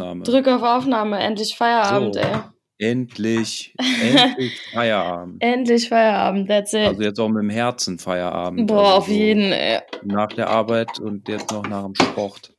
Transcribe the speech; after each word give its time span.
Aufnahme. 0.00 0.24
Drück 0.24 0.48
auf 0.48 0.62
Aufnahme, 0.62 1.18
endlich 1.18 1.56
Feierabend, 1.56 2.14
So. 2.14 2.20
ey. 2.20 2.36
Endlich, 2.80 3.74
endlich 4.02 4.60
Feierabend. 4.72 5.42
Endlich 5.42 5.88
Feierabend, 5.88 6.48
that's 6.48 6.72
it. 6.72 6.86
Also 6.86 7.02
jetzt 7.02 7.18
auch 7.18 7.28
mit 7.28 7.42
dem 7.42 7.50
Herzen 7.50 7.98
Feierabend. 7.98 8.68
Boah, 8.68 8.78
also 8.84 8.96
auf 8.98 9.06
so 9.06 9.12
jeden, 9.12 9.50
ey. 9.52 9.80
Nach 10.04 10.28
der 10.28 10.48
Arbeit 10.48 11.00
und 11.00 11.28
jetzt 11.28 11.50
noch 11.50 11.66
nach 11.66 11.84
dem 11.84 11.94
Sport. 11.96 12.52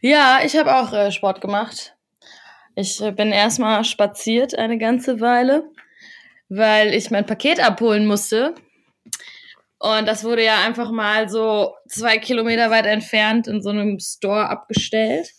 Ja, 0.00 0.38
ich 0.44 0.56
habe 0.56 0.76
auch 0.76 0.92
äh, 0.92 1.10
Sport 1.10 1.40
gemacht. 1.40 1.96
Ich 2.76 3.00
äh, 3.02 3.10
bin 3.10 3.32
erstmal 3.32 3.84
spaziert 3.84 4.56
eine 4.56 4.78
ganze 4.78 5.20
Weile, 5.20 5.64
weil 6.48 6.94
ich 6.94 7.10
mein 7.10 7.26
Paket 7.26 7.58
abholen 7.58 8.06
musste. 8.06 8.54
Und 9.80 10.06
das 10.06 10.22
wurde 10.24 10.44
ja 10.44 10.60
einfach 10.64 10.90
mal 10.92 11.28
so 11.28 11.74
zwei 11.88 12.18
Kilometer 12.18 12.70
weit 12.70 12.86
entfernt 12.86 13.48
in 13.48 13.62
so 13.62 13.70
einem 13.70 13.98
Store 13.98 14.48
abgestellt. 14.48 15.32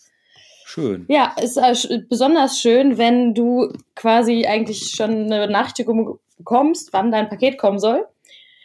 Schön. 0.72 1.04
Ja, 1.10 1.34
ist 1.38 1.58
äh, 1.58 2.00
besonders 2.08 2.58
schön, 2.58 2.96
wenn 2.96 3.34
du 3.34 3.74
quasi 3.94 4.46
eigentlich 4.46 4.92
schon 4.96 5.30
eine 5.30 5.46
Benachrichtigung 5.46 6.18
bekommst, 6.38 6.94
wann 6.94 7.12
dein 7.12 7.28
Paket 7.28 7.58
kommen 7.58 7.78
soll. 7.78 8.06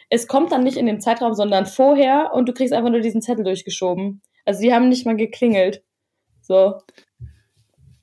Es 0.08 0.26
kommt 0.26 0.50
dann 0.50 0.64
nicht 0.64 0.78
in 0.78 0.86
dem 0.86 1.02
Zeitraum, 1.02 1.34
sondern 1.34 1.66
vorher 1.66 2.30
und 2.32 2.48
du 2.48 2.54
kriegst 2.54 2.72
einfach 2.72 2.88
nur 2.90 3.00
diesen 3.00 3.20
Zettel 3.20 3.44
durchgeschoben. 3.44 4.22
Also 4.46 4.62
die 4.62 4.72
haben 4.72 4.88
nicht 4.88 5.04
mal 5.04 5.16
geklingelt. 5.16 5.82
So. 6.40 6.80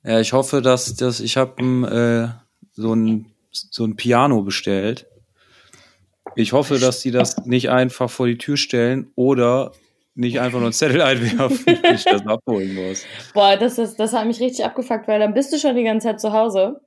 Ja, 0.04 0.20
ich 0.20 0.32
hoffe, 0.32 0.62
dass 0.62 0.94
dass 0.94 1.18
ich 1.18 1.36
habe 1.36 1.60
äh, 1.60 2.28
so 2.74 2.94
ein 2.94 3.32
so 3.50 3.84
ein 3.84 3.96
Piano 3.96 4.42
bestellt. 4.42 5.06
Ich 6.36 6.52
hoffe, 6.52 6.78
dass 6.78 7.00
die 7.00 7.10
das 7.10 7.44
nicht 7.44 7.70
einfach 7.70 8.08
vor 8.08 8.28
die 8.28 8.38
Tür 8.38 8.56
stellen 8.56 9.10
oder 9.16 9.72
nicht 10.16 10.40
einfach 10.40 10.58
nur 10.58 10.66
einen 10.66 10.72
Zettel 10.72 11.02
einwerfen, 11.02 11.66
wenn 11.82 11.94
ich 11.94 12.04
das 12.04 12.26
abholen 12.26 12.74
muss. 12.74 13.04
Boah, 13.34 13.56
das, 13.56 13.78
ist, 13.78 13.96
das 13.96 14.12
hat 14.12 14.26
mich 14.26 14.40
richtig 14.40 14.64
abgefuckt, 14.64 15.06
weil 15.06 15.20
dann 15.20 15.34
bist 15.34 15.52
du 15.52 15.58
schon 15.58 15.76
die 15.76 15.84
ganze 15.84 16.08
Zeit 16.08 16.20
zu 16.20 16.32
Hause. 16.32 16.80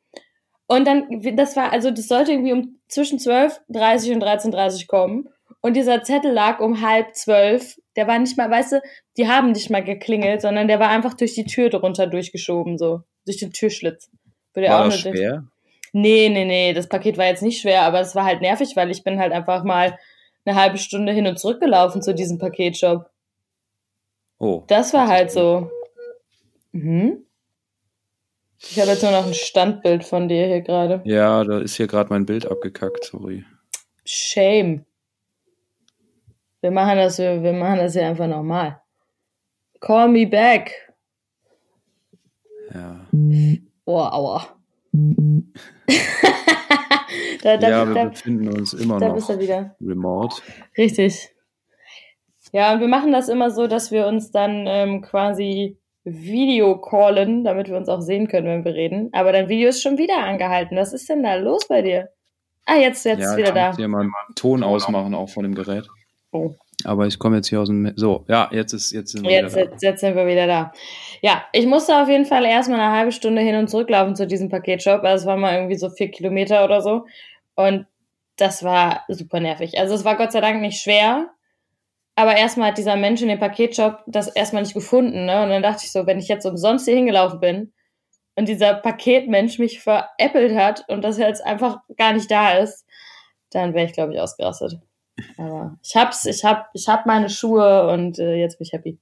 Und 0.68 0.86
dann, 0.86 1.08
das 1.36 1.56
war, 1.56 1.72
also 1.72 1.90
das 1.92 2.08
sollte 2.08 2.31
irgendwie 2.31 2.53
um 2.53 2.80
zwischen 2.88 3.20
12.30 3.20 4.14
und 4.14 4.23
13.30 4.23 4.88
kommen. 4.88 5.30
Und 5.62 5.76
dieser 5.76 6.03
Zettel 6.03 6.31
lag 6.31 6.59
um 6.59 6.81
halb 6.81 7.16
zwölf. 7.16 7.78
Der 7.95 8.08
war 8.08 8.18
nicht 8.20 8.38
mal, 8.38 8.50
weißt 8.50 8.73
du, 8.73 8.81
die 9.18 9.28
haben 9.28 9.52
nicht 9.52 9.70
mal 9.70 9.84
geklingelt, 9.84 10.42
sondern 10.42 10.68
der 10.68 10.80
war 10.80 10.90
einfach 10.90 11.16
durch 11.16 11.34
die 11.34 11.46
Tür 11.46 11.70
drunter 11.70 12.08
durchgeschoben, 12.08 12.78
so. 12.78 13.02
Durch 13.25 13.38
den 13.38 13.52
Türschlitz. 13.52 14.09
Würde 14.53 14.70
War 14.70 14.81
auch 14.81 14.86
das 14.86 15.02
schwer? 15.02 15.44
Nee, 15.92 16.30
nee, 16.30 16.46
nee, 16.46 16.73
das 16.73 16.88
Paket 16.88 17.18
war 17.18 17.25
jetzt 17.25 17.42
nicht 17.42 17.62
schwer, 17.62 17.81
aber 17.81 18.00
es 18.00 18.16
war 18.16 18.25
halt 18.25 18.42
nervig, 18.42 18.75
weil 18.75 18.92
ich 18.92 19.03
bin 19.03 19.20
halt 19.20 19.34
einfach 19.34 19.64
mal 19.64 19.98
eine 20.46 20.56
halbe 20.56 20.78
Stunde 20.78 21.12
hin 21.14 21.28
und 21.28 21.40
zurück 21.40 21.59
gelaufen 21.59 22.02
zu 22.02 22.14
diesem 22.14 22.38
Paketshop. 22.38 23.09
Oh. 24.40 24.64
Das 24.68 24.94
war 24.94 25.08
halt 25.08 25.32
so. 25.32 25.70
Mhm. 26.72 27.26
Ich 28.62 28.80
habe 28.80 28.92
jetzt 28.92 29.04
nur 29.04 29.12
noch 29.12 29.26
ein 29.26 29.34
Standbild 29.34 30.04
von 30.04 30.28
dir 30.28 30.48
hier 30.48 30.62
gerade. 30.62 31.02
Ja, 31.06 31.44
da 31.44 31.59
ist 31.59 31.76
hier 31.76 31.88
gerade 31.88 32.09
mein 32.09 32.26
Bild 32.26 32.46
abgekackt, 32.46 33.06
sorry. 33.06 33.46
Shame. 34.06 34.86
Wir 36.62 36.72
machen 36.72 36.98
das, 36.98 37.20
wir, 37.20 37.42
wir 37.42 37.54
machen 37.54 37.78
das 37.78 37.94
hier 37.94 38.06
einfach 38.06 38.28
nochmal. 38.28 38.81
Call 39.80 40.09
me 40.09 40.28
back. 40.28 40.94
Ja. 42.74 43.08
Oh, 43.86 43.98
aua. 43.98 44.46
da, 47.42 47.58
da, 47.58 47.70
ja, 47.70 47.88
wir 47.88 47.94
da, 47.94 48.06
befinden 48.06 48.50
uns 48.50 48.74
immer 48.74 49.00
noch 49.00 49.26
du 49.26 49.40
wieder. 49.40 49.76
remote. 49.81 50.42
Richtig. 50.78 51.30
Ja, 52.52 52.73
und 52.73 52.80
wir 52.80 52.88
machen 52.88 53.11
das 53.11 53.30
immer 53.30 53.52
so, 53.52 53.67
dass 53.67 53.92
wir 53.92 54.08
uns 54.08 54.31
dann 54.31 54.66
ähm, 54.67 55.02
quasi 55.02 55.78
Video 56.03 56.78
callen, 56.80 57.44
damit 57.44 57.69
wir 57.69 57.78
uns 57.78 57.89
auch 57.89 58.02
sehen 58.02 58.28
können, 58.28 58.47
wenn 58.47 58.66
wir 58.66 58.73
reden. 58.73 59.09
Aber 59.11 59.31
dein 59.31 59.50
Video 59.50 59.69
ist 59.69 59.81
schon 59.81 59.97
wieder 59.97 60.17
angehalten. 60.17 60.78
Was 60.78 60.94
ist 60.94 61.09
denn 61.09 61.23
da 61.23 61.36
los 61.36 61.67
bei 61.67 61.81
dir? 61.81 62.09
Ah, 62.66 62.75
jetzt, 62.75 63.06
jetzt 63.06 63.22
ja, 63.22 63.31
ist 63.31 63.38
wieder 63.38 63.50
ich 63.50 63.53
da. 63.53 63.67
muss 63.67 63.78
hier 63.78 63.88
mal 63.88 64.02
einen 64.02 64.11
Ton 64.36 64.64
ausmachen, 64.64 65.14
auch 65.14 65.30
von 65.30 65.44
dem 65.44 65.56
Gerät. 65.56 65.88
Oh. 66.31 66.53
Aber 66.85 67.07
ich 67.07 67.19
komme 67.19 67.38
jetzt 67.38 67.47
hier 67.50 67.59
aus 67.59 67.68
dem. 67.68 67.91
So, 67.96 68.25
ja, 68.28 68.50
jetzt 68.51 68.74
ist 68.74 68.91
jetzt 68.91 69.12
sind 69.12 69.24
wir 69.24 69.31
Jetzt, 69.31 69.56
wieder 69.56 69.66
da. 69.66 69.72
jetzt, 69.72 69.84
jetzt 69.84 70.00
sind 70.01 70.16
wir 70.16 70.28
wieder 70.28 70.47
da. 70.47 70.72
Ja, 71.22 71.44
ich 71.51 71.66
musste 71.66 72.01
auf 72.01 72.07
jeden 72.07 72.25
Fall 72.25 72.45
erstmal 72.45 72.79
eine 72.79 72.95
halbe 72.95 73.12
Stunde 73.12 73.41
hin 73.41 73.56
und 73.56 73.69
zurücklaufen 73.69 74.16
zu 74.16 74.25
diesem 74.25 74.50
Paketshop. 74.50 75.03
Also 75.03 75.24
es 75.24 75.28
war 75.28 75.35
mal 75.35 75.56
irgendwie 75.56 75.75
so 75.75 75.90
vier 75.90 76.09
Kilometer 76.09 76.63
oder 76.63 76.81
so. 76.81 77.06
Und 77.56 77.85
das 78.38 78.63
war 78.63 79.03
super 79.09 79.40
nervig. 79.41 79.78
Also 79.78 79.95
es 79.95 80.06
war 80.06 80.16
Gott 80.16 80.31
sei 80.31 80.40
Dank 80.40 80.62
nicht 80.62 80.81
schwer. 80.81 81.29
Aber 82.19 82.35
erstmal 82.35 82.72
hat 82.72 82.78
dieser 82.78 82.97
Mensch 82.97 83.22
in 83.22 83.30
dem 83.30 83.40
Paketshop 83.40 84.03
das 84.06 84.28
erstmal 84.28 84.62
nicht 84.62 84.74
gefunden. 84.74 85.24
Ne? 85.24 85.41
Und 85.41 85.52
dann 85.52 85.63
dachte 85.63 85.84
ich 85.85 85.91
so, 85.94 86.06
wenn 86.06 86.19
ich 86.19 86.28
jetzt 86.28 86.46
umsonst 86.46 86.84
hier 86.84 86.97
hingelaufen 86.97 87.40
bin 87.40 87.72
und 88.35 88.50
dieser 88.50 88.74
Paketmensch 88.74 89.57
mich 89.57 89.80
veräppelt 89.80 90.53
hat 90.53 90.84
und 90.90 91.02
das 91.02 91.18
jetzt 91.18 91.41
einfach 91.46 91.80
gar 91.96 92.12
nicht 92.12 92.30
da 92.30 92.57
ist, 92.57 92.85
dann 93.52 93.74
wäre 93.74 93.85
ich, 93.85 93.94
glaube 93.94 94.13
ich, 94.13 94.19
ausgerastet. 94.19 94.81
Aber 95.38 95.78
ich 95.81 95.96
hab's, 95.96 96.25
ich 96.25 96.44
hab, 96.44 96.68
ich 96.74 96.90
hab 96.90 97.06
meine 97.06 97.30
Schuhe 97.30 97.88
und 97.88 98.19
äh, 98.19 98.36
jetzt 98.36 98.57
bin 98.57 98.68
ich 98.68 98.74
happy. 98.74 98.97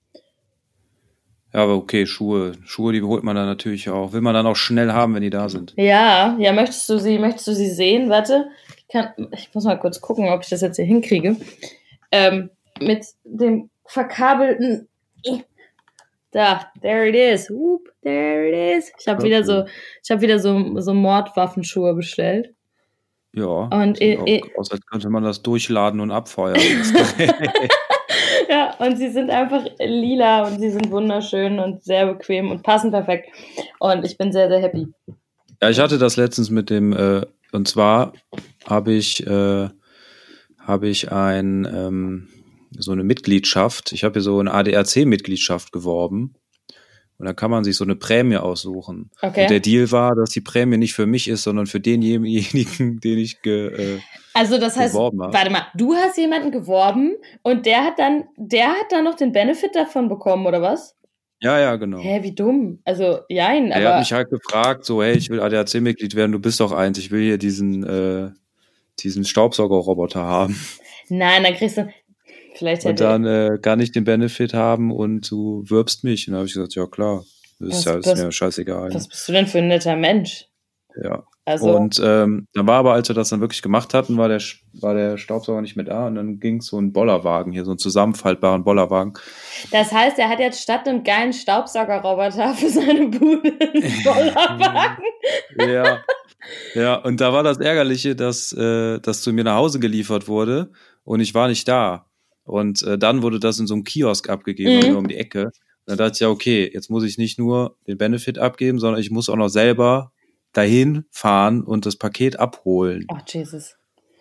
Ja, 1.55 1.63
aber 1.63 1.73
okay, 1.73 2.05
Schuhe. 2.05 2.51
Schuhe, 2.65 2.93
die 2.93 3.01
holt 3.01 3.23
man 3.23 3.35
dann 3.35 3.47
natürlich 3.47 3.89
auch. 3.89 4.13
Will 4.13 4.21
man 4.21 4.35
dann 4.35 4.45
auch 4.45 4.55
schnell 4.55 4.91
haben, 4.91 5.15
wenn 5.15 5.23
die 5.23 5.31
da 5.31 5.49
sind. 5.49 5.73
Ja, 5.75 6.35
ja, 6.37 6.53
möchtest 6.53 6.87
du 6.87 6.99
sie, 6.99 7.17
möchtest 7.17 7.47
du 7.47 7.55
sie 7.55 7.71
sehen? 7.71 8.11
Warte, 8.11 8.51
ich 8.77 8.87
kann, 8.89 9.09
ich 9.31 9.49
muss 9.55 9.63
mal 9.63 9.79
kurz 9.79 10.01
gucken, 10.01 10.29
ob 10.29 10.43
ich 10.43 10.49
das 10.49 10.61
jetzt 10.61 10.75
hier 10.75 10.85
hinkriege. 10.85 11.35
Ähm, 12.11 12.51
mit 12.81 13.05
dem 13.23 13.69
verkabelten, 13.85 14.87
da, 16.31 16.71
there 16.81 17.07
it 17.07 17.15
is, 17.15 17.49
Whoop, 17.49 17.89
there 18.03 18.47
it 18.47 18.77
is. 18.77 18.91
Ich 18.99 19.07
habe 19.07 19.23
wieder 19.23 19.43
so, 19.43 19.65
ich 20.03 20.11
habe 20.11 20.21
wieder 20.21 20.39
so, 20.39 20.79
so 20.79 20.93
Mordwaffenschuhe 20.93 21.93
bestellt. 21.93 22.53
Ja. 23.33 23.45
Und 23.71 23.97
sieht 23.97 24.19
i- 24.27 24.43
auch 24.43 24.59
aus, 24.59 24.71
als 24.71 24.85
könnte 24.85 25.09
man 25.09 25.23
das 25.23 25.41
durchladen 25.41 25.99
und 25.99 26.11
abfeuern. 26.11 26.57
Ja, 28.49 28.73
und 28.79 28.97
sie 28.97 29.09
sind 29.09 29.29
einfach 29.29 29.65
lila 29.79 30.47
und 30.47 30.59
sie 30.59 30.69
sind 30.69 30.89
wunderschön 30.89 31.59
und 31.59 31.83
sehr 31.83 32.05
bequem 32.13 32.49
und 32.49 32.63
passen 32.63 32.91
perfekt. 32.91 33.29
Und 33.79 34.05
ich 34.05 34.17
bin 34.17 34.31
sehr, 34.31 34.47
sehr 34.47 34.61
happy. 34.61 34.87
ja, 35.61 35.69
ich 35.69 35.79
hatte 35.79 35.97
das 35.97 36.15
letztens 36.15 36.49
mit 36.49 36.69
dem, 36.69 36.93
äh, 36.93 37.25
und 37.51 37.67
zwar 37.67 38.13
habe 38.65 38.93
ich, 38.93 39.25
äh, 39.27 39.67
habe 40.59 40.87
ich 40.87 41.11
ein, 41.11 41.65
ähm, 41.65 42.29
so 42.71 42.91
eine 42.91 43.03
Mitgliedschaft. 43.03 43.91
Ich 43.91 44.03
habe 44.03 44.13
hier 44.13 44.21
so 44.21 44.39
eine 44.39 44.53
ADAC-Mitgliedschaft 44.53 45.71
geworben. 45.71 46.35
Und 47.19 47.25
da 47.25 47.33
kann 47.33 47.49
man 47.49 47.63
sich 47.63 47.75
so 47.75 47.83
eine 47.83 47.95
Prämie 47.95 48.37
aussuchen. 48.37 49.09
Okay. 49.23 49.43
Und 49.43 49.49
der 49.49 49.59
Deal 49.59 49.91
war, 49.91 50.15
dass 50.15 50.29
die 50.29 50.41
Prämie 50.41 50.77
nicht 50.77 50.93
für 50.93 51.07
mich 51.07 51.27
ist, 51.27 51.43
sondern 51.43 51.65
für 51.65 51.79
denjenigen, 51.79 52.99
den 53.03 53.17
ich 53.17 53.41
ge, 53.41 53.95
äh, 53.95 53.99
Also 54.35 54.59
das 54.59 54.77
heißt, 54.77 54.93
warte 54.93 55.49
mal, 55.49 55.65
du 55.75 55.95
hast 55.95 56.17
jemanden 56.17 56.51
geworben 56.51 57.15
und 57.41 57.65
der 57.65 57.83
hat 57.83 57.97
dann, 57.97 58.25
der 58.37 58.67
hat 58.67 58.91
dann 58.91 59.03
noch 59.05 59.15
den 59.15 59.31
Benefit 59.31 59.75
davon 59.75 60.09
bekommen, 60.09 60.45
oder 60.45 60.61
was? 60.61 60.95
Ja, 61.39 61.59
ja, 61.59 61.75
genau. 61.75 61.99
Hä, 61.99 62.19
wie 62.21 62.33
dumm. 62.33 62.79
Also, 62.83 63.19
jein, 63.29 63.71
Er 63.71 63.77
hat 63.81 63.85
aber. 63.85 63.99
mich 63.99 64.13
halt 64.13 64.29
gefragt, 64.29 64.85
so, 64.85 65.01
hey, 65.01 65.15
ich 65.17 65.29
will 65.29 65.39
ADAC-Mitglied 65.39 66.15
werden, 66.15 66.31
du 66.31 66.39
bist 66.39 66.59
doch 66.59 66.71
eins, 66.71 66.97
ich 66.99 67.09
will 67.09 67.21
hier 67.21 67.37
diesen, 67.39 67.83
äh, 67.83 68.29
diesen 68.99 69.23
Staubsaugerroboter 69.23 70.21
haben. 70.21 70.59
Nein, 71.09 71.43
dann 71.43 71.53
kriegst 71.55 71.77
du. 71.77 71.89
Vielleicht 72.57 72.85
Und 72.85 72.99
dann 72.99 73.25
äh, 73.25 73.57
kann 73.61 73.79
ich 73.79 73.91
den 73.91 74.03
Benefit 74.03 74.53
haben 74.53 74.91
und 74.91 75.29
du 75.29 75.63
wirbst 75.67 76.03
mich. 76.03 76.27
Und 76.27 76.31
dann 76.33 76.39
habe 76.39 76.47
ich 76.47 76.53
gesagt, 76.53 76.75
ja 76.75 76.85
klar, 76.87 77.23
das 77.59 77.69
Was- 77.69 77.77
ist, 77.79 77.85
ja, 77.85 77.93
ist 77.95 78.07
was- 78.07 78.23
mir 78.23 78.31
scheißegal. 78.31 78.93
was 78.93 79.07
bist 79.07 79.27
du 79.27 79.31
denn 79.33 79.47
für 79.47 79.59
ein 79.59 79.67
netter 79.67 79.95
Mensch? 79.95 80.45
ja. 81.01 81.23
Also. 81.45 81.73
Und 81.77 82.01
ähm, 82.03 82.45
dann 82.53 82.67
war 82.67 82.75
aber, 82.79 82.91
als 82.91 83.07
wir 83.07 83.15
das 83.15 83.29
dann 83.29 83.39
wirklich 83.39 83.61
gemacht 83.61 83.93
hatten, 83.93 84.17
war 84.17 84.27
der, 84.27 84.41
war 84.81 84.93
der 84.93 85.17
Staubsauger 85.17 85.61
nicht 85.61 85.77
mehr 85.77 85.85
da 85.85 86.07
und 86.07 86.15
dann 86.15 86.41
ging 86.41 86.59
so 86.59 86.77
ein 86.77 86.91
Bollerwagen, 86.91 87.53
hier 87.53 87.63
so 87.63 87.71
einen 87.71 87.77
zusammenfaltbaren 87.77 88.65
Bollerwagen. 88.65 89.13
Das 89.71 89.93
heißt, 89.93 90.19
er 90.19 90.27
hat 90.27 90.39
jetzt 90.39 90.61
statt 90.61 90.85
einem 90.89 91.05
geilen 91.05 91.31
Staubsaugerroboter 91.31 92.53
für 92.53 92.67
seine 92.67 93.07
Bude 93.07 93.53
einen 93.61 94.03
Bollerwagen. 94.03 95.03
ja. 95.59 95.99
Ja, 96.75 96.95
und 96.95 97.19
da 97.19 97.33
war 97.33 97.43
das 97.43 97.57
Ärgerliche, 97.57 98.15
dass 98.15 98.53
äh, 98.53 98.99
das 98.99 99.21
zu 99.21 99.33
mir 99.33 99.43
nach 99.43 99.55
Hause 99.55 99.79
geliefert 99.79 100.27
wurde 100.29 100.71
und 101.03 101.19
ich 101.19 101.33
war 101.33 101.47
nicht 101.49 101.67
da. 101.67 102.05
Und 102.47 102.81
äh, 102.83 102.97
dann 102.97 103.21
wurde 103.21 103.39
das 103.39 103.59
in 103.59 103.67
so 103.67 103.73
einem 103.75 103.83
Kiosk 103.83 104.29
abgegeben, 104.29 104.91
Mhm. 104.91 104.97
um 104.97 105.07
die 105.07 105.15
Ecke. 105.17 105.45
Und 105.45 105.51
dann 105.85 105.97
dachte 105.97 106.13
ich, 106.13 106.19
ja, 106.21 106.29
okay, 106.29 106.69
jetzt 106.73 106.89
muss 106.89 107.03
ich 107.03 107.17
nicht 107.17 107.37
nur 107.37 107.77
den 107.87 107.97
Benefit 107.97 108.39
abgeben, 108.39 108.79
sondern 108.79 108.99
ich 109.01 109.11
muss 109.11 109.29
auch 109.29 109.35
noch 109.35 109.49
selber 109.49 110.11
dahin 110.53 111.05
fahren 111.11 111.61
und 111.61 111.85
das 111.85 111.97
Paket 111.97 112.39
abholen. 112.39 113.05
Oh, 113.09 113.17
Jesus. 113.27 113.75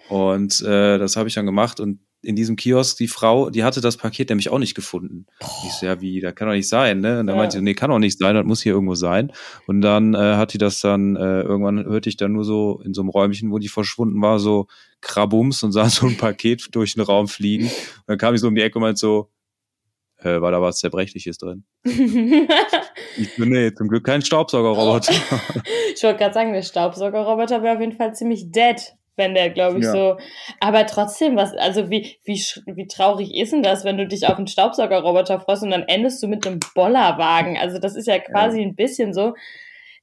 Und 0.08 0.60
äh, 0.62 0.98
das 0.98 1.16
habe 1.16 1.28
ich 1.28 1.34
dann 1.34 1.46
gemacht 1.46 1.80
und 1.80 2.00
in 2.26 2.36
diesem 2.36 2.56
Kiosk, 2.56 2.96
die 2.98 3.08
Frau, 3.08 3.50
die 3.50 3.64
hatte 3.64 3.80
das 3.80 3.96
Paket 3.96 4.28
nämlich 4.28 4.50
auch 4.50 4.58
nicht 4.58 4.74
gefunden. 4.74 5.26
Ich 5.66 5.72
so, 5.74 5.86
ja, 5.86 6.00
wie, 6.00 6.20
da 6.20 6.32
kann 6.32 6.48
doch 6.48 6.54
nicht 6.54 6.68
sein, 6.68 7.00
ne? 7.00 7.20
Und 7.20 7.26
dann 7.28 7.36
Ja. 7.36 7.40
meinte 7.42 7.56
sie, 7.56 7.62
nee, 7.62 7.74
kann 7.74 7.90
doch 7.90 7.98
nicht 7.98 8.18
sein, 8.18 8.34
das 8.34 8.44
muss 8.44 8.62
hier 8.62 8.72
irgendwo 8.72 8.94
sein. 8.96 9.32
Und 9.66 9.80
dann 9.80 10.14
äh, 10.14 10.18
hat 10.36 10.52
die 10.52 10.58
das 10.58 10.80
dann, 10.80 11.16
äh, 11.16 11.42
irgendwann 11.42 11.84
hörte 11.84 12.08
ich 12.08 12.16
dann 12.16 12.32
nur 12.32 12.44
so 12.44 12.80
in 12.84 12.92
so 12.94 13.00
einem 13.02 13.10
Räumchen, 13.10 13.50
wo 13.52 13.58
die 13.58 13.68
verschwunden 13.68 14.20
war, 14.20 14.38
so 14.40 14.66
Krabums 15.00 15.62
und 15.62 15.72
sah 15.72 15.88
so 15.88 16.06
ein 16.06 16.16
Paket 16.16 16.68
durch 16.72 16.94
den 16.94 17.02
Raum 17.04 17.28
fliegen. 17.28 17.66
Und 17.66 18.04
dann 18.06 18.18
kam 18.18 18.34
ich 18.34 18.40
so 18.40 18.48
um 18.48 18.54
die 18.54 18.62
Ecke 18.62 18.78
und 18.78 18.82
meinte 18.82 18.98
so, 18.98 19.30
Äh, 20.18 20.40
war 20.40 20.50
da 20.50 20.60
was 20.62 20.78
Zerbrechliches 20.80 21.36
drin? 21.38 21.64
ich 21.84 23.36
bin 23.36 23.50
nee, 23.50 23.72
zum 23.74 23.88
Glück 23.88 24.04
kein 24.04 24.22
Staubsaugerroboter. 24.22 25.12
ich 25.94 26.02
wollte 26.02 26.18
gerade 26.18 26.34
sagen, 26.34 26.52
der 26.54 26.62
Staubsaugerroboter 26.62 27.62
wäre 27.62 27.74
auf 27.74 27.80
jeden 27.80 27.96
Fall 27.96 28.14
ziemlich 28.14 28.50
dead 28.50 28.80
wenn 29.16 29.34
der, 29.34 29.50
glaube 29.50 29.78
ich, 29.78 29.84
ja. 29.84 29.92
so. 29.92 30.16
Aber 30.60 30.86
trotzdem, 30.86 31.36
was, 31.36 31.54
also 31.54 31.90
wie, 31.90 32.18
wie, 32.24 32.42
wie 32.66 32.86
traurig 32.86 33.34
ist 33.34 33.52
denn 33.52 33.62
das, 33.62 33.84
wenn 33.84 33.98
du 33.98 34.06
dich 34.06 34.26
auf 34.26 34.36
einen 34.36 34.46
Staubsaugerroboter 34.46 35.40
freust 35.40 35.62
und 35.62 35.70
dann 35.70 35.84
endest 35.88 36.22
du 36.22 36.28
mit 36.28 36.46
einem 36.46 36.60
Bollerwagen? 36.74 37.56
Also 37.56 37.78
das 37.78 37.96
ist 37.96 38.06
ja 38.06 38.18
quasi 38.18 38.60
ja. 38.60 38.66
ein 38.66 38.74
bisschen 38.74 39.12
so, 39.12 39.34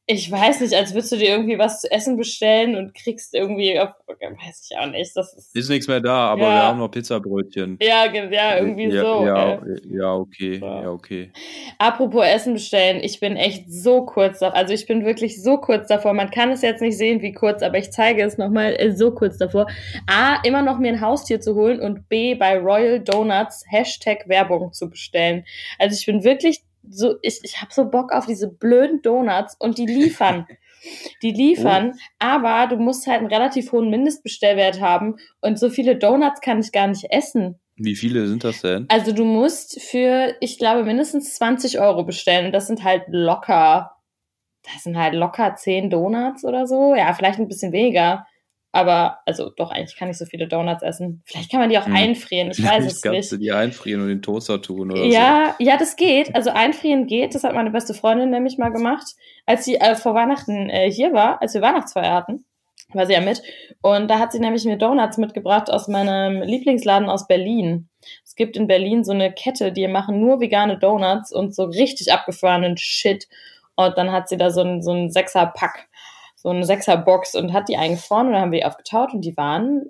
ich 0.06 0.30
weiß 0.30 0.60
nicht, 0.60 0.74
als 0.74 0.94
würdest 0.94 1.14
du 1.14 1.16
dir 1.16 1.30
irgendwie 1.30 1.58
was 1.58 1.80
zu 1.80 1.90
essen 1.90 2.18
bestellen 2.18 2.76
und 2.76 2.94
kriegst 2.94 3.34
irgendwie, 3.34 3.80
auf, 3.80 3.92
weiß 4.08 4.70
ich 4.70 4.78
auch 4.78 4.88
nicht. 4.88 5.16
Das 5.16 5.34
ist, 5.34 5.56
ist 5.56 5.70
nichts 5.70 5.88
mehr 5.88 6.02
da, 6.02 6.28
aber 6.28 6.42
ja. 6.42 6.50
wir 6.50 6.64
haben 6.64 6.80
noch 6.80 6.90
Pizzabrötchen. 6.90 7.78
Ja, 7.82 8.06
ja, 8.12 8.58
irgendwie 8.58 8.90
ja, 8.90 9.02
so. 9.02 9.26
Ja, 9.26 9.62
ja, 9.90 10.14
okay, 10.14 10.60
so. 10.60 10.66
ja, 10.66 10.90
okay. 10.90 11.32
Apropos 11.78 12.26
Essen 12.26 12.54
bestellen, 12.54 13.00
ich 13.02 13.22
bin 13.22 13.38
echt 13.38 13.72
so 13.72 14.06
kurz 14.06 14.40
davor, 14.40 14.58
also 14.58 14.74
ich 14.74 14.86
bin 14.88 15.06
wirklich 15.06 15.42
so 15.42 15.58
kurz 15.58 15.88
davor. 15.88 16.14
Man 16.14 16.32
kann 16.32 16.52
es 16.52 16.62
jetzt 16.62 16.82
nicht 16.82 16.98
sehen, 16.98 17.22
wie 17.22 17.32
kurz, 17.32 17.64
aber 17.64 17.78
ich 17.78 17.92
zeige 17.92 18.24
es 18.24 18.38
nochmal 18.38 18.76
äh, 18.78 18.92
so 18.92 19.12
kurz 19.12 19.38
davor. 19.38 19.68
A, 20.08 20.36
immer 20.44 20.64
noch 20.64 20.80
mir 20.80 20.92
ein 20.92 21.02
Haustier 21.02 21.40
zu 21.40 21.56
holen 21.56 21.80
und 21.80 22.10
B, 22.10 22.36
bei 22.36 22.58
Royal 22.58 23.00
Donuts 23.00 23.64
Hashtag 23.70 24.28
Werbung 24.28 24.74
zu 24.74 24.90
bestellen. 24.90 25.46
Also 25.80 25.96
ich 25.98 26.06
bin 26.06 26.26
wirklich 26.26 26.62
so, 26.89 27.15
ich, 27.21 27.39
ich 27.44 27.62
habe 27.62 27.74
so 27.74 27.89
Bock 27.89 28.12
auf 28.12 28.25
diese 28.25 28.50
blöden 28.50 29.01
Donuts 29.01 29.56
und 29.59 29.77
die 29.77 29.85
liefern. 29.85 30.47
Die 31.21 31.31
liefern, 31.31 31.94
oh. 31.94 32.00
aber 32.19 32.68
du 32.68 32.75
musst 32.75 33.07
halt 33.07 33.19
einen 33.19 33.31
relativ 33.31 33.71
hohen 33.71 33.89
Mindestbestellwert 33.89 34.81
haben 34.81 35.15
und 35.39 35.57
so 35.57 35.69
viele 35.69 35.95
Donuts 35.95 36.41
kann 36.41 36.59
ich 36.59 36.74
gar 36.74 36.88
nicht 36.88 37.06
essen. 37.09 37.57
Wie 37.77 37.95
viele 37.95 38.27
sind 38.27 38.44
das 38.44 38.62
denn? 38.62 38.85
Also 38.89 39.13
du 39.13 39.24
musst 39.24 39.81
für, 39.81 40.35
ich 40.41 40.57
glaube, 40.57 40.83
mindestens 40.83 41.35
20 41.35 41.80
Euro 41.80 42.03
bestellen 42.03 42.47
und 42.47 42.51
das 42.51 42.68
sind 42.68 42.83
halt 42.83 43.03
locker, 43.07 43.95
das 44.63 44.83
sind 44.83 44.97
halt 44.97 45.13
locker 45.13 45.56
10 45.56 45.89
Donuts 45.89 46.44
oder 46.44 46.68
so. 46.68 46.95
Ja, 46.95 47.13
vielleicht 47.13 47.39
ein 47.39 47.47
bisschen 47.47 47.71
weniger. 47.71 48.27
Aber, 48.75 49.20
also 49.28 49.52
doch, 49.52 49.70
eigentlich 49.70 49.96
kann 49.96 50.10
ich 50.10 50.18
so 50.18 50.25
viele 50.25 50.48
Donuts 50.48 50.81
essen. 50.81 51.22
Vielleicht 51.25 51.52
kann 51.52 51.60
man 51.60 51.70
die 51.70 51.78
auch 51.78 51.86
hm. 51.86 51.96
einfrieren, 51.96 52.50
ich 52.50 52.66
weiß 52.66 52.86
es 52.86 53.02
kannst 53.04 53.18
nicht. 53.18 53.31
du 53.31 53.38
die 53.38 53.52
einfrieren 53.52 54.02
und 54.02 54.08
den 54.08 54.24
Toaster 54.24 54.64
tun 54.64 54.92
oder 54.92 55.06
ja, 55.06 55.56
so. 55.60 55.64
Ja, 55.64 55.78
das 55.78 55.96
geht. 55.96 56.36
Also 56.36 56.50
einfrieren 56.50 57.06
geht. 57.06 57.36
Das 57.36 57.44
hat 57.44 57.54
meine 57.54 57.70
beste 57.70 57.94
Freundin 57.94 58.31
nämlich 58.31 58.58
mal 58.58 58.72
gemacht, 58.72 59.06
als 59.46 59.64
sie 59.64 59.75
äh, 59.75 59.96
vor 59.96 60.16
Weihnachten 60.16 60.72
äh, 60.72 60.92
hier 60.92 61.14
war, 61.14 61.40
als 61.40 61.54
wir 61.54 61.62
Weihnachtsfeier 61.62 62.16
hatten. 62.16 62.46
War 62.94 63.06
sie 63.06 63.14
ja 63.14 63.22
mit. 63.22 63.44
Und 63.81 64.10
da 64.10 64.18
hat 64.18 64.31
sie 64.31 64.40
nämlich 64.40 64.66
mir 64.66 64.78
Donuts 64.78 65.18
mitgebracht 65.18 65.69
aus 65.69 65.88
meinem 65.88 66.42
Lieblingsladen 66.42 67.10
aus 67.10 67.28
Berlin. 67.28 67.90
Es 68.26 68.34
gibt 68.34 68.58
in 68.58 68.66
Berlin 68.66 69.04
so 69.04 69.12
eine 69.12 69.31
Kette, 69.31 69.72
die 69.72 69.88
machen 69.88 70.19
nur 70.19 70.40
vegane 70.40 70.80
Donuts 70.80 71.31
und 71.31 71.54
so 71.54 71.66
richtig 71.66 72.12
abgefahrenen 72.12 72.78
Shit. 72.78 73.28
Und 73.76 73.98
dann 74.00 74.12
hat 74.12 74.30
sie 74.30 74.38
da 74.38 74.50
so 74.50 74.62
ein, 74.62 74.81
so 74.81 74.92
ein 74.92 75.12
Sechser-Pack 75.12 75.90
so 76.44 76.50
eine 76.50 76.66
Sechserbox 76.66 77.36
und 77.36 77.54
hat 77.54 77.69
die 77.69 77.78
eingefroren 77.78 78.28
und 78.28 78.34
dann 78.34 78.42
haben 78.42 78.51
wir 78.51 78.60
die 78.60 78.66
aufgetaut 78.66 79.13
und 79.13 79.22
die 79.22 79.36
waren 79.38 79.90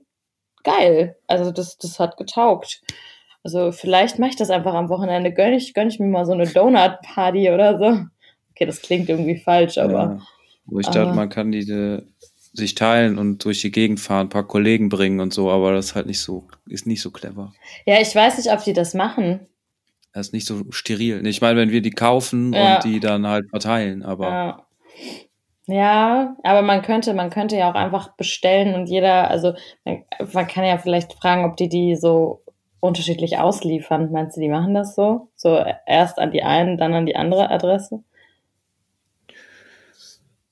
geil. 0.63 1.17
Also 1.27 1.51
das, 1.51 1.77
das 1.77 1.99
hat 1.99 2.15
getaugt. 2.15 2.81
Also 3.43 3.71
vielleicht 3.71 4.19
mache 4.19 4.29
ich 4.29 4.35
das 4.35 4.51
einfach 4.51 4.73
am 4.73 4.87
Wochenende. 4.87 5.33
Gönn 5.33 5.53
ich, 5.53 5.73
gönn 5.73 5.89
ich 5.89 5.99
mir 5.99 6.07
mal 6.07 6.25
so 6.25 6.31
eine 6.31 6.47
Donut-Party 6.47 7.49
oder 7.49 7.77
so. 7.77 8.05
Okay, 8.51 8.65
das 8.65 8.81
klingt 8.81 9.09
irgendwie 9.09 9.37
falsch, 9.37 9.77
aber. 9.77 9.97
Ja, 9.97 10.21
wo 10.65 10.79
ich 10.79 10.87
dachte, 10.87 11.13
man 11.13 11.27
kann 11.27 11.51
diese 11.51 12.07
sich 12.53 12.75
teilen 12.75 13.17
und 13.17 13.43
durch 13.43 13.61
die 13.61 13.71
Gegend 13.71 13.99
fahren, 13.99 14.27
ein 14.27 14.29
paar 14.29 14.47
Kollegen 14.47 14.87
bringen 14.87 15.19
und 15.19 15.33
so, 15.33 15.49
aber 15.49 15.73
das 15.73 15.87
ist 15.87 15.95
halt 15.95 16.05
nicht 16.05 16.21
so, 16.21 16.47
ist 16.67 16.85
nicht 16.85 17.01
so 17.01 17.09
clever. 17.09 17.51
Ja, 17.87 17.99
ich 17.99 18.15
weiß 18.15 18.37
nicht, 18.37 18.51
ob 18.51 18.63
die 18.63 18.73
das 18.73 18.93
machen. 18.93 19.47
Das 20.13 20.27
ist 20.27 20.33
nicht 20.33 20.45
so 20.45 20.63
steril. 20.69 21.25
Ich 21.25 21.41
meine, 21.41 21.59
wenn 21.59 21.71
wir 21.71 21.81
die 21.81 21.89
kaufen 21.89 22.53
ja. 22.53 22.75
und 22.75 22.83
die 22.83 22.99
dann 22.99 23.25
halt 23.25 23.49
verteilen, 23.49 24.03
aber. 24.03 24.29
Ja. 24.29 24.67
Ja, 25.67 26.35
aber 26.43 26.61
man 26.61 26.81
könnte, 26.81 27.13
man 27.13 27.29
könnte 27.29 27.55
ja 27.55 27.71
auch 27.71 27.75
einfach 27.75 28.15
bestellen 28.17 28.75
und 28.75 28.87
jeder, 28.87 29.29
also 29.29 29.53
man, 29.85 30.03
man 30.33 30.47
kann 30.47 30.65
ja 30.65 30.77
vielleicht 30.77 31.13
fragen, 31.13 31.45
ob 31.45 31.55
die 31.55 31.69
die 31.69 31.95
so 31.95 32.43
unterschiedlich 32.81 33.37
ausliefern. 33.37 34.11
Meinst 34.11 34.35
du, 34.35 34.41
die 34.41 34.49
machen 34.49 34.73
das 34.73 34.93
so? 34.93 35.29
So 35.35 35.63
erst 35.85 36.19
an 36.19 36.31
die 36.31 36.43
eine, 36.43 36.75
dann 36.75 36.93
an 36.93 37.05
die 37.05 37.15
andere 37.15 37.49
Adresse? 37.49 38.03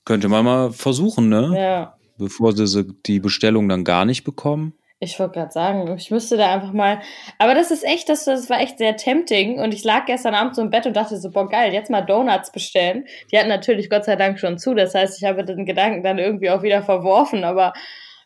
Könnte 0.06 0.28
man 0.28 0.44
mal 0.44 0.72
versuchen, 0.72 1.28
ne? 1.28 1.52
Ja. 1.54 1.96
Bevor 2.16 2.56
sie 2.56 2.94
die 3.06 3.20
Bestellung 3.20 3.68
dann 3.68 3.84
gar 3.84 4.06
nicht 4.06 4.24
bekommen. 4.24 4.72
Ich 5.04 5.18
wollte 5.18 5.40
gerade 5.40 5.50
sagen, 5.50 5.96
ich 5.96 6.12
müsste 6.12 6.36
da 6.36 6.54
einfach 6.54 6.72
mal. 6.72 7.00
Aber 7.38 7.56
das 7.56 7.72
ist 7.72 7.84
echt, 7.84 8.08
das, 8.08 8.24
das 8.24 8.48
war 8.48 8.60
echt 8.60 8.78
sehr 8.78 8.96
tempting. 8.96 9.58
Und 9.58 9.74
ich 9.74 9.82
lag 9.82 10.06
gestern 10.06 10.34
Abend 10.34 10.54
so 10.54 10.62
im 10.62 10.70
Bett 10.70 10.86
und 10.86 10.94
dachte 10.94 11.16
so, 11.16 11.28
boah, 11.28 11.48
geil, 11.48 11.72
jetzt 11.72 11.90
mal 11.90 12.02
Donuts 12.02 12.52
bestellen. 12.52 13.06
Die 13.32 13.36
hatten 13.36 13.48
natürlich 13.48 13.90
Gott 13.90 14.04
sei 14.04 14.14
Dank 14.14 14.38
schon 14.38 14.58
zu. 14.58 14.74
Das 14.74 14.94
heißt, 14.94 15.20
ich 15.20 15.28
habe 15.28 15.44
den 15.44 15.66
Gedanken 15.66 16.04
dann 16.04 16.20
irgendwie 16.20 16.50
auch 16.50 16.62
wieder 16.62 16.84
verworfen. 16.84 17.42
Aber 17.42 17.72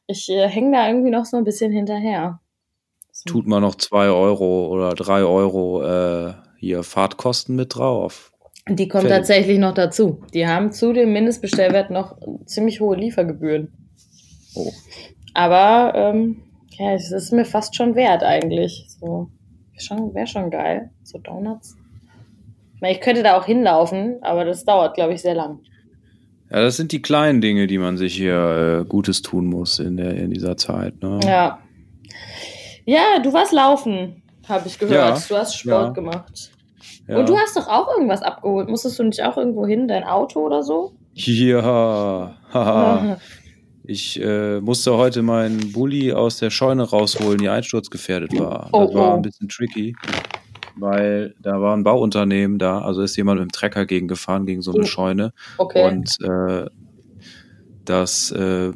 ich 0.07 0.29
äh, 0.29 0.49
hänge 0.49 0.77
da 0.77 0.87
irgendwie 0.87 1.09
noch 1.11 1.25
so 1.25 1.39
ein 1.39 1.45
bisschen 1.45 1.73
hinterher. 1.73 2.41
So. 3.11 3.25
Tut 3.33 3.47
man 3.47 3.63
noch 3.63 3.77
zwei 3.77 4.09
Euro 4.09 4.67
oder 4.67 4.91
drei 4.91 5.23
Euro 5.23 5.83
äh, 5.83 6.35
hier 6.59 6.83
Fahrtkosten 6.83 7.57
mit 7.57 7.75
drauf. 7.75 8.35
Die 8.69 8.87
kommen 8.89 9.07
Fertig. 9.07 9.29
tatsächlich 9.29 9.59
noch 9.59 9.73
dazu. 9.73 10.23
Die 10.35 10.47
haben 10.47 10.73
zu 10.73 10.93
dem 10.93 11.15
Mindestbestellwert 11.15 11.89
noch 11.91 12.19
ziemlich 12.45 12.81
hohe 12.81 12.97
Liefergebühren. 12.97 13.73
Oh. 14.55 14.73
Aber 15.33 15.95
ähm, 15.95 16.43
ja, 16.79 16.93
es 16.93 17.11
ist 17.11 17.33
mir 17.33 17.45
fast 17.45 17.75
schon 17.75 17.95
wert 17.95 18.23
eigentlich. 18.23 18.87
So, 18.89 19.29
schon, 19.79 20.15
wäre 20.15 20.27
schon 20.27 20.51
geil. 20.51 20.91
So 21.03 21.19
Donuts. 21.19 21.77
Ich 22.83 23.01
könnte 23.01 23.23
da 23.23 23.39
auch 23.39 23.47
hinlaufen, 23.47 24.19
aber 24.23 24.45
das 24.45 24.65
dauert, 24.65 24.95
glaube 24.95 25.15
ich, 25.15 25.23
sehr 25.23 25.35
lang. 25.35 25.61
Ja, 26.51 26.61
das 26.61 26.77
sind 26.77 26.93
die 26.93 27.03
kleinen 27.03 27.41
Dinge, 27.41 27.67
die 27.67 27.79
man 27.79 27.97
sich 27.97 28.15
hier 28.15 28.83
äh, 28.83 28.85
Gutes 28.85 29.23
tun 29.23 29.47
muss 29.47 29.79
in, 29.79 29.97
der, 29.97 30.15
in 30.15 30.31
dieser 30.31 30.57
Zeit. 30.57 31.03
Ne? 31.03 31.21
Ja. 31.25 31.59
Ja, 32.85 33.19
du 33.21 33.33
warst 33.33 33.53
laufen, 33.53 34.23
habe 34.49 34.69
ich 34.69 34.79
gehört. 34.79 35.19
Ja, 35.19 35.25
du 35.29 35.37
hast 35.37 35.57
Sport 35.57 35.89
ja. 35.89 35.93
gemacht. 35.93 36.53
Ja. 37.09 37.19
Und 37.19 37.29
du 37.29 37.37
hast 37.37 37.57
doch 37.57 37.67
auch 37.67 37.89
irgendwas 37.89 38.23
abgeholt. 38.23 38.69
Musstest 38.69 38.99
du 38.99 39.05
nicht 39.05 39.25
auch 39.25 39.37
irgendwo 39.37 39.67
hin, 39.67 39.89
dein 39.89 40.05
Auto 40.05 40.41
oder 40.41 40.63
so? 40.63 40.93
Ja, 41.15 42.37
haha. 42.53 43.19
Ich 43.89 44.21
äh, 44.21 44.61
musste 44.61 44.97
heute 44.97 45.23
meinen 45.23 45.73
Bulli 45.73 46.13
aus 46.13 46.39
der 46.39 46.51
Scheune 46.51 46.83
rausholen, 46.83 47.39
die 47.39 47.49
einsturzgefährdet 47.49 48.37
war. 48.39 48.69
Oh, 48.73 48.87
das 48.87 48.95
war 48.95 49.15
ein 49.15 49.23
bisschen 49.23 49.49
tricky, 49.49 49.95
weil 50.77 51.35
da 51.41 51.61
war 51.61 51.77
ein 51.77 51.85
Bauunternehmen 51.85 52.59
da, 52.59 52.81
also 52.81 53.03
ist 53.03 53.17
jemand 53.17 53.41
mit 53.41 53.49
dem 53.49 53.53
Trecker 53.53 53.87
gegen 53.87 54.09
gefahren, 54.09 54.45
gegen 54.45 54.61
so 54.61 54.73
eine 54.73 54.83
oh. 54.83 54.87
Scheune. 54.87 55.33
Okay. 55.59 55.87
Und 55.87 56.17
äh, 56.21 56.67
das 57.85 58.33
äh, 58.33 58.73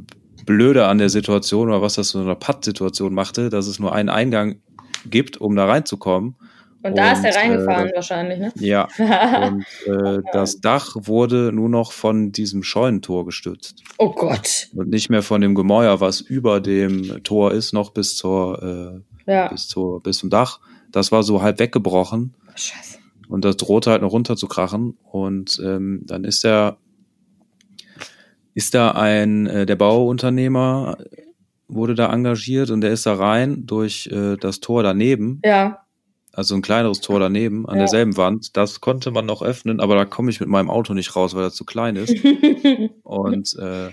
Blöde 0.46 0.86
an 0.86 0.98
der 0.98 1.08
Situation, 1.08 1.68
oder 1.68 1.82
was 1.82 1.94
das 1.94 2.10
so 2.10 2.20
eine 2.20 2.36
Patt-Situation 2.36 3.12
machte, 3.12 3.50
dass 3.50 3.66
es 3.66 3.80
nur 3.80 3.92
einen 3.92 4.08
Eingang 4.08 4.60
gibt, 5.06 5.38
um 5.38 5.56
da 5.56 5.66
reinzukommen. 5.66 6.36
Und 6.82 6.96
da 6.96 7.10
und, 7.10 7.18
ist 7.18 7.24
er 7.24 7.36
reingefahren 7.36 7.88
äh, 7.88 7.94
wahrscheinlich, 7.94 8.38
ne? 8.38 8.52
Ja. 8.56 8.88
und 9.48 9.64
äh, 9.86 10.22
das 10.32 10.60
Dach 10.60 10.96
wurde 10.96 11.52
nur 11.52 11.68
noch 11.68 11.92
von 11.92 12.32
diesem 12.32 12.62
Scheunentor 12.62 13.26
gestützt. 13.26 13.82
Oh 13.98 14.12
Gott. 14.12 14.68
Und 14.74 14.88
nicht 14.88 15.10
mehr 15.10 15.22
von 15.22 15.42
dem 15.42 15.54
Gemäuer, 15.54 16.00
was 16.00 16.20
über 16.20 16.60
dem 16.60 17.22
Tor 17.22 17.52
ist, 17.52 17.74
noch 17.74 17.90
bis 17.90 18.16
zur, 18.16 19.02
äh, 19.26 19.30
ja. 19.30 19.48
bis 19.48 19.68
zur, 19.68 20.02
bis 20.02 20.18
zum 20.18 20.30
Dach. 20.30 20.60
Das 20.90 21.12
war 21.12 21.22
so 21.22 21.42
halb 21.42 21.58
weggebrochen. 21.58 22.34
Oh, 22.46 22.52
Scheiße. 22.54 22.98
Und 23.28 23.44
das 23.44 23.58
drohte 23.58 23.90
halt 23.90 24.02
noch 24.02 24.12
runter 24.12 24.36
zu 24.36 24.48
krachen. 24.48 24.96
Und 25.02 25.60
ähm, 25.62 26.02
dann 26.06 26.24
ist 26.24 26.44
er, 26.44 26.78
ist 28.54 28.74
da 28.74 28.92
ein, 28.92 29.46
äh, 29.46 29.66
der 29.66 29.76
Bauunternehmer 29.76 30.96
wurde 31.68 31.94
da 31.94 32.12
engagiert 32.12 32.70
und 32.70 32.80
der 32.80 32.90
ist 32.90 33.06
da 33.06 33.14
rein 33.14 33.64
durch 33.64 34.08
äh, 34.08 34.36
das 34.36 34.58
Tor 34.58 34.82
daneben. 34.82 35.40
Ja 35.44 35.84
also 36.32 36.54
ein 36.54 36.62
kleineres 36.62 37.00
Tor 37.00 37.20
daneben, 37.20 37.66
an 37.68 37.76
ja. 37.76 37.80
derselben 37.80 38.16
Wand. 38.16 38.56
Das 38.56 38.80
konnte 38.80 39.10
man 39.10 39.26
noch 39.26 39.42
öffnen, 39.42 39.80
aber 39.80 39.94
da 39.94 40.04
komme 40.04 40.30
ich 40.30 40.40
mit 40.40 40.48
meinem 40.48 40.70
Auto 40.70 40.94
nicht 40.94 41.16
raus, 41.16 41.34
weil 41.34 41.42
das 41.42 41.54
zu 41.54 41.64
klein 41.64 41.96
ist. 41.96 42.14
und 43.02 43.56
äh, 43.58 43.90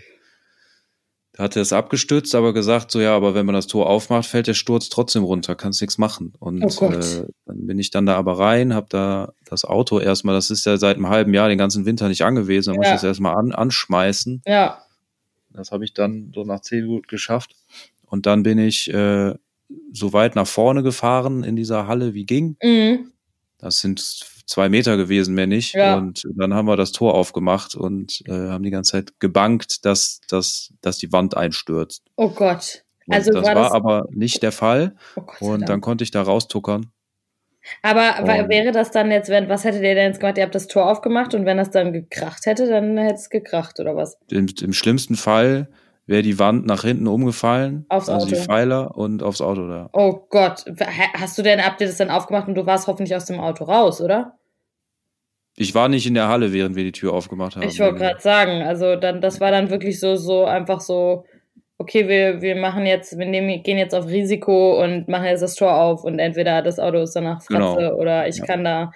da 1.38 1.44
hat 1.44 1.56
er 1.56 1.62
es 1.62 1.72
abgestützt, 1.72 2.34
aber 2.34 2.51
gesagt, 2.51 2.89
so 2.89 3.00
ja, 3.00 3.15
aber 3.15 3.36
wenn 3.36 3.46
man 3.46 3.53
das 3.53 3.67
Tor 3.67 3.88
aufmacht, 3.88 4.25
fällt 4.25 4.48
der 4.48 4.56
Sturz 4.56 4.89
trotzdem 4.89 5.24
runter, 5.24 5.56
kannst 5.56 5.82
nichts 5.82 6.00
machen. 6.00 6.34
Und 6.39 6.63
oh 6.63 6.86
äh, 6.86 7.25
dann 7.46 7.67
bin 7.67 7.77
ich 7.77 7.91
dann 7.91 8.08
da 8.08 8.15
aber 8.15 8.39
rein, 8.39 8.74
habe 8.74 8.88
da 8.89 9.34
das 9.46 9.63
Auto 9.63 10.00
erstmal, 10.00 10.34
das 10.34 10.50
ist 10.50 10.65
ja 10.65 10.77
seit 10.77 10.96
einem 10.96 11.10
halben 11.10 11.34
Jahr 11.36 11.48
den 11.48 11.60
ganzen 11.60 11.86
Winter 11.86 12.08
nicht 12.08 12.24
angewiesen, 12.24 12.74
dann 12.74 12.75
ja. 12.75 12.79
muss 12.79 12.88
ich 12.88 13.01
das 13.01 13.03
erstmal 13.03 13.36
an, 13.36 13.51
anschmeißen. 13.51 14.41
Ja. 14.48 14.82
Das 15.51 15.72
habe 15.72 15.86
ich 15.86 15.94
dann 15.94 16.32
so 16.34 16.44
nach 16.44 16.62
zehn 16.62 16.82
Minuten 16.84 17.08
geschafft. 17.08 17.56
Und 18.06 18.25
dann 18.25 18.41
bin 18.41 18.58
ich 18.58 18.91
äh, 18.91 19.36
so 19.91 20.13
weit 20.13 20.36
nach 20.36 20.48
vorne 20.48 20.84
gefahren 20.84 21.44
in 21.44 21.56
dieser 21.56 21.88
Halle 21.88 22.13
wie 22.13 22.25
ging. 22.25 22.58
Mhm. 22.62 23.12
Das 23.60 23.79
sind 23.79 24.00
zwei 24.46 24.70
Meter 24.70 24.98
gewesen, 24.98 25.36
mehr 25.36 25.48
nicht. 25.48 25.74
Ja. 25.74 25.98
Und 25.98 26.24
dann 26.36 26.53
haben 26.53 26.67
wir 26.67 26.77
das 26.77 26.91
Tor 26.91 27.13
aufgemacht 27.15 27.75
und 27.75 28.22
äh, 28.27 28.32
haben 28.32 28.63
die 28.63 28.70
ganze 28.70 28.91
Zeit 28.91 29.20
gebankt, 29.20 29.86
dass, 29.86 30.22
dass, 30.29 30.74
dass 30.82 30.98
die 30.98 31.12
Wand 31.12 31.36
einstürzt. 31.36 32.03
Oh 32.15 32.29
Gott. 32.29 32.84
Und 33.08 33.15
also 33.15 33.32
das 33.32 33.46
war, 33.46 33.56
war 33.56 33.63
das... 33.63 33.72
aber 33.74 34.06
nicht 34.12 34.44
der 34.44 34.51
Fall. 34.51 34.96
Oh 35.15 35.22
Gott, 35.22 35.41
und 35.41 35.70
dann 35.70 35.82
konnte 35.82 36.03
ich 36.03 36.12
da 36.12 36.22
raustuckern. 36.22 36.91
Aber 37.82 38.20
Und- 38.20 38.50
wäre 38.50 38.72
das 38.72 38.91
dann 38.91 39.12
jetzt, 39.12 39.29
wenn, 39.29 39.50
was 39.50 39.63
hättet 39.63 39.84
ihr 39.84 39.96
denn 39.96 40.08
jetzt 40.08 40.20
gemacht? 40.20 40.38
Ihr 40.38 40.44
habt 40.44 40.56
das 40.56 40.67
Tor 40.67 40.89
aufgemacht 40.89 41.34
und 41.34 41.46
wenn 41.46 41.58
das 41.58 41.70
dann 41.70 41.91
gekracht 41.91 42.46
hätte, 42.46 42.67
dann 42.67 42.98
hätte 42.98 43.15
es 43.15 43.29
gekracht, 43.29 43.79
oder 43.79 43.96
was? 43.96 44.17
Im, 44.29 44.48
Im 44.62 44.74
schlimmsten 44.74 45.15
Fall 45.15 45.70
wäre 46.08 46.22
die 46.24 46.40
Wand 46.40 46.66
nach 46.66 46.82
hinten 46.84 47.06
umgefallen, 47.08 47.86
Aufs 47.90 48.10
also 48.10 48.26
die 48.28 48.34
Auto. 48.36 48.44
Pfeiler 48.46 48.98
und 48.98 49.22
aufs 49.22 49.42
Auto 49.42 49.68
da. 49.68 49.90
Oh 49.94 50.22
Gott, 50.30 50.66
hast 51.14 51.38
du 51.38 51.44
denn, 51.44 51.64
habt 51.64 51.80
ihr 51.82 51.88
das 51.88 51.98
dann 51.98 52.10
aufgemacht 52.10 52.48
und 52.48 52.56
du 52.56 52.66
warst 52.66 52.88
hoffentlich 52.88 53.16
aus 53.16 53.26
dem 53.26 53.40
Auto 53.40 53.66
raus, 53.66 54.02
oder? 54.02 54.34
Ich 55.56 55.74
war 55.76 55.90
nicht 55.90 56.06
in 56.08 56.14
der 56.14 56.28
Halle, 56.28 56.54
während 56.54 56.76
wir 56.76 56.84
die 56.84 56.92
Tür 56.92 57.14
aufgemacht 57.14 57.56
haben. 57.56 57.64
Ich 57.68 57.80
wollte 57.80 57.96
gerade 57.98 58.22
sagen, 58.22 58.62
also 58.62 58.96
dann, 58.96 59.22
das 59.22 59.40
war 59.42 59.52
dann 59.52 59.70
wirklich 59.70 60.00
so, 60.00 60.16
so 60.16 60.46
einfach 60.46 60.82
so, 60.82 61.26
okay, 61.80 62.08
wir, 62.08 62.42
wir 62.42 62.56
machen 62.56 62.86
jetzt, 62.86 63.18
wir 63.18 63.26
nehmen, 63.26 63.64
gehen 63.64 63.78
jetzt 63.78 63.96
auf 63.96 64.06
Risiko 64.08 64.82
und 64.84 65.08
machen 65.08 65.26
jetzt 65.26 65.42
das 65.42 65.56
Tor 65.56 65.76
auf 65.76 66.04
und 66.04 66.20
entweder 66.20 66.62
das 66.62 66.80
Auto 66.80 67.00
ist 67.00 67.16
danach 67.16 67.42
Fratze 67.42 67.76
Genau. 67.78 67.96
oder 67.96 68.28
ich 68.28 68.38
Ja. 68.38 68.46
kann 68.46 68.64
da. 68.64 68.92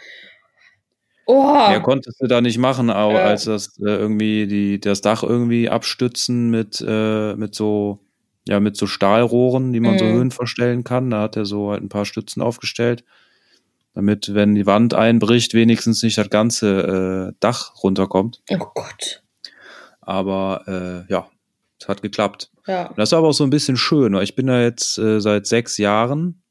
Oh! 1.26 1.54
Mehr 1.70 1.82
konntest 1.82 2.22
du 2.22 2.28
da 2.28 2.42
nicht 2.42 2.58
machen, 2.58 2.90
aber 2.90 3.14
Ja. 3.14 3.26
als 3.26 3.46
das 3.46 3.78
äh, 3.80 3.84
irgendwie 3.86 4.48
die, 4.48 4.80
das 4.80 5.02
Dach 5.02 5.24
irgendwie 5.24 5.70
abstützen 5.70 6.50
mit, 6.50 6.84
äh, 6.86 7.36
mit 7.36 7.56
so, 7.56 8.00
ja, 8.48 8.60
mit 8.60 8.76
so 8.76 8.88
Stahlrohren, 8.88 9.72
die 9.72 9.80
man 9.80 9.98
so 10.00 10.06
Mhm. 10.06 10.14
Höhen 10.14 10.32
verstellen 10.32 10.84
kann. 10.84 11.12
Da 11.12 11.22
hat 11.22 11.36
er 11.38 11.46
so 11.46 11.72
halt 11.72 11.84
ein 11.84 11.90
paar 11.90 12.06
Stützen 12.06 12.42
aufgestellt, 12.42 13.04
damit, 13.94 14.34
wenn 14.34 14.56
die 14.56 14.66
Wand 14.66 14.94
einbricht, 14.94 15.54
wenigstens 15.54 16.02
nicht 16.04 16.18
das 16.18 16.30
ganze 16.30 17.30
äh, 17.32 17.36
Dach 17.40 17.74
runterkommt. 17.84 18.42
oh 18.50 18.58
Gott. 18.74 19.24
Aber 20.02 21.06
äh, 21.08 21.12
ja, 21.12 21.28
es 21.80 21.88
hat 21.88 22.02
geklappt. 22.02 22.50
Ja. 22.68 22.88
Und 22.88 22.98
das 22.98 23.12
war 23.12 23.20
aber 23.20 23.30
auch 23.30 23.34
so 23.34 23.44
ein 23.44 23.50
bisschen 23.50 23.78
schön, 23.78 24.14
weil 24.14 24.24
ich 24.24 24.36
bin 24.36 24.48
da 24.48 24.62
jetzt 24.62 24.98
äh, 24.98 25.20
seit 25.22 25.46
sechs 25.48 25.78
Jahren 25.78 26.42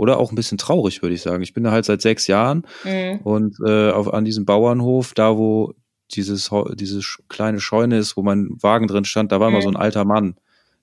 oder 0.00 0.18
auch 0.18 0.32
ein 0.32 0.34
bisschen 0.34 0.58
traurig, 0.58 1.02
würde 1.02 1.14
ich 1.14 1.22
sagen. 1.22 1.42
Ich 1.42 1.52
bin 1.52 1.62
da 1.64 1.70
halt 1.70 1.84
seit 1.84 2.00
sechs 2.00 2.26
Jahren 2.26 2.64
Mhm. 2.84 3.20
und 3.22 3.56
äh, 3.66 3.90
auf, 3.90 4.12
an 4.12 4.24
diesem 4.24 4.44
Bauernhof, 4.46 5.12
da 5.14 5.36
wo 5.36 5.74
dieses, 6.12 6.50
diese 6.74 7.00
kleine 7.28 7.60
Scheune 7.60 7.98
ist, 7.98 8.16
wo 8.16 8.22
mein 8.22 8.48
Wagen 8.60 8.86
drin 8.88 9.04
stand, 9.04 9.30
da 9.30 9.38
war 9.40 9.48
immer 9.48 9.58
Mhm. 9.58 9.62
so 9.62 9.68
ein 9.68 9.76
alter 9.76 10.04
Mann. 10.04 10.36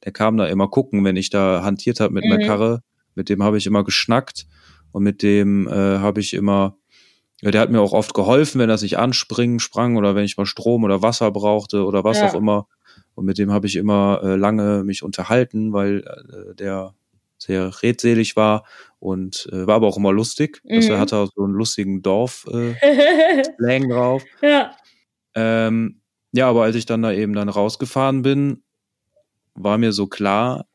Der 0.05 0.11
kam 0.11 0.37
da 0.37 0.45
immer 0.45 0.67
gucken, 0.67 1.03
wenn 1.03 1.15
ich 1.17 1.29
da 1.29 1.63
hantiert 1.63 1.99
habe 1.99 2.13
mit 2.13 2.23
Mhm. 2.25 2.31
einer 2.31 2.45
Karre. 2.45 2.83
Mit 3.15 3.29
dem 3.29 3.41
habe 3.43 3.57
ich 3.57 3.65
immer 3.65 3.83
geschnackt 3.83 4.45
und 4.91 5.01
mit 5.03 5.23
dem 5.23 5.67
äh, 5.67 5.71
habe 5.97 6.19
ich 6.21 6.33
immer, 6.35 6.77
ja, 7.41 7.49
der 7.51 7.61
hat 7.61 7.71
mir 7.71 7.81
auch 7.81 7.93
oft 7.93 8.13
geholfen, 8.13 8.59
wenn 8.59 8.69
er 8.69 8.77
sich 8.77 8.97
anspringen 8.99 9.59
sprang 9.59 9.97
oder 9.97 10.13
wenn 10.15 10.23
ich 10.25 10.37
mal 10.37 10.45
Strom 10.45 10.83
oder 10.83 11.01
Wasser 11.01 11.31
brauchte 11.31 11.83
oder 11.85 12.03
was 12.03 12.21
Ja. 12.21 12.27
auch 12.27 12.35
immer. 12.35 12.67
Und 13.15 13.25
mit 13.25 13.39
dem 13.39 13.51
habe 13.51 13.65
ich 13.65 13.75
immer 13.75 14.21
äh, 14.23 14.35
lange 14.35 14.83
mich 14.83 15.01
unterhalten, 15.01 15.73
weil 15.73 16.03
äh, 16.05 16.53
der 16.55 16.93
sehr 17.39 17.83
redselig 17.83 18.35
war 18.35 18.63
und 19.07 19.47
äh, 19.51 19.65
war 19.67 19.75
aber 19.75 19.87
auch 19.87 19.97
immer 19.97 20.11
lustig. 20.11 20.61
Also 20.69 20.89
Mhm. 20.89 20.95
er 20.95 20.99
hatte 20.99 21.17
auch 21.17 21.29
so 21.35 21.43
einen 21.43 21.53
lustigen 21.53 22.01
Dorf 22.01 22.45
äh, 22.51 22.73
drauf. 23.89 24.23
ja. 24.41 24.71
Ähm, 25.35 26.01
ja, 26.33 26.49
aber 26.49 26.63
als 26.63 26.75
ich 26.75 26.85
dann 26.85 27.01
da 27.01 27.11
eben 27.11 27.33
dann 27.33 27.49
rausgefahren 27.49 28.21
bin, 28.21 28.63
war 29.55 29.77
mir 29.77 29.91
so 29.93 30.07
klar, 30.07 30.65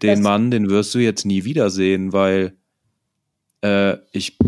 den 0.00 0.10
Das- 0.10 0.20
Mann, 0.20 0.50
den 0.50 0.68
wirst 0.70 0.94
du 0.94 0.98
jetzt 0.98 1.24
nie 1.26 1.44
wiedersehen, 1.44 2.12
weil 2.12 2.56
äh, 3.62 3.96
ich 4.12 4.38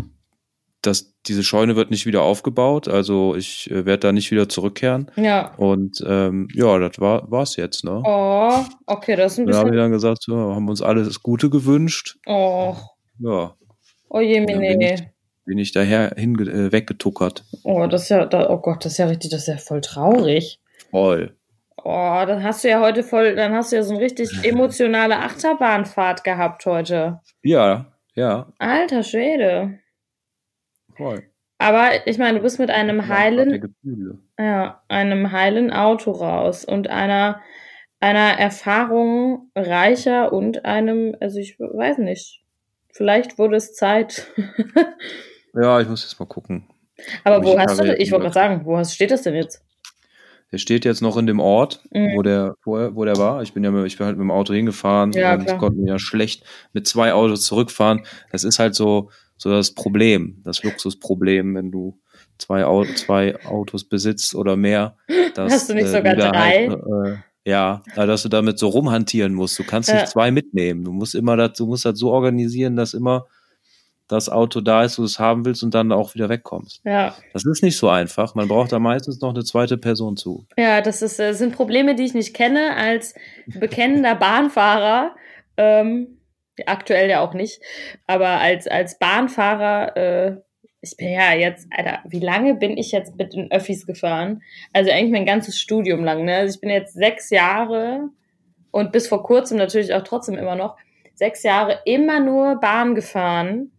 das, 0.82 1.14
diese 1.26 1.42
Scheune 1.42 1.76
wird 1.76 1.90
nicht 1.90 2.04
wieder 2.04 2.20
aufgebaut, 2.22 2.88
also 2.88 3.34
ich 3.36 3.70
äh, 3.70 3.86
werde 3.86 4.00
da 4.00 4.12
nicht 4.12 4.30
wieder 4.30 4.48
zurückkehren. 4.50 5.10
Ja. 5.16 5.54
Und 5.54 6.04
ähm, 6.06 6.48
ja, 6.52 6.78
das 6.78 7.00
war 7.00 7.30
war's 7.30 7.56
jetzt, 7.56 7.84
ne? 7.84 8.02
Oh, 8.04 8.62
okay, 8.86 9.16
das 9.16 9.32
ist 9.32 9.38
ein 9.38 9.46
Und 9.46 9.52
da 9.52 9.58
haben 9.58 9.66
wir 9.66 9.70
bisschen. 9.72 9.82
dann 9.82 9.92
gesagt, 9.92 10.22
so, 10.24 10.36
haben 10.54 10.68
uns 10.68 10.82
alle 10.82 11.02
das 11.04 11.22
Gute 11.22 11.48
gewünscht. 11.48 12.18
Oh, 12.26 12.76
Ja, 13.18 13.54
oh 14.09 14.21
je, 14.21 14.44
dann 14.44 14.61
bin 14.61 14.80
ich, 14.80 15.02
bin 15.44 15.59
ich 15.59 15.73
daher 15.73 16.12
hinge 16.16 16.44
äh, 16.50 16.73
weggetuckert. 16.73 17.44
Oh, 17.64 17.87
das 17.87 18.04
ist 18.04 18.09
ja, 18.11 18.26
da, 18.26 18.50
oh 18.50 18.59
Gott, 18.59 18.85
das 18.85 18.92
ist 18.92 18.99
ja 18.99 19.06
richtig, 19.06 19.30
das 19.30 19.42
ist 19.42 19.49
ja 19.49 19.56
voll 19.56 19.80
traurig. 19.80 20.61
Voll. 20.90 21.37
Oh, 21.76 22.25
dann 22.26 22.42
hast 22.42 22.64
du 22.64 22.68
ja 22.68 22.80
heute 22.80 23.02
voll, 23.02 23.35
dann 23.37 23.52
hast 23.52 23.73
du 23.73 23.76
ja 23.76 23.83
so 23.83 23.94
eine 23.94 24.02
richtig 24.02 24.30
emotionale 24.44 25.18
Achterbahnfahrt 25.18 26.25
gehabt 26.25 26.64
heute. 26.66 27.21
Ja, 27.42 27.92
ja, 28.14 28.52
Alter 28.59 29.02
Schwede. 29.02 29.80
voll. 30.97 31.25
Aber 31.59 32.06
ich 32.06 32.18
meine, 32.18 32.38
du 32.38 32.42
bist 32.42 32.59
mit 32.59 32.71
einem 32.71 33.09
heilen, 33.09 33.75
ja, 34.38 34.83
einem 34.88 35.33
heilen 35.33 35.73
Auto 35.73 36.11
raus 36.11 36.64
und 36.64 36.88
einer, 36.88 37.40
einer 38.00 38.38
Erfahrung 38.38 39.50
reicher 39.54 40.33
und 40.33 40.64
einem, 40.64 41.16
also 41.21 41.38
ich 41.38 41.59
weiß 41.59 41.99
nicht, 41.99 42.43
vielleicht 42.94 43.36
wurde 43.38 43.56
es 43.56 43.74
Zeit. 43.74 44.26
Ja, 45.56 45.80
ich 45.80 45.88
muss 45.88 46.02
jetzt 46.02 46.18
mal 46.18 46.26
gucken. 46.26 46.66
Aber 47.22 47.44
wo 47.44 47.56
hast 47.56 47.78
du, 47.78 47.84
das- 47.86 47.96
ich 48.00 48.10
wollte 48.10 48.24
gerade 48.24 48.34
sagen, 48.34 48.62
wo 48.64 48.76
hast, 48.76 48.92
steht 48.92 49.12
das 49.12 49.22
denn 49.22 49.34
jetzt? 49.36 49.62
Der 50.50 50.58
steht 50.58 50.84
jetzt 50.84 51.00
noch 51.00 51.16
in 51.16 51.26
dem 51.28 51.38
Ort, 51.38 51.80
Mhm. 51.92 52.16
wo 52.16 52.22
der 52.22 52.56
vorher, 52.62 52.96
wo 52.96 53.04
der 53.04 53.16
war. 53.18 53.40
Ich 53.42 53.52
bin 53.54 53.62
ja 53.62 53.70
mit, 53.70 53.86
ich 53.86 53.96
bin 53.96 54.06
halt 54.06 54.16
mit 54.16 54.24
dem 54.24 54.32
Auto 54.32 54.52
hingefahren 54.52 55.12
Ja, 55.12 55.38
ich 55.40 55.56
konnte 55.58 55.78
mir 55.80 55.90
ja 55.92 55.98
schlecht 56.00 56.44
mit 56.72 56.88
zwei 56.88 57.12
Autos 57.12 57.44
zurückfahren. 57.44 58.04
Das 58.32 58.42
ist 58.42 58.58
halt 58.58 58.74
so, 58.74 59.10
so 59.36 59.48
das 59.50 59.74
Problem, 59.74 60.40
das 60.44 60.64
Luxusproblem, 60.64 61.54
wenn 61.54 61.70
du 61.70 62.00
zwei, 62.38 62.64
Au 62.64 62.84
zwei 62.84 63.36
Autos 63.44 63.84
besitzt 63.84 64.34
oder 64.34 64.56
mehr. 64.56 64.96
Dass, 65.36 65.52
Hast 65.52 65.68
du 65.70 65.74
nicht 65.74 65.86
sogar 65.86 66.16
da 66.16 66.32
drei? 66.32 66.68
Halt, 66.68 66.80
äh, 66.80 67.16
ja, 67.44 67.82
dass 67.94 68.22
du 68.22 68.28
damit 68.28 68.58
so 68.58 68.68
rumhantieren 68.68 69.34
musst. 69.34 69.58
Du 69.58 69.64
kannst 69.64 69.88
Ja. 69.90 69.96
nicht 69.96 70.08
zwei 70.08 70.30
mitnehmen. 70.30 70.84
Du 70.84 70.92
musst 70.92 71.14
immer 71.14 71.36
das, 71.36 71.52
du 71.58 71.66
musst 71.66 71.84
das 71.84 71.98
so 71.98 72.10
organisieren, 72.10 72.76
dass 72.76 72.94
immer 72.94 73.26
das 74.08 74.28
Auto 74.28 74.60
da 74.60 74.84
ist, 74.84 74.98
wo 74.98 75.02
du 75.02 75.06
es 75.06 75.18
haben 75.18 75.44
willst 75.46 75.62
und 75.62 75.72
dann 75.74 75.90
auch 75.90 76.14
wieder 76.14 76.28
wegkommst. 76.28 76.82
Ja, 76.84 77.14
Das 77.32 77.44
ist 77.46 77.62
nicht 77.62 77.76
so 77.78 77.88
einfach. 77.88 78.34
Man 78.34 78.48
braucht 78.48 78.70
da 78.72 78.78
meistens 78.78 79.20
noch 79.20 79.30
eine 79.30 79.44
zweite 79.44 79.78
Person 79.78 80.16
zu. 80.18 80.46
ja, 80.58 80.80
das 80.82 81.00
ist, 81.00 81.18
äh, 81.20 81.32
sind 81.32 81.54
Probleme, 81.54 81.94
die 81.94 82.04
ich 82.04 82.12
nicht 82.14 82.34
kenne 82.34 82.76
als 82.76 83.14
bekennender 83.46 84.14
Bahnfahrer. 84.14 85.14
Ähm, 85.56 86.18
aktuell 86.66 87.08
ja 87.10 87.20
auch 87.20 87.32
nicht, 87.34 87.60
aber 88.06 88.28
als, 88.28 88.66
als 88.68 88.98
Bahnfahrer, 88.98 89.96
äh, 89.96 90.36
ich 90.84 90.96
bin 90.96 91.08
ja 91.08 91.32
jetzt, 91.32 91.66
Alter, 91.70 92.00
wie 92.04 92.20
lange 92.20 92.54
bin 92.54 92.76
ich 92.76 92.92
jetzt 92.92 93.16
mit 93.16 93.32
den 93.32 93.50
Öffis 93.50 93.86
gefahren? 93.86 94.42
Also 94.72 94.90
eigentlich 94.90 95.12
mein 95.12 95.26
ganzes 95.26 95.58
Studium 95.58 96.04
lang, 96.04 96.24
ne? 96.24 96.36
Also 96.36 96.54
ich 96.54 96.60
bin 96.60 96.70
jetzt 96.70 96.94
sechs 96.94 97.30
Jahre 97.30 98.10
und 98.70 98.92
bis 98.92 99.08
vor 99.08 99.22
kurzem 99.22 99.56
natürlich 99.56 99.94
auch 99.94 100.02
trotzdem 100.02 100.36
immer 100.36 100.56
noch 100.56 100.76
sechs 101.14 101.42
Jahre 101.42 101.80
immer 101.86 102.20
nur 102.20 102.60
Bahn 102.60 102.94
gefahren. 102.94 103.70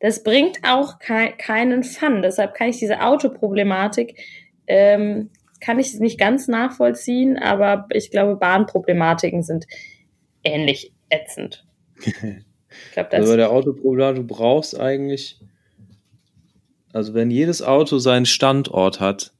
Das 0.00 0.22
bringt 0.22 0.60
auch 0.62 0.98
kei 0.98 1.32
keinen 1.32 1.84
Fun. 1.84 2.22
Deshalb 2.22 2.54
kann 2.54 2.70
ich 2.70 2.78
diese 2.78 3.02
Autoproblematik, 3.02 4.18
ähm, 4.66 5.30
kann 5.60 5.78
ich 5.78 5.92
nicht 6.00 6.18
ganz 6.18 6.48
nachvollziehen, 6.48 7.36
aber 7.36 7.86
ich 7.92 8.10
glaube, 8.10 8.36
Bahnproblematiken 8.36 9.42
sind 9.42 9.66
ähnlich 10.42 10.92
ätzend. 11.10 11.66
Ich 12.86 12.92
glaube, 12.92 13.08
das 13.10 13.20
Also 13.20 13.32
bei 13.32 13.36
der 13.36 13.50
Autoproblem, 13.50 14.14
du 14.14 14.22
brauchst 14.24 14.78
eigentlich, 14.78 15.40
also 16.92 17.14
wenn 17.14 17.30
jedes 17.30 17.62
Auto 17.62 17.98
seinen 17.98 18.26
Standort 18.26 19.00
hat, 19.00 19.32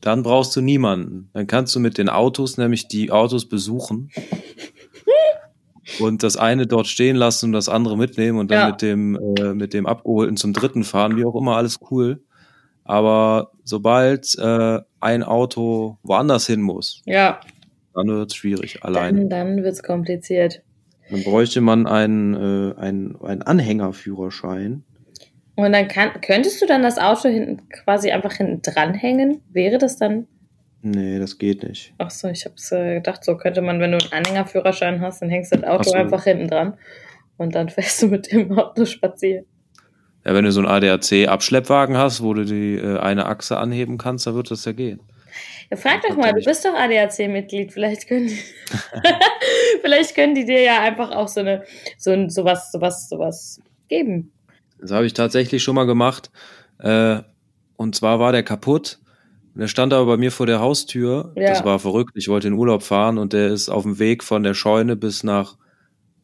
dann 0.00 0.22
brauchst 0.22 0.54
du 0.56 0.60
niemanden. 0.60 1.30
Dann 1.32 1.46
kannst 1.46 1.74
du 1.74 1.80
mit 1.80 1.98
den 1.98 2.08
Autos 2.08 2.58
nämlich 2.58 2.86
die 2.88 3.10
Autos 3.10 3.48
besuchen 3.48 4.10
und 6.00 6.22
das 6.22 6.36
eine 6.36 6.66
dort 6.66 6.86
stehen 6.86 7.16
lassen 7.16 7.46
und 7.46 7.52
das 7.52 7.68
andere 7.68 7.96
mitnehmen 7.96 8.38
und 8.38 8.50
dann 8.50 8.60
Ja. 8.60 8.68
mit 8.70 8.82
dem 8.82 9.16
äh, 9.38 9.54
mit 9.54 9.72
dem 9.72 9.86
abgeholten 9.86 10.36
zum 10.36 10.52
dritten 10.52 10.84
fahren, 10.84 11.16
wie 11.16 11.24
auch 11.24 11.34
immer, 11.34 11.56
alles 11.56 11.78
cool. 11.90 12.22
Aber 12.84 13.50
sobald 13.64 14.36
äh, 14.38 14.80
ein 15.00 15.22
Auto 15.22 15.98
woanders 16.02 16.46
hin 16.46 16.60
muss, 16.60 17.02
ja, 17.06 17.40
dann 17.94 18.08
wird 18.08 18.30
es 18.30 18.36
schwierig 18.36 18.84
alleine. 18.84 19.20
dann, 19.26 19.30
dann 19.30 19.64
wird's 19.64 19.82
kompliziert. 19.82 20.62
Dann 21.10 21.22
bräuchte 21.22 21.60
man 21.60 21.86
einen, 21.86 22.34
äh, 22.34 22.74
einen, 22.78 23.16
einen 23.22 23.42
Anhängerführerschein. 23.42 24.84
Und 25.56 25.72
dann 25.72 25.88
kann, 25.88 26.20
könntest 26.20 26.60
du 26.60 26.66
dann 26.66 26.82
das 26.82 26.98
Auto 26.98 27.28
hinten 27.28 27.68
quasi 27.70 28.10
einfach 28.10 28.34
hinten 28.34 28.60
dranhängen? 28.62 29.40
Wäre 29.52 29.78
das 29.78 29.96
dann? 29.96 30.28
Nee, 30.82 31.18
das 31.18 31.38
geht 31.38 31.62
nicht. 31.62 31.94
Ach 31.98 32.10
so, 32.10 32.28
ich 32.28 32.44
hab's 32.44 32.70
äh, 32.70 32.96
gedacht, 32.96 33.24
so 33.24 33.36
könnte 33.36 33.62
man, 33.62 33.80
wenn 33.80 33.92
du 33.92 33.98
einen 33.98 34.12
Anhängerführerschein 34.12 35.00
hast, 35.00 35.22
dann 35.22 35.30
hängst 35.30 35.52
du 35.52 35.56
das 35.56 35.68
Auto 35.68 35.90
so. 35.90 35.94
einfach 35.94 36.24
hinten 36.24 36.48
dran 36.48 36.76
und 37.38 37.54
dann 37.54 37.68
fährst 37.70 38.02
du 38.02 38.08
mit 38.08 38.30
dem 38.30 38.56
Auto 38.56 38.84
spazieren. 38.84 39.46
Ja, 40.24 40.34
wenn 40.34 40.44
du 40.44 40.52
so 40.52 40.60
einen 40.60 40.68
ADAC-Abschleppwagen 40.68 41.96
hast, 41.96 42.22
wo 42.22 42.34
du 42.34 42.44
die 42.44 42.74
äh, 42.74 42.98
eine 42.98 43.26
Achse 43.26 43.56
anheben 43.56 43.96
kannst, 43.96 44.26
dann 44.26 44.34
wird 44.34 44.50
das 44.50 44.64
ja 44.64 44.72
gehen. 44.72 45.00
Ja, 45.70 45.76
frag 45.76 46.02
doch 46.02 46.16
mal, 46.16 46.32
du 46.32 46.44
bist 46.44 46.64
doch 46.64 46.74
ADAC-Mitglied. 46.74 47.72
Vielleicht 47.72 48.08
können 48.08 48.28
die, 48.28 48.38
vielleicht 49.80 50.14
können 50.14 50.34
die 50.34 50.44
dir 50.44 50.62
ja 50.62 50.82
einfach 50.82 51.10
auch 51.12 51.28
so 51.28 51.40
eine, 51.40 51.64
so 51.96 52.10
ein, 52.10 52.28
sowas, 52.28 52.70
sowas, 52.70 53.08
sowas 53.08 53.60
geben. 53.88 54.32
Das 54.78 54.90
habe 54.90 55.06
ich 55.06 55.14
tatsächlich 55.14 55.62
schon 55.62 55.74
mal 55.74 55.86
gemacht. 55.86 56.30
Äh, 56.78 57.20
und 57.76 57.94
zwar 57.94 58.20
war 58.20 58.32
der 58.32 58.42
kaputt. 58.42 58.98
Und 59.54 59.60
der 59.60 59.68
stand 59.68 59.92
aber 59.94 60.06
bei 60.06 60.16
mir 60.16 60.30
vor 60.32 60.46
der 60.46 60.60
Haustür. 60.60 61.32
Ja. 61.36 61.48
Das 61.48 61.64
war 61.64 61.78
verrückt. 61.78 62.12
Ich 62.14 62.28
wollte 62.28 62.48
in 62.48 62.54
Urlaub 62.54 62.82
fahren 62.82 63.18
und 63.18 63.32
der 63.32 63.48
ist 63.48 63.68
auf 63.68 63.82
dem 63.84 63.98
Weg 63.98 64.22
von 64.22 64.42
der 64.42 64.54
Scheune 64.54 64.96
bis 64.96 65.22
nach, 65.24 65.56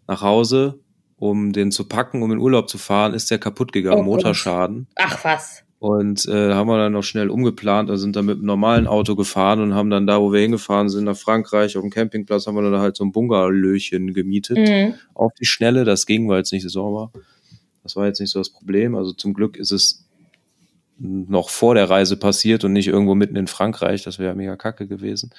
nach 0.06 0.23
Hause. 0.23 0.80
um 1.16 1.52
den 1.52 1.71
zu 1.71 1.87
packen, 1.88 2.23
um 2.23 2.32
in 2.32 2.38
Urlaub 2.38 2.68
zu 2.68 2.78
fahren, 2.78 3.14
ist 3.14 3.30
der 3.30 3.38
kaputt 3.38 3.73
gegangen, 3.73 4.00
Oh, 4.00 4.04
Motorschaden. 4.04 4.88
Ach 4.97 5.25
was. 5.25 5.62
Und 5.78 6.26
äh, 6.26 6.52
haben 6.52 6.68
wir 6.68 6.78
dann 6.78 6.92
noch 6.92 7.02
schnell 7.04 7.30
umgeplant, 7.30 7.90
also 7.90 8.02
sind 8.02 8.14
dann 8.16 8.26
mit 8.26 8.37
einem 8.38 8.47
normalen 8.47 8.87
Auto 8.88 9.14
gefahren 9.16 9.61
und 9.61 9.75
haben 9.75 9.88
dann 9.90 10.06
da, 10.06 10.21
wo 10.21 10.32
wir 10.32 10.40
hingefahren 10.40 10.88
sind, 10.88 11.04
nach 11.04 11.16
Frankreich 11.16 11.76
auf 11.76 11.82
dem 11.82 11.90
Campingplatz, 11.90 12.47
haben 12.47 12.54
wir 12.56 12.62
dann 12.68 12.80
halt 12.80 12.97
so 12.97 13.04
ein 13.04 13.12
Bungalöchen 13.12 14.12
gemietet. 14.14 14.59
Mhm. 14.59 14.94
Auf 15.14 15.32
die 15.35 15.44
Schnelle, 15.47 15.85
das 15.85 16.06
ging, 16.06 16.28
weil 16.28 16.42
es 16.42 16.52
nicht 16.52 16.62
Saison 16.62 16.92
war. 16.94 17.12
Das 17.83 17.97
war 17.97 18.07
jetzt 18.07 18.21
nicht 18.21 18.31
so 18.31 18.39
das 18.39 18.51
Problem. 18.51 18.95
Also 18.95 19.12
zum 19.12 19.35
Glück 19.35 19.57
ist 19.57 19.73
es 19.73 20.05
noch 20.99 21.49
vor 21.49 21.75
der 21.75 21.91
Reise 21.91 22.17
passiert 22.17 22.65
und 22.65 22.73
nicht 22.73 22.89
irgendwo 22.89 23.15
mitten 23.15 23.37
in 23.37 23.47
Frankreich. 23.47 24.03
Das 24.03 24.19
wäre 24.19 24.35
mega 24.35 24.57
kacke 24.57 24.87
gewesen. 24.87 25.31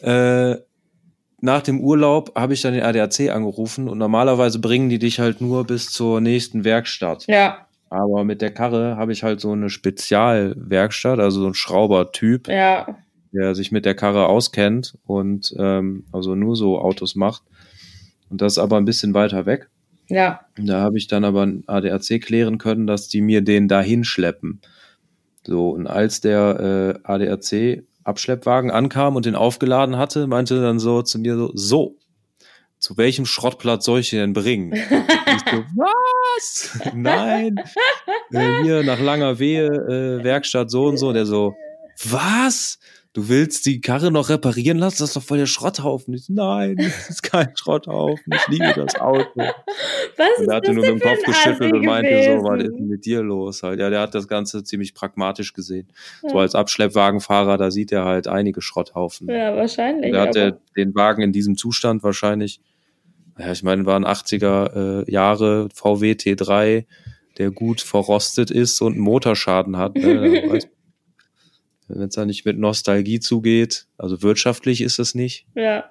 Äh, 0.00 0.56
nach 1.40 1.60
dem 1.60 1.80
Urlaub 1.80 2.34
habe 2.34 2.54
ich 2.54 2.62
dann 2.62 2.72
den 2.72 2.82
ADAC 2.82 3.30
angerufen 3.30 3.88
und 3.88 3.98
normalerweise 3.98 4.58
bringen 4.60 4.88
die 4.88 4.98
dich 4.98 5.20
halt 5.20 5.42
nur 5.42 5.64
bis 5.64 5.90
zur 5.90 6.22
nächsten 6.22 6.64
Werkstatt. 6.64 7.26
Ja, 7.26 7.66
Aber 7.90 8.24
mit 8.24 8.40
der 8.40 8.52
Karre 8.52 8.96
habe 8.96 9.12
ich 9.12 9.22
halt 9.22 9.40
so 9.40 9.52
eine 9.52 9.68
Spezialwerkstatt, 9.68 11.18
also 11.18 11.42
so 11.42 11.46
ein 11.46 11.54
Schraubertyp, 11.54 12.48
ja. 12.48 12.96
der 13.32 13.54
sich 13.54 13.72
mit 13.72 13.84
der 13.84 13.94
Karre 13.94 14.26
auskennt 14.26 14.96
und 15.04 15.54
ähm, 15.58 16.06
also 16.12 16.34
nur 16.34 16.56
so 16.56 16.78
Autos 16.78 17.14
macht. 17.14 17.42
Und 18.30 18.40
das 18.40 18.56
aber 18.56 18.78
ein 18.78 18.86
bisschen 18.86 19.12
weiter 19.12 19.44
weg. 19.44 19.68
Ja. 20.08 20.40
Da 20.56 20.80
habe 20.80 20.98
ich 20.98 21.06
dann 21.06 21.24
aber 21.24 21.44
ein 21.44 21.64
ADAC 21.66 22.20
klären 22.20 22.58
können, 22.58 22.86
dass 22.86 23.08
die 23.08 23.20
mir 23.20 23.42
den 23.42 23.68
dahin 23.68 24.04
schleppen. 24.04 24.60
So, 25.46 25.70
und 25.70 25.86
als 25.86 26.20
der 26.20 27.00
äh, 27.04 27.08
ADAC 27.10 27.84
Abschleppwagen 28.04 28.70
ankam 28.70 29.16
und 29.16 29.24
den 29.24 29.34
aufgeladen 29.34 29.96
hatte, 29.96 30.26
meinte 30.26 30.60
dann 30.60 30.78
so 30.78 31.02
zu 31.02 31.18
mir 31.18 31.36
so, 31.36 31.50
so, 31.54 31.96
zu 32.78 32.98
welchem 32.98 33.24
Schrottplatz 33.24 33.86
soll 33.86 34.00
ich 34.00 34.10
den 34.10 34.18
denn 34.20 34.32
bringen? 34.32 34.74
So, 35.50 35.64
was? 35.74 36.78
Nein. 36.94 37.56
Äh, 38.32 38.62
hier 38.62 38.82
nach 38.84 39.00
langer 39.00 39.38
Wehe, 39.38 39.66
äh, 39.66 40.24
Werkstatt 40.24 40.70
so 40.70 40.86
und 40.86 40.96
so. 40.96 41.08
Und 41.08 41.14
der 41.14 41.26
so, 41.26 41.54
was? 42.08 42.78
Du 43.14 43.28
willst 43.28 43.64
die 43.66 43.80
Karre 43.80 44.10
noch 44.10 44.28
reparieren 44.28 44.76
lassen? 44.78 44.96
Das 44.98 45.10
ist 45.10 45.16
doch 45.16 45.22
voll 45.22 45.38
der 45.38 45.46
Schrotthaufen. 45.46 46.14
Ich 46.14 46.24
so, 46.24 46.32
nein, 46.32 46.74
das 46.76 47.08
ist 47.10 47.22
kein 47.22 47.56
Schrotthaufen. 47.56 48.24
Ich 48.34 48.48
liebe 48.48 48.72
das 48.74 48.96
Auto. 48.96 49.28
Was 49.36 50.38
Und 50.40 50.48
er 50.48 50.56
hatte 50.56 50.66
das 50.66 50.74
nur 50.74 50.84
mit 50.84 50.94
dem 50.94 51.00
Kopf 51.00 51.22
geschüttelt 51.24 51.72
und 51.72 51.84
meinte 51.84 52.22
so, 52.24 52.42
was 52.42 52.56
ist 52.58 52.62
denn 52.64 52.70
gewesen? 52.72 52.88
mit 52.88 53.04
dir 53.06 53.22
los 53.22 53.62
halt? 53.62 53.78
Ja, 53.78 53.88
der 53.88 54.00
hat 54.00 54.16
das 54.16 54.26
Ganze 54.26 54.64
ziemlich 54.64 54.94
pragmatisch 54.94 55.52
gesehen. 55.52 55.86
So 56.22 56.34
Ja. 56.34 56.40
als 56.42 56.56
Abschleppwagenfahrer, 56.56 57.56
da 57.56 57.70
sieht 57.70 57.92
er 57.92 58.04
halt 58.04 58.26
einige 58.26 58.60
Schrotthaufen. 58.60 59.28
Ja, 59.28 59.54
wahrscheinlich. 59.54 60.12
da 60.12 60.22
hat 60.22 60.34
er 60.34 60.58
den 60.76 60.92
Wagen 60.96 61.22
in 61.22 61.32
diesem 61.32 61.56
Zustand 61.56 62.02
wahrscheinlich, 62.02 62.60
ja, 63.38 63.52
ich 63.52 63.62
meine, 63.62 63.86
waren 63.86 64.04
80er 64.04 65.04
äh, 65.06 65.10
Jahre 65.10 65.68
VW 65.72 66.12
T3, 66.12 66.84
der 67.38 67.50
gut 67.52 67.80
verrostet 67.80 68.50
ist 68.50 68.80
und 68.80 68.94
einen 68.94 69.02
Motorschaden 69.02 69.76
hat. 69.76 69.94
Ne? 69.94 70.60
Wenn 71.88 72.08
es 72.08 72.14
da 72.14 72.24
nicht 72.24 72.44
mit 72.44 72.58
Nostalgie 72.58 73.20
zugeht, 73.20 73.86
also 73.98 74.22
wirtschaftlich 74.22 74.80
ist 74.80 74.98
es 74.98 75.14
nicht. 75.14 75.46
Ja. 75.54 75.90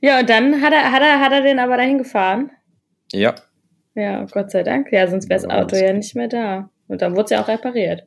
Ja, 0.00 0.20
und 0.20 0.28
dann 0.28 0.60
hat 0.60 0.72
er, 0.72 0.92
hat 0.92 1.02
er, 1.02 1.20
hat 1.20 1.32
er 1.32 1.42
den 1.42 1.58
aber 1.58 1.76
dahin 1.76 1.98
gefahren. 1.98 2.50
Ja, 3.12 3.34
Ja, 3.94 4.24
Gott 4.24 4.50
sei 4.50 4.62
Dank. 4.62 4.92
Ja, 4.92 5.08
sonst 5.08 5.28
wäre 5.28 5.40
das 5.40 5.50
Ja, 5.50 5.62
Auto 5.62 5.76
ja 5.76 5.92
nicht 5.92 6.14
mehr 6.14 6.28
da. 6.28 6.70
Und 6.88 7.02
dann 7.02 7.12
wurde 7.12 7.24
es 7.24 7.30
ja 7.30 7.42
auch 7.42 7.48
repariert. 7.48 8.06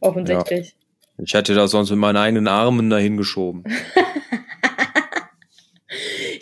Offensichtlich. 0.00 0.74
ich 1.18 1.34
hätte 1.34 1.54
das 1.54 1.70
sonst 1.70 1.90
mit 1.90 1.98
meinen 1.98 2.16
eigenen 2.16 2.48
Armen 2.48 2.90
dahin 2.90 3.16
geschoben. 3.16 3.64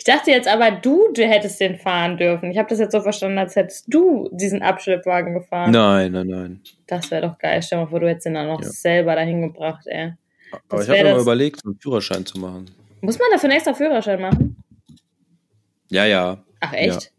Ich 0.09 0.15
dachte 0.15 0.31
jetzt 0.31 0.47
aber, 0.47 0.71
du, 0.71 1.13
du 1.13 1.23
hättest 1.23 1.59
den 1.59 1.77
fahren 1.77 2.17
dürfen. 2.17 2.49
Ich 2.49 2.57
habe 2.57 2.67
das 2.67 2.79
jetzt 2.79 2.93
so 2.93 3.01
verstanden, 3.01 3.37
als 3.37 3.55
hättest 3.55 3.85
du 3.93 4.27
diesen 4.31 4.63
Abschleppwagen 4.63 5.35
gefahren. 5.35 5.69
Nein, 5.69 6.13
nein, 6.13 6.25
nein. 6.25 6.61
Das 6.87 7.11
wäre 7.11 7.27
doch 7.27 7.37
geil. 7.37 7.61
Stell 7.61 7.77
mal 7.77 7.85
vor, 7.87 7.99
du 7.99 8.09
hättest 8.09 8.25
den 8.25 8.33
dann 8.33 8.47
noch 8.47 8.59
Ja. 8.59 8.67
selber 8.69 9.13
dahin 9.13 9.43
gebracht, 9.43 9.85
ey. 9.85 10.13
Aber 10.51 10.77
Das 10.77 10.87
ich 10.87 10.89
habe 10.89 11.03
mir 11.09 11.13
mal 11.13 11.21
überlegt, 11.21 11.61
so 11.61 11.69
einen 11.69 11.79
Führerschein 11.79 12.25
zu 12.25 12.39
machen. 12.39 12.71
Muss 13.01 13.19
man 13.19 13.27
dafür 13.31 13.49
einen 13.49 13.57
extra 13.57 13.75
Führerschein 13.75 14.19
machen? 14.19 14.63
Ja, 15.91 16.05
ja. 16.05 16.43
Ach, 16.59 16.73
echt? 16.73 17.11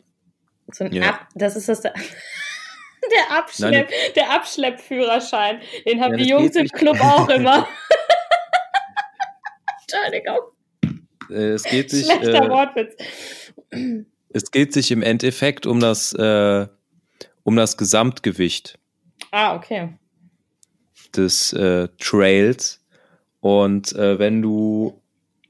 So 0.72 0.82
ein 0.84 0.92
Ja. 0.92 1.10
Ab 1.10 1.28
das 1.36 1.54
ist 1.54 1.68
das. 1.68 1.82
Der, 1.82 1.92
der 1.92 3.38
Abschlepp, 3.38 3.88
der 4.16 4.30
Abschleppführerschein. 4.32 5.60
Den 5.86 6.00
haben 6.00 6.12
Ja, 6.12 6.16
die 6.24 6.28
Jungs 6.28 6.56
im. 6.56 6.66
Club 6.66 7.00
auch 7.00 7.28
immer. 7.28 7.68
Entschuldigung. 9.82 10.38
Äh, 11.30 11.52
es 11.52 11.64
geht 11.64 11.90
sich, 11.90 12.06
Schlechter 12.06 12.44
äh, 12.46 12.48
Wortwitz. 12.50 12.96
es 14.32 14.50
geht 14.50 14.72
sich 14.72 14.90
im 14.90 15.02
Endeffekt 15.02 15.66
um 15.66 15.80
das, 15.80 16.12
äh, 16.12 16.66
um 17.42 17.56
das 17.56 17.76
Gesamtgewicht 17.76 18.78
Ah, 19.30 19.54
okay. 19.56 19.90
des 21.16 21.52
äh, 21.52 21.88
Trails. 21.98 22.80
Und 23.40 23.92
äh, 23.94 24.18
wenn 24.18 24.42
du 24.42 25.00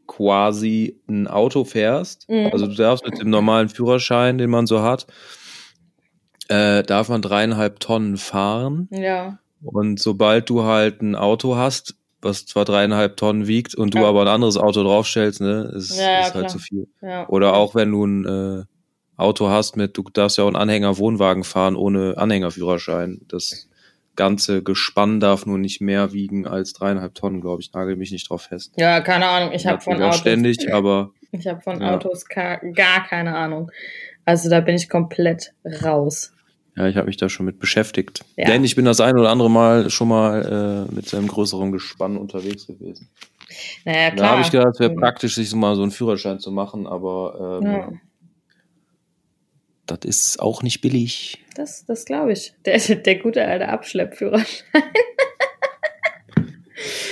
quasi 0.07 1.01
ein 1.09 1.27
Auto 1.29 1.65
fährst, 1.65 2.29
Mhm. 2.29 2.51
also 2.53 2.67
du 2.67 2.75
darfst 2.75 3.05
mit 3.05 3.19
dem 3.21 3.31
normalen 3.31 3.69
Führerschein, 3.69 4.39
den 4.39 4.51
man 4.51 4.67
so 4.67 4.83
hat, 4.83 5.07
äh, 6.49 6.83
darf 6.83 7.09
man 7.09 7.23
dreieinhalb 7.23 7.81
Tonnen 7.81 8.17
fahren. 8.17 8.89
Ja. 8.91 9.39
Und 9.63 10.01
sobald 10.01 10.49
du 10.51 10.65
halt 10.65 11.01
ein 11.03 11.15
Auto 11.15 11.57
hast, 11.57 11.95
was 12.23 12.47
zwar 12.47 12.65
dreieinhalb 12.65 13.17
Tonnen 13.17 13.47
wiegt 13.47 13.75
und 13.75 13.95
du 13.95 13.99
Ja. 14.01 14.09
aber 14.09 14.23
ein 14.23 14.29
anderes 14.29 14.57
Auto 14.57 14.83
draufstellst, 14.83 15.41
ne, 15.41 15.73
ist, 15.75 15.97
Ja, 15.99 16.03
ja, 16.11 16.21
ist 16.27 16.35
halt 16.35 16.51
zu 16.51 16.59
viel. 16.59 16.87
Oder 17.29 17.55
auch 17.55 17.75
wenn 17.75 17.91
du 17.91 18.05
ein 18.05 18.25
äh, 18.27 18.65
Auto 19.17 19.49
hast 19.49 19.77
mit, 19.77 19.97
du 19.97 20.03
darfst 20.13 20.39
ja 20.39 20.45
auch 20.45 20.49
einen 20.49 20.57
Anhänger-Wohnwagen 20.57 21.45
fahren 21.45 21.77
ohne 21.77 22.17
Anhängerführerschein. 22.19 23.21
Das 23.29 23.69
ganze 24.17 24.63
Gespann 24.63 25.21
darf 25.21 25.47
nur 25.47 25.59
nicht 25.59 25.81
mehr 25.81 26.13
wiegen 26.13 26.47
als 26.47 26.73
dreieinhalb 26.73 27.15
Tonnen, 27.15 27.41
glaube 27.41 27.63
ich. 27.63 27.73
Nagel 27.73 27.97
mich 27.97 28.13
nicht 28.13 28.29
drauf 28.29 28.43
fest. 28.43 28.73
Ja, 28.77 29.01
keine 29.01 29.27
Ahnung. 29.29 29.53
Ich 29.53 29.67
habe 29.67 29.81
von 29.81 30.03
Autos. 30.03 30.19
ständig, 30.19 30.59
aber 30.75 31.11
Ich 31.33 31.47
habe 31.47 31.61
von. 31.61 31.83
Autos 31.83 32.27
gar 32.27 33.07
keine 33.09 33.35
Ahnung. 33.37 33.71
Also 34.27 34.51
da 34.51 34.61
bin 34.61 34.75
ich 34.75 34.89
komplett 34.91 35.53
raus. 35.83 36.33
Ja, 36.77 36.87
ich 36.89 36.97
habe 36.97 37.07
mich 37.07 37.17
da 37.17 37.29
schon 37.29 37.47
mit 37.47 37.59
beschäftigt. 37.59 38.25
Ja. 38.37 38.47
Denn 38.47 38.65
ich 38.65 38.77
bin 38.77 38.85
das 38.85 39.01
ein 39.01 39.19
oder 39.19 39.31
andere 39.31 39.51
Mal 39.51 39.91
schon 39.91 40.09
mal 40.09 40.87
äh, 40.91 40.95
mit 40.95 41.13
einem 41.15 41.29
größeren 41.29 41.73
Gespann 41.73 42.17
unterwegs 42.17 42.67
gewesen. 42.67 43.09
Naja, 43.85 44.11
Da 44.11 44.17
klar. 44.17 44.31
habe 44.31 44.43
ich 44.43 44.51
gedacht, 44.51 44.75
es 44.75 44.81
wäre 44.81 44.91
Mhm. 44.93 45.01
praktisch, 45.01 45.35
sich 45.35 45.53
mal 45.55 45.75
so 45.77 45.83
einen 45.83 45.91
Führerschein 45.91 46.39
zu 46.39 46.53
machen, 46.53 46.87
aber 46.87 47.61
ähm, 47.63 47.71
Ja, 47.71 47.89
das 49.87 49.99
ist 50.05 50.41
auch 50.41 50.63
nicht 50.63 50.81
billig. 50.81 51.45
das, 51.57 51.85
das 51.85 52.05
glaube 52.05 52.33
ich. 52.33 52.55
Der, 52.65 52.79
der 52.79 53.17
gute 53.17 53.45
alte 53.45 53.69
Abschleppführerschein. 53.69 54.65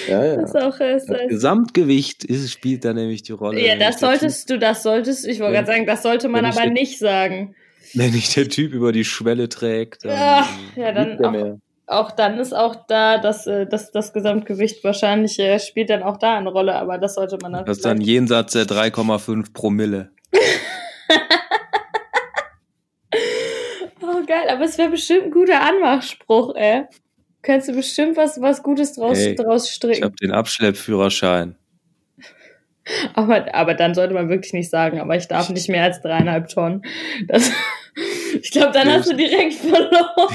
Ja, 0.08 0.24
ja. 0.24 0.36
Das 0.36 0.54
auch 0.54 0.80
äh, 0.80 0.94
Das 0.94 1.08
äh, 1.10 1.26
Gesamtgewicht 1.26 2.24
ist, 2.24 2.50
spielt 2.50 2.86
da 2.86 2.94
nämlich 2.94 3.22
die 3.24 3.32
Rolle. 3.32 3.60
Ja, 3.60 3.76
das 3.76 4.00
solltest 4.00 4.48
du, 4.48 4.58
das 4.58 4.82
solltest, 4.82 5.26
ich 5.26 5.40
wollte 5.40 5.52
gerade 5.56 5.66
sagen, 5.66 5.84
das 5.86 6.02
sollte 6.02 6.30
man 6.30 6.46
aber 6.46 6.64
nicht 6.70 6.98
sagen. 6.98 7.54
Wenn 7.94 8.12
nicht 8.12 8.36
der 8.36 8.48
Typ 8.48 8.72
über 8.72 8.92
die 8.92 9.04
Schwelle 9.04 9.48
trägt, 9.48 10.04
dann, 10.04 10.18
Ach, 10.18 10.48
ja, 10.76 10.92
dann 10.92 11.24
auch- 11.24 11.30
mehr. 11.30 11.58
Auch 11.90 12.10
dann 12.12 12.38
ist 12.38 12.52
auch 12.54 12.84
da 12.86 13.16
das, 13.16 13.46
äh, 13.46 13.66
das, 13.66 13.90
das 13.92 14.12
Gesamtgewicht 14.12 14.84
wahrscheinlich 14.84 15.38
äh, 15.38 15.58
spielt 15.58 15.88
dann 15.88 16.02
auch 16.02 16.18
da 16.18 16.36
eine 16.36 16.50
Rolle, 16.50 16.74
aber 16.74 16.98
das 16.98 17.14
sollte 17.14 17.38
man 17.40 17.54
dann. 17.54 17.64
Das 17.64 17.78
ist 17.78 17.86
dann 17.86 18.02
jenseits 18.02 18.52
der 18.52 18.66
3,5 18.66 19.54
Promille. 19.54 20.10
Oh, 24.00 24.24
geil, 24.26 24.48
aber 24.50 24.64
es 24.64 24.78
wäre 24.78 24.90
bestimmt 24.90 25.24
ein 25.24 25.30
guter 25.30 25.60
Anmachspruch, 25.60 26.54
ey. 26.56 26.84
Könntest 27.42 27.68
du 27.70 27.74
bestimmt 27.74 28.16
was, 28.16 28.40
was 28.40 28.62
Gutes 28.62 28.94
draus, 28.94 29.18
Ey, 29.18 29.34
draus 29.34 29.68
Ich 29.68 29.74
stricken. 29.74 30.04
habe 30.04 30.14
den 30.16 30.32
Abschleppführerschein. 30.32 31.56
Aber, 33.14 33.54
aber 33.54 33.74
dann 33.74 33.94
sollte 33.94 34.14
man 34.14 34.28
wirklich 34.28 34.52
nicht 34.52 34.70
sagen, 34.70 34.98
aber 35.00 35.14
ich 35.16 35.28
darf 35.28 35.50
nicht 35.50 35.68
mehr 35.68 35.82
als 35.84 36.00
dreieinhalb 36.00 36.48
Tonnen. 36.48 36.82
Das, 37.26 37.50
ich 38.42 38.50
glaube, 38.50 38.72
dann 38.72 38.90
hast 38.90 39.10
du 39.10 39.16
direkt 39.16 39.54
verloren. 39.56 40.34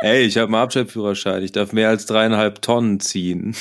Ey, 0.00 0.22
ich 0.22 0.36
habe 0.36 0.46
einen 0.46 0.62
Abschleppführerschein. 0.62 1.42
Ich 1.42 1.52
darf 1.52 1.72
mehr 1.72 1.88
als 1.88 2.06
dreieinhalb 2.06 2.62
Tonnen 2.62 3.00
ziehen. 3.00 3.56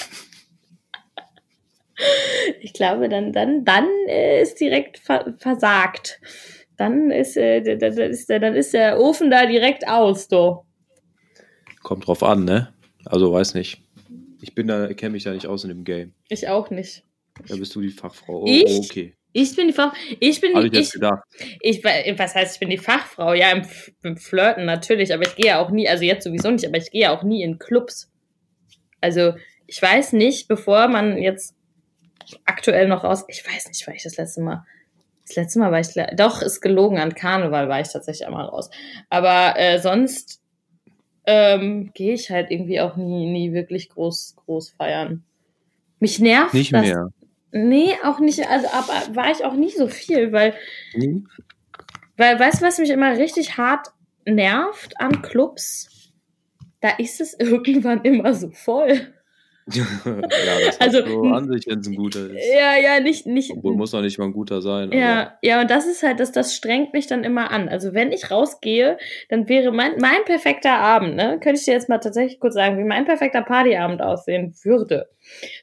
Ich 2.61 2.73
glaube, 2.73 3.09
dann, 3.09 3.33
dann, 3.33 3.65
dann 3.65 3.87
äh, 4.07 4.41
ist 4.41 4.59
direkt 4.59 4.99
ver 4.99 5.33
versagt. 5.39 6.19
Dann 6.77 7.09
ist, 7.09 7.35
äh, 7.37 7.61
d- 7.61 7.77
d- 7.77 7.89
d- 7.89 8.05
ist 8.07 8.29
der, 8.29 8.39
dann 8.39 8.55
ist 8.55 8.73
der 8.73 8.99
Ofen 8.99 9.31
da 9.31 9.47
direkt 9.47 9.87
aus, 9.87 10.27
du. 10.27 10.63
Kommt 11.81 12.05
drauf 12.05 12.21
an, 12.21 12.45
ne? 12.45 12.71
Also 13.05 13.33
weiß 13.33 13.55
nicht. 13.55 13.81
Ich 14.41 14.53
bin 14.53 14.67
da, 14.67 14.93
kenne 14.93 15.13
mich 15.13 15.23
da 15.23 15.31
nicht 15.31 15.47
aus 15.47 15.63
in 15.63 15.69
dem 15.69 15.83
Game. 15.83 16.13
Ich 16.29 16.47
auch 16.47 16.69
nicht. 16.69 17.03
Da 17.47 17.55
bist 17.55 17.75
du 17.75 17.81
die 17.81 17.89
Fachfrau. 17.89 18.41
Oh, 18.43 18.45
Ich? 18.47 18.77
okay. 18.79 19.13
Ich 19.33 19.55
bin 19.55 19.67
die 19.67 19.73
Frau. 19.73 19.91
Ich 20.19 20.41
bin 20.41 20.53
die. 20.55 20.67
ich 20.67 20.73
jetzt 20.73 20.87
Ich, 20.87 20.91
gedacht. 20.93 21.23
ich, 21.61 21.83
was 21.83 22.33
heißt, 22.33 22.55
ich 22.55 22.59
bin 22.59 22.69
die 22.69 22.77
Fachfrau? 22.77 23.33
Ja, 23.33 23.51
im, 23.51 23.63
im 24.03 24.17
Flirten 24.17 24.65
natürlich, 24.65 25.13
aber 25.13 25.23
ich 25.23 25.35
gehe 25.35 25.47
ja 25.47 25.59
auch 25.59 25.69
nie, 25.69 25.87
also 25.87 26.03
jetzt 26.03 26.23
sowieso 26.23 26.49
nicht, 26.49 26.65
aber 26.65 26.77
ich 26.77 26.89
gehe 26.89 27.01
ja 27.03 27.15
auch 27.15 27.23
nie 27.23 27.43
in 27.43 27.59
Clubs. 27.59 28.09
Also, 28.99 29.33
ich 29.67 29.79
weiß 29.81 30.13
nicht, 30.13 30.47
bevor 30.47 30.87
man 30.87 31.17
jetzt 31.17 31.53
aktuell 32.45 32.87
noch 32.87 33.03
raus, 33.03 33.25
ich 33.27 33.45
weiß 33.45 33.67
nicht, 33.67 33.85
weil 33.87 33.95
ich 33.95 34.03
das 34.03 34.17
letzte 34.17 34.41
Mal 34.41 34.65
Das 35.27 35.35
letzte 35.35 35.59
Mal 35.59 35.71
war 35.71 35.81
ich, 35.81 35.89
doch, 36.15 36.41
ist 36.41 36.61
gelogen, 36.61 36.97
an 36.97 37.13
Karneval 37.13 37.69
war 37.69 37.79
ich 37.81 37.89
tatsächlich 37.89 38.25
einmal 38.25 38.45
raus. 38.45 38.69
Aber 39.09 39.53
äh, 39.59 39.77
sonst 39.79 40.41
ähm, 41.25 41.91
gehe 41.93 42.13
ich 42.13 42.31
halt 42.31 42.49
irgendwie 42.49 42.79
auch 42.79 42.95
nie, 42.95 43.29
nie 43.29 43.51
wirklich 43.53 43.89
groß, 43.89 44.35
groß 44.37 44.69
feiern. 44.71 45.23
Mich 45.99 46.19
nervt 46.19 46.53
Nicht 46.53 46.73
das. 46.73 46.81
mehr. 46.81 47.09
Nee, 47.51 47.93
auch 48.03 48.19
nicht, 48.19 48.47
also 48.47 48.67
aber 48.67 49.15
war 49.15 49.31
ich 49.31 49.43
auch 49.45 49.53
nie 49.53 49.71
so 49.71 49.87
viel, 49.87 50.31
weil, 50.31 50.53
Hm? 50.91 51.29
weil, 52.17 52.39
weißt 52.39 52.61
du, 52.61 52.65
was 52.65 52.77
mich 52.77 52.89
immer 52.89 53.17
richtig 53.17 53.57
hart 53.57 53.87
nervt 54.25 54.99
an 54.99 55.21
Clubs? 55.21 56.11
Da 56.81 56.89
ist 56.97 57.21
es 57.21 57.33
irgendwann 57.39 58.03
immer 58.03 58.33
so 58.33 58.49
voll. 58.49 59.13
ja, 59.73 59.85
das 60.65 60.79
Also, 60.79 60.99
also, 60.99 61.23
so 61.23 61.23
an 61.29 61.51
sich, 61.51 61.67
wenn 61.67 61.79
es 61.79 61.87
ein 61.87 61.95
guter 61.95 62.25
ist. 62.29 62.53
Ja, 62.53 62.77
ja, 62.77 62.99
nicht, 63.01 63.25
nicht. 63.25 63.51
Obwohl 63.51 63.75
muss 63.75 63.91
doch 63.91 64.01
nicht 64.01 64.17
mal 64.17 64.25
ein 64.25 64.33
guter 64.33 64.61
sein. 64.61 64.91
Ja, 64.93 65.37
ja, 65.41 65.59
und 65.61 65.69
das 65.69 65.85
ist 65.85 66.03
halt, 66.03 66.21
das, 66.21 66.31
das 66.31 66.55
strengt 66.55 66.93
mich 66.93 67.07
dann 67.07 67.25
immer 67.25 67.51
an. 67.51 67.67
Also 67.67 67.93
wenn 67.93 68.13
ich 68.13 68.31
rausgehe, 68.31 68.97
dann 69.29 69.49
wäre 69.49 69.71
mein, 69.73 69.97
mein 69.99 70.23
perfekter 70.25 70.77
Abend, 70.77 71.15
ne, 71.15 71.39
könnte 71.41 71.59
ich 71.59 71.65
dir 71.65 71.73
jetzt 71.73 71.89
mal 71.89 71.97
tatsächlich 71.97 72.39
kurz 72.39 72.53
sagen, 72.53 72.77
wie 72.77 72.85
mein 72.85 73.05
perfekter 73.05 73.41
Partyabend 73.41 74.01
aussehen 74.01 74.55
würde. 74.63 75.09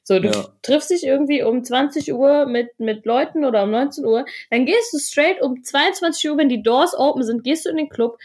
So, 0.03 0.19
du 0.19 0.29
Ja. 0.29 0.49
triffst 0.63 0.91
dich 0.91 1.07
irgendwie 1.07 1.43
um 1.43 1.65
20 1.65 2.13
Uhr 2.13 2.45
mit, 2.47 2.79
mit 2.79 3.07
Leuten 3.07 3.45
oder 3.45 3.63
um 3.65 3.71
19 3.71 4.05
Uhr, 4.05 4.27
dann 4.51 4.67
gehst 4.67 4.93
du 4.93 4.99
straight 4.99 5.41
um 5.41 5.63
22 5.63 6.31
Uhr, 6.31 6.37
wenn 6.37 6.51
die 6.51 6.63
Doors 6.63 6.95
open 6.95 7.23
sind, 7.23 7.43
gehst 7.45 7.65
du 7.65 7.71
in 7.71 7.79
den 7.79 7.89
Club, 7.89 8.19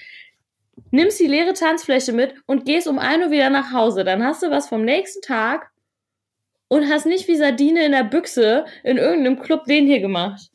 nimmst 0.92 1.20
die 1.20 1.28
leere 1.28 1.54
Tanzfläche 1.54 2.14
mit 2.14 2.34
und 2.46 2.66
gehst 2.66 2.88
um 2.88 3.00
1 3.00 3.26
Uhr 3.26 3.32
wieder 3.32 3.50
nach 3.50 3.72
Hause. 3.74 4.04
Dann 4.04 4.24
hast 4.24 4.44
du 4.44 4.50
was 4.50 4.70
vom 4.70 4.84
nächsten 4.84 5.22
Tag 5.22 5.72
und 6.68 6.90
hast 6.90 7.06
nicht 7.06 7.28
wie 7.28 7.36
Sardine 7.36 7.86
in 7.86 7.92
der 7.92 8.04
Büchse 8.04 8.66
in 8.84 8.98
irgendeinem 8.98 9.40
Club 9.40 9.66
den 9.66 9.86
hier 9.86 10.00
gemacht. 10.00 10.50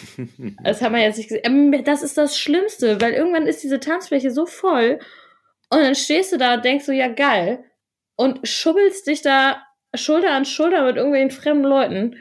Das 0.63 0.81
hat 0.81 0.91
man 0.91 1.01
jetzt 1.01 1.17
nicht 1.17 1.29
gesehen. 1.29 1.43
Ähm, 1.45 1.83
Das 1.83 2.03
ist 2.03 2.17
das 2.17 2.37
Schlimmste, 2.37 3.01
weil 3.01 3.13
irgendwann 3.13 3.47
ist 3.47 3.63
diese 3.63 3.79
Tanzfläche 3.79 4.31
so 4.31 4.45
voll 4.45 4.99
und 5.69 5.79
dann 5.79 5.95
stehst 5.95 6.31
du 6.31 6.37
da 6.37 6.53
und 6.55 6.65
denkst 6.65 6.85
so, 6.85 6.91
ja 6.91 7.07
geil, 7.07 7.63
und 8.15 8.47
schubbelst 8.47 9.07
dich 9.07 9.21
da 9.21 9.63
Schulter 9.95 10.31
an 10.31 10.45
Schulter 10.45 10.85
mit 10.85 10.97
irgendwelchen 10.97 11.31
fremden 11.31 11.63
Leuten. 11.63 12.15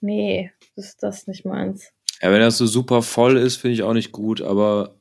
Nee, 0.00 0.52
das 0.76 0.86
ist 0.86 1.02
das 1.02 1.26
nicht 1.26 1.44
meins. 1.44 1.92
Ja, 2.22 2.30
wenn 2.30 2.40
das 2.40 2.58
so 2.58 2.66
super 2.66 3.02
voll 3.02 3.36
ist, 3.36 3.56
finde 3.56 3.74
ich 3.74 3.82
auch 3.82 3.92
nicht 3.92 4.12
gut, 4.12 4.40
aber 4.40 5.00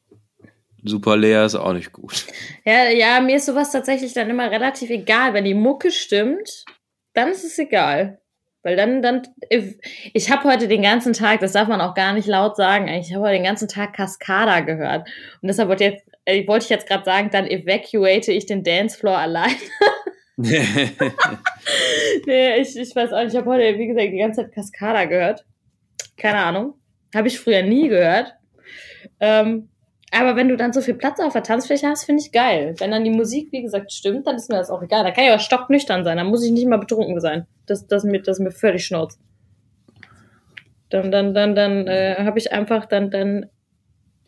super 0.83 1.17
leer 1.17 1.45
ist 1.45 1.55
auch 1.55 1.73
nicht 1.73 1.91
gut. 1.91 2.25
Ja, 2.65 2.89
ja, 2.89 3.19
mir 3.21 3.37
ist 3.37 3.45
sowas 3.45 3.71
tatsächlich 3.71 4.13
dann 4.13 4.29
immer 4.29 4.49
relativ 4.51 4.89
egal. 4.89 5.33
Wenn 5.33 5.45
die 5.45 5.53
Mucke 5.53 5.91
stimmt, 5.91 6.65
dann 7.13 7.29
ist 7.29 7.43
es 7.43 7.57
egal. 7.59 8.19
Weil 8.63 8.77
dann, 8.77 9.01
dann, 9.01 9.23
ich 9.49 10.31
habe 10.31 10.49
heute 10.49 10.69
den 10.69 10.83
ganzen 10.83 11.11
Tag, 11.11 11.41
das 11.41 11.51
darf 11.51 11.67
man 11.67 11.81
auch 11.81 11.95
gar 11.95 12.13
nicht 12.13 12.27
laut 12.27 12.55
sagen, 12.55 12.87
ich 12.87 13.13
habe 13.13 13.25
heute 13.25 13.33
den 13.33 13.43
ganzen 13.43 13.67
Tag 13.67 13.93
Cascada 13.93 14.61
gehört. 14.61 15.05
Und 15.41 15.47
deshalb 15.49 15.67
wollte, 15.67 15.83
jetzt, 15.83 16.05
äh, 16.23 16.47
wollte 16.47 16.63
ich 16.63 16.69
jetzt 16.69 16.87
gerade 16.87 17.03
sagen, 17.03 17.29
dann 17.29 17.45
evacuate 17.45 18.31
ich 18.31 18.45
den 18.45 18.63
Dancefloor 18.63 19.17
allein. 19.17 19.55
nee, 20.37 20.87
ich, 22.57 22.77
ich 22.77 22.95
weiß 22.95 23.11
auch 23.11 23.23
nicht, 23.23 23.33
ich 23.33 23.37
habe 23.37 23.51
heute, 23.51 23.77
wie 23.77 23.87
gesagt, 23.87 24.13
die 24.13 24.17
ganze 24.17 24.43
Zeit 24.43 24.53
Cascada 24.53 25.05
gehört. 25.05 25.45
Keine 26.15 26.37
Ahnung. 26.37 26.75
Habe 27.13 27.27
ich 27.27 27.39
früher 27.39 27.63
nie 27.63 27.89
gehört. 27.89 28.33
Ähm, 29.19 29.69
aber 30.13 30.35
wenn 30.35 30.47
du 30.47 30.55
dann 30.55 30.73
so 30.73 30.81
viel 30.81 30.93
Platz 30.93 31.19
auf 31.19 31.33
der 31.33 31.43
Tanzfläche 31.43 31.87
hast, 31.87 32.03
finde 32.03 32.21
ich 32.21 32.31
geil. 32.31 32.75
Wenn 32.77 32.91
dann 32.91 33.03
die 33.03 33.09
Musik, 33.09 33.51
wie 33.51 33.63
gesagt, 33.63 33.91
stimmt, 33.91 34.27
dann 34.27 34.35
ist 34.35 34.49
mir 34.49 34.57
das 34.57 34.69
auch 34.69 34.83
egal. 34.83 35.03
Da 35.03 35.11
kann 35.11 35.25
ich 35.25 35.31
auch 35.31 35.39
stocknüchtern 35.39 36.03
sein. 36.03 36.17
Da 36.17 36.23
muss 36.23 36.43
ich 36.43 36.51
nicht 36.51 36.67
mal 36.67 36.77
betrunken 36.77 37.19
sein. 37.19 37.47
Das, 37.65 37.87
das, 37.87 38.03
mir, 38.03 38.21
das 38.21 38.37
ist 38.37 38.43
mir 38.43 38.51
völlig 38.51 38.85
schnurz. 38.85 39.17
Dann, 40.89 41.11
dann, 41.11 41.33
dann, 41.33 41.55
dann 41.55 41.87
äh, 41.87 42.17
habe 42.19 42.37
ich 42.37 42.51
einfach, 42.51 42.85
dann, 42.85 43.09
dann 43.09 43.47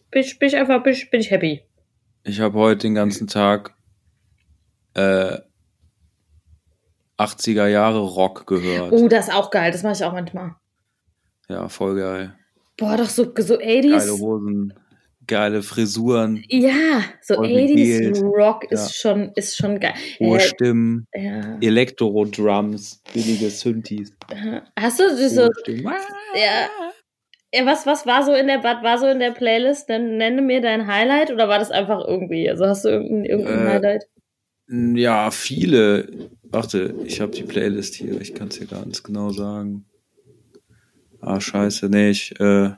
bin 0.09 0.21
ich, 0.21 0.39
bin 0.39 0.47
ich 0.47 0.57
einfach, 0.57 0.81
bin 0.81 0.93
ich, 0.93 1.11
bin 1.11 1.19
ich 1.19 1.29
happy. 1.29 1.61
Ich 2.23 2.39
habe 2.39 2.57
heute 2.57 2.87
den 2.87 2.95
ganzen 2.95 3.27
Tag 3.27 3.75
äh, 4.95 5.37
80er 7.19 7.67
Jahre 7.67 7.99
Rock 7.99 8.47
gehört. 8.47 8.91
Oh, 8.91 9.07
das 9.07 9.27
ist 9.27 9.33
auch 9.33 9.51
geil. 9.51 9.71
Das 9.71 9.83
mache 9.83 9.93
ich 9.93 10.03
auch 10.03 10.13
manchmal. 10.13 10.55
Ja, 11.47 11.69
voll 11.69 11.95
geil. 11.95 12.33
Boah, 12.77 12.97
doch 12.97 13.09
so, 13.09 13.25
so 13.37 13.57
Geile 13.57 13.97
80s. 13.97 14.19
Hosen, 14.19 14.73
geile 15.27 15.61
Frisuren, 15.63 16.43
Ja, 16.49 17.03
so 17.21 17.35
Voll 17.35 17.47
80s 17.47 17.99
gewählt. 17.99 18.21
Rock 18.23 18.71
ist 18.71 18.87
Ja. 19.03 19.11
schon, 19.11 19.31
ist 19.35 19.57
schon 19.57 19.79
geil. 19.79 19.93
hohe 20.19 20.37
Äh, 20.37 20.39
Stimmen, 20.41 21.07
ja. 21.13 21.57
Elektro-Drums, 21.61 23.01
billige 23.13 23.49
Synthes. 23.49 24.15
Hast 24.77 24.99
du 24.99 25.15
so, 25.29 25.49
ja, 26.35 26.69
ja, 27.53 27.65
was, 27.65 27.85
was 27.85 28.05
war 28.05 28.23
so 28.23 28.33
in 28.33 28.47
der, 28.47 28.63
war 28.63 28.97
so 28.97 29.07
in 29.07 29.19
der 29.19 29.31
Playlist? 29.31 29.89
Dann 29.89 30.17
nenne 30.17 30.41
mir 30.41 30.61
dein 30.61 30.87
Highlight 30.87 31.31
oder 31.31 31.47
war 31.47 31.59
das 31.59 31.71
einfach 31.71 32.03
irgendwie? 32.05 32.49
Also 32.49 32.65
hast 32.65 32.85
du 32.85 32.89
irgendein, 32.89 33.25
irgendein 33.25 33.65
Äh, 33.65 33.69
Highlight? 33.69 34.03
Ja, 34.67 35.31
viele. 35.31 36.07
Warte, 36.43 36.95
ich 37.05 37.21
habe 37.21 37.31
die 37.31 37.43
Playlist 37.43 37.95
hier. 37.95 38.19
Ich 38.19 38.33
kann 38.33 38.47
es 38.49 38.59
dir 38.59 38.65
ganz 38.65 39.03
genau 39.03 39.31
sagen. 39.31 39.85
Ah, 41.21 41.39
scheiße. 41.39 41.89
Nee, 41.89 42.09
ich 42.09 42.39
äh, 42.39 42.71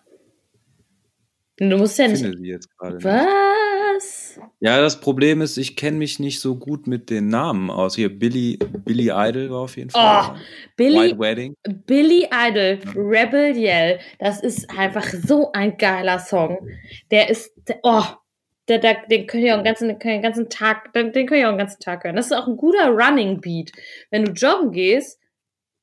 Du 1.60 1.78
musst 1.78 1.98
ja 1.98 2.08
nicht. 2.08 2.22
finde 2.22 2.38
sie 2.38 2.48
jetzt 2.48 2.70
gerade 2.78 2.96
nicht. 2.96 3.06
Was? 3.06 4.40
Ja, 4.60 4.80
das 4.80 5.00
Problem 5.00 5.42
ist, 5.42 5.58
ich 5.58 5.76
kenne 5.76 5.98
mich 5.98 6.20
nicht 6.20 6.40
so 6.40 6.56
gut 6.56 6.86
mit 6.86 7.10
den 7.10 7.30
Namen 7.30 7.72
aus. 7.72 7.96
Hier, 7.96 8.10
Billy, 8.10 8.60
Billy 8.86 9.10
Idol 9.12 9.50
war 9.50 9.62
auf 9.62 9.76
jeden 9.76 9.90
Fall. 9.90 10.36
Oh, 10.36 10.38
Billy, 10.76 10.96
White 10.96 11.20
Wedding. 11.20 11.56
Billy 11.88 12.28
Idol, 12.32 12.80
Rebel 12.96 13.58
Yell, 13.58 14.00
das 14.20 14.42
ist 14.42 14.70
einfach 14.78 15.06
so 15.08 15.52
ein 15.54 15.78
geiler 15.78 16.20
Song. 16.20 16.70
Der 17.10 17.30
ist, 17.30 17.52
oh, 17.82 18.04
der, 18.68 18.78
der, 18.78 18.98
den 19.10 19.26
könnt 19.26 19.44
ihr 19.44 19.54
auch 19.54 19.60
den 19.60 19.66
ganzen, 19.66 19.88
den 19.88 19.98
könnt 19.98 20.12
ihr 20.14 20.18
den 20.18 20.24
ganzen 20.24 20.50
Tag, 20.50 20.94
den, 20.94 21.12
den 21.12 21.26
könnt 21.26 21.42
ihr 21.42 21.48
auch 21.48 21.54
den 21.54 21.60
ganzen 21.60 21.80
Tag 21.80 22.04
hören. 22.04 22.16
Das 22.16 22.28
ist 22.28 22.34
auch 22.34 22.48
ein 22.48 22.58
guter 22.58 22.90
Running 22.90 23.42
Beat. 23.42 23.72
Wenn 24.12 24.26
du 24.26 24.32
joggen 24.34 24.72
gehst, 24.72 25.20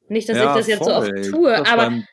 nicht, 0.09 0.29
dass 0.29 0.37
ich 0.37 0.43
das 0.45 0.67
jetzt 0.69 0.85
so 0.85 0.91
voll, 0.91 0.95
oft 0.95 1.13
ey. 1.17 1.31
tue, 1.31 1.57
aber 1.67 1.77
beim- 1.77 2.05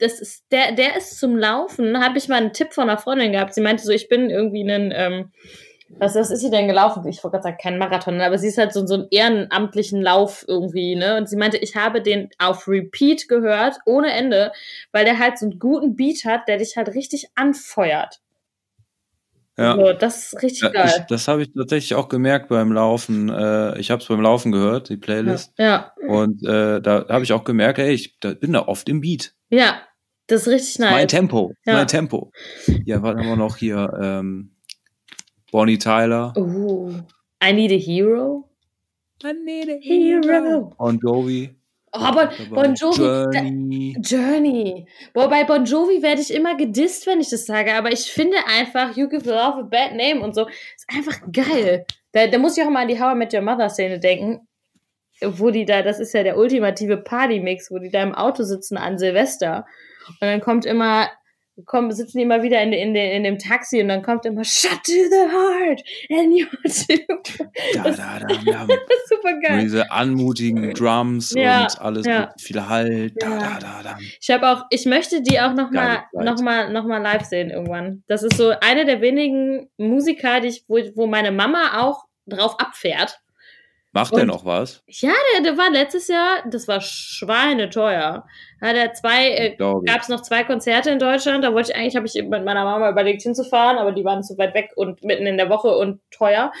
das 0.00 0.20
ist, 0.20 0.44
der, 0.50 0.72
der 0.72 0.96
ist 0.96 1.18
zum 1.18 1.36
Laufen, 1.36 2.02
habe 2.02 2.18
ich 2.18 2.28
mal 2.28 2.36
einen 2.36 2.52
Tipp 2.52 2.72
von 2.72 2.88
einer 2.88 2.98
Freundin 2.98 3.32
gehabt. 3.32 3.54
Sie 3.54 3.60
meinte 3.60 3.84
so, 3.84 3.92
ich 3.92 4.08
bin 4.08 4.30
irgendwie 4.30 4.62
einen, 4.68 4.92
ähm, 4.94 5.32
was, 5.98 6.14
was 6.14 6.30
ist 6.30 6.40
sie 6.40 6.50
denn 6.50 6.68
gelaufen? 6.68 7.06
Ich 7.08 7.22
wollte 7.24 7.32
gerade 7.36 7.42
sagen, 7.42 7.58
kein 7.60 7.78
Marathon, 7.78 8.20
aber 8.20 8.38
sie 8.38 8.46
ist 8.48 8.58
halt 8.58 8.72
so, 8.72 8.86
so 8.86 8.94
einen 8.94 9.08
ehrenamtlichen 9.10 10.00
Lauf 10.00 10.44
irgendwie, 10.46 10.94
ne? 10.94 11.16
Und 11.16 11.28
sie 11.28 11.36
meinte, 11.36 11.56
ich 11.58 11.74
habe 11.76 12.00
den 12.00 12.30
auf 12.38 12.68
Repeat 12.68 13.26
gehört, 13.28 13.76
ohne 13.86 14.12
Ende, 14.12 14.52
weil 14.92 15.04
der 15.04 15.18
halt 15.18 15.38
so 15.38 15.46
einen 15.46 15.58
guten 15.58 15.96
Beat 15.96 16.24
hat, 16.24 16.46
der 16.48 16.58
dich 16.58 16.76
halt 16.76 16.90
richtig 16.94 17.26
anfeuert. 17.34 18.20
ja. 19.58 19.74
So, 19.74 19.92
das 19.92 20.32
ist 20.32 20.42
richtig 20.42 20.62
Ja, 20.62 20.68
ich, 20.68 20.74
geil. 20.74 21.06
das 21.08 21.28
habe 21.28 21.42
ich 21.42 21.52
tatsächlich 21.52 21.94
auch 21.96 22.08
gemerkt 22.08 22.48
beim 22.48 22.72
Laufen. 22.72 23.28
Äh, 23.28 23.78
ich 23.78 23.90
habe 23.90 24.00
es 24.00 24.08
beim 24.08 24.20
Laufen 24.20 24.52
gehört, 24.52 24.88
die 24.88 24.96
Playlist. 24.96 25.52
Ja, 25.58 25.92
Und 26.06 26.42
äh, 26.46 26.80
da 26.80 27.06
habe 27.08 27.24
ich 27.24 27.32
auch 27.32 27.44
gemerkt, 27.44 27.78
ey, 27.80 27.90
ich 27.92 28.18
da, 28.20 28.32
bin 28.34 28.52
da 28.52 28.66
oft 28.66 28.88
im 28.88 29.00
Beat. 29.00 29.34
ja, 29.50 29.80
das 30.30 30.42
ist 30.42 30.48
richtig 30.48 30.78
Mein 30.78 30.92
nice. 30.92 31.06
Tempo, 31.10 31.52
Ja. 31.66 31.74
mein 31.74 31.86
Tempo. 31.86 32.30
Ja, 32.84 33.02
was 33.02 33.16
haben 33.16 33.26
wir 33.26 33.36
noch 33.36 33.56
hier? 33.56 33.90
Ähm, 34.00 34.54
Bonnie 35.52 35.78
Tyler. 35.78 36.32
Uh, 36.36 36.92
I 37.42 37.52
need 37.52 37.72
a 37.72 37.78
hero. 37.78 38.48
I 39.24 39.32
need 39.34 39.68
a 39.68 39.76
Hero. 39.80 40.72
Und 40.78 41.02
Jovi. 41.02 41.54
Oh, 41.92 41.98
Bon, 42.12 42.28
bon 42.50 42.74
Jovi, 42.74 42.98
da, 43.02 43.30
Journey. 43.32 43.96
Journey. 44.00 44.86
Boah, 45.12 45.28
bei 45.28 45.42
Bon 45.44 45.64
Jovi 45.64 46.00
werde 46.02 46.20
ich 46.22 46.32
immer 46.32 46.56
gedisst, 46.56 47.06
wenn 47.08 47.20
ich 47.20 47.28
das 47.30 47.44
sage, 47.46 47.74
aber 47.74 47.92
ich 47.92 48.12
finde 48.12 48.36
einfach, 48.46 48.96
You 48.96 49.08
Give 49.08 49.28
Love 49.28 49.58
a 49.58 49.62
Bad 49.62 49.92
Name 49.96 50.20
und 50.22 50.34
so, 50.34 50.46
ist 50.46 50.86
einfach 50.88 51.20
geil. 51.32 51.84
Da, 52.12 52.28
da 52.28 52.38
muss 52.38 52.56
ich 52.56 52.64
auch 52.64 52.70
mal 52.70 52.82
an 52.82 52.88
die 52.88 53.00
How 53.00 53.14
I 53.14 53.18
Met 53.18 53.34
Your 53.34 53.42
Mother 53.42 53.68
Szene 53.68 53.98
denken, 53.98 54.46
wo 55.20 55.50
die 55.50 55.64
da, 55.64 55.82
das 55.82 55.98
ist 56.00 56.14
ja 56.14 56.22
der 56.22 56.38
ultimative 56.38 56.96
Party-Mix, 56.98 57.70
wo 57.70 57.78
die 57.78 57.90
da 57.90 58.02
im 58.02 58.14
Auto 58.14 58.44
sitzen 58.44 58.76
an 58.78 58.96
Silvester 58.98 59.66
und 60.08 60.16
dann 60.20 60.40
kommt 60.40 60.66
immer, 60.66 61.08
kommen, 61.66 61.92
sitzen 61.92 62.18
die 62.18 62.24
immer 62.24 62.42
wieder 62.42 62.62
in, 62.62 62.72
in, 62.72 62.94
in, 62.94 63.24
dem 63.24 63.38
Taxi 63.38 63.80
und 63.82 63.88
dann 63.88 64.02
kommt 64.02 64.24
immer 64.24 64.44
Shut 64.44 64.82
to 64.84 64.92
the 64.92 65.28
heart 65.30 65.82
and 66.10 66.36
you. 66.36 66.46
Da, 67.74 67.82
da, 67.84 68.18
da, 68.18 68.64
da. 68.66 68.66
Super 69.08 69.38
geil. 69.40 69.60
diese 69.60 69.90
anmutigen 69.90 70.72
Drums 70.74 71.32
Ja, 71.36 71.62
und 71.62 71.80
alles 71.80 72.06
ja. 72.06 72.20
mit 72.20 72.40
viel 72.40 72.68
Halt. 72.68 73.14
Da, 73.20 73.28
Ja. 73.28 73.38
da, 73.38 73.58
da, 73.58 73.82
da. 73.82 73.98
Ich 74.20 74.30
habe 74.30 74.48
auch, 74.48 74.64
ich 74.70 74.86
möchte 74.86 75.22
die 75.22 75.40
auch 75.40 75.52
noch 75.54 75.70
mal, 75.70 75.96
Geile 75.96 76.04
Zeit. 76.14 76.24
noch 76.24 76.40
mal, 76.40 76.72
noch 76.72 76.84
mal 76.84 76.98
live 76.98 77.24
sehen 77.24 77.50
irgendwann. 77.50 78.02
Das 78.06 78.22
ist 78.22 78.36
so 78.36 78.52
eine 78.60 78.84
der 78.84 79.00
wenigen 79.00 79.68
Musiker, 79.76 80.40
die 80.40 80.48
ich, 80.48 80.64
wo, 80.68 80.78
wo 80.94 81.06
meine 81.06 81.32
Mama 81.32 81.80
auch 81.80 82.04
drauf 82.26 82.58
abfährt. 82.58 83.20
Macht 83.92 84.14
der 84.14 84.24
noch 84.24 84.44
was? 84.44 84.84
Ja, 84.86 85.12
der, 85.34 85.42
der 85.42 85.58
war 85.58 85.68
letztes 85.68 86.06
Jahr, 86.06 86.44
das 86.48 86.68
war 86.68 86.80
schweineteuer. 86.80 88.24
Hat 88.60 88.76
er 88.76 88.92
zwei, 88.92 89.30
äh, 89.30 89.56
gab 89.56 90.00
es 90.00 90.08
noch 90.08 90.22
zwei 90.22 90.44
Konzerte 90.44 90.90
in 90.90 91.00
Deutschland. 91.00 91.42
Da 91.42 91.52
wollte 91.52 91.72
ich 91.72 91.76
eigentlich, 91.76 91.96
habe 91.96 92.06
ich 92.06 92.14
mit 92.14 92.44
meiner 92.44 92.64
Mama 92.64 92.88
überlegt 92.88 93.22
hinzufahren, 93.22 93.78
aber 93.78 93.90
die 93.90 94.04
waren 94.04 94.22
zu 94.22 94.38
weit 94.38 94.54
weg 94.54 94.70
und 94.76 95.02
mitten 95.02 95.26
in 95.26 95.36
der 95.38 95.48
Woche 95.48 95.76
und 95.76 96.00
teuer. 96.12 96.52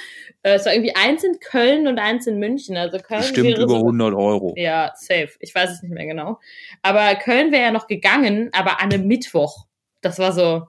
Äh, 0.42 0.54
es 0.54 0.66
war 0.66 0.74
irgendwie 0.74 0.96
eins 0.96 1.22
in 1.22 1.38
Köln 1.38 1.86
und 1.86 2.00
eins 2.00 2.26
in 2.26 2.40
München. 2.40 2.76
Also 2.76 2.98
Köln 2.98 3.20
Bestimmt 3.20 3.58
über 3.58 3.68
so, 3.68 3.76
100 3.76 4.12
Euro. 4.12 4.54
Ja, 4.56 4.92
safe. 4.96 5.30
Ich 5.38 5.54
weiß 5.54 5.70
es 5.70 5.82
nicht 5.82 5.92
mehr 5.92 6.06
genau. 6.06 6.40
Aber 6.82 7.14
Köln 7.14 7.52
wäre 7.52 7.62
ja 7.62 7.70
noch 7.70 7.86
gegangen, 7.86 8.50
aber 8.52 8.80
an 8.80 8.92
einem 8.92 9.06
Mittwoch. 9.06 9.66
Das 10.00 10.18
war 10.18 10.32
so, 10.32 10.66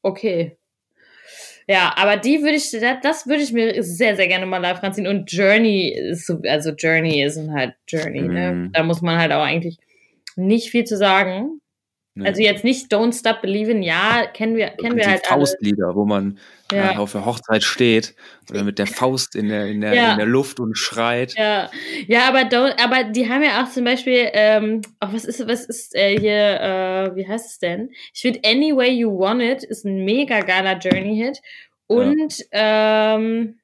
okay. 0.00 0.56
Ja, 1.70 1.92
aber 1.94 2.16
die 2.16 2.42
würde 2.42 2.56
ich, 2.56 2.68
das, 2.72 2.96
das 3.00 3.26
würde 3.28 3.44
ich 3.44 3.52
mir 3.52 3.80
sehr, 3.84 4.16
sehr 4.16 4.26
gerne 4.26 4.44
mal 4.44 4.58
live 4.58 4.82
ranziehen. 4.82 5.06
Und 5.06 5.30
Journey 5.30 5.90
ist 5.90 6.26
so, 6.26 6.40
also 6.48 6.70
Journey 6.70 7.22
ist 7.22 7.38
halt 7.48 7.74
Journey, 7.86 8.22
ne? 8.22 8.52
Mhm. 8.52 8.72
Da 8.72 8.82
muss 8.82 9.02
man 9.02 9.20
halt 9.20 9.30
auch 9.30 9.44
eigentlich 9.44 9.78
nicht 10.34 10.70
viel 10.70 10.82
zu 10.82 10.96
sagen. 10.96 11.60
Nee. 12.14 12.26
Also 12.26 12.42
jetzt 12.42 12.64
nicht 12.64 12.92
Don't 12.92 13.16
Stop 13.16 13.40
Believing, 13.40 13.82
ja, 13.82 14.26
kennen 14.26 14.56
wir, 14.56 14.70
kennen 14.70 14.96
wir 14.96 15.06
halt 15.06 15.30
alle. 15.30 15.40
Faustlieder, 15.46 15.94
wo 15.94 16.04
man 16.04 16.38
Ja. 16.72 16.92
äh, 16.92 16.96
auf 16.96 17.12
der 17.12 17.24
Hochzeit 17.24 17.62
steht 17.62 18.16
oder 18.50 18.64
mit 18.64 18.80
der 18.80 18.88
Faust 18.88 19.36
in 19.36 19.48
der, 19.48 19.66
in 19.66 19.80
der, 19.80 19.94
Ja. 19.94 20.12
in 20.12 20.18
der 20.18 20.26
Luft 20.26 20.58
und 20.58 20.76
schreit. 20.76 21.34
Ja, 21.38 21.70
ja, 22.08 22.26
aber 22.28 22.40
don't, 22.40 22.82
aber 22.82 23.04
die 23.04 23.28
haben 23.28 23.44
ja 23.44 23.62
auch 23.62 23.70
zum 23.70 23.84
Beispiel, 23.84 24.28
ähm, 24.32 24.82
auch 24.98 25.12
was 25.12 25.24
ist, 25.24 25.46
was 25.46 25.64
ist 25.64 25.94
äh, 25.94 26.18
hier, 26.18 26.60
äh, 26.60 27.14
wie 27.16 27.28
heißt 27.28 27.46
es 27.48 27.58
denn? 27.60 27.90
Ich 28.12 28.22
finde 28.22 28.40
Any 28.44 28.74
Way 28.76 28.90
You 28.90 29.16
Want 29.18 29.40
It 29.42 29.62
ist 29.62 29.84
ein 29.84 30.04
mega 30.04 30.40
geiler 30.40 30.78
Journey-Hit. 30.78 31.40
Und 31.86 32.34
ähm, 32.50 33.60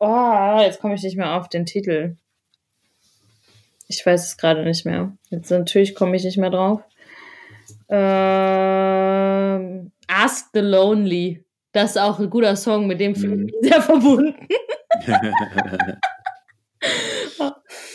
oh, 0.00 0.58
jetzt 0.60 0.80
komme 0.80 0.94
ich 0.94 1.02
nicht 1.02 1.16
mehr 1.16 1.34
auf 1.36 1.48
den 1.48 1.64
Titel. 1.64 2.16
Ich 3.88 4.04
weiß 4.04 4.26
es 4.26 4.36
gerade 4.36 4.62
nicht 4.64 4.84
mehr. 4.86 5.12
Jetzt 5.30 5.50
natürlich 5.50 5.94
komme 5.94 6.14
ich 6.16 6.24
nicht 6.24 6.36
mehr 6.38 6.50
drauf. 6.50 6.82
Ähm, 8.58 9.92
Ask 10.06 10.46
the 10.52 10.60
Lonely. 10.60 11.42
Das 11.72 11.90
ist 11.92 11.98
auch 11.98 12.18
ein 12.18 12.28
guter 12.30 12.54
Song, 12.56 12.86
mit 12.86 13.00
dem 13.00 13.14
fühle 13.14 13.34
ich 13.34 13.38
Mhm. 13.38 13.44
mich 13.44 13.54
sehr 13.62 13.80
verbunden. 13.82 14.34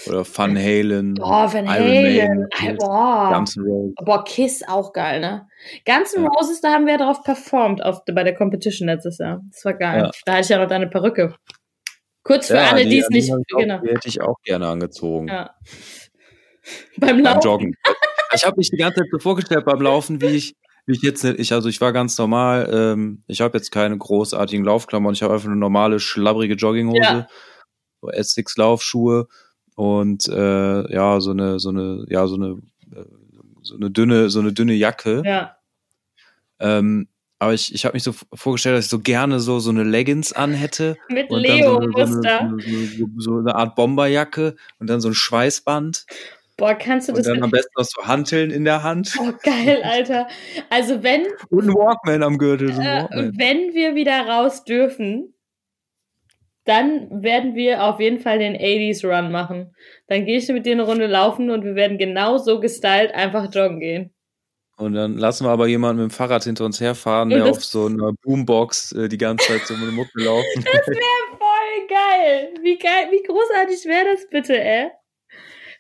oder 0.08 0.26
Van 0.26 0.58
Halen, 0.58 1.14
Boah, 1.16 1.52
Van 1.54 1.68
Halen. 1.70 2.48
Boah. 2.78 3.44
Boah, 4.04 4.24
Kiss 4.26 4.64
auch 4.68 4.94
geil, 4.94 5.20
ne? 5.22 5.48
Guns 5.86 6.14
N' 6.14 6.24
Ja. 6.24 6.30
Roses, 6.30 6.62
da 6.62 6.74
haben 6.74 6.86
wir 6.86 6.98
drauf 6.98 7.24
performt 7.24 7.84
auf, 7.84 8.04
bei 8.06 8.24
der 8.24 8.36
Competition 8.36 8.88
letztes 8.88 9.18
Jahr. 9.20 9.42
Das 9.52 9.64
war 9.66 9.74
geil. 9.74 10.04
Ja. 10.04 10.12
Da 10.26 10.32
hatte 10.34 10.42
ich 10.42 10.50
ja 10.50 10.58
noch 10.60 10.68
deine 10.68 10.88
Perücke. 10.88 11.36
Kurz 12.24 12.48
für 12.48 12.56
Ja, 12.56 12.72
alle, 12.72 12.86
die 12.86 13.00
es 13.00 13.10
nicht. 13.10 13.32
auch- 13.32 13.38
Genau. 13.58 13.80
Die 13.82 13.90
hätte 13.90 14.08
ich 14.08 14.22
auch 14.22 14.42
gerne 14.44 14.68
angezogen. 14.68 15.28
Ja. 15.28 15.56
Beim 16.98 17.18
Beim 17.18 17.20
Laufen. 17.26 17.42
Joggen. 17.42 17.76
Ich 18.34 18.46
habe 18.46 18.58
mich 18.58 18.70
die 18.72 18.78
ganze 18.78 19.02
Zeit 19.02 19.10
so 19.12 19.20
vorgestellt 19.20 19.66
beim 19.66 19.82
Laufen, 19.82 20.22
wie 20.22 20.28
ich, 20.28 20.56
wie 20.86 20.94
ich 20.96 21.02
jetzt, 21.02 21.24
nicht- 21.24 21.40
ich, 21.40 21.52
also 21.54 21.68
ich 21.70 21.80
war 21.82 21.92
ganz 21.94 22.18
normal, 22.18 22.70
ähm, 22.72 23.24
ich 23.28 23.42
habe 23.42 23.58
jetzt 23.58 23.72
keine 23.72 23.98
großartigen 23.98 24.66
Laufklamotten, 24.66 25.14
ich 25.14 25.22
habe 25.24 25.34
einfach 25.34 25.48
eine 25.48 25.58
normale, 25.58 26.00
schlabbrige 26.00 26.56
Jogginghose, 26.56 27.00
Ja. 27.02 27.28
so 28.02 28.10
Essex-Laufschuhe 28.10 29.28
und 29.76 30.28
äh, 30.30 30.94
ja, 30.94 31.20
so 31.20 31.32
eine, 31.32 31.60
so 31.60 31.70
eine, 31.70 32.06
ja, 32.10 32.26
so 32.28 32.36
eine, 32.36 32.58
äh, 32.96 33.06
so 33.62 33.76
eine 33.76 33.92
dünne, 33.92 34.30
so 34.30 34.40
eine 34.40 34.52
dünne 34.54 34.74
Jacke. 34.74 35.22
Ja. 35.26 35.58
Ähm, 36.60 37.08
aber 37.44 37.54
ich, 37.54 37.74
ich 37.74 37.86
habe 37.86 37.94
mich 37.96 38.04
so 38.04 38.14
vorgestellt, 38.34 38.78
dass 38.78 38.86
ich 38.86 38.92
so 38.92 39.00
gerne 39.00 39.40
so, 39.40 39.60
so 39.60 39.70
eine 39.70 39.84
Leggings 39.84 40.34
anhätte. 40.34 40.98
Mit 41.10 41.30
Und 41.30 41.48
dann 41.48 41.62
so, 41.64 41.78
eine- 41.78 41.92
so, 41.92 41.98
Leo-Muster. 41.98 42.40
so, 42.66 43.04
eine, 43.04 43.12
so 43.18 43.38
eine 43.38 43.56
Art 43.56 43.76
Bomberjacke 43.76 44.56
und 44.80 44.90
dann 44.90 45.02
so 45.02 45.10
ein 45.10 45.14
Schweißband 45.14 46.06
Boah, 46.58 46.76
kannst 46.76 47.08
du 47.10 47.14
und 47.14 47.18
das. 47.20 47.26
dann 47.28 47.42
am 47.44 47.50
besten 47.50 47.72
noch 47.76 47.86
so 47.86 48.06
Hanteln 48.08 48.52
in 48.52 48.64
der 48.64 48.84
Hand 48.84 49.16
Oh, 49.20 49.32
geil, 49.44 49.82
Alter. 49.84 50.28
Also, 50.70 51.02
wenn, 51.04 51.26
und 51.50 51.68
ein 51.70 51.74
Walkman 51.74 52.22
am 52.24 52.38
Gürtel. 52.38 52.72
So 52.74 52.82
äh, 52.82 52.86
Walkman. 52.86 53.34
wenn 53.38 53.74
wir 53.74 53.96
wieder 53.96 54.28
raus 54.28 54.64
dürfen, 54.64 55.34
dann 56.66 57.24
werden 57.24 57.56
wir 57.56 57.84
auf 57.84 58.00
jeden 58.00 58.20
Fall 58.20 58.40
den 58.40 58.56
80s 58.56 59.04
Run 59.06 59.32
machen. 59.32 59.76
Dann 60.08 60.26
gehe 60.26 60.38
ich 60.38 60.48
mit 60.50 60.66
dir 60.66 60.74
eine 60.74 60.84
Runde 60.84 61.08
laufen 61.08 61.50
und 61.50 61.64
wir 61.66 61.76
werden 61.76 61.98
genau 61.98 62.38
so 62.38 62.60
gestylt 62.60 63.14
einfach 63.14 63.54
joggen 63.54 63.80
gehen. 63.80 64.14
Und 64.78 64.94
dann 64.94 65.18
lassen 65.18 65.46
wir 65.46 65.52
aber 65.52 65.68
jemanden 65.68 66.02
mit 66.02 66.12
dem 66.12 66.16
Fahrrad 66.16 66.44
hinter 66.44 66.66
uns 66.66 66.82
herfahren, 66.82 67.32
Und 67.32 67.38
der 67.40 67.46
auf 67.46 67.64
so 67.64 67.86
einer 67.86 68.12
Boombox 68.24 68.92
äh, 68.94 69.08
die 69.08 69.18
ganze 69.20 69.48
Zeit 69.48 69.68
so 69.68 69.76
eine 69.76 69.92
Mucke 69.92 70.20
laufen. 70.24 70.44
Das 70.56 70.88
wäre 70.88 71.38
voll 71.38 71.88
geil. 71.88 72.54
Wie 72.62 72.78
geil, 72.78 73.08
wie 73.12 73.22
großartig 73.24 73.86
wäre 73.86 74.14
das 74.14 74.28
bitte, 74.30 74.60
ey? 74.60 74.90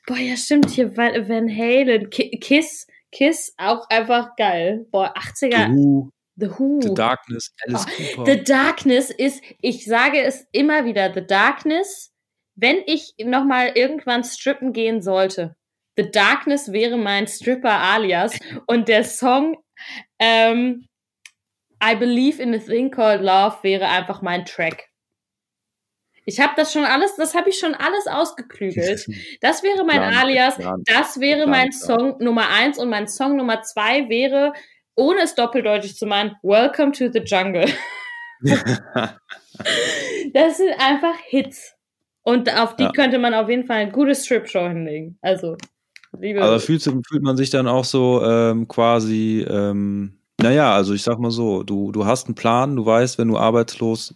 Boah, 0.06 0.18
ja, 0.18 0.36
stimmt, 0.38 0.70
hier 0.70 0.96
Van 0.96 1.50
Halen, 1.50 2.10
Ki- 2.10 2.38
Kiss, 2.40 2.88
Kiss, 3.12 3.54
auch 3.58 3.90
einfach 3.90 4.36
geil. 4.36 4.86
Boah, 4.92 5.14
80er, 5.16 5.68
The 5.68 5.74
Who, 5.74 6.10
The 6.36 6.50
Who. 6.60 6.82
The 6.82 6.94
Darkness, 6.94 7.54
Alice 7.66 7.86
Oh, 7.88 8.16
Cooper. 8.16 8.32
The 8.32 8.44
Darkness 8.44 9.10
ist, 9.10 9.42
ich 9.62 9.86
sage 9.86 10.22
es 10.22 10.46
immer 10.52 10.86
wieder, 10.86 11.12
The 11.14 11.26
Darkness, 11.26 12.12
wenn 12.56 12.78
ich 12.86 13.16
nochmal 13.24 13.72
irgendwann 13.76 14.24
strippen 14.24 14.74
gehen 14.74 15.02
sollte, 15.02 15.56
The 15.98 16.10
Darkness 16.10 16.72
wäre 16.72 16.98
mein 16.98 17.28
Stripper-Alias 17.28 18.40
und 18.68 18.88
der 18.88 19.04
Song 19.04 19.58
ähm, 20.20 20.88
I 21.84 21.96
Believe 21.96 22.42
in 22.42 22.54
a 22.56 22.58
Thing 22.60 22.90
Called 22.92 23.22
Love 23.22 23.58
wäre 23.62 23.88
einfach 23.90 24.22
mein 24.22 24.46
Track. 24.46 24.90
Ich 26.26 26.40
habe 26.40 26.54
das 26.56 26.72
schon 26.72 26.86
alles, 26.86 27.16
das 27.18 27.36
habe 27.36 27.50
ich 27.50 27.60
schon 27.60 27.76
alles 27.76 28.08
ausgeklügelt. 28.08 29.06
Das 29.42 29.62
wäre 29.62 29.84
mein 29.84 30.00
nicht, 30.08 30.18
Alias, 30.22 30.58
nicht. 30.58 30.70
das 30.86 31.20
wäre 31.20 31.42
Gar 31.42 31.48
mein 31.50 31.72
Song 31.74 32.16
Nummer 32.20 32.50
eins 32.50 32.78
und 32.80 32.90
mein 32.90 33.08
Song 33.08 33.36
Nummer 33.36 33.62
zwei 33.62 34.08
wäre, 34.08 34.54
ohne 34.96 35.22
es 35.24 35.36
doppeldeutig 35.36 35.96
zu 35.98 36.06
meinen, 36.06 36.36
Welcome 36.42 36.94
to 36.94 37.12
the 37.12 37.20
Jungle. 37.20 37.66
Das 40.34 40.58
sind 40.58 40.74
einfach 40.80 41.16
Hits. 41.28 41.76
Und 42.24 42.54
auf 42.58 42.76
die 42.76 42.84
Ja. 42.84 42.92
könnte 42.92 43.20
man 43.20 43.34
auf 43.34 43.50
jeden 43.50 43.66
Fall 43.66 43.78
eine 43.82 43.92
gute 43.92 44.16
Strip-Show 44.16 44.68
hinlegen. 44.70 45.18
Also, 45.22 45.58
liebe. 46.20 46.42
Aber 46.42 46.60
fühlt, 46.60 46.84
fühlt 46.84 47.24
man 47.24 47.38
sich 47.38 47.50
dann 47.50 47.68
auch 47.68 47.86
so 47.86 48.22
ähm, 48.24 48.68
quasi, 48.68 49.46
ähm, 49.50 50.20
naja, 50.42 50.74
also 50.74 50.94
ich 50.94 51.04
sag 51.04 51.20
mal 51.20 51.32
so, 51.32 51.64
du, 51.64 51.92
du 51.92 52.06
hast 52.06 52.28
einen 52.28 52.36
Plan, 52.36 52.76
du 52.76 52.86
weißt, 52.86 53.18
wenn 53.18 53.28
du 53.28 53.38
arbeitslos 53.38 54.16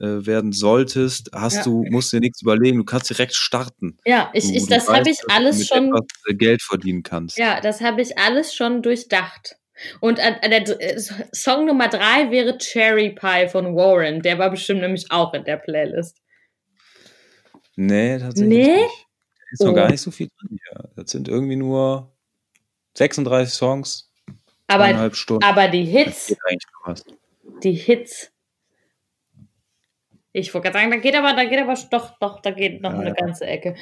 äh, 0.00 0.26
werden 0.26 0.52
solltest, 0.52 1.30
hast 1.34 1.56
Ja. 1.56 1.62
du, 1.64 1.84
musst 1.90 2.12
dir 2.12 2.20
nichts 2.20 2.42
überlegen, 2.42 2.78
du 2.78 2.84
kannst 2.84 3.10
direkt 3.10 3.34
starten. 3.34 3.98
ja, 4.06 4.30
ich, 4.32 4.46
Du, 4.46 4.54
ich, 4.54 4.66
das 4.66 4.88
habe 4.88 5.08
ich 5.10 5.18
alles 5.28 5.66
schon. 5.66 5.92
äh, 6.26 6.34
Geld 6.34 6.62
verdienen 6.62 7.02
kannst. 7.02 7.36
Ja, 7.38 7.60
das 7.60 7.80
habe 7.80 8.00
ich 8.00 8.18
alles 8.18 8.54
schon 8.54 8.82
durchdacht. 8.82 9.56
Und 10.00 10.18
der 10.18 10.80
äh, 10.80 11.00
Song 11.32 11.64
Nummer 11.66 11.88
drei 11.88 12.30
wäre 12.30 12.58
Cherry 12.58 13.10
Pie 13.10 13.48
von 13.48 13.74
Warren. 13.76 14.20
Der 14.22 14.38
war 14.38 14.50
bestimmt 14.50 14.80
nämlich 14.82 15.06
auch 15.10 15.32
in 15.34 15.44
der 15.44 15.56
Playlist. 15.56 16.18
Nee, 17.76 18.18
tatsächlich 18.18 18.58
Nee? 18.66 18.82
nicht. 18.82 19.06
Ist 19.52 19.62
noch 19.62 19.70
Oh. 19.72 19.74
gar 19.74 19.90
nicht 19.90 20.00
so 20.00 20.10
viel 20.10 20.28
drin 20.38 20.58
hier. 20.64 20.90
Das 20.96 21.10
sind 21.10 21.28
irgendwie 21.28 21.56
nur 21.56 22.12
36 22.96 23.52
Songs, 23.54 24.10
Aber, 24.66 24.84
eineinhalb 24.84 25.14
Stunden. 25.16 25.44
aber 25.44 25.68
die 25.68 25.84
Hits, 25.84 26.34
die 27.62 27.72
Hits. 27.72 28.32
Ich 30.32 30.54
wollte 30.54 30.68
gerade 30.70 30.78
sagen, 30.78 30.90
da 30.92 30.96
geht 30.98 31.16
aber, 31.16 31.32
da 31.34 31.44
geht 31.44 31.58
aber 31.58 31.74
doch, 31.90 32.16
doch, 32.20 32.40
da 32.40 32.52
geht 32.52 32.80
noch 32.82 32.92
Ja, 32.92 32.98
eine 33.00 33.08
ja. 33.08 33.14
ganze 33.14 33.46
Ecke. 33.46 33.74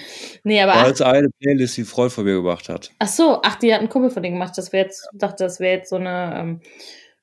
Nee, 0.44 0.62
aber 0.62 0.76
als 0.76 1.02
eine 1.02 1.28
Playlist, 1.40 1.76
die 1.76 1.84
Freud 1.84 2.08
von 2.10 2.24
mir 2.24 2.36
gemacht 2.36 2.70
hat. 2.70 2.90
ach 2.98 3.08
so, 3.08 3.40
ach, 3.42 3.56
die 3.56 3.72
hat 3.74 3.82
ein 3.82 3.90
Kumpel 3.90 4.10
von 4.10 4.22
denen 4.22 4.36
gemacht. 4.36 4.56
Das 4.56 4.72
wäre 4.72 4.86
jetzt, 4.86 5.06
ich 5.12 5.18
dachte, 5.18 5.44
das 5.44 5.60
wäre 5.60 5.76
jetzt 5.76 5.90
so 5.90 5.96
eine 5.96 6.34
ähm, 6.38 6.60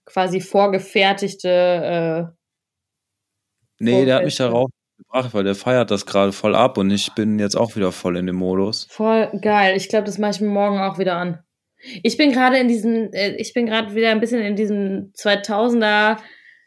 quasi 0.06 0.42
vorgefertigte. 0.42 2.30
Äh, 2.30 2.36
Nee, 3.78 4.06
der 4.06 4.16
hat 4.18 4.24
mich 4.26 4.36
darauf 4.38 4.70
gebracht, 4.98 5.34
weil 5.34 5.44
der 5.44 5.56
feiert 5.56 5.92
das 5.92 6.06
gerade 6.06 6.32
voll 6.32 6.56
ab 6.56 6.78
und 6.78 6.92
ich 6.92 7.14
bin 7.14 7.40
jetzt 7.40 7.56
auch 7.56 7.76
wieder 7.76 7.92
voll 7.92 8.18
in 8.18 8.28
dem 8.28 8.36
Modus. 8.36 8.88
Voll 8.90 9.30
geil. 9.42 9.76
Ich 9.78 9.90
glaube, 9.90 10.06
das 10.06 10.18
mache 10.18 10.32
ich 10.32 10.42
mir 10.42 10.50
morgen 10.50 10.80
auch 10.80 10.98
wieder 10.98 11.16
an. 11.16 11.40
Ich 12.04 12.18
bin 12.18 12.32
gerade 12.32 12.58
in 12.58 12.68
diesem, 12.68 13.12
äh, 13.14 13.36
ich 13.36 13.54
bin 13.54 13.66
gerade 13.66 13.94
wieder 13.96 14.12
ein 14.12 14.20
bisschen 14.20 14.42
in 14.42 14.56
diesem 14.56 15.12
2000er, 15.14 16.18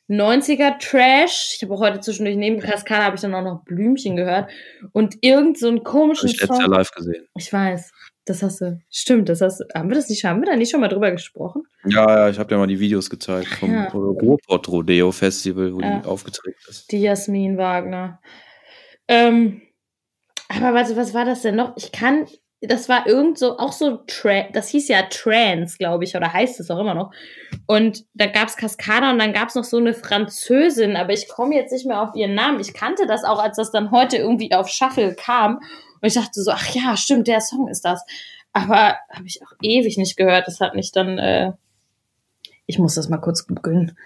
90er 0.09 0.79
Trash. 0.79 1.55
Ich 1.57 1.62
habe 1.62 1.75
auch 1.75 1.81
heute 1.81 2.01
zwischendurch 2.01 2.37
neben 2.37 2.61
Kaskade 2.61 3.05
habe 3.05 3.17
ich 3.17 3.23
dann 3.23 3.35
auch 3.35 3.43
noch 3.43 3.64
Blümchen 3.64 4.17
gehört 4.17 4.51
und 4.93 5.17
irgend 5.21 5.59
so 5.59 5.69
einen 5.69 5.85
komischen 5.85 6.31
ich 6.31 6.41
letztes 6.41 6.59
Jahr 6.59 6.67
Song. 6.67 6.75
live 6.75 6.91
gesehen. 6.93 7.27
Ich 7.37 7.53
weiß, 7.53 7.93
das 8.29 8.43
hast 8.43 8.61
du. 8.61 8.81
Stimmt, 8.91 9.29
das 9.29 9.41
hast 9.41 9.61
du. 9.61 9.64
Haben 9.75 9.88
wir 9.88 9.97
das 9.97 10.09
nicht, 10.09 10.25
haben 10.25 10.41
wir 10.41 10.47
da 10.51 10.57
nicht 10.57 10.71
schon 10.71 10.81
mal 10.81 10.88
drüber 10.88 11.11
gesprochen? 11.11 11.62
Ja, 11.85 12.09
ja, 12.19 12.29
ich 12.29 12.38
habe 12.38 12.49
dir 12.49 12.57
mal 12.59 12.67
die 12.67 12.81
Videos 12.81 13.09
gezeigt 13.11 13.49
vom 13.49 13.73
Ja. 13.73 13.88
Ruhrpott 13.88 14.69
Rodeo 14.69 15.12
Festival, 15.12 15.75
wo 15.75 15.81
Ja. 15.81 15.99
die 16.01 16.07
aufgetreten 16.07 16.59
ist. 16.69 16.91
Die 16.93 17.01
Jasmin 17.01 17.57
Wagner. 17.59 18.21
Ähm, 19.09 19.62
aber 20.49 20.75
warte, 20.75 20.97
was 20.97 21.14
war 21.14 21.25
das 21.25 21.43
denn 21.43 21.57
noch? 21.57 21.77
Ich 21.77 21.93
kann, 21.93 22.27
das 22.61 22.88
war 22.88 23.07
irgend 23.07 23.38
so, 23.38 23.59
auch 23.59 23.73
so, 23.73 24.01
das 24.53 24.69
hieß 24.69 24.88
ja 24.88 25.03
Trans, 25.11 25.79
glaube 25.79 26.05
ich, 26.05 26.17
oder 26.17 26.33
heißt 26.33 26.59
es 26.61 26.71
auch 26.71 26.79
immer 26.81 26.95
noch. 26.95 27.12
Und 27.67 28.05
da 28.14 28.27
gab 28.27 28.49
es 28.49 28.57
Cascada 28.57 29.11
und 29.11 29.19
dann 29.19 29.33
gab 29.33 29.49
es 29.49 29.55
noch 29.55 29.64
so 29.64 29.77
eine 29.77 29.95
Französin, 29.95 30.97
aber 30.97 31.12
ich 31.12 31.29
komme 31.29 31.55
jetzt 31.55 31.73
nicht 31.73 31.87
mehr 31.87 32.03
auf 32.03 32.14
ihren 32.14 32.35
Namen. 32.35 32.61
Ich 32.61 32.75
kannte 32.75 33.07
das 33.07 33.25
auch, 33.25 33.43
als 33.43 33.57
das 33.57 33.71
dann 33.71 33.91
heute 33.91 34.17
irgendwie 34.17 34.53
auf 34.53 34.69
Shuffle 34.69 35.14
kam. 35.14 35.61
Und 36.00 36.08
ich 36.08 36.14
dachte 36.14 36.42
so, 36.42 36.50
ach 36.50 36.68
ja, 36.74 36.96
stimmt, 36.96 37.28
der 37.28 37.40
Song 37.40 37.68
ist 37.68 37.84
das. 37.84 38.02
Aber 38.52 38.96
habe 39.11 39.26
ich 39.26 39.42
auch 39.42 39.52
ewig 39.62 39.98
nicht 39.98 40.16
gehört. 40.16 40.46
Das 40.46 40.61
hat 40.61 40.74
mich 40.74 40.92
dann, 40.92 41.18
äh, 41.18 41.52
ich 42.66 42.78
muss 42.78 42.94
das 42.94 43.08
mal 43.08 43.18
kurz 43.18 43.46
googeln. 43.46 43.96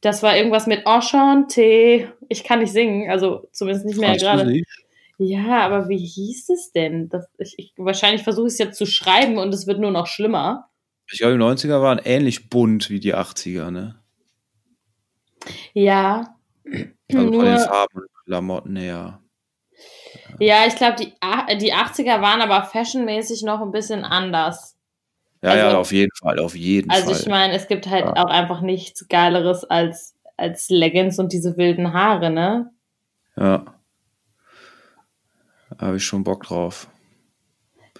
Das 0.00 0.22
war 0.22 0.36
irgendwas 0.36 0.66
mit 0.66 0.86
Enchanté. 0.86 2.08
Ich 2.28 2.44
kann 2.44 2.58
nicht 2.58 2.72
singen, 2.72 3.10
also 3.10 3.48
zumindest 3.52 3.86
nicht 3.86 4.00
mehr 4.00 4.16
gerade. 4.16 4.62
Ja, 5.18 5.60
aber 5.60 5.88
wie 5.88 6.04
hieß 6.04 6.48
es 6.48 6.72
denn? 6.72 7.08
Das, 7.08 7.28
ich, 7.38 7.54
ich, 7.56 7.72
wahrscheinlich 7.76 8.24
versuche 8.24 8.48
ich 8.48 8.54
es 8.54 8.58
jetzt 8.58 8.78
zu 8.78 8.86
schreiben 8.86 9.38
und 9.38 9.54
es 9.54 9.68
wird 9.68 9.78
nur 9.78 9.92
noch 9.92 10.08
schlimmer. 10.08 10.68
Ich 11.10 11.18
glaube, 11.18 11.34
die 11.34 11.44
90er 11.44 11.80
waren 11.80 12.00
ähnlich 12.02 12.50
bunt 12.50 12.90
wie 12.90 12.98
die 12.98 13.14
80er, 13.14 13.70
ne? 13.70 14.00
Ja. 15.72 16.36
Also 17.12 17.30
nur, 17.30 17.44
den 17.44 17.58
Farben 17.58 18.00
und 18.00 18.24
Klamotten 18.24 18.76
her. 18.76 19.21
Ja, 20.38 20.66
ich 20.66 20.76
glaube, 20.76 20.96
die, 20.96 21.12
die 21.58 21.74
80er 21.74 22.20
waren 22.20 22.40
aber 22.40 22.64
fashionmäßig 22.64 23.42
noch 23.42 23.60
ein 23.60 23.70
bisschen 23.70 24.04
anders. 24.04 24.76
Ja, 25.42 25.50
also, 25.50 25.66
ja, 25.66 25.78
auf 25.78 25.92
jeden 25.92 26.12
Fall, 26.20 26.38
auf 26.38 26.54
jeden 26.54 26.90
also 26.90 27.04
Fall. 27.04 27.12
Also 27.12 27.22
ich 27.22 27.28
meine, 27.28 27.54
es 27.54 27.68
gibt 27.68 27.88
halt 27.88 28.04
ja. 28.04 28.16
auch 28.16 28.30
einfach 28.30 28.60
nichts 28.60 29.08
Geileres 29.08 29.64
als, 29.64 30.14
als 30.36 30.70
Leggings 30.70 31.18
und 31.18 31.32
diese 31.32 31.56
wilden 31.56 31.92
Haare, 31.92 32.30
ne? 32.30 32.70
Ja. 33.36 33.64
Habe 35.78 35.96
ich 35.96 36.04
schon 36.04 36.22
Bock 36.22 36.44
drauf. 36.44 36.88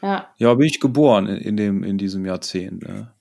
Ja. 0.03 0.33
Ja, 0.37 0.55
bin 0.55 0.67
ich 0.67 0.81
geboren 0.81 1.27
in, 1.27 1.39
in, 1.39 1.57
dem, 1.57 1.85
in 1.85 1.99
diesem 1.99 2.25
Jahrzehnt. 2.27 2.83
Ne? 2.83 3.13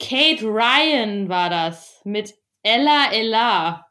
Kate 0.00 0.44
Ryan 0.44 1.28
war 1.28 1.50
das 1.50 2.00
mit 2.04 2.34
Ella 2.62 3.12
Ella. 3.12 3.86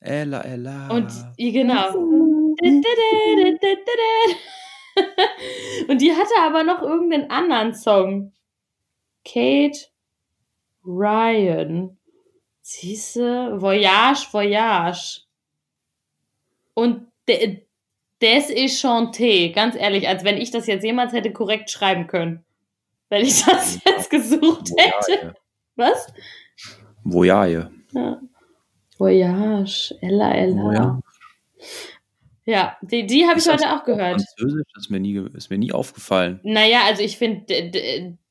Ella 0.00 0.42
Ella. 0.42 0.88
Und 0.90 1.12
genau. 1.36 1.92
Und 5.88 6.00
die 6.00 6.12
hatte 6.12 6.34
aber 6.40 6.62
noch 6.62 6.82
irgendeinen 6.82 7.30
anderen 7.30 7.74
Song. 7.74 8.32
Kate 9.24 9.78
Ryan. 10.84 11.96
Siehste, 12.62 13.60
Voyage, 13.60 14.26
Voyage. 14.32 15.22
Und 16.74 17.06
de, 17.28 17.62
Des 18.22 18.48
ist 18.48 18.82
chanté, 18.82 19.52
ganz 19.52 19.76
ehrlich, 19.76 20.08
als 20.08 20.24
wenn 20.24 20.38
ich 20.38 20.50
das 20.50 20.66
jetzt 20.66 20.84
jemals 20.84 21.12
hätte 21.12 21.32
korrekt 21.32 21.70
schreiben 21.70 22.06
können. 22.06 22.44
Wenn 23.08 23.24
ich 23.24 23.44
das 23.44 23.78
jetzt 23.84 24.10
gesucht 24.10 24.70
hätte. 24.76 25.34
Was? 25.76 26.06
Voyage. 27.04 27.70
Ja. 27.92 28.20
Voyage, 28.98 29.94
Ella, 30.00 30.34
Ella. 30.34 30.62
Voyage. 30.62 31.02
Ja, 32.46 32.76
die, 32.80 33.06
die 33.06 33.26
habe 33.26 33.38
ich 33.38 33.48
heute 33.48 33.74
auch 33.74 33.84
gehört. 33.84 34.22
Französisch 34.22 34.66
ist 34.78 34.90
mir 34.90 35.00
nie, 35.00 35.20
ist 35.34 35.50
mir 35.50 35.58
nie 35.58 35.72
aufgefallen. 35.72 36.40
Naja, 36.44 36.82
also 36.86 37.02
ich 37.02 37.18
finde, 37.18 37.44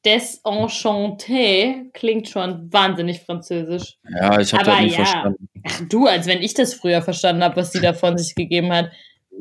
Des 0.06 0.44
Enchanté 0.46 1.92
klingt 1.92 2.30
schon 2.30 2.72
wahnsinnig 2.72 3.22
französisch. 3.22 3.98
Ja, 4.10 4.40
ich 4.40 4.54
habe 4.54 4.64
das 4.64 4.80
nicht 4.80 4.98
ja. 4.98 5.06
verstanden. 5.06 5.50
Ach, 5.68 5.82
du, 5.90 6.08
als 6.08 6.28
wenn 6.28 6.42
ich 6.42 6.54
das 6.54 6.74
früher 6.74 7.02
verstanden 7.02 7.44
habe, 7.44 7.58
was 7.58 7.74
sie 7.74 7.82
da 7.82 7.94
von 7.94 8.18
sich 8.18 8.36
gegeben 8.36 8.72
hat 8.72 8.90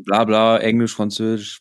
bla 0.03 0.25
bla, 0.25 0.59
Englisch, 0.59 0.95
Französisch, 0.95 1.61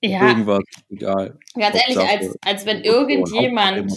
ja. 0.00 0.28
irgendwas, 0.28 0.62
egal. 0.90 1.38
Ganz 1.54 1.76
ehrlich, 1.76 1.98
als, 1.98 2.36
als 2.44 2.66
wenn 2.66 2.82
irgendjemand, 2.82 3.92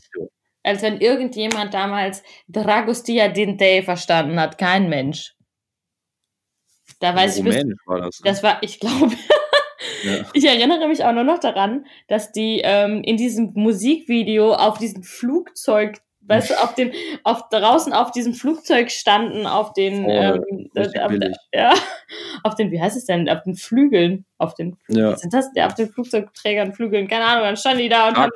als 0.63 0.81
wenn 0.81 0.99
irgendjemand 0.99 1.73
damals 1.73 2.23
Dragostea 2.47 3.29
Dinte 3.29 3.83
verstanden 3.83 4.39
hat, 4.39 4.57
kein 4.57 4.89
Mensch. 4.89 5.33
Da 6.99 7.15
weiß 7.15 7.39
Rumänisch 7.39 7.77
ich, 7.81 7.87
war 7.87 8.01
das. 8.01 8.19
Ne? 8.19 8.29
Das 8.29 8.43
war, 8.43 8.57
ich 8.61 8.79
glaube, 8.79 9.15
ja. 10.03 10.25
ich 10.33 10.45
erinnere 10.45 10.87
mich 10.87 11.03
auch 11.03 11.13
nur 11.13 11.23
noch 11.23 11.39
daran, 11.39 11.85
dass 12.07 12.31
die 12.31 12.61
ähm, 12.63 13.03
in 13.03 13.17
diesem 13.17 13.51
Musikvideo 13.53 14.53
auf 14.53 14.77
diesem 14.77 15.03
Flugzeug 15.03 16.01
weißt 16.27 16.49
du, 16.49 16.61
auf 16.61 16.75
dem, 16.75 16.91
auf 17.23 17.49
draußen 17.49 17.93
auf 17.93 18.11
diesem 18.11 18.33
Flugzeug 18.33 18.91
standen, 18.91 19.47
auf 19.47 19.73
den, 19.73 20.05
oh, 20.05 20.09
ähm, 20.09 20.69
äh, 20.75 20.99
auf, 20.99 21.11
ja, 21.53 21.73
auf 22.43 22.55
den, 22.55 22.71
wie 22.71 22.81
heißt 22.81 22.97
es 22.97 23.05
denn, 23.05 23.29
auf 23.29 23.43
den 23.43 23.55
Flügeln, 23.55 24.25
auf 24.37 24.53
den, 24.53 24.77
ja. 24.89 25.15
sind 25.15 25.33
das, 25.33 25.49
ja, 25.55 25.67
auf 25.67 25.75
den 25.75 25.89
Flugzeugträgern, 25.89 26.73
Flügeln, 26.73 27.07
keine 27.07 27.25
Ahnung, 27.25 27.43
dann 27.43 27.57
standen 27.57 27.79
die 27.79 27.89
da 27.89 28.09
und 28.09 28.17
haben, 28.17 28.31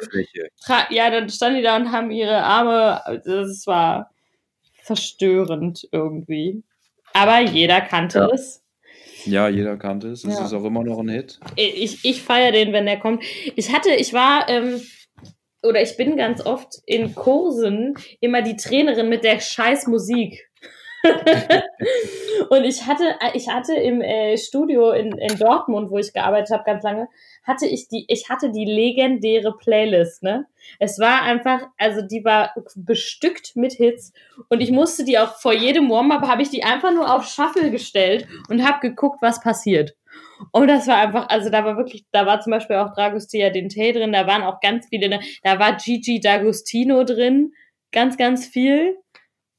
ja, 0.89 1.10
dann 1.10 1.30
standen 1.30 1.58
die 1.58 1.63
da 1.63 1.76
und 1.76 1.91
haben 1.91 2.12
ihre 2.12 2.43
Arme, 2.43 3.02
das 3.26 3.67
war 3.67 4.12
verstörend 4.82 5.88
irgendwie. 5.91 6.63
Aber 7.13 7.39
jeder 7.41 7.82
kannte 7.82 8.19
ja. 8.19 8.30
es. 8.34 8.63
Ja, 9.26 9.50
jeder 9.50 9.78
kannte 9.78 10.10
es. 10.10 10.24
Es 10.24 10.39
ja. 10.39 10.45
ist 10.45 10.54
auch 10.54 10.63
immer 10.63 10.84
noch 10.84 11.00
ein 11.00 11.10
Hit. 11.10 11.39
Ich, 11.56 12.04
ich 12.04 12.21
feiere 12.21 12.52
den, 12.52 12.74
wenn 12.74 12.86
der 12.86 13.00
kommt. 13.00 13.24
Ich 13.56 13.74
hatte, 13.74 13.91
ich 13.91 14.13
war, 14.13 14.50
ähm, 14.50 14.82
oder 15.63 15.82
ich 15.82 15.95
bin 15.97 16.17
ganz 16.17 16.43
oft 16.45 16.76
in 16.86 17.13
Kursen 17.13 17.95
immer 18.19 18.41
die 18.41 18.56
Trainerin 18.56 19.10
mit 19.10 19.24
der 19.24 19.39
scheiß 19.39 19.88
Musik. 19.88 20.50
und 22.50 22.63
ich 22.63 22.86
hatte, 22.86 23.15
ich 23.34 23.50
hatte 23.50 23.74
im 23.74 24.02
äh, 24.02 24.38
Studio 24.38 24.91
in, 24.91 25.17
in 25.17 25.38
Dortmund, 25.38 25.89
wo 25.89 25.97
ich 25.97 26.13
gearbeitet 26.13 26.52
habe, 26.52 26.63
ganz 26.63 26.84
lange, 26.84 27.08
hatte 27.43 27.65
ich 27.65 27.88
die, 27.88 28.06
ich 28.08 28.30
hatte 28.30 28.51
die 28.51 28.65
legendäre 28.65 29.56
Playlist, 29.58 30.23
ne? 30.23 30.45
Es 30.80 30.99
war 30.99 31.23
einfach, 31.23 31.62
also 31.77 32.01
die 32.01 32.23
war 32.23 32.54
bestückt 32.75 33.56
mit 33.56 33.73
Hits 33.73 34.13
und 34.49 34.62
ich 34.62 34.71
musste 34.71 35.04
die 35.04 35.17
auch 35.17 35.36
vor 35.39 35.54
jedem 35.54 35.89
Warm-up 35.89 36.27
habe 36.27 36.43
ich 36.43 36.49
die 36.49 36.63
einfach 36.63 36.93
nur 36.93 37.13
auf 37.13 37.25
Shuffle 37.25 37.71
gestellt 37.71 38.27
und 38.49 38.63
habe 38.63 38.88
geguckt, 38.88 39.21
was 39.21 39.41
passiert. 39.41 39.95
Und 40.51 40.67
das 40.67 40.88
war 40.88 40.97
einfach, 40.97 41.30
also 41.30 41.49
da 41.49 41.63
war 41.65 41.77
wirklich, 41.77 42.06
da 42.12 42.25
war 42.25 42.41
zum 42.41 42.51
Beispiel 42.51 42.77
auch 42.77 42.93
Dragostea 42.93 43.49
Dente 43.49 43.93
drin, 43.93 44.12
da 44.12 44.27
waren 44.27 44.43
auch 44.43 44.60
ganz 44.60 44.88
viele, 44.88 45.10
ne, 45.10 45.19
da 45.43 45.60
war 45.60 45.77
Gigi 45.77 46.19
D'Agostino 46.19 47.04
drin, 47.04 47.54
ganz, 47.91 48.17
ganz 48.17 48.45
viel. 48.45 48.97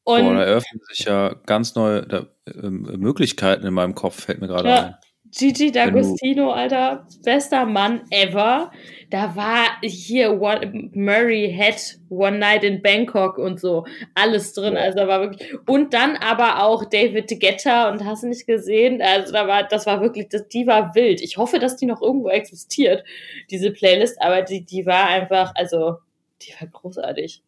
Und 0.04 0.24
Boah, 0.24 0.34
da 0.34 0.44
eröffnen 0.44 0.80
sich 0.88 1.06
ja 1.06 1.34
ganz 1.46 1.74
neue 1.76 2.06
da, 2.06 2.26
äh, 2.46 2.68
Möglichkeiten 2.68 3.66
in 3.66 3.74
meinem 3.74 3.94
Kopf, 3.94 4.24
fällt 4.24 4.40
mir 4.40 4.48
gerade 4.48 4.68
ja. 4.68 4.82
ein. 4.82 4.94
Gigi 5.34 5.70
D'Agostino, 5.70 6.52
Alter, 6.52 7.06
bester 7.24 7.64
Mann 7.64 8.02
ever. 8.10 8.70
Da 9.08 9.34
war 9.34 9.80
hier 9.82 10.38
One, 10.40 10.90
Murray 10.92 11.50
Head, 11.50 11.98
One 12.10 12.38
Night 12.38 12.64
in 12.64 12.82
Bangkok 12.82 13.38
und 13.38 13.58
so. 13.58 13.86
Alles 14.14 14.52
drin. 14.52 14.76
Also 14.76 14.98
da 14.98 15.08
war 15.08 15.20
wirklich. 15.22 15.54
Und 15.66 15.94
dann 15.94 16.16
aber 16.16 16.62
auch 16.62 16.84
David 16.84 17.28
Guetta 17.40 17.90
und 17.90 18.04
hast 18.04 18.22
du 18.22 18.28
nicht 18.28 18.46
gesehen? 18.46 19.00
Also 19.00 19.32
da 19.32 19.48
war, 19.48 19.66
das 19.66 19.86
war 19.86 20.02
wirklich, 20.02 20.28
das, 20.28 20.48
die 20.48 20.66
war 20.66 20.94
wild. 20.94 21.22
Ich 21.22 21.38
hoffe, 21.38 21.58
dass 21.58 21.76
die 21.76 21.86
noch 21.86 22.02
irgendwo 22.02 22.28
existiert, 22.28 23.02
diese 23.50 23.70
Playlist, 23.70 24.20
aber 24.20 24.42
die, 24.42 24.66
die 24.66 24.84
war 24.84 25.08
einfach, 25.08 25.52
also, 25.54 25.96
die 26.42 26.52
war 26.60 26.68
großartig. 26.68 27.42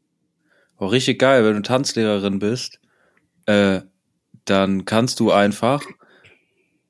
Oh, 0.78 0.86
richtig 0.86 1.18
geil, 1.18 1.44
wenn 1.44 1.56
du 1.56 1.62
Tanzlehrerin 1.62 2.38
bist, 2.38 2.80
äh, 3.44 3.82
dann 4.46 4.86
kannst 4.86 5.20
du 5.20 5.30
einfach 5.30 5.84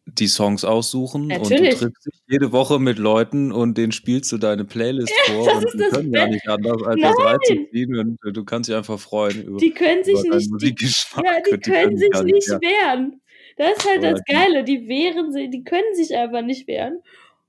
die 0.07 0.27
Songs 0.29 0.65
aussuchen 0.65 1.29
Natürlich. 1.29 1.73
und 1.73 1.81
du 1.81 1.87
triffst 1.87 2.07
dich 2.07 2.15
jede 2.29 2.53
Woche 2.53 2.79
mit 2.79 2.99
Leuten 2.99 3.53
und 3.53 3.79
denen 3.79 3.93
spielst 3.93 4.31
du 4.33 4.39
deine 4.39 4.65
Playlist 4.65 5.13
ja, 5.29 5.35
vor 5.35 5.57
und 5.57 5.67
die 5.73 5.79
können 5.79 6.13
gar 6.13 6.27
nicht 6.27 6.49
anders 6.49 6.83
als 6.83 7.01
Nein. 7.01 7.15
das 7.17 7.25
reinzuziehen 7.25 7.99
und 7.99 8.19
äh, 8.27 8.33
du 8.33 8.45
kannst 8.45 8.69
dich 8.69 8.77
einfach 8.77 8.99
freuen 8.99 9.43
über, 9.43 9.59
die 9.59 9.71
können 9.71 10.05
sich 10.05 10.23
nicht, 10.23 10.51
Musikgeschmack. 10.51 11.25
Ja, 11.25 11.33
die, 11.41 11.51
die 11.53 11.59
können, 11.59 11.83
können 11.85 11.97
sich 11.97 12.11
nicht, 12.23 12.49
nicht 12.49 12.49
wehren. 12.61 13.21
Das 13.57 13.71
ist 13.79 13.89
halt 13.89 14.03
das 14.03 14.21
Geile, 14.25 14.65
die 14.65 14.89
wehren 14.89 15.33
sich, 15.33 15.49
die 15.51 15.63
können 15.63 15.95
sich 15.95 16.15
einfach 16.17 16.43
nicht 16.43 16.67
wehren. 16.67 17.01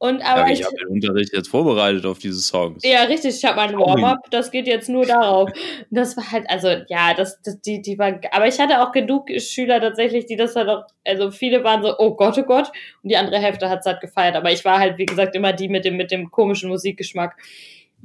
Und, 0.05 0.21
aber 0.21 0.41
ja, 0.41 0.53
ich, 0.53 0.59
ich 0.59 0.65
habe 0.65 0.75
den 0.75 0.87
Unterricht 0.87 1.33
jetzt 1.33 1.47
vorbereitet 1.47 2.05
auf 2.05 2.19
diese 2.19 2.39
Songs. 2.39 2.83
Ja, 2.83 3.03
richtig. 3.03 3.35
Ich 3.37 3.43
habe 3.43 3.55
meinen 3.55 3.79
Warm-up, 3.79 4.29
das 4.29 4.51
geht 4.51 4.67
jetzt 4.67 4.87
nur 4.87 5.03
darauf. 5.03 5.49
Das 5.89 6.15
war 6.15 6.31
halt, 6.31 6.47
also 6.47 6.67
ja, 6.89 7.15
das, 7.15 7.41
das, 7.41 7.59
die, 7.61 7.81
die 7.81 7.97
war, 7.97 8.19
aber 8.31 8.47
ich 8.47 8.59
hatte 8.59 8.81
auch 8.81 8.91
genug 8.91 9.29
Schüler 9.39 9.81
tatsächlich, 9.81 10.27
die 10.27 10.35
das 10.35 10.55
halt 10.55 10.69
auch, 10.69 10.83
also 11.03 11.31
viele 11.31 11.63
waren 11.63 11.81
so, 11.81 11.97
oh 11.97 12.15
Gott, 12.15 12.37
oh 12.37 12.43
Gott, 12.43 12.71
und 13.01 13.09
die 13.09 13.17
andere 13.17 13.39
Hälfte 13.39 13.67
hat 13.67 13.79
es 13.79 13.85
halt 13.87 13.99
gefeiert. 13.99 14.35
Aber 14.35 14.51
ich 14.51 14.63
war 14.63 14.77
halt, 14.77 14.99
wie 14.99 15.07
gesagt, 15.07 15.35
immer 15.35 15.53
die 15.53 15.69
mit 15.69 15.85
dem, 15.85 15.97
mit 15.97 16.11
dem 16.11 16.29
komischen 16.29 16.69
Musikgeschmack. 16.69 17.35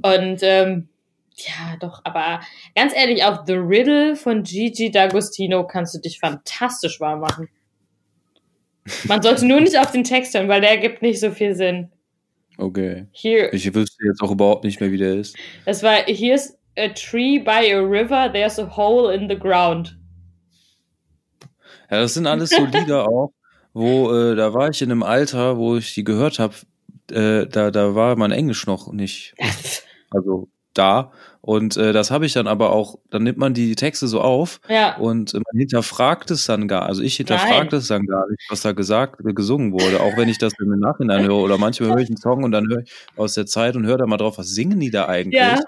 Und 0.00 0.38
ähm, 0.40 0.88
ja, 1.36 1.76
doch, 1.80 2.00
aber 2.04 2.40
ganz 2.74 2.96
ehrlich, 2.96 3.24
auf 3.24 3.40
The 3.46 3.54
Riddle 3.54 4.16
von 4.16 4.42
Gigi 4.42 4.88
D'Agostino 4.88 5.66
kannst 5.66 5.94
du 5.94 5.98
dich 5.98 6.18
fantastisch 6.18 6.98
warm 6.98 7.20
machen. 7.20 7.50
Man 9.04 9.22
sollte 9.22 9.46
nur 9.46 9.60
nicht 9.60 9.78
auf 9.78 9.90
den 9.90 10.04
Text 10.04 10.34
hören, 10.34 10.48
weil 10.48 10.60
der 10.60 10.70
ergibt 10.70 11.02
nicht 11.02 11.20
so 11.20 11.30
viel 11.30 11.54
Sinn. 11.54 11.90
Okay. 12.58 13.06
Hier. 13.12 13.52
Ich 13.54 13.72
wüsste 13.74 14.04
jetzt 14.04 14.20
auch 14.22 14.30
überhaupt 14.30 14.64
nicht 14.64 14.80
mehr, 14.80 14.92
wie 14.92 14.98
der 14.98 15.14
ist. 15.14 15.36
Das 15.64 15.82
war, 15.82 15.96
here's 16.06 16.58
a 16.76 16.88
tree 16.88 17.38
by 17.38 17.72
a 17.72 17.80
river, 17.80 18.30
there's 18.32 18.58
a 18.58 18.76
hole 18.76 19.14
in 19.14 19.28
the 19.28 19.38
ground. 19.38 19.96
Ja, 21.90 22.00
das 22.00 22.14
sind 22.14 22.26
alles 22.26 22.50
so 22.50 22.64
Lieder 22.64 23.08
auch, 23.08 23.32
wo, 23.72 24.12
äh, 24.12 24.36
da 24.36 24.54
war 24.54 24.68
ich 24.68 24.82
in 24.82 24.90
einem 24.90 25.02
Alter, 25.02 25.56
wo 25.56 25.76
ich 25.76 25.94
die 25.94 26.04
gehört 26.04 26.38
habe, 26.38 26.54
äh, 27.10 27.46
da, 27.46 27.70
da 27.70 27.94
war 27.94 28.16
mein 28.16 28.30
Englisch 28.30 28.66
noch 28.66 28.92
nicht, 28.92 29.34
also 30.10 30.48
da. 30.74 31.12
Und 31.42 31.76
äh, 31.78 31.92
das 31.92 32.10
habe 32.10 32.26
ich 32.26 32.34
dann 32.34 32.46
aber 32.46 32.70
auch, 32.72 32.98
dann 33.10 33.22
nimmt 33.22 33.38
man 33.38 33.54
die 33.54 33.74
Texte 33.74 34.06
so 34.08 34.20
auf 34.20 34.60
Ja. 34.68 34.96
und 34.98 35.32
man 35.32 35.42
hinterfragt 35.56 36.30
es 36.30 36.44
dann 36.46 36.68
gar, 36.68 36.82
also 36.82 37.02
ich 37.02 37.16
hinterfrage 37.16 37.76
es 37.76 37.88
dann 37.88 38.04
gar 38.06 38.28
nicht, 38.28 38.42
was 38.50 38.60
da 38.60 38.72
gesagt, 38.72 39.20
äh, 39.24 39.32
gesungen 39.32 39.72
wurde, 39.72 40.00
auch 40.00 40.16
wenn 40.18 40.28
ich 40.28 40.36
das 40.38 40.52
im 40.60 40.68
Nachhinein 40.78 41.24
höre 41.24 41.36
oder 41.36 41.56
manchmal 41.56 41.90
höre 41.90 41.98
ich 41.98 42.08
einen 42.08 42.18
Song 42.18 42.44
und 42.44 42.52
dann 42.52 42.68
höre 42.68 42.80
ich 42.82 42.92
aus 43.16 43.34
der 43.34 43.46
Zeit 43.46 43.74
und 43.76 43.86
höre 43.86 43.98
da 43.98 44.06
mal 44.06 44.18
drauf, 44.18 44.36
was 44.36 44.48
singen 44.50 44.78
die 44.80 44.90
da 44.90 45.06
eigentlich? 45.08 45.40
Ja. 45.40 45.58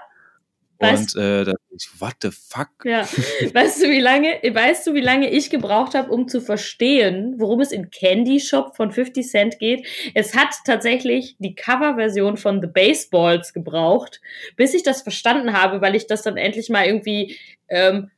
Und 0.89 1.15
äh, 1.15 1.45
denk 1.45 1.57
ich, 1.71 1.89
what 1.99 2.15
the 2.21 2.29
fuck? 2.31 2.69
Ja, 2.83 3.01
weißt 3.53 3.83
du, 3.83 3.89
wie 3.89 3.99
lange, 3.99 4.39
weißt 4.43 4.87
du, 4.87 4.93
wie 4.93 5.01
lange 5.01 5.29
ich 5.29 5.49
gebraucht 5.49 5.93
habe, 5.95 6.11
um 6.11 6.27
zu 6.27 6.41
verstehen, 6.41 7.35
worum 7.37 7.61
es 7.61 7.71
in 7.71 7.89
Candy 7.89 8.39
Shop 8.39 8.75
von 8.75 8.91
50 8.91 9.27
Cent 9.27 9.59
geht? 9.59 9.87
Es 10.13 10.35
hat 10.35 10.49
tatsächlich 10.65 11.35
die 11.39 11.55
Coverversion 11.55 12.37
von 12.37 12.61
The 12.61 12.67
Baseballs 12.67 13.53
gebraucht, 13.53 14.21
bis 14.55 14.73
ich 14.73 14.83
das 14.83 15.01
verstanden 15.01 15.53
habe, 15.53 15.81
weil 15.81 15.95
ich 15.95 16.07
das 16.07 16.21
dann 16.21 16.37
endlich 16.37 16.69
mal 16.69 16.85
irgendwie 16.85 17.37
ähm, 17.69 18.11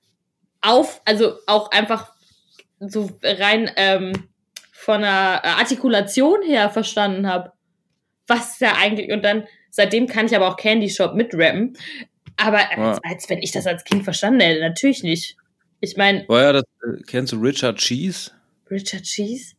auf, 0.62 1.02
also 1.06 1.36
auch 1.46 1.72
einfach 1.72 2.12
so 2.80 3.10
rein 3.24 3.72
ähm, 3.78 4.14
von 4.72 5.02
der 5.02 5.44
Artikulation 5.46 6.42
her 6.44 6.70
verstanden 6.70 7.28
habe. 7.28 7.52
Was 8.28 8.58
da 8.58 8.74
eigentlich, 8.74 9.12
und 9.12 9.24
dann, 9.24 9.46
seitdem 9.70 10.08
kann 10.08 10.26
ich 10.26 10.36
aber 10.36 10.48
auch 10.48 10.58
Candy 10.58 10.90
Shop 10.90 11.14
mitrappen. 11.14 11.78
Aber 12.38 12.60
als, 12.78 13.00
als 13.04 13.30
wenn 13.30 13.40
ich 13.40 13.52
das 13.52 13.66
als 13.68 13.84
Kind 13.84 14.04
verstanden 14.04 14.42
hätte, 14.42 14.60
natürlich 14.62 15.04
nicht. 15.04 15.38
Ich 15.80 15.96
meine, 15.98 16.28
War 16.28 16.42
ja 16.42 16.54
das, 16.54 16.64
äh, 16.84 17.02
kennst 17.06 17.34
du 17.34 17.38
Richard 17.38 17.78
Cheese? 17.78 18.32
Richard 18.70 19.04
Cheese? 19.04 19.56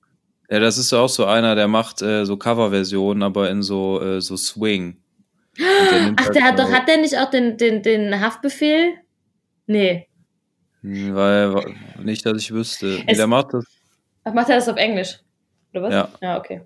Ja, 0.51 0.61
das 0.61 0.79
ist 0.79 0.93
auch 0.93 1.09
so 1.09 1.24
einer, 1.27 1.55
der 1.55 1.68
macht 1.68 2.03
äh, 2.03 2.24
so 2.24 2.37
Coverversionen, 2.37 3.22
aber 3.22 3.51
in 3.51 3.62
so, 3.62 4.01
äh, 4.03 4.20
so 4.20 4.37
Swing. 4.37 4.97
Ach, 5.59 5.91
halt 6.24 6.35
der 6.35 6.45
hat 6.45 6.59
doch, 6.59 6.70
hat 6.70 6.87
der 6.89 6.99
nicht 6.99 7.16
auch 7.18 7.31
den, 7.31 7.57
den, 7.57 7.83
den 7.83 8.20
Haftbefehl? 8.20 8.95
Nee. 9.66 10.07
Hm, 10.83 11.14
Weil, 11.14 11.55
nicht, 12.03 12.24
dass 12.27 12.37
ich 12.41 12.53
wüsste. 12.53 13.03
Es- 13.07 13.16
der 13.16 13.27
macht 13.27 13.55
das. 13.55 13.64
Ach, 14.24 14.35
macht 14.35 14.49
er 14.51 14.57
das 14.57 14.68
auf 14.68 14.77
Englisch? 14.77 15.18
Oder 15.72 15.83
was? 15.83 15.93
Ja. 15.93 16.09
Ja, 16.20 16.39
okay. 16.39 16.62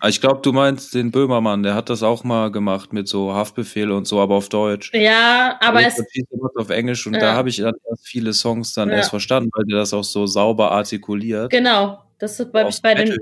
Ah, 0.00 0.08
Ich 0.08 0.20
glaube, 0.20 0.40
du 0.42 0.52
meinst 0.52 0.94
den 0.94 1.10
Böhmermann, 1.10 1.62
der 1.62 1.74
hat 1.74 1.88
das 1.88 2.02
auch 2.02 2.22
mal 2.22 2.50
gemacht 2.50 2.92
mit 2.92 3.08
so 3.08 3.32
Haftbefehle 3.32 3.94
und 3.94 4.06
so, 4.06 4.20
aber 4.20 4.34
auf 4.34 4.48
Deutsch. 4.48 4.92
Ja, 4.94 5.58
aber 5.60 5.86
es, 5.86 5.98
macht 5.98 6.56
auf 6.56 6.70
Englisch 6.70 7.06
und 7.06 7.14
Ja. 7.14 7.20
da 7.20 7.34
habe 7.34 7.48
ich 7.48 7.56
dann 7.56 7.74
erst 7.88 8.06
viele 8.06 8.32
Songs 8.34 8.74
dann 8.74 8.90
Ja. 8.90 8.96
erst 8.96 9.10
verstanden, 9.10 9.50
weil 9.54 9.64
der 9.64 9.78
das 9.78 9.94
auch 9.94 10.04
so 10.04 10.26
sauber 10.26 10.70
artikuliert. 10.72 11.50
genau, 11.50 11.98
das 12.18 12.38
habe 12.38 12.68
ich 12.68 12.82
bei 12.82 12.94
den, 12.94 13.16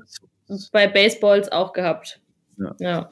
bei 0.73 0.89
Baseballs 0.89 1.51
auch 1.53 1.73
gehabt. 1.73 2.21
Ja. 2.59 2.75
ja. 2.79 3.11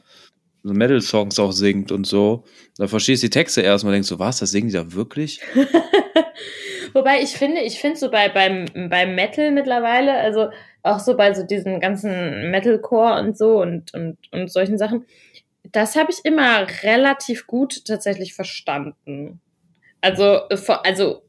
so 0.65 0.73
Metal-Songs 0.73 1.39
auch 1.41 1.53
singt 1.53 1.91
und 1.93 2.07
so. 2.07 2.45
Da 2.79 2.87
verstehst 2.89 3.23
du 3.23 3.27
die 3.27 3.31
Texte 3.31 3.61
erstmal, 3.63 3.93
denkst 3.95 4.09
du, 4.09 4.19
was, 4.19 4.39
das 4.39 4.51
singen 4.53 4.69
die 4.69 4.75
da 4.75 4.93
wirklich? 4.93 5.41
Wobei 6.95 7.23
ich 7.23 7.31
finde, 7.31 7.61
ich 7.63 7.81
finde 7.81 7.99
so 7.99 8.11
bei, 8.11 8.29
beim, 8.29 8.67
beim 8.91 9.15
Metal 9.15 9.51
mittlerweile, 9.51 10.13
also 10.15 10.51
auch 10.83 10.99
so 10.99 11.17
bei 11.17 11.33
so 11.35 11.45
diesen 11.45 11.81
ganzen 11.81 12.51
Metalcore 12.51 13.21
und 13.21 13.37
so 13.39 13.61
und, 13.61 13.95
und, 13.95 14.19
und 14.33 14.51
solchen 14.51 14.79
Sachen, 14.79 15.07
das 15.65 15.97
habe 15.97 16.11
ich 16.11 16.25
immer 16.25 16.67
relativ 16.83 17.47
gut 17.47 17.85
tatsächlich 17.85 18.35
verstanden. 18.35 19.41
Also, 20.01 20.41
äh, 20.51 20.59
also 20.85 21.23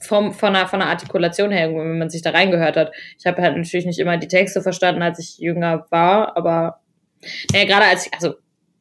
vom, 0.00 0.32
von, 0.32 0.52
der, 0.52 0.66
von 0.66 0.80
der 0.80 0.88
Artikulation 0.88 1.50
her, 1.50 1.70
wenn 1.74 1.98
man 1.98 2.10
sich 2.10 2.22
da 2.22 2.30
reingehört 2.30 2.76
hat. 2.76 2.92
Ich 3.18 3.26
habe 3.26 3.40
halt 3.40 3.56
natürlich 3.56 3.86
nicht 3.86 3.98
immer 3.98 4.18
die 4.18 4.28
Texte 4.28 4.60
verstanden, 4.60 5.02
als 5.02 5.18
ich 5.18 5.38
jünger 5.38 5.86
war, 5.90 6.36
aber 6.36 6.80
ja, 7.52 7.64
gerade 7.64 7.86
als 7.86 8.06
ich, 8.06 8.14
also 8.14 8.34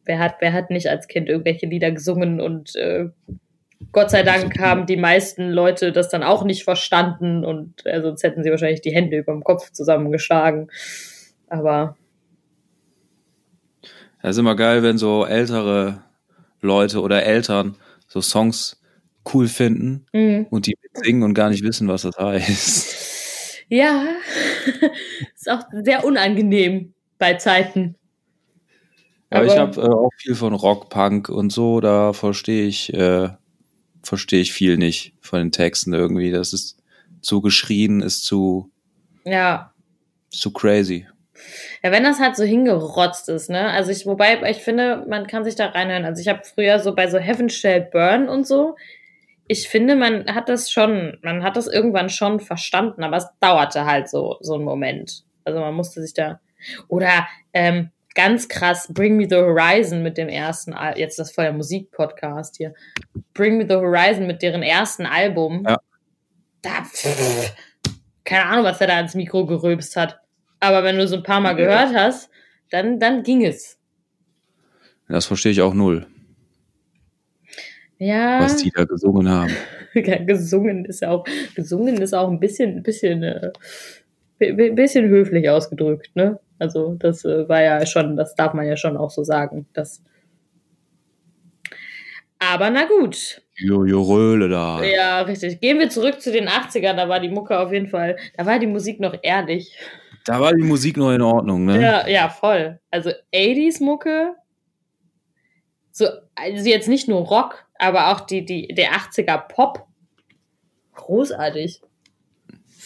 wer 0.03 0.19
hat, 0.19 0.35
wer 0.39 0.53
hat 0.53 0.69
nicht 0.69 0.89
als 0.89 1.07
Kind 1.07 1.29
irgendwelche 1.29 1.67
Lieder 1.67 1.91
gesungen 1.91 2.41
und 2.41 2.75
äh, 2.75 3.09
Gott 3.91 4.09
sei 4.09 4.23
Dank 4.23 4.57
haben 4.59 4.85
die 4.85 4.97
meisten 4.97 5.49
Leute 5.51 5.91
das 5.91 6.09
dann 6.09 6.23
auch 6.23 6.43
nicht 6.43 6.63
verstanden 6.63 7.43
und 7.45 7.85
äh, 7.85 8.01
sonst 8.01 8.23
hätten 8.23 8.43
sie 8.43 8.49
wahrscheinlich 8.49 8.81
die 8.81 8.93
Hände 8.93 9.17
über 9.17 9.33
dem 9.33 9.43
Kopf 9.43 9.71
zusammengeschlagen. 9.71 10.69
Aber 11.47 11.95
Das 14.21 14.31
ist 14.31 14.39
immer 14.39 14.55
geil, 14.55 14.81
wenn 14.83 14.97
so 14.97 15.25
ältere 15.25 16.01
Leute 16.61 17.01
oder 17.01 17.23
Eltern 17.23 17.75
so 18.07 18.21
Songs 18.21 18.81
cool 19.33 19.47
finden 19.47 20.05
mh, 20.13 20.45
und 20.49 20.67
die 20.67 20.75
singen 20.93 21.23
und 21.23 21.33
gar 21.33 21.49
nicht 21.49 21.63
wissen, 21.63 21.87
was 21.87 22.03
das 22.03 22.17
heißt. 22.17 23.65
ja, 23.69 24.05
ist 25.35 25.49
auch 25.49 25.63
sehr 25.71 26.05
unangenehm 26.05 26.93
bei 27.17 27.33
Zeiten. 27.35 27.95
Aber, 29.29 29.45
ich 29.45 29.51
Aber- 29.53 29.61
habe 29.61 29.81
äh, 29.81 29.89
auch 29.93 30.11
viel 30.17 30.35
von 30.35 30.53
Rock, 30.53 30.89
Punk 30.89 31.29
und 31.29 31.51
so, 31.51 31.81
da 31.81 32.13
verstehe 32.13 32.65
ich, 32.67 32.93
äh, 32.93 33.29
verstehe 34.05 34.41
ich 34.41 34.53
viel 34.53 34.77
nicht 34.77 35.13
von 35.19 35.39
den 35.39 35.51
Texten 35.51 35.93
irgendwie. 35.93 36.31
Das 36.31 36.53
ist 36.53 36.77
zu 37.21 37.41
geschrien, 37.41 38.01
ist 38.01 38.23
zu, 38.23 38.71
Ja, 39.25 39.73
zu 40.29 40.51
crazy. 40.51 41.07
Ja, 41.83 41.91
wenn 41.91 42.03
das 42.03 42.19
halt 42.19 42.35
so 42.37 42.43
hingerotzt 42.43 43.29
ist, 43.29 43.49
ne? 43.49 43.69
Also 43.71 43.91
ich, 43.91 44.05
wobei 44.05 44.41
ich 44.49 44.57
finde, 44.57 45.05
man 45.07 45.27
kann 45.27 45.43
sich 45.43 45.55
da 45.55 45.67
reinhören. 45.67 46.05
Also 46.05 46.21
ich 46.21 46.27
habe 46.27 46.41
früher 46.43 46.79
so 46.79 46.95
bei 46.95 47.07
so 47.09 47.17
Heaven 47.17 47.49
Shall 47.49 47.81
Burn 47.81 48.29
und 48.29 48.47
so, 48.47 48.75
ich 49.47 49.67
finde, 49.67 49.95
man 49.95 50.33
hat 50.33 50.49
das 50.49 50.71
schon, 50.71 51.17
man 51.21 51.43
hat 51.43 51.55
das 51.55 51.67
irgendwann 51.67 52.09
schon 52.09 52.39
verstanden, 52.39 53.03
aber 53.03 53.17
es 53.17 53.27
dauerte 53.39 53.85
halt 53.85 54.09
so, 54.09 54.37
so 54.41 54.55
einen 54.55 54.63
Moment. 54.63 55.23
Also 55.43 55.59
man 55.59 55.75
musste 55.75 56.01
sich 56.01 56.13
da, 56.13 56.39
oder 56.87 57.27
ähm, 57.53 57.91
ganz 58.15 58.47
krass, 58.47 58.87
Bring 58.91 59.17
Me 59.17 59.27
the 59.29 59.35
Horizon 59.35 60.01
mit 60.01 60.17
dem 60.17 60.29
ersten, 60.29 60.73
Al 60.73 60.97
jetzt 60.97 61.19
das 61.19 61.31
voll 61.31 61.43
der 61.43 61.53
Musikpodcast 61.53 62.57
hier, 62.57 62.73
Bring 63.33 63.57
Me 63.57 63.65
the 63.67 63.75
Horizon 63.75 64.25
mit 64.25 64.41
deren 64.41 64.63
ersten 64.63 65.05
Album. 65.05 65.63
Ja. 65.67 65.77
Da, 66.61 66.83
pff, 66.83 67.53
keine 68.23 68.45
Ahnung, 68.45 68.65
was 68.65 68.81
er 68.81 68.87
da 68.87 68.99
ins 68.99 69.13
Mikro 69.13 69.45
gerülpst 69.45 69.95
hat. 69.95 70.19
Aber 70.59 70.83
wenn 70.83 70.97
du 70.97 71.07
so 71.07 71.17
ein 71.17 71.23
paar 71.23 71.41
Mal 71.41 71.53
gehört 71.53 71.93
hast, 71.93 72.29
dann, 72.71 72.99
dann 72.99 73.21
ging 73.21 73.45
es. 73.45 73.77
Das 75.07 75.27
verstehe 75.27 75.51
ich 75.51 75.61
auch 75.61 75.75
null, 75.75 76.07
Ja, 77.99 78.39
was 78.39 78.57
die 78.57 78.71
da 78.71 78.85
gesungen 78.85 79.29
haben. 79.29 79.53
gesungen 79.93 80.85
ist 80.85 81.01
ja 81.01 81.11
auch, 81.11 81.25
gesungen 81.55 82.01
ist 82.01 82.15
auch 82.15 82.29
ein 82.29 82.39
bisschen, 82.39 82.77
ein 82.77 82.83
bisschen, 82.83 83.21
äh, 83.21 83.51
bisschen 84.37 85.07
höflich 85.07 85.49
ausgedrückt, 85.49 86.11
ne? 86.15 86.39
Also 86.59 86.95
das 86.95 87.25
äh, 87.25 87.47
war 87.49 87.61
ja 87.61 87.85
schon, 87.85 88.15
das 88.15 88.35
darf 88.35 88.53
man 88.53 88.65
ja 88.65 88.77
schon 88.77 88.97
auch 88.97 89.09
so 89.09 89.23
sagen. 89.23 89.67
Das 89.73 90.01
aber 92.39 92.69
na 92.69 92.85
gut. 92.85 93.41
Jojo 93.55 94.01
Röhle 94.01 94.49
da. 94.49 94.83
Ja, 94.83 95.21
richtig. 95.21 95.61
Gehen 95.61 95.79
wir 95.79 95.89
zurück 95.89 96.21
zu 96.21 96.31
den 96.31 96.47
80ern, 96.47 96.95
da 96.95 97.07
war 97.07 97.19
die 97.19 97.29
Mucke 97.29 97.57
auf 97.57 97.71
jeden 97.71 97.87
Fall, 97.87 98.17
da 98.37 98.45
war 98.45 98.59
die 98.59 98.67
Musik 98.67 98.99
noch 98.99 99.15
ehrlich. 99.21 99.77
Da 100.25 100.41
war 100.41 100.53
die 100.53 100.63
Musik 100.63 100.97
noch 100.97 101.11
in 101.11 101.21
Ordnung, 101.21 101.65
ne? 101.65 101.81
Ja, 101.81 102.07
ja, 102.07 102.29
voll. 102.29 102.79
Also 102.91 103.11
80s 103.33 103.83
Mucke, 103.83 104.35
so, 105.91 106.07
also 106.35 106.69
jetzt 106.69 106.89
nicht 106.89 107.07
nur 107.07 107.21
Rock, 107.21 107.65
aber 107.79 108.11
auch 108.11 108.21
die, 108.21 108.43
die, 108.43 108.67
der 108.67 108.91
80er 108.91 109.47
Pop. 109.47 109.87
Großartig. 110.93 111.81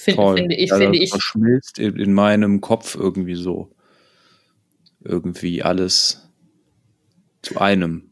Find, 0.10 0.16
Toll. 0.18 0.38
Finde 0.38 0.56
ich, 0.56 0.70
ja, 0.70 0.78
finde 0.78 0.98
das 1.00 1.04
ich. 1.06 1.10
verschmilzt 1.12 1.80
in, 1.80 1.96
in 1.98 2.14
meinem 2.14 2.62
Kopf 2.62 2.96
irgendwie 2.96 3.36
so. 3.36 3.72
Irgendwie 5.04 5.64
alles 5.64 6.30
zu 7.42 7.58
einem. 7.60 8.10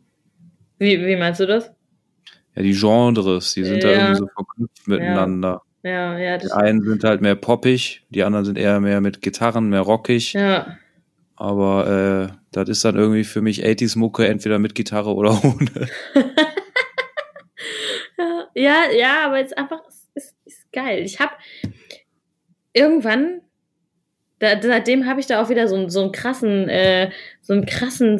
Wie, 0.80 1.06
wie 1.06 1.16
meinst 1.16 1.40
du 1.40 1.46
das? 1.48 1.72
Ja, 2.56 2.62
die 2.64 2.74
Genres, 2.74 3.54
die 3.54 3.64
sind 3.64 3.84
da 3.84 3.90
Ja. 3.92 3.98
irgendwie 4.00 4.16
so 4.16 4.28
verknüpft 4.34 4.88
miteinander. 4.88 5.62
Ja, 5.84 6.18
ja, 6.18 6.38
Die 6.38 6.52
einen 6.52 6.82
sind 6.84 7.04
halt 7.04 7.22
mehr 7.22 7.36
poppig, 7.36 8.06
die 8.10 8.24
anderen 8.24 8.46
sind 8.46 8.58
eher 8.58 8.80
mehr 8.80 9.00
mit 9.02 9.22
Gitarren, 9.22 9.70
mehr 9.70 9.82
rockig. 9.82 10.34
ja. 10.34 10.78
Aber 11.40 12.32
äh, 12.32 12.36
das 12.52 12.68
ist 12.68 12.84
dann 12.84 12.96
irgendwie 12.96 13.24
für 13.24 13.42
mich 13.44 13.64
80s-Mucke, 13.64 14.28
entweder 14.28 14.58
mit 14.58 14.74
Gitarre 14.74 15.14
oder 15.14 15.32
ohne. 15.44 15.88
Ja, 18.56 18.86
ja, 18.92 19.26
aber 19.28 19.40
ist 19.42 19.56
einfach, 19.56 19.82
es 19.88 20.08
ist, 20.16 20.36
ist 20.46 20.72
geil. 20.72 21.04
Ich 21.04 21.20
habe 21.20 21.34
irgendwann, 22.78 23.42
da, 24.40 24.50
seitdem 24.62 25.06
habe 25.08 25.20
ich 25.20 25.26
da 25.26 25.42
auch 25.42 25.50
wieder 25.50 25.68
so, 25.68 25.76
einen- 25.76 25.90
so 25.90 26.02
einen 26.02 26.12
krassen, 26.12 26.70
äh, 26.70 27.10
so 27.42 27.54
einen 27.54 27.66
krassen, 27.66 28.20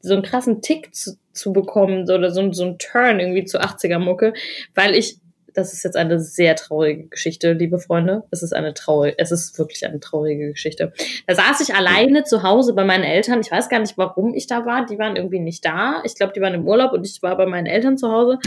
so 0.00 0.12
einen 0.14 0.22
krassen 0.22 0.60
Tick 0.62 0.94
zu, 0.94 1.16
zu 1.32 1.52
bekommen, 1.52 2.02
oder 2.10 2.30
so, 2.30 2.40
einen- 2.40 2.52
so 2.52 2.64
einen 2.64 2.78
Turn 2.78 3.20
irgendwie 3.20 3.44
zu 3.44 3.58
80er-Mucke, 3.60 4.34
weil 4.74 4.94
ich, 4.94 5.18
das 5.54 5.72
ist 5.72 5.84
jetzt 5.84 5.96
eine 5.96 6.20
sehr 6.20 6.54
traurige 6.54 7.04
Geschichte, 7.08 7.54
liebe 7.54 7.78
Freunde. 7.78 8.24
Es 8.30 8.42
ist 8.42 8.52
eine 8.54 8.74
traurige, 8.74 9.18
es 9.18 9.32
ist 9.32 9.58
wirklich 9.58 9.86
eine 9.86 9.98
traurige 10.00 10.50
Geschichte. 10.52 10.92
Da 11.26 11.34
saß 11.34 11.62
ich 11.62 11.74
alleine 11.74 12.24
zu 12.24 12.42
Hause 12.42 12.74
bei 12.74 12.84
meinen 12.84 13.04
Eltern. 13.04 13.40
Ich 13.40 13.50
weiß 13.50 13.70
gar 13.70 13.78
nicht, 13.80 13.96
warum 13.96 14.34
ich 14.34 14.46
da 14.46 14.66
war. 14.66 14.84
Die 14.84 14.98
waren 14.98 15.16
irgendwie 15.16 15.40
nicht 15.40 15.64
da. 15.64 16.02
Ich 16.04 16.14
glaube, 16.14 16.34
die 16.36 16.42
waren 16.42 16.52
im 16.52 16.68
Urlaub 16.68 16.92
und 16.92 17.06
ich 17.06 17.22
war 17.22 17.34
bei 17.38 17.46
meinen 17.46 17.64
Eltern 17.64 17.96
zu 17.96 18.10
Hause. 18.12 18.38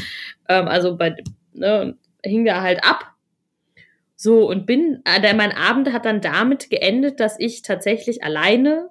Ähm, 0.47 0.68
also 0.68 0.95
bei, 0.97 1.16
ne, 1.54 1.95
hing 2.24 2.45
da 2.45 2.62
halt 2.62 2.84
ab. 2.84 3.06
So, 4.22 4.50
und 4.50 4.66
bin, 4.66 5.02
äh, 5.06 5.34
mein 5.34 5.54
Abend 5.54 5.94
hat 5.94 6.04
dann 6.04 6.20
damit 6.20 6.70
geendet, 6.70 7.22
dass 7.22 7.40
ich 7.40 7.62
tatsächlich 7.62 8.22
alleine 8.22 8.90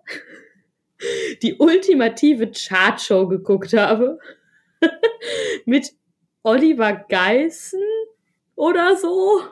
die 1.43 1.57
ultimative 1.59 2.51
Chartshow 2.51 3.29
geguckt 3.29 3.74
habe. 3.74 4.18
Mit 5.66 5.91
Oliver 6.43 6.95
Geissen 6.95 7.83
oder 8.55 8.97
so. 8.97 9.43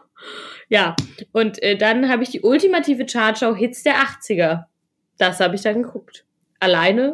Ja, 0.71 0.97
und 1.33 1.63
äh, 1.63 1.77
dann 1.77 2.09
habe 2.09 2.23
ich 2.23 2.31
die 2.31 2.41
ultimative 2.41 3.05
Chartshow 3.05 3.55
Hits 3.55 3.83
der 3.83 3.97
80er. 3.97 4.65
Das 5.19 5.41
habe 5.41 5.57
ich 5.57 5.61
dann 5.61 5.83
geguckt. 5.83 6.25
Alleine 6.59 7.13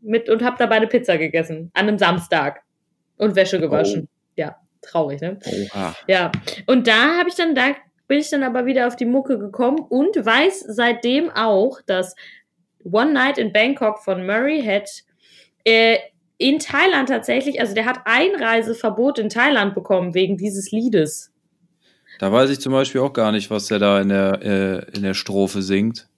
mit 0.00 0.28
und 0.28 0.44
habe 0.44 0.54
dabei 0.56 0.76
eine 0.76 0.86
Pizza 0.86 1.18
gegessen. 1.18 1.72
An 1.74 1.88
einem 1.88 1.98
Samstag. 1.98 2.62
Und 3.16 3.34
Wäsche 3.34 3.58
gewaschen. 3.58 4.02
Oh. 4.04 4.32
Ja, 4.36 4.56
traurig, 4.82 5.20
ne? 5.20 5.40
Oha. 5.44 5.96
Ja. 6.06 6.30
Und 6.66 6.86
da 6.86 7.18
habe 7.18 7.28
ich 7.28 7.34
dann, 7.34 7.56
da 7.56 7.74
bin 8.06 8.18
ich 8.18 8.30
dann 8.30 8.42
aber 8.42 8.66
wieder 8.66 8.86
auf 8.86 8.96
die 8.96 9.06
Mucke 9.06 9.38
gekommen 9.38 9.78
und 9.80 10.16
weiß 10.16 10.60
seitdem 10.68 11.30
auch, 11.30 11.80
dass 11.86 12.14
One 12.84 13.12
Night 13.12 13.38
in 13.38 13.52
Bangkok 13.52 14.00
von 14.00 14.26
Murray 14.26 14.62
Head 14.62 14.88
äh, 15.64 15.98
in 16.36 16.58
Thailand 16.58 17.08
tatsächlich, 17.08 17.60
also 17.60 17.74
der 17.74 17.86
hat 17.86 18.00
Einreiseverbot 18.04 19.18
in 19.18 19.28
Thailand 19.28 19.74
bekommen 19.74 20.14
wegen 20.14 20.36
dieses 20.36 20.70
Liedes. 20.72 21.32
Da 22.18 22.30
weiß 22.30 22.50
ich 22.50 22.60
zum 22.60 22.72
Beispiel 22.72 23.00
auch 23.00 23.12
gar 23.12 23.32
nicht, 23.32 23.50
was 23.50 23.66
der 23.66 23.78
da 23.78 24.00
in 24.00 24.08
der, 24.08 24.40
äh, 24.42 24.96
in 24.96 25.02
der 25.02 25.14
Strophe 25.14 25.62
singt. 25.62 26.08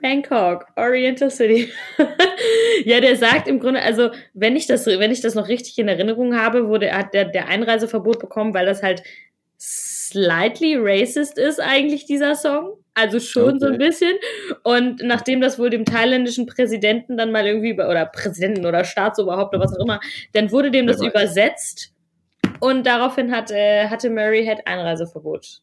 Bangkok, 0.00 0.66
Oriental 0.76 1.30
City. 1.30 1.70
ja, 2.84 3.00
der 3.00 3.16
sagt 3.16 3.48
im 3.48 3.60
Grunde, 3.60 3.82
also 3.82 4.10
wenn 4.32 4.56
ich 4.56 4.66
das, 4.66 4.86
wenn 4.86 5.10
ich 5.10 5.20
das 5.20 5.34
noch 5.34 5.48
richtig 5.48 5.78
in 5.78 5.88
Erinnerung 5.88 6.36
habe, 6.36 6.68
wurde 6.68 6.92
hat 6.92 7.12
der, 7.12 7.26
der 7.26 7.48
Einreiseverbot 7.48 8.18
bekommen, 8.18 8.54
weil 8.54 8.64
das 8.64 8.82
halt 8.82 9.02
slightly 10.10 10.76
racist 10.76 11.38
ist 11.38 11.60
eigentlich 11.60 12.06
dieser 12.06 12.34
Song. 12.34 12.76
Also 12.94 13.20
schon 13.20 13.50
okay. 13.50 13.58
so 13.60 13.66
ein 13.66 13.78
bisschen. 13.78 14.12
Und 14.62 15.02
nachdem 15.02 15.40
das 15.40 15.58
wohl 15.58 15.70
dem 15.70 15.84
thailändischen 15.84 16.46
Präsidenten 16.46 17.16
dann 17.16 17.32
mal 17.32 17.46
irgendwie, 17.46 17.72
oder 17.74 18.04
Präsidenten 18.06 18.66
oder 18.66 18.84
Staatsoberhaupt 18.84 19.54
oder 19.54 19.64
was 19.64 19.76
auch 19.76 19.84
immer, 19.84 20.00
dann 20.32 20.50
wurde 20.50 20.70
dem 20.70 20.86
das 20.86 21.00
übersetzt 21.02 21.94
und 22.58 22.86
daraufhin 22.86 23.34
hat, 23.34 23.50
äh, 23.50 23.88
hatte 23.88 24.10
Murray 24.10 24.44
Head 24.44 24.66
Einreiseverbot. 24.66 25.62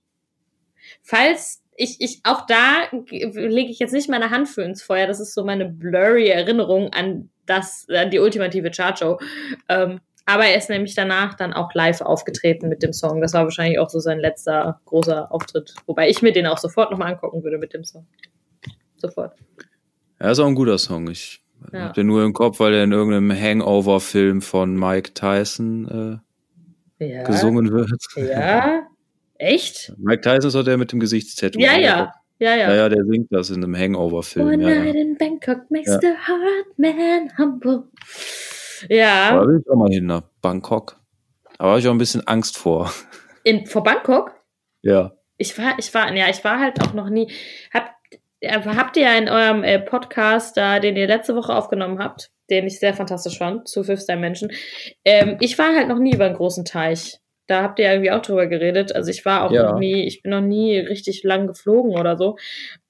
Falls 1.04 1.62
ich, 1.78 2.02
ich, 2.02 2.22
auch 2.24 2.48
da 2.48 2.88
lege 2.92 3.70
ich 3.70 3.78
jetzt 3.78 3.94
nicht 3.94 4.10
meine 4.10 4.32
Hand 4.32 4.50
für 4.50 4.64
ins 4.64 4.82
Feuer. 4.82 5.06
Das 5.06 5.20
ist 5.20 5.36
so 5.36 5.44
meine 5.44 5.66
blurry 5.66 6.28
Erinnerung 6.28 6.92
an 6.92 7.30
das, 7.46 7.86
an 7.90 8.10
die 8.10 8.20
ultimative 8.20 8.72
Chartshow. 8.72 9.20
Ähm, 9.70 10.00
aber 10.28 10.46
er 10.46 10.58
ist 10.58 10.70
nämlich 10.70 10.94
danach 10.94 11.36
dann 11.36 11.54
auch 11.54 11.74
live 11.74 12.02
aufgetreten 12.02 12.68
mit 12.68 12.84
dem 12.84 12.92
Song. 12.92 13.22
Das 13.22 13.34
war 13.34 13.46
wahrscheinlich 13.46 13.80
auch 13.80 13.90
so 13.90 14.00
sein 14.00 14.20
letzter 14.20 14.82
großer 14.84 15.32
Auftritt. 15.32 15.74
Wobei 15.86 16.10
ich 16.10 16.22
mir 16.22 16.34
den 16.34 16.46
auch 16.48 16.58
sofort 16.58 16.92
nochmal 16.92 17.14
angucken 17.14 17.44
würde 17.44 17.58
mit 17.58 17.74
dem 17.74 17.86
Song. 17.86 18.06
Sofort. 18.98 19.38
Er 20.20 20.32
ist 20.32 20.40
auch 20.40 20.48
ein 20.48 20.56
guter 20.56 20.78
Song. 20.78 21.10
Ich 21.10 21.42
ja. 21.72 21.86
hab 21.86 21.94
den 21.94 22.08
nur 22.08 22.26
im 22.26 22.34
Kopf, 22.34 22.60
weil 22.60 22.74
er 22.74 22.84
in 22.84 22.92
irgendeinem 22.92 23.32
Hangover-Film 23.32 24.42
von 24.42 24.78
Mike 24.78 25.14
Tyson 25.14 26.22
äh, 27.00 27.06
ja. 27.06 27.24
gesungen 27.24 27.72
wird. 27.72 27.90
Ja. 28.18 28.86
Echt? 29.36 29.94
Mike 29.98 30.22
Tyson 30.22 30.48
ist 30.50 30.56
doch 30.56 30.64
der 30.64 30.78
mit 30.78 30.92
dem 30.92 31.00
Gesichtstattoo. 31.00 31.58
Ja, 31.58 31.78
ja. 31.78 32.12
Ja, 32.40 32.56
ja. 32.56 32.70
Ja, 32.70 32.76
ja, 32.76 32.90
der 32.90 33.06
singt 33.06 33.32
das 33.32 33.50
in 33.50 33.64
einem 33.64 33.76
Hangover-Film. 33.78 34.46
One 34.46 34.70
ja, 34.70 34.84
night 34.84 34.96
in 34.96 35.18
Bangkok 35.18 35.72
makes 35.72 35.88
ja. 35.88 36.00
the 36.02 36.08
heart 36.08 36.78
man 36.78 37.32
humble. 37.38 37.84
Ja. 38.90 39.32
Da 39.32 39.48
will 39.48 39.62
ich 39.62 39.70
auch 39.70 39.76
mal 39.76 39.90
hin 39.90 40.06
nach 40.06 40.24
Bangkok. 40.42 41.00
Aber 41.58 41.72
habe 41.72 41.80
ich 41.80 41.88
auch 41.88 41.92
ein 41.92 41.98
bisschen 41.98 42.28
Angst 42.28 42.58
vor. 42.58 42.92
In, 43.44 43.66
vor 43.66 43.84
Bangkok? 43.84 44.32
Ja. 44.82 45.14
Ich 45.38 45.58
war, 45.58 45.78
ich 45.78 45.94
war, 45.94 46.14
ja, 46.14 46.30
ich 46.30 46.44
war 46.44 46.60
halt 46.60 46.82
auch 46.82 46.94
noch 46.94 47.10
nie. 47.10 47.32
Habt, 47.74 47.92
habt 48.44 48.98
ihr 48.98 49.18
in 49.18 49.30
eurem 49.30 49.64
äh, 49.64 49.80
Podcast, 49.80 50.58
da, 50.58 50.80
den 50.80 50.96
ihr 50.96 51.08
letzte 51.08 51.36
Woche 51.36 51.56
aufgenommen 51.56 52.00
habt, 52.00 52.32
den 52.50 52.66
ich 52.68 52.80
sehr 52.80 52.94
fantastisch 52.94 53.38
fand, 53.38 53.68
zu 53.68 53.84
Fifth 53.84 54.10
Dimension, 54.10 54.52
ähm, 55.06 55.38
ich 55.40 55.58
war 55.58 55.76
halt 55.76 55.88
noch 55.88 56.00
nie 56.00 56.14
über 56.14 56.26
einen 56.26 56.36
großen 56.36 56.66
Teich. 56.66 57.20
Da 57.48 57.64
habt 57.64 57.80
ihr 57.80 57.86
ja 57.86 57.92
irgendwie 57.94 58.12
auch 58.12 58.22
drüber 58.22 58.48
geredet. 58.48 58.94
Also 58.94 59.10
ich 59.10 59.24
war 59.24 59.44
auch 59.44 59.52
ja. 59.52 59.72
noch 59.72 59.80
nie, 59.80 60.06
ich 60.06 60.22
bin 60.22 60.32
noch 60.32 60.42
nie 60.42 60.78
richtig 60.80 61.24
lang 61.24 61.48
geflogen 61.48 61.98
oder 61.98 62.18
so. 62.18 62.38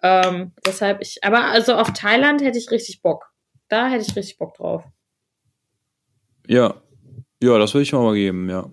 Ähm, 0.01 0.53
deshalb 0.65 1.01
ich, 1.01 1.23
aber 1.23 1.45
also 1.45 1.75
auf 1.75 1.93
Thailand 1.93 2.41
hätte 2.41 2.57
ich 2.57 2.71
richtig 2.71 3.01
Bock. 3.01 3.31
Da 3.69 3.87
hätte 3.87 4.05
ich 4.07 4.15
richtig 4.15 4.37
Bock 4.39 4.55
drauf. 4.55 4.83
Ja, 6.47 6.75
ja, 7.41 7.57
das 7.59 7.73
würde 7.73 7.83
ich 7.83 7.93
mal 7.93 8.15
geben, 8.15 8.49
ja. 8.49 8.69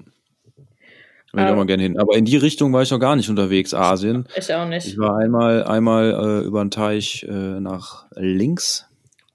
Würde 1.32 1.46
ich 1.46 1.52
auch 1.52 1.56
mal 1.56 1.66
gerne 1.66 1.82
hin. 1.82 1.98
Aber 1.98 2.16
in 2.16 2.24
die 2.24 2.36
Richtung 2.36 2.72
war 2.72 2.82
ich 2.82 2.90
noch 2.90 3.00
gar 3.00 3.16
nicht 3.16 3.28
unterwegs, 3.28 3.74
Asien. 3.74 4.28
Ich 4.36 4.54
auch 4.54 4.68
nicht. 4.68 4.86
Ich 4.86 4.98
war 4.98 5.16
einmal, 5.16 5.64
einmal 5.64 6.12
äh, 6.12 6.46
über 6.46 6.64
den 6.64 6.70
Teich 6.70 7.24
äh, 7.28 7.60
nach 7.60 8.06
links. 8.14 8.86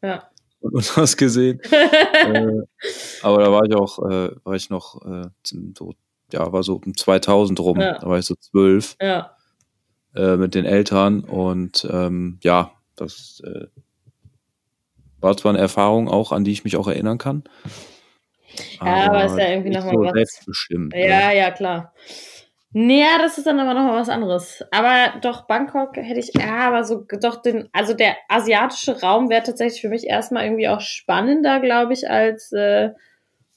Ja. 0.01 0.23
Und 0.61 0.97
was 0.97 1.17
gesehen. 1.17 1.59
äh, 1.71 2.61
aber 3.21 3.43
da 3.43 3.51
war 3.51 3.65
ich 3.65 3.75
auch, 3.75 3.99
äh, 4.09 4.31
war 4.43 4.55
ich 4.55 4.69
noch 4.69 5.05
äh, 5.05 5.27
so 5.43 5.93
ja, 6.31 6.51
war 6.51 6.63
so 6.63 6.75
um 6.85 6.95
2000 6.95 7.59
rum, 7.59 7.81
ja. 7.81 7.97
da 7.97 8.07
war 8.07 8.19
ich 8.19 8.25
so 8.25 8.35
zwölf 8.35 8.95
ja. 9.01 9.35
äh, 10.15 10.37
mit 10.37 10.53
den 10.53 10.65
Eltern 10.65 11.21
und 11.21 11.87
ähm, 11.89 12.37
ja, 12.43 12.71
das 12.95 13.41
war 15.19 15.35
zwar 15.35 15.51
eine 15.51 15.59
Erfahrung 15.59 16.07
auch, 16.07 16.31
an 16.31 16.43
die 16.43 16.51
ich 16.51 16.63
mich 16.63 16.77
auch 16.77 16.87
erinnern 16.87 17.17
kann. 17.17 17.43
Ja, 18.81 19.11
aber, 19.11 19.25
ist 19.25 19.37
ja 19.37 19.49
irgendwie 19.49 19.69
nochmal 19.69 19.93
so 19.93 20.03
was. 20.03 20.13
Selbstbestimmt. 20.13 20.93
Ja, 20.93 21.29
ne? 21.29 21.37
ja, 21.37 21.51
klar. 21.51 21.93
Naja, 22.71 23.17
das 23.17 23.37
ist 23.39 23.47
dann 23.47 23.59
aber 23.59 23.73
nochmal 23.73 23.99
was 23.99 24.09
anderes. 24.09 24.63
Aber 24.71 25.19
doch, 25.21 25.47
Bangkok 25.47 25.95
hätte 25.95 26.19
ich, 26.19 26.31
ja, 26.37 26.67
aber 26.67 26.83
so, 26.83 27.03
doch 27.19 27.41
den, 27.41 27.67
also 27.71 27.95
der 27.95 28.15
asiatische 28.27 29.01
Raum 29.01 29.29
wäre 29.29 29.41
tatsächlich 29.41 29.81
für 29.81 29.89
mich 29.89 30.05
erstmal 30.05 30.43
irgendwie 30.43 30.67
auch 30.67 30.81
spannender, 30.81 31.59
glaube 31.61 31.93
ich, 31.93 32.07
als 32.07 32.51
äh, 32.51 32.91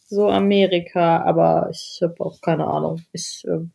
so 0.06 0.28
Amerika, 0.28 1.22
aber 1.24 1.68
ich 1.70 2.00
habe 2.02 2.14
auch 2.20 2.40
keine 2.40 2.66
Ahnung. 2.66 3.02
Ich, 3.12 3.44
ähm, 3.46 3.72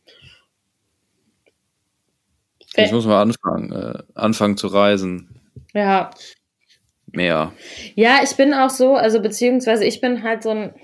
ich 2.76 2.92
muss 2.92 3.06
mal 3.06 3.22
anfangen, 3.22 3.72
äh, 3.72 4.02
anfangen 4.14 4.56
zu 4.56 4.66
reisen. 4.68 5.40
Ja. 5.72 6.10
Mehr. 7.12 7.52
Ja, 7.94 8.20
ich 8.22 8.36
bin 8.36 8.52
auch 8.52 8.70
so, 8.70 8.94
also 8.94 9.20
beziehungsweise 9.20 9.84
ich 9.84 10.00
bin 10.00 10.22
halt 10.22 10.42
so 10.42 10.50
ein, 10.50 10.74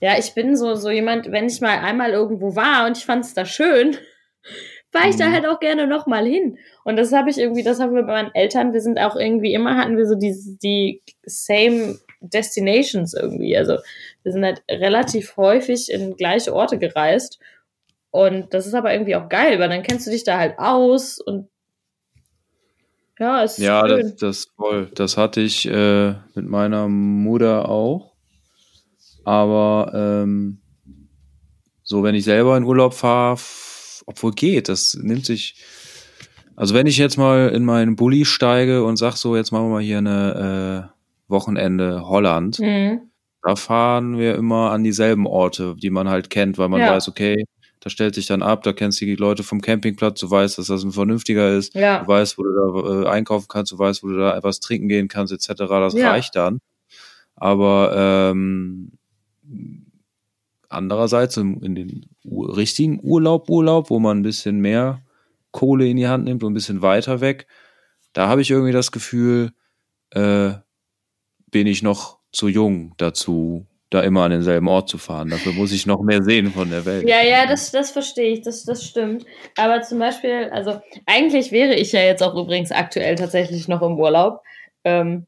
ja, 0.00 0.18
ich 0.18 0.34
bin 0.34 0.56
so, 0.56 0.74
so 0.74 0.90
jemand, 0.90 1.32
wenn 1.32 1.46
ich 1.46 1.60
mal 1.60 1.78
einmal 1.78 2.10
irgendwo 2.10 2.54
war 2.54 2.86
und 2.86 2.96
ich 2.96 3.04
fand 3.04 3.24
es 3.24 3.34
da 3.34 3.44
schön, 3.44 3.96
war 4.92 5.08
ich 5.08 5.16
da 5.16 5.28
mhm. 5.28 5.32
halt 5.32 5.46
auch 5.46 5.60
gerne 5.60 5.86
nochmal 5.86 6.26
hin. 6.26 6.58
Und 6.84 6.96
das 6.96 7.12
habe 7.12 7.30
ich 7.30 7.38
irgendwie, 7.38 7.62
das 7.62 7.80
haben 7.80 7.94
wir 7.94 8.02
bei 8.04 8.22
meinen 8.22 8.34
Eltern, 8.34 8.72
wir 8.72 8.80
sind 8.80 8.98
auch 8.98 9.16
irgendwie 9.16 9.54
immer, 9.54 9.76
hatten 9.76 9.96
wir 9.96 10.06
so 10.06 10.14
die, 10.14 10.34
die 10.62 11.02
same 11.24 11.98
Destinations 12.20 13.14
irgendwie. 13.14 13.56
Also 13.56 13.78
wir 14.22 14.32
sind 14.32 14.44
halt 14.44 14.62
relativ 14.70 15.36
häufig 15.36 15.90
in 15.90 16.16
gleiche 16.16 16.54
Orte 16.54 16.78
gereist. 16.78 17.38
Und 18.10 18.54
das 18.54 18.66
ist 18.66 18.74
aber 18.74 18.92
irgendwie 18.92 19.16
auch 19.16 19.28
geil, 19.28 19.58
weil 19.58 19.68
dann 19.68 19.82
kennst 19.82 20.06
du 20.06 20.10
dich 20.10 20.24
da 20.24 20.38
halt 20.38 20.58
aus 20.58 21.20
und 21.20 21.48
ja, 23.18 23.42
ist 23.42 23.58
Ja, 23.58 23.86
schön. 23.88 24.00
das, 24.00 24.16
das 24.16 24.44
voll. 24.56 24.90
Das 24.94 25.16
hatte 25.16 25.40
ich 25.40 25.66
äh, 25.66 26.14
mit 26.34 26.46
meiner 26.48 26.88
Mutter 26.88 27.68
auch. 27.68 28.12
Aber 29.24 29.92
ähm, 29.94 30.58
so, 31.82 32.02
wenn 32.02 32.14
ich 32.14 32.24
selber 32.24 32.56
in 32.56 32.64
Urlaub 32.64 32.94
fahre, 32.94 33.38
obwohl 34.06 34.32
geht, 34.32 34.68
das 34.68 34.94
nimmt 34.94 35.26
sich. 35.26 35.62
Also 36.54 36.74
wenn 36.74 36.86
ich 36.86 36.96
jetzt 36.96 37.18
mal 37.18 37.50
in 37.50 37.64
meinen 37.64 37.96
Bulli 37.96 38.24
steige 38.24 38.84
und 38.84 38.96
sag 38.96 39.16
so, 39.16 39.36
jetzt 39.36 39.52
machen 39.52 39.66
wir 39.66 39.72
mal 39.74 39.82
hier 39.82 39.98
eine 39.98 40.90
äh, 40.92 40.96
Wochenende 41.28 42.08
Holland. 42.08 42.58
Mhm. 42.60 43.10
Da 43.42 43.56
fahren 43.56 44.18
wir 44.18 44.34
immer 44.34 44.70
an 44.72 44.82
dieselben 44.82 45.26
Orte, 45.26 45.76
die 45.76 45.90
man 45.90 46.08
halt 46.08 46.30
kennt, 46.30 46.58
weil 46.58 46.68
man 46.68 46.80
ja. 46.80 46.92
weiß, 46.92 47.08
okay, 47.08 47.44
da 47.86 47.90
stellt 47.90 48.16
sich 48.16 48.26
dann 48.26 48.42
ab, 48.42 48.64
da 48.64 48.72
kennst 48.72 49.00
du 49.00 49.04
die 49.04 49.14
Leute 49.14 49.44
vom 49.44 49.60
Campingplatz, 49.60 50.18
du 50.18 50.28
weißt, 50.28 50.58
dass 50.58 50.66
das 50.66 50.82
ein 50.82 50.90
vernünftiger 50.90 51.56
ist, 51.56 51.72
ja. 51.76 52.00
du 52.00 52.08
weißt, 52.08 52.36
wo 52.36 52.42
du 52.42 52.50
da 52.52 53.02
äh, 53.02 53.08
einkaufen 53.08 53.46
kannst, 53.46 53.70
du 53.70 53.78
weißt, 53.78 54.02
wo 54.02 54.08
du 54.08 54.18
da 54.18 54.36
etwas 54.36 54.58
trinken 54.58 54.88
gehen 54.88 55.06
kannst, 55.06 55.32
etc. 55.32 55.66
Das 55.68 55.94
ja. 55.94 56.10
reicht 56.10 56.34
dann. 56.34 56.60
Aber 57.36 57.94
ähm, 57.94 58.90
andererseits 60.68 61.36
in, 61.36 61.76
den 61.76 62.06
richtigen 62.24 62.98
Urlaub, 63.04 63.48
Urlaub, 63.48 63.88
wo 63.88 64.00
man 64.00 64.18
ein 64.18 64.22
bisschen 64.24 64.58
mehr 64.58 65.00
Kohle 65.52 65.86
in 65.86 65.96
die 65.96 66.08
Hand 66.08 66.24
nimmt 66.24 66.42
und 66.42 66.50
ein 66.50 66.54
bisschen 66.54 66.82
weiter 66.82 67.20
weg, 67.20 67.46
da 68.14 68.26
habe 68.26 68.42
ich 68.42 68.50
irgendwie 68.50 68.72
das 68.72 68.90
Gefühl, 68.90 69.52
äh, 70.10 70.54
bin 71.52 71.68
ich 71.68 71.84
noch 71.84 72.18
zu 72.32 72.48
jung 72.48 72.94
dazu, 72.96 73.64
da 73.96 74.02
immer 74.02 74.24
an 74.24 74.30
denselben 74.30 74.68
Ort 74.68 74.88
zu 74.88 74.98
fahren. 74.98 75.30
Dafür 75.30 75.52
muss 75.52 75.72
ich 75.72 75.86
noch 75.86 76.02
mehr 76.02 76.22
sehen 76.22 76.50
von 76.52 76.70
der 76.70 76.84
Welt. 76.84 77.08
Ja, 77.08 77.22
ja, 77.22 77.46
das, 77.46 77.70
das 77.72 77.90
verstehe 77.90 78.32
ich, 78.32 78.42
das, 78.42 78.64
das 78.64 78.84
stimmt. 78.84 79.24
Aber 79.56 79.82
zum 79.82 79.98
Beispiel, 79.98 80.50
also 80.52 80.80
eigentlich 81.06 81.50
wäre 81.52 81.74
ich 81.74 81.92
ja 81.92 82.00
jetzt 82.00 82.22
auch 82.22 82.34
übrigens 82.34 82.70
aktuell 82.70 83.16
tatsächlich 83.16 83.68
noch 83.68 83.82
im 83.82 83.98
Urlaub. 83.98 84.42
Ähm, 84.84 85.26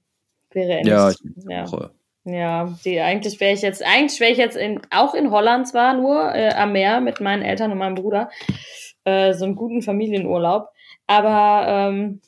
wäre 0.53 0.87
ja, 0.87 1.11
ich 1.11 1.17
ja. 1.49 1.91
Ja, 2.25 2.79
die, 2.85 3.01
eigentlich 3.01 3.41
wäre 3.41 3.55
ich 3.55 3.63
jetzt, 3.63 3.83
eigentlich 3.83 4.21
wäre 4.21 4.33
ich 4.33 4.39
jetzt 4.39 4.57
in, 4.57 4.83
auch 4.91 5.15
in 5.15 5.31
Holland 5.31 5.67
zwar 5.67 5.95
nur 5.95 6.35
äh, 6.35 6.51
am 6.51 6.73
Meer 6.73 7.01
mit 7.01 7.21
meinen 7.21 7.43
Eltern 7.43 7.73
und 7.73 7.79
meinem 7.79 7.95
Bruder. 7.95 8.29
Äh, 9.05 9.33
so 9.33 9.47
einen 9.47 9.57
guten 9.57 9.81
Familienurlaub. 9.81 10.69
Aber 11.07 11.67
ähm, 11.67 12.21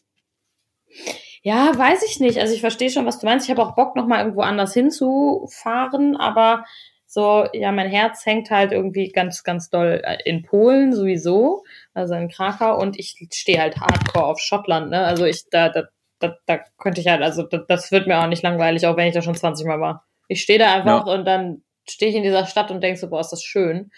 Ja, 1.43 1.77
weiß 1.77 2.03
ich 2.03 2.21
nicht. 2.21 2.39
Also 2.39 2.55
ich 2.55 2.61
verstehe 2.61 2.91
schon, 2.91 3.07
was 3.07 3.19
du 3.19 3.27
meinst. 3.27 3.47
Ich 3.47 3.51
habe 3.51 3.63
auch 3.63 3.75
Bock, 3.75 3.97
nochmal 3.97 4.21
irgendwo 4.21 4.43
anders 4.43 4.75
hinzufahren, 4.75 6.17
aber 6.17 6.65
so, 7.07 7.49
ja, 7.53 7.73
mein 7.73 7.91
Herz 7.91 8.25
hängt 8.25 8.51
halt 8.51 8.71
irgendwie 8.71 9.11
ganz, 9.11 9.43
ganz 9.43 9.69
doll 9.69 10.01
äh, 10.05 10.19
in 10.25 10.43
Polen 10.43 10.93
sowieso, 10.93 11.65
also 11.93 12.15
in 12.15 12.29
Krakau 12.29 12.79
und 12.79 12.99
ich 12.99 13.17
stehe 13.33 13.61
halt 13.61 13.79
hardcore 13.79 14.27
auf 14.27 14.39
Schottland, 14.39 14.91
ne? 14.91 15.05
Also 15.05 15.25
ich, 15.25 15.49
da, 15.51 15.71
da, 15.71 15.89
da, 16.21 16.37
da 16.47 16.61
könnte 16.79 17.01
ich 17.01 17.09
halt, 17.09 17.23
also 17.23 17.43
das, 17.43 17.63
das 17.67 17.91
wird 17.91 18.07
mir 18.07 18.21
auch 18.21 18.29
nicht 18.29 18.45
langweilig, 18.45 18.87
auch 18.87 18.97
wenn 18.97 19.09
ich 19.09 19.15
da 19.15 19.23
schon 19.23 19.35
20 19.35 19.67
Mal 19.67 19.81
war. 19.81 20.07
Ich 20.29 20.43
stehe 20.43 20.61
da 20.61 20.73
einfach 20.73 21.07
ja. 21.07 21.13
und 21.13 21.25
dann 21.25 21.65
stehe 21.89 22.11
ich 22.11 22.17
in 22.17 22.23
dieser 22.23 22.47
Stadt 22.47 22.71
und 22.71 22.81
denke 22.81 23.01
so, 23.01 23.11
boah, 23.11 23.21
ist 23.21 23.31
das 23.31 23.43
schön. 23.43 23.91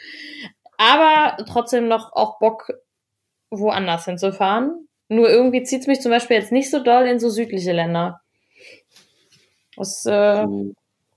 Aber 0.79 1.37
trotzdem 1.45 1.89
noch 1.89 2.13
auch 2.15 2.39
Bock, 2.39 2.73
woanders 3.51 4.07
hinzufahren. 4.07 4.89
Nur 5.13 5.29
irgendwie 5.29 5.63
zieht 5.63 5.83
es 5.83 5.87
mich 5.87 6.01
zum 6.01 6.11
Beispiel 6.11 6.39
jetzt 6.39 6.53
nicht 6.53 6.71
so 6.71 6.83
doll 6.83 7.07
in 7.07 7.21
so 7.21 7.29
südliche 7.29 7.73
Länder. 7.73 8.21
Das, 9.77 10.07
äh, 10.07 10.47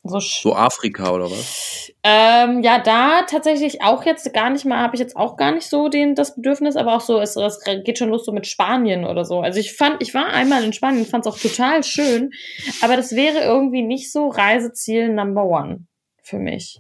so, 0.04 0.20
so, 0.20 0.56
Afrika 0.56 1.12
oder 1.12 1.32
was? 1.32 1.92
Ähm, 2.04 2.62
ja, 2.62 2.80
da 2.80 3.24
tatsächlich 3.24 3.82
auch 3.82 4.06
jetzt 4.06 4.32
gar 4.34 4.50
nicht 4.50 4.66
mal, 4.66 4.80
habe 4.80 4.96
ich 4.96 5.00
jetzt 5.00 5.16
auch 5.16 5.38
gar 5.38 5.52
nicht 5.52 5.68
so 5.68 5.90
den, 5.90 6.14
das 6.14 6.36
Bedürfnis, 6.36 6.76
aber 6.76 6.96
auch 6.96 7.02
so, 7.02 7.20
es, 7.20 7.36
es 7.36 7.60
geht 7.84 7.98
schon 7.98 8.10
los 8.10 8.26
so 8.26 8.32
mit 8.32 8.46
Spanien 8.46 9.06
oder 9.06 9.26
so. 9.26 9.40
Also 9.40 9.60
ich 9.60 9.74
fand, 9.74 10.02
ich 10.02 10.14
war 10.14 10.28
einmal 10.28 10.64
in 10.64 10.74
Spanien, 10.74 11.06
fand 11.06 11.26
es 11.26 11.34
auch 11.34 11.40
total 11.40 11.84
schön, 11.84 12.32
aber 12.82 12.98
das 12.98 13.16
wäre 13.16 13.40
irgendwie 13.40 13.82
nicht 13.82 14.12
so 14.12 14.28
Reiseziel 14.28 15.10
Number 15.10 15.46
One 15.46 15.88
für 16.22 16.38
mich. 16.38 16.80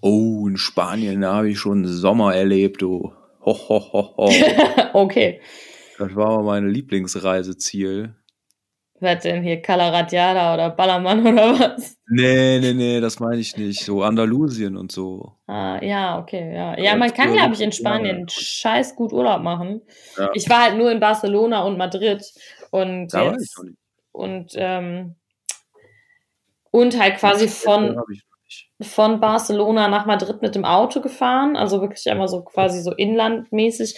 Oh, 0.00 0.48
in 0.48 0.56
Spanien, 0.56 1.20
da 1.20 1.34
habe 1.36 1.50
ich 1.50 1.58
schon 1.58 1.86
Sommer 1.86 2.34
erlebt, 2.34 2.82
du. 2.82 3.12
Ho, 3.44 3.54
ho, 3.68 3.92
ho, 3.92 4.14
ho. 4.16 4.32
okay. 4.92 5.40
Das 5.98 6.14
war 6.14 6.42
mein 6.42 6.68
Lieblingsreiseziel. 6.68 8.14
Was 9.02 9.24
denn 9.24 9.42
hier, 9.42 9.60
Calaratiada 9.60 10.54
oder 10.54 10.70
Ballermann 10.70 11.26
oder 11.26 11.58
was? 11.58 11.96
Nee, 12.08 12.60
nee, 12.60 12.72
nee, 12.72 13.00
das 13.00 13.18
meine 13.18 13.40
ich 13.40 13.56
nicht. 13.56 13.84
So 13.84 14.04
Andalusien 14.04 14.76
und 14.76 14.92
so. 14.92 15.32
Ah, 15.48 15.82
ja, 15.82 16.20
okay, 16.20 16.54
ja. 16.54 16.78
Ja, 16.78 16.94
man 16.94 17.12
kann, 17.12 17.32
glaube 17.32 17.54
ich, 17.54 17.60
in 17.60 17.72
Spanien 17.72 18.28
scheiß 18.28 18.94
gut 18.94 19.12
Urlaub 19.12 19.42
machen. 19.42 19.82
Ja. 20.16 20.30
Ich 20.34 20.48
war 20.48 20.62
halt 20.62 20.76
nur 20.76 20.92
in 20.92 21.00
Barcelona 21.00 21.62
und 21.64 21.78
Madrid 21.78 22.24
und 22.70 23.08
da 23.08 23.32
jetzt, 23.32 23.60
und 24.12 24.52
ähm, 24.54 25.16
und 26.70 26.98
halt 26.98 27.16
quasi 27.18 27.48
von 27.48 28.00
von 28.80 29.20
Barcelona 29.20 29.88
nach 29.88 30.06
Madrid 30.06 30.42
mit 30.42 30.54
dem 30.54 30.64
Auto 30.64 31.00
gefahren, 31.00 31.56
also 31.56 31.80
wirklich 31.80 32.10
einmal 32.10 32.28
so 32.28 32.42
quasi 32.42 32.82
so 32.82 32.92
inlandmäßig. 32.92 33.96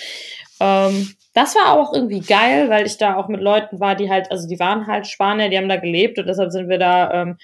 Ähm, 0.61 1.15
das 1.33 1.57
war 1.57 1.73
auch 1.73 1.93
irgendwie 1.93 2.21
geil, 2.21 2.71
weil 2.71 2.87
ich 2.87 2.97
da 2.97 3.17
auch 3.17 3.29
mit 3.29 3.41
Leuten 3.41 3.81
war, 3.81 3.97
die 3.97 4.11
halt, 4.11 4.31
also 4.31 4.49
die 4.49 4.61
waren 4.61 4.87
halt 4.87 5.07
Spanier, 5.07 5.49
die 5.49 5.59
haben 5.59 5.69
da 5.69 5.77
gelebt 5.77 6.19
und 6.19 6.27
deshalb 6.27 6.53
sind 6.53 6.69
wir 6.69 6.79
da, 6.79 7.11
ähm, 7.13 7.39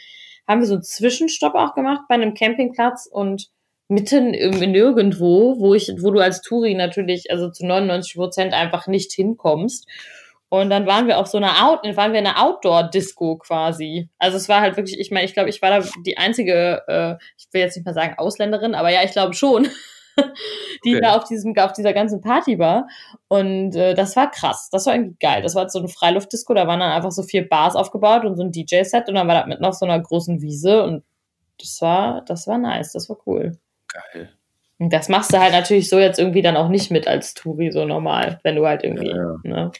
haben 0.46 0.60
wir 0.60 0.66
so 0.66 0.74
einen 0.74 0.82
Zwischenstopp 0.82 1.54
auch 1.54 1.74
gemacht 1.74 2.02
bei 2.08 2.14
einem 2.14 2.34
Campingplatz 2.34 3.08
und 3.10 3.48
mitten 3.88 4.32
im, 4.32 4.58
nirgendwo, 4.70 5.58
wo 5.58 5.74
ich, 5.74 5.92
wo 5.98 6.12
du 6.12 6.20
als 6.20 6.42
Touri 6.42 6.74
natürlich, 6.74 7.30
also 7.30 7.50
zu 7.50 7.66
99 7.66 8.14
Prozent 8.14 8.54
einfach 8.54 8.86
nicht 8.86 9.12
hinkommst. 9.12 9.86
Und 10.48 10.70
dann 10.70 10.86
waren 10.86 11.06
wir 11.06 11.18
auf 11.18 11.28
so 11.28 11.38
einer 11.38 11.64
Out, 11.64 11.84
waren 11.96 12.12
wir 12.12 12.18
in 12.18 12.26
einer 12.26 12.42
Outdoor-Disco 12.42 13.38
quasi. 13.38 14.08
Also 14.18 14.36
es 14.36 14.48
war 14.48 14.60
halt 14.60 14.76
wirklich, 14.76 14.98
ich 14.98 15.12
meine, 15.12 15.24
ich 15.24 15.34
glaube, 15.34 15.48
ich 15.48 15.62
war 15.62 15.70
da 15.70 15.86
die 16.04 16.18
einzige, 16.18 16.82
äh, 16.88 17.24
ich 17.38 17.46
will 17.52 17.60
jetzt 17.60 17.76
nicht 17.76 17.86
mal 17.86 17.94
sagen 17.94 18.14
Ausländerin, 18.18 18.74
aber 18.74 18.90
ja, 18.90 19.04
ich 19.04 19.12
glaube 19.12 19.34
schon, 19.34 19.68
die 20.84 20.96
okay. 20.96 21.00
da 21.00 21.16
auf 21.16 21.24
diesem, 21.24 21.56
auf 21.56 21.72
dieser 21.72 21.92
ganzen 21.92 22.20
Party 22.20 22.58
war. 22.58 22.88
Und 23.28 23.74
äh, 23.76 23.94
das 23.94 24.16
war 24.16 24.30
krass. 24.30 24.68
Das 24.70 24.86
war 24.86 24.94
irgendwie 24.94 25.16
geil. 25.20 25.42
Das 25.42 25.54
war 25.54 25.68
so 25.68 25.78
eine 25.78 25.88
Freiluftdisco, 25.88 26.54
da 26.54 26.66
waren 26.66 26.80
dann 26.80 26.92
einfach 26.92 27.12
so 27.12 27.22
vier 27.22 27.48
Bars 27.48 27.76
aufgebaut 27.76 28.24
und 28.24 28.36
so 28.36 28.42
ein 28.42 28.52
DJ-Set 28.52 29.08
und 29.08 29.14
dann 29.14 29.28
war 29.28 29.40
da 29.40 29.46
mitten 29.46 29.64
auf 29.64 29.74
so 29.74 29.86
einer 29.86 30.00
großen 30.00 30.40
Wiese 30.40 30.82
und 30.82 31.02
das 31.58 31.80
war, 31.82 32.22
das 32.24 32.46
war 32.46 32.58
nice, 32.58 32.92
das 32.92 33.08
war 33.08 33.18
cool. 33.26 33.58
Geil. 33.88 34.30
Und 34.78 34.92
das 34.92 35.10
machst 35.10 35.32
du 35.32 35.38
halt 35.38 35.52
natürlich 35.52 35.90
so 35.90 35.98
jetzt 35.98 36.18
irgendwie 36.18 36.40
dann 36.40 36.56
auch 36.56 36.68
nicht 36.68 36.90
mit 36.90 37.06
als 37.06 37.34
Touri 37.34 37.70
so 37.70 37.84
normal, 37.84 38.40
wenn 38.44 38.56
du 38.56 38.66
halt 38.66 38.82
irgendwie, 38.82 39.10
ja, 39.10 39.16
ja. 39.16 39.36
ne? 39.44 39.72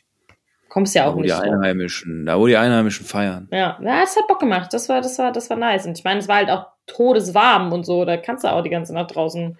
Kommst 0.69 0.95
ja 0.95 1.07
auch 1.07 1.11
da, 1.11 1.17
wo 1.17 1.21
nicht. 1.21 1.35
Die 1.35 1.51
Einheimischen, 1.51 2.27
da 2.27 2.39
wo 2.39 2.47
die 2.47 2.57
Einheimischen 2.57 3.05
feiern. 3.05 3.49
Ja, 3.51 3.77
ja, 3.83 4.03
es 4.05 4.17
hat 4.17 4.29
Bock 4.29 4.39
gemacht. 4.39 4.73
Das 4.73 4.89
war, 4.89 5.01
das 5.01 5.19
war, 5.19 5.33
das 5.33 5.51
war 5.51 5.57
nice. 5.57 5.85
Und 5.87 5.99
ich 5.99 6.05
meine, 6.05 6.21
es 6.21 6.29
war 6.29 6.37
halt 6.37 6.51
auch 6.51 6.67
todeswarm 6.87 7.73
und 7.73 7.85
so. 7.85 8.05
Da 8.05 8.17
kannst 8.17 8.45
du 8.45 8.53
auch 8.53 8.63
die 8.63 8.71
ganze 8.71 8.95
Nacht 8.95 9.15
draußen 9.15 9.59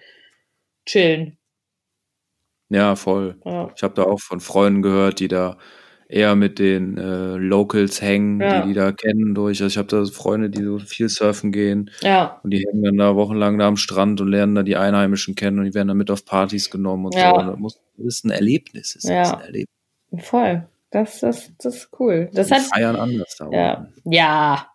chillen. 0.85 1.37
Ja, 2.69 2.95
voll. 2.95 3.37
Ja. 3.43 3.69
Ich 3.75 3.83
habe 3.83 3.93
da 3.95 4.03
auch 4.03 4.19
von 4.19 4.39
Freunden 4.39 4.81
gehört, 4.81 5.19
die 5.19 5.27
da 5.27 5.57
eher 6.11 6.35
mit 6.35 6.59
den 6.59 6.97
äh, 6.97 7.35
Locals 7.35 8.01
hängen, 8.01 8.41
ja. 8.41 8.61
die 8.61 8.69
die 8.69 8.73
da 8.73 8.91
kennen 8.91 9.33
durch. 9.33 9.61
Also 9.61 9.67
ich 9.67 9.77
habe 9.77 9.87
da 9.87 10.05
Freunde, 10.05 10.49
die 10.49 10.63
so 10.63 10.79
viel 10.79 11.09
surfen 11.09 11.51
gehen. 11.51 11.89
Ja. 12.01 12.39
Und 12.43 12.51
die 12.51 12.59
hängen 12.59 12.83
dann 12.83 12.97
da 12.97 13.15
wochenlang 13.15 13.57
da 13.57 13.67
am 13.67 13.77
Strand 13.77 14.19
und 14.21 14.27
lernen 14.27 14.55
da 14.55 14.63
die 14.63 14.75
Einheimischen 14.75 15.35
kennen 15.35 15.59
und 15.59 15.65
die 15.65 15.73
werden 15.73 15.87
dann 15.87 15.97
mit 15.97 16.11
auf 16.11 16.25
Partys 16.25 16.69
genommen 16.69 17.05
und 17.05 17.15
ja. 17.15 17.29
so. 17.29 17.39
Und 17.39 17.47
das, 17.47 17.59
muss, 17.59 17.79
das 17.97 18.05
ist 18.05 18.25
ein 18.25 18.31
Erlebnis. 18.31 18.93
Das 18.93 19.03
ist 19.03 19.09
ja. 19.09 19.37
ein 19.37 19.41
Erlebnis. 19.41 19.75
Voll. 20.19 20.67
Das, 20.91 21.21
das, 21.21 21.51
das 21.57 21.75
ist 21.75 21.89
cool. 21.99 22.29
Das 22.33 22.47
die 22.47 22.55
hat, 22.55 22.61
feiern 22.63 22.97
anders 22.97 23.35
da. 23.37 23.49
Ja. 23.49 23.87
ja. 24.03 24.67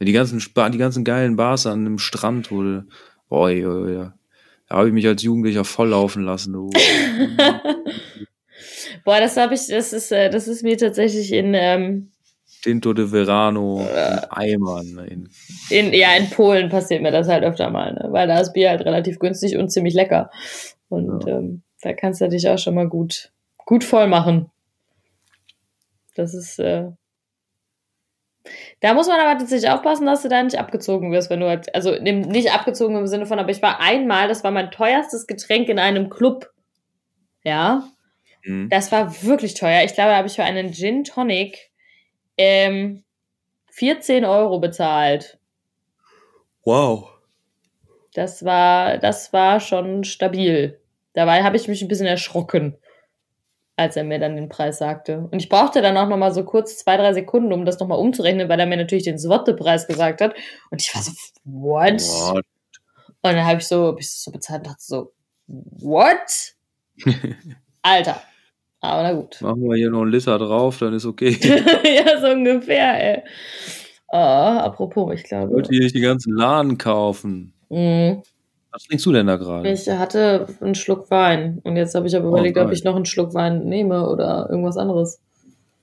Die 0.00 0.12
ganzen, 0.12 0.38
die 0.38 0.78
ganzen 0.78 1.04
geilen 1.04 1.36
Bars 1.36 1.66
an 1.66 1.84
dem 1.84 1.98
Strand, 1.98 2.50
wo 2.52 2.62
du, 2.62 2.86
boah, 3.28 3.50
ja, 3.50 3.88
ja. 3.88 4.14
Da 4.70 4.76
habe 4.76 4.88
ich 4.88 4.94
mich 4.94 5.06
als 5.06 5.22
Jugendlicher 5.24 5.64
volllaufen 5.64 6.22
lassen. 6.22 6.52
Du. 6.52 6.70
boah, 9.04 9.18
das 9.18 9.36
habe 9.36 9.54
ich, 9.54 9.66
das 9.66 9.92
ist, 9.92 10.12
äh, 10.12 10.30
das 10.30 10.46
ist 10.46 10.62
mir 10.62 10.78
tatsächlich 10.78 11.32
in, 11.32 11.54
ähm, 11.54 12.12
Tinto 12.62 12.92
de 12.92 13.10
Verano 13.10 13.84
äh, 13.84 14.20
Eimern. 14.30 15.00
In, 15.08 15.28
in, 15.70 15.92
ja, 15.92 16.14
in 16.14 16.30
Polen 16.30 16.68
passiert 16.68 17.02
mir 17.02 17.10
das 17.10 17.26
halt 17.26 17.42
öfter 17.42 17.68
mal, 17.70 17.94
ne? 17.94 18.08
weil 18.12 18.28
da 18.28 18.38
ist 18.38 18.52
Bier 18.52 18.70
halt 18.70 18.82
relativ 18.82 19.18
günstig 19.18 19.56
und 19.56 19.70
ziemlich 19.70 19.94
lecker. 19.94 20.30
Und 20.88 21.26
ja. 21.26 21.38
ähm, 21.38 21.62
da 21.82 21.92
kannst 21.92 22.20
du 22.20 22.28
dich 22.28 22.48
auch 22.48 22.58
schon 22.58 22.76
mal 22.76 22.88
gut, 22.88 23.32
gut 23.56 23.82
voll 23.82 24.06
machen. 24.06 24.52
Das 26.14 26.32
ist. 26.32 26.60
Äh 26.60 26.90
da 28.80 28.94
muss 28.94 29.08
man 29.08 29.20
aber 29.20 29.38
tatsächlich 29.38 29.70
aufpassen, 29.70 30.06
dass 30.06 30.22
du 30.22 30.28
da 30.28 30.42
nicht 30.42 30.58
abgezogen 30.58 31.12
wirst, 31.12 31.30
wenn 31.30 31.40
du 31.40 31.48
halt, 31.48 31.74
also 31.74 31.92
nicht 32.00 32.52
abgezogen 32.52 32.96
im 32.96 33.06
Sinne 33.06 33.26
von, 33.26 33.38
aber 33.38 33.50
ich 33.50 33.62
war 33.62 33.80
einmal, 33.80 34.28
das 34.28 34.44
war 34.44 34.50
mein 34.50 34.70
teuerstes 34.70 35.26
Getränk 35.26 35.68
in 35.68 35.78
einem 35.78 36.10
Club. 36.10 36.50
Ja. 37.44 37.84
Mhm. 38.44 38.68
Das 38.68 38.92
war 38.92 39.22
wirklich 39.22 39.54
teuer. 39.54 39.84
Ich 39.84 39.94
glaube, 39.94 40.10
da 40.10 40.16
habe 40.16 40.28
ich 40.28 40.34
für 40.34 40.44
einen 40.44 40.72
Gin 40.72 41.04
Tonic 41.04 41.70
ähm, 42.36 43.04
14 43.70 44.24
Euro 44.24 44.58
bezahlt. 44.60 45.38
Wow. 46.64 47.10
Das 48.14 48.44
war, 48.44 48.98
das 48.98 49.32
war 49.32 49.60
schon 49.60 50.04
stabil. 50.04 50.80
Dabei 51.12 51.42
habe 51.42 51.56
ich 51.56 51.68
mich 51.68 51.82
ein 51.82 51.88
bisschen 51.88 52.06
erschrocken 52.06 52.76
als 53.80 53.96
er 53.96 54.04
mir 54.04 54.18
dann 54.18 54.36
den 54.36 54.50
Preis 54.50 54.76
sagte. 54.76 55.26
Und 55.30 55.40
ich 55.40 55.48
brauchte 55.48 55.80
dann 55.80 55.96
auch 55.96 56.06
noch 56.06 56.18
mal 56.18 56.34
so 56.34 56.44
kurz 56.44 56.76
zwei, 56.76 56.98
drei 56.98 57.14
Sekunden, 57.14 57.50
um 57.50 57.64
das 57.64 57.80
noch 57.80 57.88
mal 57.88 57.94
umzurechnen, 57.94 58.46
weil 58.50 58.60
er 58.60 58.66
mir 58.66 58.76
natürlich 58.76 59.04
den 59.04 59.18
Swotte-Preis 59.18 59.86
gesagt 59.86 60.20
hat. 60.20 60.34
Und 60.70 60.82
ich 60.82 60.94
war 60.94 61.02
so, 61.02 61.12
what? 61.44 62.02
what? 62.02 62.44
Und 63.22 63.32
dann 63.34 63.46
habe 63.46 63.60
ich 63.60 63.66
so, 63.66 63.86
hab 63.86 63.98
ich 63.98 64.12
so 64.12 64.30
bezahlt 64.30 64.60
und 64.60 64.66
dachte 64.66 64.82
so, 64.82 65.12
what? 65.46 66.54
Alter. 67.82 68.20
Aber 68.82 69.02
na 69.02 69.12
gut. 69.14 69.40
Machen 69.40 69.62
wir 69.62 69.76
hier 69.76 69.90
noch 69.90 70.02
einen 70.02 70.10
Liter 70.12 70.36
drauf, 70.36 70.76
dann 70.78 70.92
ist 70.92 71.06
okay. 71.06 71.38
ja, 71.40 72.20
so 72.20 72.26
ungefähr, 72.28 73.16
ey. 73.16 73.22
Oh, 74.08 74.16
apropos, 74.16 75.14
ich 75.14 75.22
glaube. 75.22 75.46
Ich 75.46 75.54
wollte 75.54 75.70
hier 75.70 75.80
nicht 75.80 75.94
die 75.94 76.00
ganzen 76.00 76.34
Laden 76.34 76.76
kaufen. 76.76 77.54
Mhm. 77.70 78.22
Was 78.72 78.84
trinkst 78.84 79.04
du 79.04 79.12
denn 79.12 79.26
da 79.26 79.36
gerade? 79.36 79.68
Ich 79.68 79.88
hatte 79.88 80.46
einen 80.60 80.74
Schluck 80.74 81.10
Wein 81.10 81.60
und 81.64 81.76
jetzt 81.76 81.94
habe 81.94 82.06
ich 82.06 82.16
aber 82.16 82.26
oh, 82.26 82.30
überlegt, 82.30 82.54
geil. 82.54 82.66
ob 82.66 82.72
ich 82.72 82.84
noch 82.84 82.94
einen 82.94 83.06
Schluck 83.06 83.34
Wein 83.34 83.64
nehme 83.64 84.08
oder 84.08 84.46
irgendwas 84.48 84.76
anderes. 84.76 85.20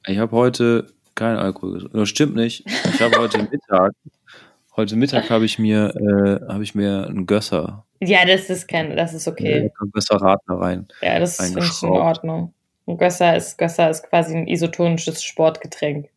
Ich 0.06 0.18
habe 0.18 0.36
heute 0.36 0.88
keinen 1.16 1.38
Alkohol 1.38 1.74
getrunken. 1.74 1.98
Das 1.98 2.10
stimmt 2.10 2.36
nicht. 2.36 2.66
Ich 2.66 3.02
habe 3.02 3.18
heute 3.18 3.40
Mittag, 3.52 3.92
heute 4.76 4.96
Mittag 4.96 5.30
habe 5.30 5.46
ich 5.46 5.60
mir, 5.60 5.94
äh, 5.96 6.52
habe 6.52 6.64
ich 6.64 6.76
mir 6.76 7.08
einen 7.08 7.26
Gösser. 7.26 7.86
Ja, 8.00 8.26
das 8.26 8.50
ist 8.50 8.68
kein, 8.68 8.96
das 8.96 9.14
ist 9.14 9.28
okay. 9.28 9.64
Ja, 9.64 9.86
Gösser 9.92 10.16
Radler 10.16 10.56
rein. 10.56 10.88
Ja, 11.02 11.20
das 11.20 11.40
ich 11.40 11.84
in 11.84 11.90
Ordnung. 11.90 12.54
Ein 12.86 12.98
Gösser 12.98 13.36
ist, 13.36 13.58
Gösser 13.58 13.90
ist 13.90 14.04
quasi 14.10 14.38
ein 14.38 14.48
isotonisches 14.48 15.24
Sportgetränk. 15.24 16.08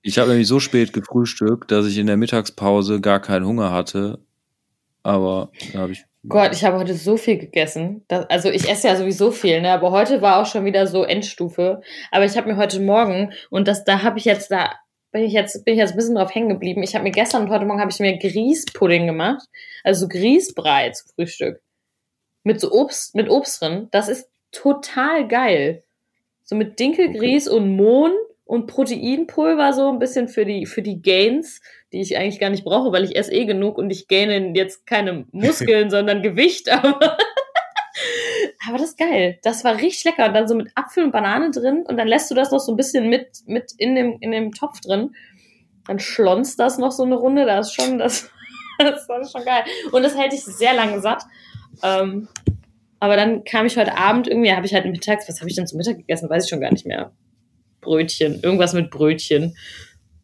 Ich 0.00 0.18
habe 0.18 0.30
nämlich 0.30 0.48
so 0.48 0.58
spät 0.58 0.94
gefrühstückt, 0.94 1.70
dass 1.70 1.86
ich 1.86 1.98
in 1.98 2.06
der 2.06 2.16
Mittagspause 2.16 3.00
gar 3.00 3.20
keinen 3.20 3.44
Hunger 3.44 3.72
hatte 3.72 4.20
aber 5.08 5.50
da 5.72 5.80
habe 5.80 5.92
ich. 5.92 6.04
Gott, 6.28 6.52
ich 6.52 6.64
habe 6.64 6.76
heute 6.76 6.94
so 6.94 7.16
viel 7.16 7.38
gegessen. 7.38 8.04
Das, 8.08 8.28
also 8.28 8.50
ich 8.50 8.68
esse 8.68 8.88
ja 8.88 8.96
sowieso 8.96 9.30
viel, 9.30 9.62
ne? 9.62 9.72
Aber 9.72 9.90
heute 9.90 10.20
war 10.20 10.42
auch 10.42 10.46
schon 10.46 10.64
wieder 10.64 10.86
so 10.86 11.04
Endstufe. 11.04 11.80
Aber 12.10 12.24
ich 12.26 12.36
habe 12.36 12.48
mir 12.48 12.56
heute 12.58 12.80
Morgen, 12.80 13.32
und 13.48 13.66
das, 13.66 13.84
da 13.84 14.02
habe 14.02 14.18
ich 14.18 14.26
jetzt, 14.26 14.50
da 14.50 14.74
bin 15.10 15.22
ich 15.22 15.32
jetzt, 15.32 15.64
bin 15.64 15.74
ich 15.74 15.78
jetzt 15.78 15.92
ein 15.92 15.96
bisschen 15.96 16.16
drauf 16.16 16.34
hängen 16.34 16.50
geblieben. 16.50 16.82
Ich 16.82 16.94
habe 16.94 17.04
mir 17.04 17.12
gestern 17.12 17.44
und 17.44 17.50
heute 17.50 17.64
Morgen 17.64 17.80
habe 17.80 17.90
ich 17.90 17.98
mir 18.00 18.18
Grießpudding 18.18 19.06
gemacht. 19.06 19.46
Also 19.82 20.02
so 20.02 20.08
Grießbrei 20.08 20.90
zum 20.90 21.10
Frühstück. 21.14 21.62
Mit 22.42 22.60
so 22.60 22.70
Obst, 22.70 23.14
mit 23.14 23.30
Obst 23.30 23.62
drin. 23.62 23.88
Das 23.90 24.08
ist 24.08 24.28
total 24.52 25.26
geil. 25.26 25.82
So 26.44 26.54
mit 26.56 26.78
Dinkelgrieß 26.78 27.48
okay. 27.48 27.56
und 27.56 27.76
Mohn 27.76 28.12
und 28.48 28.66
Proteinpulver 28.66 29.74
so 29.74 29.90
ein 29.90 29.98
bisschen 29.98 30.26
für 30.26 30.46
die, 30.46 30.64
für 30.64 30.80
die 30.80 31.02
Gains, 31.02 31.60
die 31.92 32.00
ich 32.00 32.16
eigentlich 32.16 32.40
gar 32.40 32.48
nicht 32.48 32.64
brauche, 32.64 32.92
weil 32.92 33.04
ich 33.04 33.14
esse 33.14 33.30
eh 33.30 33.44
genug 33.44 33.76
und 33.76 33.90
ich 33.90 34.08
gaine 34.08 34.54
jetzt 34.56 34.86
keine 34.86 35.26
Muskeln, 35.32 35.90
sondern 35.90 36.22
Gewicht, 36.22 36.70
aber, 36.70 36.98
aber 38.66 38.78
das 38.78 38.88
ist 38.88 38.98
geil. 38.98 39.38
Das 39.42 39.64
war 39.64 39.76
richtig 39.76 40.04
lecker. 40.04 40.28
Und 40.28 40.32
dann 40.32 40.48
so 40.48 40.54
mit 40.54 40.70
Apfel 40.76 41.04
und 41.04 41.12
Banane 41.12 41.50
drin 41.50 41.84
und 41.86 41.98
dann 41.98 42.08
lässt 42.08 42.30
du 42.30 42.34
das 42.34 42.50
noch 42.50 42.58
so 42.58 42.72
ein 42.72 42.76
bisschen 42.76 43.10
mit, 43.10 43.28
mit 43.44 43.72
in 43.76 43.94
dem, 43.94 44.16
in 44.20 44.30
dem 44.30 44.52
Topf 44.52 44.80
drin. 44.80 45.14
Dann 45.86 45.98
schlonzt 45.98 46.58
das 46.58 46.78
noch 46.78 46.92
so 46.92 47.02
eine 47.02 47.16
Runde, 47.16 47.44
da 47.44 47.58
ist 47.58 47.74
schon, 47.74 47.98
das, 47.98 48.30
das 48.78 49.06
war 49.10 49.22
schon 49.28 49.44
geil. 49.44 49.64
Und 49.92 50.02
das 50.02 50.16
hält 50.16 50.32
dich 50.32 50.46
sehr 50.46 50.72
lange 50.72 51.02
satt. 51.02 51.22
Ähm, 51.82 52.28
aber 52.98 53.16
dann 53.16 53.44
kam 53.44 53.66
ich 53.66 53.76
heute 53.76 53.94
Abend 53.98 54.26
irgendwie, 54.26 54.54
habe 54.54 54.64
ich 54.64 54.72
halt 54.72 54.86
mittags, 54.86 55.28
was 55.28 55.40
habe 55.40 55.50
ich 55.50 55.54
denn 55.54 55.66
zum 55.66 55.76
Mittag 55.76 55.98
gegessen? 55.98 56.30
Weiß 56.30 56.44
ich 56.44 56.50
schon 56.50 56.62
gar 56.62 56.72
nicht 56.72 56.86
mehr. 56.86 57.12
Brötchen, 57.88 58.40
irgendwas 58.42 58.74
mit 58.74 58.90
Brötchen. 58.90 59.56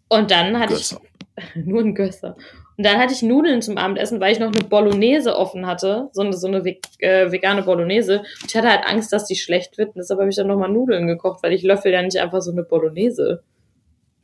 Und 0.09 0.31
dann 0.31 0.59
hatte 0.59 0.75
Gösser. 0.75 1.01
ich 1.37 1.45
nur 1.65 1.81
ein 1.81 1.95
Gösser. 1.95 2.37
Und 2.77 2.85
dann 2.85 2.99
hatte 2.99 3.15
ich 3.15 3.23
Nudeln 3.23 3.63
zum 3.63 3.79
Abendessen, 3.79 4.21
weil 4.21 4.33
ich 4.33 4.41
noch 4.41 4.53
eine 4.53 4.65
Bolognese 4.65 5.37
offen 5.37 5.67
hatte, 5.67 6.09
so 6.13 6.23
eine, 6.23 6.33
so 6.35 6.49
eine 6.49 6.59
äh, 6.99 7.31
vegane 7.33 7.63
Bolognese. 7.63 8.19
Und 8.19 8.49
ich 8.49 8.57
hatte 8.57 8.69
halt 8.69 8.85
Angst, 8.85 9.13
dass 9.13 9.27
die 9.27 9.37
schlecht 9.37 9.79
wird. 9.79 9.91
Und 9.91 9.99
deshalb 9.99 10.21
habe 10.21 10.29
ich 10.29 10.37
dann 10.37 10.49
nochmal 10.49 10.71
Nudeln 10.71 11.07
gekocht, 11.07 11.43
weil 11.43 11.53
ich 11.53 11.63
löffel 11.63 11.93
ja 11.93 12.03
nicht 12.03 12.19
einfach 12.19 12.43
so 12.43 12.51
eine 12.51 12.65
Bolognese. 12.65 13.43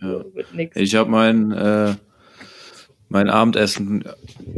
Ja. 0.03 0.25
Ich 0.75 0.95
habe 0.97 1.11
mein, 1.11 1.53
äh, 1.53 1.95
mein 3.09 3.31
Abendessen 3.31 4.05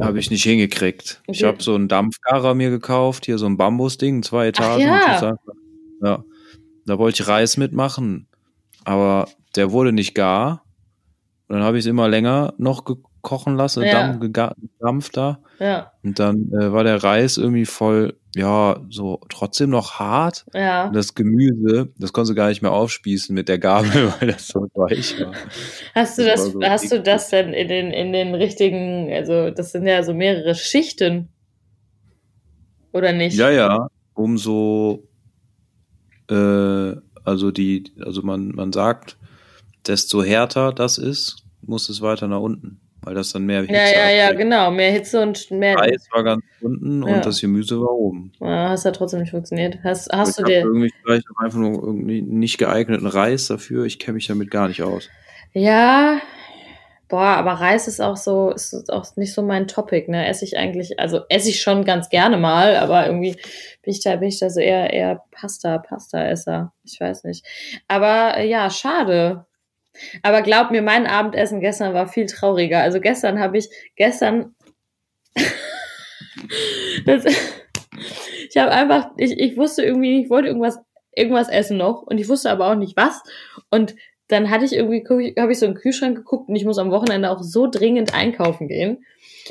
habe 0.00 0.18
ich 0.18 0.30
nicht 0.30 0.44
hingekriegt. 0.44 1.20
Okay. 1.22 1.36
Ich 1.36 1.44
habe 1.44 1.62
so 1.62 1.74
einen 1.74 1.88
Dampfgarer 1.88 2.54
mir 2.54 2.70
gekauft, 2.70 3.26
hier 3.26 3.38
so 3.38 3.46
ein 3.46 3.56
Bambusding, 3.56 4.22
zwei 4.22 4.48
Etagen. 4.48 4.88
Ach, 4.88 5.22
ja. 5.22 5.36
ja. 6.02 6.24
Da 6.86 6.98
wollte 6.98 7.22
ich 7.22 7.28
Reis 7.28 7.56
mitmachen 7.56 8.26
aber 8.84 9.28
der 9.56 9.72
wurde 9.72 9.92
nicht 9.92 10.14
gar. 10.14 10.64
Und 11.48 11.56
dann 11.56 11.64
habe 11.64 11.78
ich 11.78 11.84
es 11.84 11.90
immer 11.90 12.08
länger 12.08 12.54
noch 12.58 12.84
kochen 13.22 13.56
lassen, 13.56 13.84
ja. 13.84 14.12
gedampft 14.12 15.16
da. 15.16 15.38
Ja. 15.58 15.92
Und 16.02 16.18
dann 16.18 16.50
äh, 16.52 16.72
war 16.72 16.82
der 16.82 17.02
Reis 17.02 17.36
irgendwie 17.36 17.66
voll, 17.66 18.18
ja, 18.34 18.80
so 18.90 19.20
trotzdem 19.28 19.70
noch 19.70 20.00
hart. 20.00 20.44
Ja. 20.52 20.86
Und 20.86 20.96
das 20.96 21.14
Gemüse, 21.14 21.92
das 21.98 22.12
konntest 22.12 22.32
du 22.32 22.34
gar 22.34 22.48
nicht 22.48 22.62
mehr 22.62 22.72
aufspießen 22.72 23.34
mit 23.34 23.48
der 23.48 23.58
Gabel, 23.58 24.12
weil 24.20 24.32
das 24.32 24.48
so 24.48 24.68
weich 24.74 25.20
war. 25.20 25.32
Hast 25.94 26.18
du 26.18 26.24
das, 26.24 26.44
das 26.44 26.52
so 26.52 26.60
hast 26.62 26.92
du 26.92 27.00
das 27.00 27.28
denn 27.30 27.52
in 27.52 27.68
den, 27.68 27.90
in 27.92 28.12
den 28.12 28.34
richtigen, 28.34 29.12
also 29.12 29.50
das 29.50 29.72
sind 29.72 29.86
ja 29.86 30.02
so 30.02 30.14
mehrere 30.14 30.54
Schichten. 30.54 31.28
Oder 32.92 33.12
nicht? 33.12 33.36
Ja, 33.36 33.50
ja. 33.50 33.88
Umso 34.14 35.08
äh, 36.28 36.92
also 37.24 37.50
die, 37.50 37.92
also 38.04 38.22
man, 38.22 38.48
man 38.48 38.72
sagt, 38.72 39.16
desto 39.86 40.22
härter 40.22 40.72
das 40.72 40.98
ist, 40.98 41.44
muss 41.62 41.88
es 41.88 42.00
weiter 42.00 42.28
nach 42.28 42.40
unten, 42.40 42.80
weil 43.02 43.14
das 43.14 43.32
dann 43.32 43.44
mehr 43.44 43.62
Hitze 43.62 43.74
Ja, 43.74 43.86
ja, 43.86 44.10
ja, 44.10 44.32
genau, 44.32 44.70
mehr 44.70 44.92
Hitze 44.92 45.20
und 45.20 45.50
mehr. 45.50 45.76
Reis 45.76 46.08
war 46.12 46.24
ganz 46.24 46.44
unten 46.60 47.06
ja. 47.06 47.16
und 47.16 47.26
das 47.26 47.40
Gemüse 47.40 47.80
war 47.80 47.92
oben. 47.92 48.32
Ja, 48.40 48.70
hast 48.70 48.84
ja 48.84 48.90
trotzdem 48.90 49.20
nicht 49.20 49.30
funktioniert. 49.30 49.78
Hast, 49.84 50.10
hast 50.12 50.30
ich 50.30 50.36
du 50.36 50.44
dir. 50.44 50.60
irgendwie 50.60 50.92
vielleicht 51.02 51.26
einfach 51.38 51.58
nur 51.58 51.82
irgendwie 51.82 52.22
nicht 52.22 52.58
geeigneten 52.58 53.06
Reis 53.06 53.46
dafür. 53.46 53.84
Ich 53.84 53.98
kenne 53.98 54.16
mich 54.16 54.26
damit 54.26 54.50
gar 54.50 54.68
nicht 54.68 54.82
aus. 54.82 55.08
Ja, 55.52 56.20
Boah, 57.12 57.36
aber 57.36 57.52
Reis 57.52 57.88
ist 57.88 58.00
auch 58.00 58.16
so, 58.16 58.52
ist 58.52 58.90
auch 58.90 59.04
nicht 59.16 59.34
so 59.34 59.42
mein 59.42 59.68
Topic, 59.68 60.10
ne? 60.10 60.26
Esse 60.26 60.46
ich 60.46 60.56
eigentlich, 60.56 60.98
also 60.98 61.20
esse 61.28 61.50
ich 61.50 61.60
schon 61.60 61.84
ganz 61.84 62.08
gerne 62.08 62.38
mal, 62.38 62.74
aber 62.76 63.04
irgendwie 63.04 63.32
bin 63.82 63.92
ich 63.92 64.02
da, 64.02 64.16
bin 64.16 64.30
ich 64.30 64.38
da 64.40 64.48
so 64.48 64.60
eher, 64.60 64.90
eher 64.94 65.22
Pasta, 65.30 65.76
Pasta-Esser. 65.76 66.72
Ich 66.84 66.98
weiß 66.98 67.24
nicht. 67.24 67.44
Aber 67.86 68.38
äh, 68.38 68.48
ja, 68.48 68.70
schade. 68.70 69.44
Aber 70.22 70.40
glaub 70.40 70.70
mir, 70.70 70.80
mein 70.80 71.06
Abendessen 71.06 71.60
gestern 71.60 71.92
war 71.92 72.08
viel 72.08 72.24
trauriger. 72.24 72.80
Also 72.80 72.98
gestern 72.98 73.40
habe 73.40 73.58
ich, 73.58 73.68
gestern, 73.94 74.54
das, 77.04 77.26
ich 78.48 78.56
habe 78.56 78.70
einfach, 78.70 79.10
ich, 79.18 79.32
ich 79.32 79.58
wusste 79.58 79.82
irgendwie, 79.82 80.22
ich 80.22 80.30
wollte 80.30 80.48
irgendwas, 80.48 80.78
irgendwas 81.14 81.50
essen 81.50 81.76
noch 81.76 82.04
und 82.04 82.16
ich 82.16 82.30
wusste 82.30 82.50
aber 82.50 82.70
auch 82.70 82.74
nicht 82.74 82.96
was. 82.96 83.22
Und 83.68 83.96
dann 84.32 84.50
hatte 84.50 84.64
ich 84.64 84.72
irgendwie, 84.72 85.34
habe 85.38 85.52
ich 85.52 85.58
so 85.58 85.66
in 85.66 85.74
den 85.74 85.80
Kühlschrank 85.80 86.16
geguckt 86.16 86.48
und 86.48 86.56
ich 86.56 86.64
muss 86.64 86.78
am 86.78 86.90
Wochenende 86.90 87.30
auch 87.30 87.42
so 87.42 87.66
dringend 87.66 88.14
einkaufen 88.14 88.68
gehen. 88.68 89.04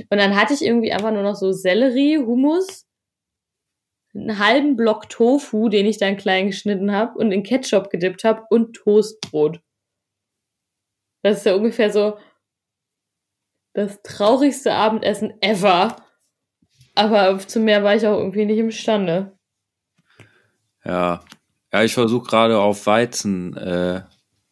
Und 0.09 0.17
dann 0.17 0.36
hatte 0.36 0.53
ich 0.53 0.63
irgendwie 0.63 0.91
einfach 0.91 1.11
nur 1.11 1.23
noch 1.23 1.36
so 1.36 1.51
Sellerie, 1.51 2.17
Hummus, 2.17 2.88
einen 4.13 4.39
halben 4.39 4.75
Block 4.75 5.09
Tofu, 5.09 5.69
den 5.69 5.86
ich 5.86 5.97
dann 5.97 6.17
klein 6.17 6.47
geschnitten 6.47 6.91
habe 6.91 7.17
und 7.17 7.32
in 7.32 7.43
Ketchup 7.43 7.89
gedippt 7.89 8.23
habe 8.23 8.45
und 8.49 8.73
Toastbrot. 8.73 9.61
Das 11.23 11.38
ist 11.38 11.45
ja 11.45 11.55
ungefähr 11.55 11.91
so 11.91 12.17
das 13.73 14.01
traurigste 14.01 14.73
Abendessen 14.73 15.34
ever. 15.41 15.95
Aber 16.95 17.39
zu 17.39 17.59
mehr 17.59 17.84
war 17.84 17.95
ich 17.95 18.05
auch 18.05 18.17
irgendwie 18.17 18.45
nicht 18.45 18.57
imstande. 18.57 19.38
Ja. 20.84 21.23
Ja, 21.73 21.84
ich 21.84 21.93
versuche 21.93 22.27
gerade 22.27 22.59
auf 22.59 22.86
Weizen 22.86 23.55
äh, 23.55 24.01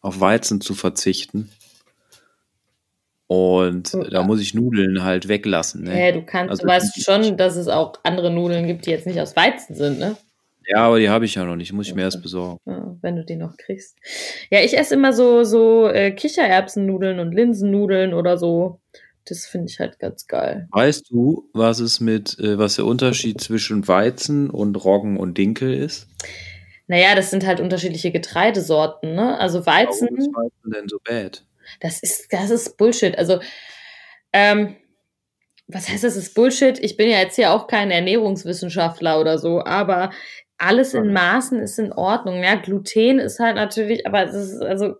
auf 0.00 0.20
Weizen 0.20 0.60
zu 0.60 0.74
verzichten. 0.74 1.50
Und 3.26 3.92
ja. 3.92 4.04
da 4.10 4.22
muss 4.24 4.40
ich 4.40 4.54
Nudeln 4.54 5.04
halt 5.04 5.28
weglassen. 5.28 5.84
Ne? 5.84 6.06
Ja, 6.06 6.12
du 6.12 6.22
kannst, 6.22 6.50
also, 6.50 6.62
du 6.62 6.68
weißt 6.68 7.04
schon, 7.04 7.36
dass 7.36 7.54
es 7.54 7.68
auch 7.68 7.92
andere 8.02 8.30
Nudeln 8.30 8.66
gibt, 8.66 8.86
die 8.86 8.90
jetzt 8.90 9.06
nicht 9.06 9.20
aus 9.20 9.36
Weizen 9.36 9.76
sind, 9.76 10.00
ne? 10.00 10.16
Ja, 10.66 10.86
aber 10.86 10.98
die 10.98 11.08
habe 11.08 11.24
ich 11.24 11.34
ja 11.34 11.44
noch 11.44 11.56
nicht, 11.56 11.72
muss 11.72 11.88
ich 11.88 11.94
mir 11.94 12.02
erst 12.02 12.22
besorgen. 12.22 12.58
Ja, 12.66 12.96
wenn 13.02 13.16
du 13.16 13.24
die 13.24 13.36
noch 13.36 13.56
kriegst. 13.56 13.96
Ja, 14.50 14.60
ich 14.60 14.76
esse 14.76 14.94
immer 14.94 15.12
so, 15.12 15.44
so 15.44 15.88
äh, 15.88 16.12
Kichererbsennudeln 16.12 17.18
und 17.18 17.32
Linsennudeln 17.32 18.14
oder 18.14 18.36
so. 18.36 18.80
Das 19.26 19.46
finde 19.46 19.68
ich 19.68 19.78
halt 19.78 19.98
ganz 19.98 20.26
geil. 20.26 20.68
Weißt 20.72 21.10
du, 21.10 21.48
was 21.52 21.80
es 21.80 22.00
mit, 22.00 22.38
äh, 22.38 22.58
was 22.58 22.76
der 22.76 22.84
Unterschied 22.84 23.40
zwischen 23.40 23.86
Weizen 23.86 24.50
und 24.50 24.74
Roggen 24.76 25.16
und 25.16 25.38
Dinkel 25.38 25.72
ist? 25.72 26.08
Naja, 26.90 27.14
das 27.14 27.30
sind 27.30 27.46
halt 27.46 27.60
unterschiedliche 27.60 28.10
Getreidesorten, 28.10 29.14
ne? 29.14 29.38
Also 29.38 29.64
Weizen. 29.64 30.08
Warum 30.10 30.18
ist 30.18 30.34
Weizen 30.34 30.70
denn 30.72 30.88
so 30.88 30.98
bad? 31.04 31.44
Das 31.78 32.02
ist, 32.02 32.32
das 32.32 32.50
ist 32.50 32.76
Bullshit. 32.78 33.16
Also, 33.16 33.38
ähm, 34.32 34.74
was 35.68 35.88
heißt 35.88 36.02
das 36.02 36.16
ist 36.16 36.34
Bullshit? 36.34 36.80
Ich 36.80 36.96
bin 36.96 37.08
ja 37.08 37.18
jetzt 37.18 37.36
hier 37.36 37.52
auch 37.52 37.68
kein 37.68 37.92
Ernährungswissenschaftler 37.92 39.20
oder 39.20 39.38
so, 39.38 39.64
aber 39.64 40.10
alles 40.58 40.92
in 40.92 41.12
Maßen 41.12 41.60
ist 41.60 41.78
in 41.78 41.92
Ordnung. 41.92 42.42
Ja, 42.42 42.56
Gluten 42.56 43.20
ist 43.20 43.38
halt 43.38 43.54
natürlich, 43.54 44.04
aber 44.04 44.24
es 44.24 44.34
ist 44.34 44.60
also. 44.60 44.96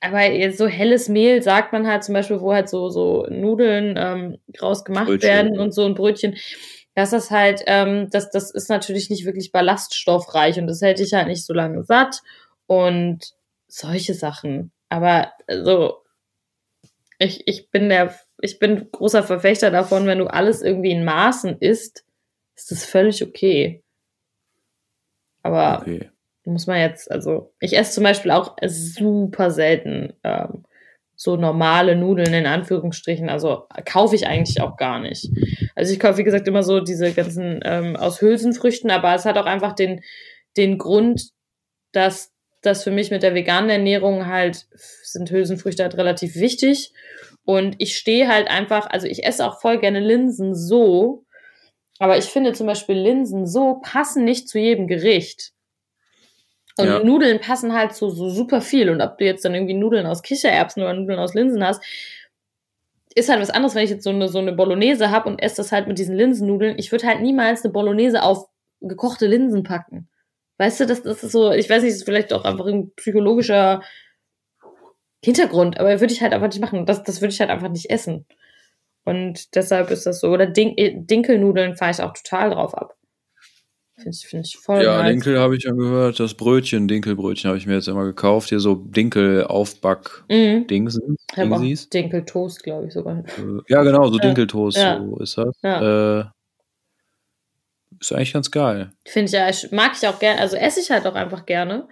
Aber 0.00 0.22
jetzt 0.30 0.58
so 0.58 0.68
helles 0.68 1.08
Mehl 1.08 1.42
sagt 1.42 1.72
man 1.72 1.88
halt 1.88 2.04
zum 2.04 2.12
Beispiel, 2.12 2.40
wo 2.40 2.52
halt 2.52 2.68
so, 2.68 2.88
so 2.88 3.26
Nudeln 3.28 3.96
ähm, 3.98 4.38
rausgemacht 4.60 5.06
Brötchen. 5.06 5.28
werden 5.28 5.58
und 5.58 5.74
so 5.74 5.84
ein 5.86 5.94
Brötchen 5.94 6.36
das 6.94 7.12
ist 7.12 7.30
halt, 7.30 7.62
ähm, 7.66 8.08
das, 8.10 8.30
das 8.30 8.50
ist 8.50 8.68
natürlich 8.68 9.08
nicht 9.10 9.24
wirklich 9.24 9.52
ballaststoffreich 9.52 10.58
und 10.58 10.66
das 10.66 10.82
hält 10.82 10.98
dich 10.98 11.14
halt 11.14 11.28
nicht 11.28 11.44
so 11.44 11.54
lange 11.54 11.82
satt 11.84 12.20
und 12.66 13.34
solche 13.66 14.14
Sachen. 14.14 14.72
Aber 14.88 15.32
so, 15.48 16.02
ich, 17.18 17.46
ich 17.46 17.70
bin 17.70 17.88
der, 17.88 18.14
ich 18.40 18.58
bin 18.58 18.90
großer 18.90 19.22
Verfechter 19.22 19.70
davon, 19.70 20.06
wenn 20.06 20.18
du 20.18 20.26
alles 20.26 20.60
irgendwie 20.60 20.90
in 20.90 21.04
Maßen 21.04 21.56
isst, 21.58 22.04
ist 22.54 22.70
das 22.70 22.84
völlig 22.84 23.22
okay. 23.22 23.82
Aber 25.42 25.80
okay. 25.80 26.10
muss 26.44 26.66
man 26.66 26.78
jetzt, 26.78 27.10
also 27.10 27.54
ich 27.60 27.76
esse 27.76 27.92
zum 27.92 28.04
Beispiel 28.04 28.30
auch 28.30 28.56
super 28.66 29.50
selten 29.50 30.12
ähm, 30.22 30.64
so 31.16 31.36
normale 31.36 31.96
Nudeln 31.96 32.34
in 32.34 32.46
Anführungsstrichen. 32.46 33.28
Also 33.28 33.66
kaufe 33.84 34.16
ich 34.16 34.26
eigentlich 34.26 34.60
auch 34.60 34.76
gar 34.76 34.98
nicht. 34.98 35.30
Also 35.74 35.92
ich 35.92 36.00
kaufe, 36.00 36.18
wie 36.18 36.24
gesagt, 36.24 36.48
immer 36.48 36.62
so 36.62 36.80
diese 36.80 37.12
ganzen 37.12 37.60
ähm, 37.64 37.96
aus 37.96 38.20
Hülsenfrüchten, 38.20 38.90
aber 38.90 39.14
es 39.14 39.24
hat 39.24 39.38
auch 39.38 39.46
einfach 39.46 39.72
den, 39.72 40.02
den 40.56 40.78
Grund, 40.78 41.30
dass 41.92 42.32
das 42.62 42.84
für 42.84 42.90
mich 42.90 43.10
mit 43.10 43.22
der 43.22 43.34
veganen 43.34 43.70
Ernährung 43.70 44.26
halt 44.26 44.66
sind 45.02 45.30
Hülsenfrüchte 45.30 45.82
halt 45.82 45.96
relativ 45.96 46.36
wichtig. 46.36 46.92
Und 47.44 47.74
ich 47.78 47.96
stehe 47.96 48.28
halt 48.28 48.48
einfach, 48.48 48.86
also 48.88 49.06
ich 49.06 49.24
esse 49.24 49.44
auch 49.44 49.60
voll 49.60 49.78
gerne 49.78 50.00
Linsen 50.00 50.54
so, 50.54 51.24
aber 51.98 52.18
ich 52.18 52.26
finde 52.26 52.52
zum 52.52 52.66
Beispiel 52.66 52.96
Linsen 52.96 53.46
so 53.46 53.80
passen 53.82 54.24
nicht 54.24 54.48
zu 54.48 54.58
jedem 54.58 54.86
Gericht. 54.86 55.52
Und 56.78 56.86
ja. 56.86 57.02
Nudeln 57.02 57.40
passen 57.40 57.74
halt 57.74 57.94
so, 57.94 58.08
so 58.08 58.30
super 58.30 58.60
viel. 58.60 58.90
Und 58.90 59.00
ob 59.00 59.18
du 59.18 59.24
jetzt 59.24 59.44
dann 59.44 59.54
irgendwie 59.54 59.74
Nudeln 59.74 60.06
aus 60.06 60.22
Kichererbsen 60.22 60.82
oder 60.82 60.94
Nudeln 60.94 61.18
aus 61.18 61.34
Linsen 61.34 61.64
hast, 61.64 61.82
ist 63.16 63.28
halt 63.28 63.40
was 63.40 63.50
anderes, 63.50 63.74
wenn 63.74 63.84
ich 63.84 63.90
jetzt 63.90 64.04
so 64.04 64.10
eine, 64.10 64.28
so 64.28 64.38
eine 64.38 64.52
Bolognese 64.52 65.10
habe 65.10 65.28
und 65.28 65.42
esse 65.42 65.56
das 65.56 65.72
halt 65.72 65.88
mit 65.88 65.98
diesen 65.98 66.16
Linsennudeln. 66.16 66.78
Ich 66.78 66.92
würde 66.92 67.06
halt 67.06 67.20
niemals 67.20 67.64
eine 67.64 67.72
Bolognese 67.72 68.22
auf 68.22 68.46
gekochte 68.80 69.26
Linsen 69.26 69.62
packen. 69.62 70.08
Weißt 70.58 70.80
du, 70.80 70.86
das, 70.86 71.02
das 71.02 71.22
ist 71.24 71.32
so, 71.32 71.50
ich 71.52 71.68
weiß 71.68 71.82
nicht, 71.82 71.92
das 71.92 72.00
ist 72.00 72.04
vielleicht 72.04 72.32
auch 72.32 72.44
einfach 72.44 72.66
ein 72.66 72.92
psychologischer 72.94 73.82
Hintergrund, 75.24 75.78
aber 75.78 76.00
würde 76.00 76.12
ich 76.12 76.22
halt 76.22 76.32
einfach 76.32 76.48
nicht 76.48 76.60
machen. 76.60 76.86
Das, 76.86 77.02
das 77.02 77.20
würde 77.20 77.32
ich 77.32 77.40
halt 77.40 77.50
einfach 77.50 77.68
nicht 77.68 77.90
essen. 77.90 78.26
Und 79.04 79.54
deshalb 79.56 79.90
ist 79.90 80.06
das 80.06 80.20
so. 80.20 80.28
Oder 80.30 80.46
Din 80.46 80.74
Dinkelnudeln 81.06 81.76
fahre 81.76 81.90
ich 81.92 82.00
auch 82.00 82.12
total 82.12 82.50
drauf 82.50 82.76
ab. 82.76 82.96
Finde 84.02 84.16
ich, 84.20 84.26
find 84.26 84.46
ich 84.46 84.56
voll 84.58 84.82
Ja, 84.82 84.98
nice. 85.02 85.12
Dinkel 85.12 85.38
habe 85.38 85.56
ich 85.56 85.64
ja 85.64 85.72
gehört. 85.72 86.18
Das 86.18 86.34
Brötchen, 86.34 86.88
Dinkelbrötchen 86.88 87.48
habe 87.48 87.58
ich 87.58 87.66
mir 87.66 87.74
jetzt 87.74 87.88
immer 87.88 88.04
gekauft. 88.04 88.48
Hier 88.48 88.58
so 88.60 88.74
Dinkel-Aufback-Dings. 88.74 90.96
Mhm. 90.98 91.16
Ich 91.30 91.38
habe 91.38 91.54
auch 91.54 91.60
Dingsies. 91.60 91.88
Dinkeltoast, 91.88 92.62
glaube 92.64 92.86
ich 92.88 92.92
sogar. 92.92 93.18
Äh, 93.18 93.22
Ja, 93.68 93.82
genau, 93.82 94.08
so 94.08 94.16
Ja. 94.16 94.22
Dinkeltoast, 94.22 94.76
Ja. 94.78 94.98
so 95.00 95.18
ist 95.18 95.38
das. 95.38 95.54
Ja. 95.62 96.20
Äh, 96.20 96.24
ist 98.00 98.12
eigentlich 98.12 98.32
ganz 98.32 98.50
geil. 98.50 98.90
Finde 99.06 99.26
ich 99.26 99.32
ja, 99.32 99.48
mag 99.70 99.92
ich 100.00 100.08
auch 100.08 100.18
gerne, 100.18 100.40
also 100.40 100.56
esse 100.56 100.80
ich 100.80 100.90
halt 100.90 101.06
auch 101.06 101.14
einfach 101.14 101.46
gerne. 101.46 101.86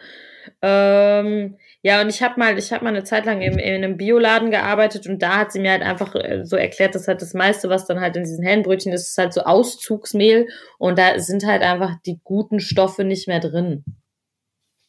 Ähm, 0.63 1.57
ja, 1.83 2.01
und 2.03 2.09
ich 2.11 2.23
habe 2.23 2.39
mal, 2.39 2.59
ich 2.59 2.73
habe 2.73 2.85
mal 2.85 2.91
eine 2.91 3.05
Zeit 3.05 3.25
lang 3.25 3.41
in, 3.41 3.59
in 3.59 3.75
einem 3.75 3.97
Bioladen 3.97 4.51
gearbeitet 4.51 5.07
und 5.07 5.21
da 5.23 5.39
hat 5.39 5.53
sie 5.53 5.61
mir 5.61 5.71
halt 5.71 5.83
einfach 5.83 6.15
äh, 6.15 6.45
so 6.45 6.57
erklärt, 6.57 6.95
dass 6.95 7.09
halt 7.09 7.23
das 7.23 7.33
meiste, 7.35 7.69
was 7.71 7.87
dann 7.87 8.01
halt 8.01 8.17
in 8.17 8.25
diesen 8.25 8.45
hellen 8.45 8.63
Brötchen 8.63 8.93
ist, 8.93 9.09
ist 9.09 9.19
halt 9.19 9.33
so 9.33 9.43
Auszugsmehl 9.43 10.47
und 10.79 10.99
da 10.99 11.19
sind 11.19 11.45
halt 11.47 11.63
einfach 11.63 11.95
die 12.05 12.21
guten 12.23 12.61
Stoffe 12.61 13.05
nicht 13.05 13.29
mehr 13.29 13.41
drin. 13.41 13.85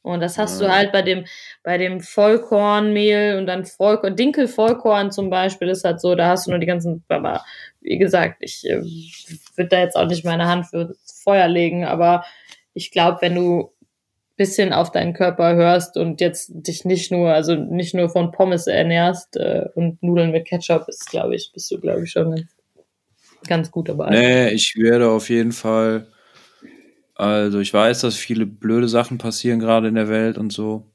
Und 0.04 0.20
das 0.20 0.38
hast 0.40 0.60
du 0.60 0.66
Ah. 0.66 0.76
halt 0.78 0.92
bei 0.92 1.04
dem, 1.04 1.26
bei 1.64 1.78
dem 1.78 2.02
Vollkornmehl 2.02 3.38
und 3.38 3.46
dann 3.46 3.66
Vollkorn, 3.66 4.16
Dinkel-Vollkorn 4.16 5.12
zum 5.12 5.30
Beispiel 5.30 5.70
ist 5.70 5.84
halt 5.84 6.02
so, 6.02 6.16
da 6.16 6.30
hast 6.30 6.48
du 6.48 6.50
nur 6.52 6.60
die 6.60 6.66
ganzen, 6.66 7.04
aber 7.08 7.44
wie 7.82 8.00
gesagt, 8.00 8.38
ich 8.40 8.68
äh, 8.68 8.82
würde 9.56 9.70
da 9.70 9.80
jetzt 9.80 9.96
auch 9.96 10.08
nicht 10.08 10.26
meine 10.26 10.48
Hand 10.48 10.66
für 10.68 10.96
Feuer 11.24 11.48
legen, 11.48 11.86
aber 11.86 12.26
ich 12.74 12.90
glaube, 12.92 13.20
wenn 13.22 13.36
du 13.36 13.74
bisschen 14.42 14.74
auf 14.74 14.92
deinen 14.92 15.14
Körper 15.14 15.54
hörst 15.54 15.98
und 15.98 16.20
jetzt 16.20 16.50
dich 16.52 16.84
nicht 16.84 17.12
nur, 17.12 17.32
also 17.32 17.54
nicht 17.54 17.94
nur 17.94 18.10
von 18.10 18.32
Pommes 18.32 18.66
ernährst 18.66 19.38
äh, 19.38 19.66
und 19.76 20.02
Nudeln 20.02 20.32
mit 20.32 20.46
Ketchup, 20.46 20.88
ist, 20.88 21.12
glaube 21.12 21.36
ich, 21.36 21.52
bist 21.54 21.70
du, 21.70 21.80
glaube 21.80 22.06
ich, 22.06 22.12
schon 22.12 22.48
ganz, 23.48 23.70
gut 23.70 23.90
dabei. 23.90 24.10
Nee, 24.10 24.50
ich 24.50 24.74
werde 24.78 25.12
auf 25.12 25.30
jeden 25.30 25.52
Fall. 25.52 26.08
Also, 27.14 27.60
ich 27.60 27.72
weiß, 27.72 28.02
dass 28.02 28.16
viele 28.16 28.48
blöde 28.48 28.88
Sachen 28.88 29.20
passieren 29.20 29.60
gerade 29.60 29.90
in 29.90 29.94
der 29.94 30.10
Welt 30.10 30.40
und 30.40 30.52
so. 30.52 30.88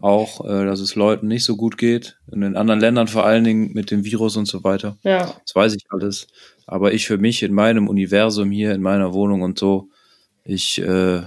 Auch, 0.00 0.44
äh, 0.44 0.64
dass 0.64 0.80
es 0.80 0.96
Leuten 0.96 1.28
nicht 1.28 1.44
so 1.44 1.56
gut 1.56 1.78
geht. 1.78 2.18
In 2.32 2.40
den 2.40 2.56
anderen 2.56 2.80
Ländern 2.80 3.06
vor 3.06 3.24
allen 3.24 3.44
Dingen 3.44 3.74
mit 3.74 3.92
dem 3.92 4.04
Virus 4.04 4.36
und 4.36 4.46
so 4.46 4.64
weiter. 4.64 4.98
Ja, 5.04 5.36
Das 5.44 5.54
weiß 5.54 5.76
ich 5.76 5.84
alles. 5.90 6.26
Aber 6.66 6.92
ich 6.92 7.06
für 7.06 7.18
mich 7.18 7.44
in 7.44 7.54
meinem 7.54 7.86
Universum 7.86 8.50
hier, 8.50 8.74
in 8.74 8.82
meiner 8.82 9.14
Wohnung 9.14 9.42
und 9.42 9.56
so, 9.56 9.88
ich, 10.42 10.78
äh, 10.78 11.22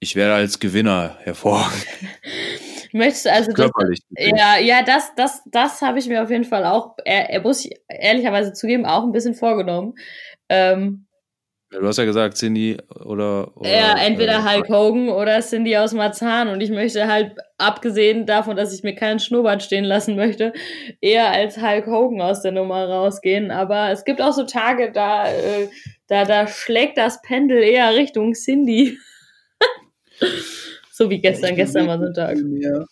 ich 0.00 0.16
werde 0.16 0.34
als 0.34 0.58
Gewinner 0.58 1.16
hervorgehen. 1.22 2.10
möchtest 2.92 3.26
du 3.26 3.32
also 3.32 3.50
das, 3.52 3.56
Körperlich. 3.56 4.00
Ja, 4.10 4.58
ja, 4.58 4.82
das, 4.82 5.14
das, 5.16 5.42
das 5.46 5.82
habe 5.82 5.98
ich 5.98 6.08
mir 6.08 6.22
auf 6.22 6.30
jeden 6.30 6.44
Fall 6.44 6.64
auch, 6.64 6.96
er, 7.04 7.30
er 7.30 7.40
muss 7.40 7.64
ich 7.64 7.78
ehrlicherweise 7.88 8.52
zugeben, 8.52 8.86
auch 8.86 9.04
ein 9.04 9.12
bisschen 9.12 9.34
vorgenommen. 9.34 9.94
Ähm, 10.48 11.02
Du 11.68 11.84
hast 11.86 11.98
ja 11.98 12.04
gesagt, 12.04 12.36
Cindy 12.36 12.76
oder. 13.04 13.54
oder 13.56 13.68
ja, 13.68 13.98
entweder 13.98 14.38
äh, 14.38 14.42
Hulk 14.42 14.68
Hogan 14.68 15.08
oder 15.08 15.40
Cindy 15.40 15.76
aus 15.76 15.92
Marzahn. 15.92 16.48
Und 16.48 16.60
ich 16.60 16.70
möchte 16.70 17.08
halt, 17.08 17.32
abgesehen 17.58 18.24
davon, 18.24 18.56
dass 18.56 18.72
ich 18.72 18.84
mir 18.84 18.94
keinen 18.94 19.18
Schnurrbart 19.18 19.64
stehen 19.64 19.84
lassen 19.84 20.14
möchte, 20.14 20.52
eher 21.00 21.30
als 21.32 21.60
Hulk 21.60 21.86
Hogan 21.86 22.20
aus 22.20 22.40
der 22.42 22.52
Nummer 22.52 22.88
rausgehen. 22.88 23.50
Aber 23.50 23.90
es 23.90 24.04
gibt 24.04 24.22
auch 24.22 24.32
so 24.32 24.44
Tage, 24.44 24.92
da, 24.92 25.28
äh, 25.28 25.68
da, 26.06 26.24
da 26.24 26.46
schlägt 26.46 26.98
das 26.98 27.20
Pendel 27.20 27.62
eher 27.62 27.94
Richtung 27.96 28.34
Cindy. 28.34 28.96
So 30.92 31.10
wie 31.10 31.20
gestern, 31.20 31.50
ich 31.50 31.56
gestern 31.56 31.86
war 31.86 31.98
so 31.98 32.06
ein 32.06 32.14
Tag. 32.14 32.36
mehr. 32.38 32.86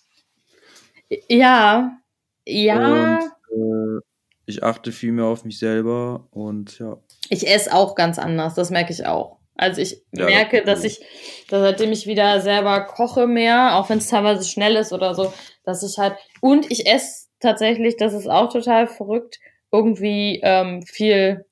Ja, 1.28 1.98
ja. 2.46 3.02
Und, 3.02 3.18
äh, 3.50 4.00
ich 4.46 4.62
achte 4.62 4.92
viel 4.92 5.12
mehr 5.12 5.24
auf 5.26 5.44
mich 5.44 5.58
selber 5.58 6.26
und 6.30 6.78
ja. 6.78 6.98
Ich 7.30 7.48
esse 7.48 7.72
auch 7.74 7.94
ganz 7.94 8.18
anders, 8.18 8.54
das 8.54 8.70
merke 8.70 8.92
ich 8.92 9.06
auch. 9.06 9.38
Also 9.56 9.80
ich 9.80 10.02
Ja, 10.12 10.26
merke, 10.26 10.62
das- 10.64 10.82
dass 10.82 10.84
ich, 10.84 11.00
dass 11.48 11.60
seitdem 11.62 11.92
ich 11.92 12.06
wieder 12.06 12.40
selber 12.40 12.80
koche 12.82 13.26
mehr, 13.26 13.76
auch 13.76 13.88
wenn 13.88 13.98
es 13.98 14.08
teilweise 14.08 14.46
schnell 14.48 14.76
ist 14.76 14.92
oder 14.92 15.14
so, 15.14 15.32
dass 15.64 15.82
ich 15.82 15.96
halt, 15.98 16.16
und 16.40 16.70
ich 16.70 16.86
esse 16.86 17.28
tatsächlich, 17.40 17.96
das 17.96 18.12
ist 18.14 18.28
auch 18.28 18.52
total 18.52 18.86
verrückt, 18.88 19.38
irgendwie 19.72 20.40
ähm, 20.42 20.82
viel, 20.82 21.44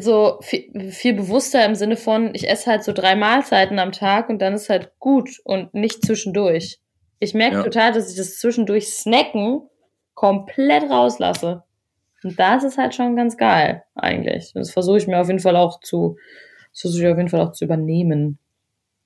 so 0.00 0.38
viel, 0.42 0.90
viel 0.90 1.14
bewusster 1.14 1.64
im 1.64 1.74
Sinne 1.74 1.96
von, 1.96 2.34
ich 2.34 2.48
esse 2.48 2.70
halt 2.70 2.84
so 2.84 2.92
drei 2.92 3.14
Mahlzeiten 3.16 3.78
am 3.78 3.92
Tag 3.92 4.28
und 4.28 4.40
dann 4.40 4.54
ist 4.54 4.68
halt 4.68 4.92
gut 4.98 5.30
und 5.44 5.74
nicht 5.74 6.04
zwischendurch. 6.04 6.78
Ich 7.20 7.34
merke 7.34 7.56
Ja. 7.56 7.62
total, 7.62 7.92
dass 7.92 8.10
ich 8.10 8.16
das 8.16 8.38
zwischendurch 8.38 8.88
snacken 8.88 9.62
komplett 10.14 10.90
rauslasse. 10.90 11.62
Und 12.24 12.38
das 12.38 12.64
ist 12.64 12.78
halt 12.78 12.94
schon 12.94 13.14
ganz 13.14 13.36
geil, 13.36 13.84
eigentlich. 13.94 14.52
Das 14.54 14.72
versuche 14.72 14.98
ich 14.98 15.06
mir 15.06 15.20
auf 15.20 15.28
jeden 15.28 15.38
Fall 15.38 15.56
auch 15.56 15.80
zu, 15.80 16.16
das 16.72 16.80
versuche 16.80 17.02
ich 17.04 17.08
auf 17.08 17.16
jeden 17.16 17.28
Fall 17.28 17.40
auch 17.40 17.52
zu 17.52 17.64
übernehmen. 17.64 18.38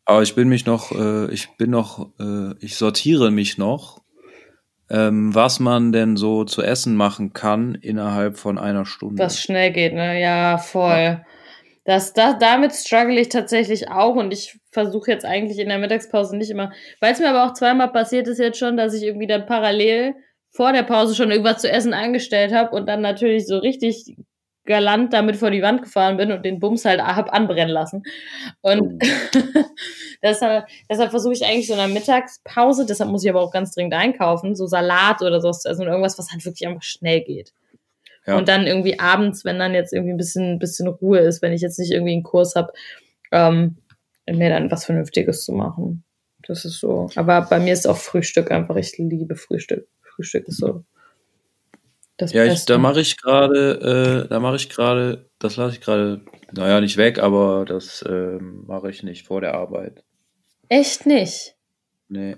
Aber 0.04 0.22
ich 0.22 0.34
bin 0.34 0.48
mich 0.48 0.66
noch, 0.66 0.90
äh, 0.92 1.32
ich 1.32 1.48
bin 1.56 1.70
noch, 1.70 2.10
äh, 2.18 2.54
ich 2.60 2.76
sortiere 2.76 3.30
mich 3.30 3.58
noch, 3.58 4.01
ähm, 4.92 5.34
was 5.34 5.58
man 5.58 5.90
denn 5.90 6.16
so 6.18 6.44
zu 6.44 6.62
essen 6.62 6.96
machen 6.96 7.32
kann 7.32 7.74
innerhalb 7.74 8.36
von 8.36 8.58
einer 8.58 8.84
Stunde. 8.84 9.22
Was 9.22 9.40
schnell 9.40 9.72
geht, 9.72 9.94
ne? 9.94 10.20
Ja, 10.20 10.58
voll. 10.58 11.24
Das, 11.84 12.12
das, 12.12 12.36
damit 12.38 12.72
struggle 12.74 13.18
ich 13.18 13.30
tatsächlich 13.30 13.90
auch 13.90 14.14
und 14.14 14.32
ich 14.32 14.60
versuche 14.70 15.10
jetzt 15.10 15.24
eigentlich 15.24 15.58
in 15.58 15.70
der 15.70 15.78
Mittagspause 15.78 16.36
nicht 16.36 16.50
immer, 16.50 16.72
weil 17.00 17.12
es 17.12 17.18
mir 17.18 17.30
aber 17.30 17.46
auch 17.46 17.54
zweimal 17.54 17.90
passiert 17.90 18.28
ist 18.28 18.38
jetzt 18.38 18.58
schon, 18.58 18.76
dass 18.76 18.92
ich 18.92 19.02
irgendwie 19.02 19.26
dann 19.26 19.46
parallel 19.46 20.14
vor 20.50 20.72
der 20.72 20.82
Pause 20.82 21.14
schon 21.14 21.30
irgendwas 21.30 21.62
zu 21.62 21.70
essen 21.70 21.94
angestellt 21.94 22.52
habe 22.52 22.76
und 22.76 22.86
dann 22.86 23.00
natürlich 23.00 23.46
so 23.46 23.58
richtig 23.58 24.14
galant 24.64 25.12
damit 25.12 25.36
vor 25.36 25.50
die 25.50 25.62
Wand 25.62 25.82
gefahren 25.82 26.16
bin 26.16 26.30
und 26.30 26.44
den 26.44 26.60
Bums 26.60 26.84
halt 26.84 27.02
hab 27.02 27.32
anbrennen 27.32 27.72
lassen. 27.72 28.02
Und 28.60 29.02
deshalb, 30.22 30.66
deshalb 30.88 31.10
versuche 31.10 31.32
ich 31.32 31.44
eigentlich 31.44 31.66
so 31.66 31.72
in 31.72 31.80
der 31.80 31.88
Mittagspause, 31.88 32.86
deshalb 32.86 33.10
muss 33.10 33.24
ich 33.24 33.30
aber 33.30 33.40
auch 33.40 33.52
ganz 33.52 33.74
dringend 33.74 33.94
einkaufen, 33.94 34.54
so 34.54 34.66
Salat 34.66 35.22
oder 35.22 35.40
so, 35.40 35.48
also 35.48 35.84
irgendwas, 35.84 36.18
was 36.18 36.30
halt 36.30 36.44
wirklich 36.44 36.66
einfach 36.66 36.82
schnell 36.82 37.22
geht. 37.22 37.52
Ja. 38.26 38.38
Und 38.38 38.48
dann 38.48 38.66
irgendwie 38.66 39.00
abends, 39.00 39.44
wenn 39.44 39.58
dann 39.58 39.74
jetzt 39.74 39.92
irgendwie 39.92 40.12
ein 40.12 40.18
bisschen, 40.18 40.60
bisschen 40.60 40.86
Ruhe 40.86 41.18
ist, 41.18 41.42
wenn 41.42 41.52
ich 41.52 41.60
jetzt 41.60 41.78
nicht 41.78 41.90
irgendwie 41.90 42.12
einen 42.12 42.22
Kurs 42.22 42.54
habe, 42.54 42.72
ähm, 43.32 43.78
mir 44.30 44.50
dann 44.50 44.70
was 44.70 44.84
Vernünftiges 44.84 45.44
zu 45.44 45.52
machen. 45.52 46.04
Das 46.46 46.64
ist 46.64 46.78
so. 46.78 47.08
Aber 47.16 47.42
bei 47.42 47.58
mir 47.58 47.72
ist 47.72 47.86
auch 47.86 47.96
Frühstück 47.96 48.52
einfach, 48.52 48.76
ich 48.76 48.96
liebe 48.98 49.34
Frühstück. 49.34 49.88
Frühstück 50.02 50.46
ist 50.46 50.58
so. 50.58 50.84
Das 52.16 52.32
Ja, 52.32 52.44
ich, 52.44 52.64
da 52.66 52.78
mache 52.78 53.00
ich 53.00 53.20
gerade, 53.20 54.24
äh, 54.24 54.28
da 54.28 54.38
mache 54.40 54.56
ich 54.56 54.68
gerade, 54.68 55.28
das 55.38 55.56
lasse 55.56 55.74
ich 55.76 55.80
gerade, 55.80 56.20
naja, 56.52 56.80
nicht 56.80 56.96
weg, 56.96 57.18
aber 57.18 57.64
das 57.64 58.04
ähm, 58.08 58.64
mache 58.66 58.90
ich 58.90 59.02
nicht 59.02 59.26
vor 59.26 59.40
der 59.40 59.54
Arbeit. 59.54 60.04
Echt 60.68 61.06
nicht. 61.06 61.56
Nee. 62.08 62.36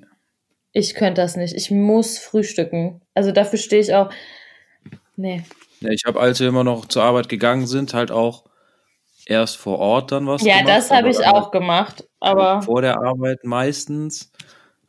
Ich 0.73 0.95
könnte 0.95 1.21
das 1.21 1.37
nicht. 1.37 1.55
Ich 1.55 1.71
muss 1.71 2.19
frühstücken. 2.19 3.01
Also 3.15 3.31
dafür 3.33 3.59
stehe 3.59 3.83
ich 3.83 3.95
auch. 3.95 4.11
Nee. 5.17 5.45
Ja, 5.81 5.91
ich 5.91 6.05
habe, 6.07 6.21
als 6.21 6.41
wir 6.41 6.49
immer 6.49 6.65
noch 6.65 6.87
zur 6.87 7.03
Arbeit 7.03 7.29
gegangen 7.29 7.67
sind, 7.67 7.95
halt 7.95 8.11
auch 8.11 8.45
erst 9.27 9.57
vor 9.57 9.79
Ort 9.79 10.13
dann 10.13 10.27
was 10.27 10.43
Ja, 10.43 10.59
gemacht. 10.59 10.69
das 10.77 10.91
habe 10.91 11.11
ich 11.11 11.19
auch 11.27 11.51
gemacht. 11.51 12.09
Aber 12.21 12.63
Vor 12.63 12.83
der 12.83 13.01
Arbeit 13.01 13.45
meistens. 13.45 14.33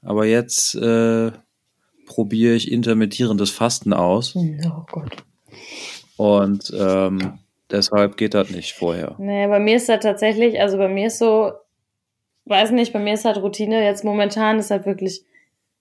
Aber 0.01 0.25
jetzt 0.25 0.75
äh, 0.75 1.31
probiere 2.06 2.56
ich 2.56 2.72
intermittierendes 2.72 3.51
Fasten 3.51 3.93
aus. 3.93 4.36
oh 4.36 4.86
Gott. 4.91 5.24
Und 6.18 6.72
ähm, 6.78 7.39
deshalb 7.72 8.18
geht 8.18 8.34
das 8.34 8.49
nicht 8.49 8.74
vorher. 8.74 9.16
Nee, 9.18 9.47
bei 9.47 9.60
mir 9.60 9.76
ist 9.78 9.89
das 9.89 10.01
tatsächlich, 10.01 10.60
also 10.62 10.78
bei 10.78 10.88
mir 10.88 11.08
ist 11.08 11.20
so, 11.20 11.51
weiß 12.45 12.72
nicht, 12.72 12.93
bei 12.93 12.99
mir 12.99 13.14
ist 13.14 13.26
halt 13.26 13.38
Routine 13.38 13.84
jetzt 13.84 14.03
momentan, 14.03 14.60
ist 14.60 14.72
halt 14.72 14.86
wirklich, 14.86 15.24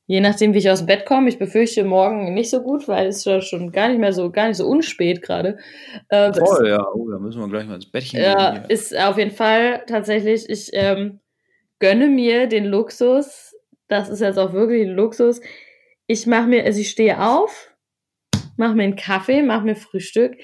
je 0.07 0.21
nachdem, 0.21 0.55
wie 0.55 0.59
ich 0.59 0.71
aus 0.71 0.81
dem 0.81 0.87
Bett 0.87 1.07
komme, 1.07 1.29
ich 1.29 1.39
befürchte 1.39 1.85
morgen 1.85 2.35
nicht 2.35 2.51
so 2.51 2.63
gut, 2.63 2.89
weil 2.89 3.07
es 3.07 3.19
ist 3.19 3.27
ja 3.27 3.41
schon 3.41 3.71
gar 3.71 3.89
nicht 3.89 4.01
mehr 4.01 4.13
so, 4.13 4.31
gar 4.31 4.49
nicht 4.49 4.57
so 4.57 4.67
unspät 4.67 5.23
gerade. 5.23 5.59
Äh, 6.09 6.33
Voll, 6.35 6.69
ja. 6.69 6.85
Oh, 6.95 7.09
da 7.11 7.19
müssen 7.19 7.41
wir 7.41 7.49
gleich 7.49 7.67
mal 7.67 7.77
ins 7.77 7.91
Bettchen 7.91 8.21
Ja, 8.21 8.51
gehen. 8.53 8.61
Hier. 8.63 8.71
ist 8.71 8.99
auf 8.99 9.19
jeden 9.19 9.31
Fall 9.31 9.83
tatsächlich, 9.87 10.49
ich 10.49 10.71
ähm, 10.73 11.21
gönne 11.79 12.09
mir 12.09 12.47
den 12.49 12.65
Luxus, 12.65 13.55
das 13.89 14.09
ist 14.09 14.21
jetzt 14.21 14.39
auch 14.39 14.53
wirklich 14.53 14.89
ein 14.89 14.95
Luxus, 14.95 15.41
ich 16.07 16.27
mache 16.27 16.47
mir, 16.47 16.65
also 16.65 16.81
ich 16.81 16.91
stehe 16.91 17.21
auf, 17.21 17.75
mache 18.57 18.75
mir 18.75 18.85
einen 18.85 18.97
Kaffee, 18.97 19.43
mache 19.43 19.65
mir 19.65 19.77
Frühstück, 19.77 20.37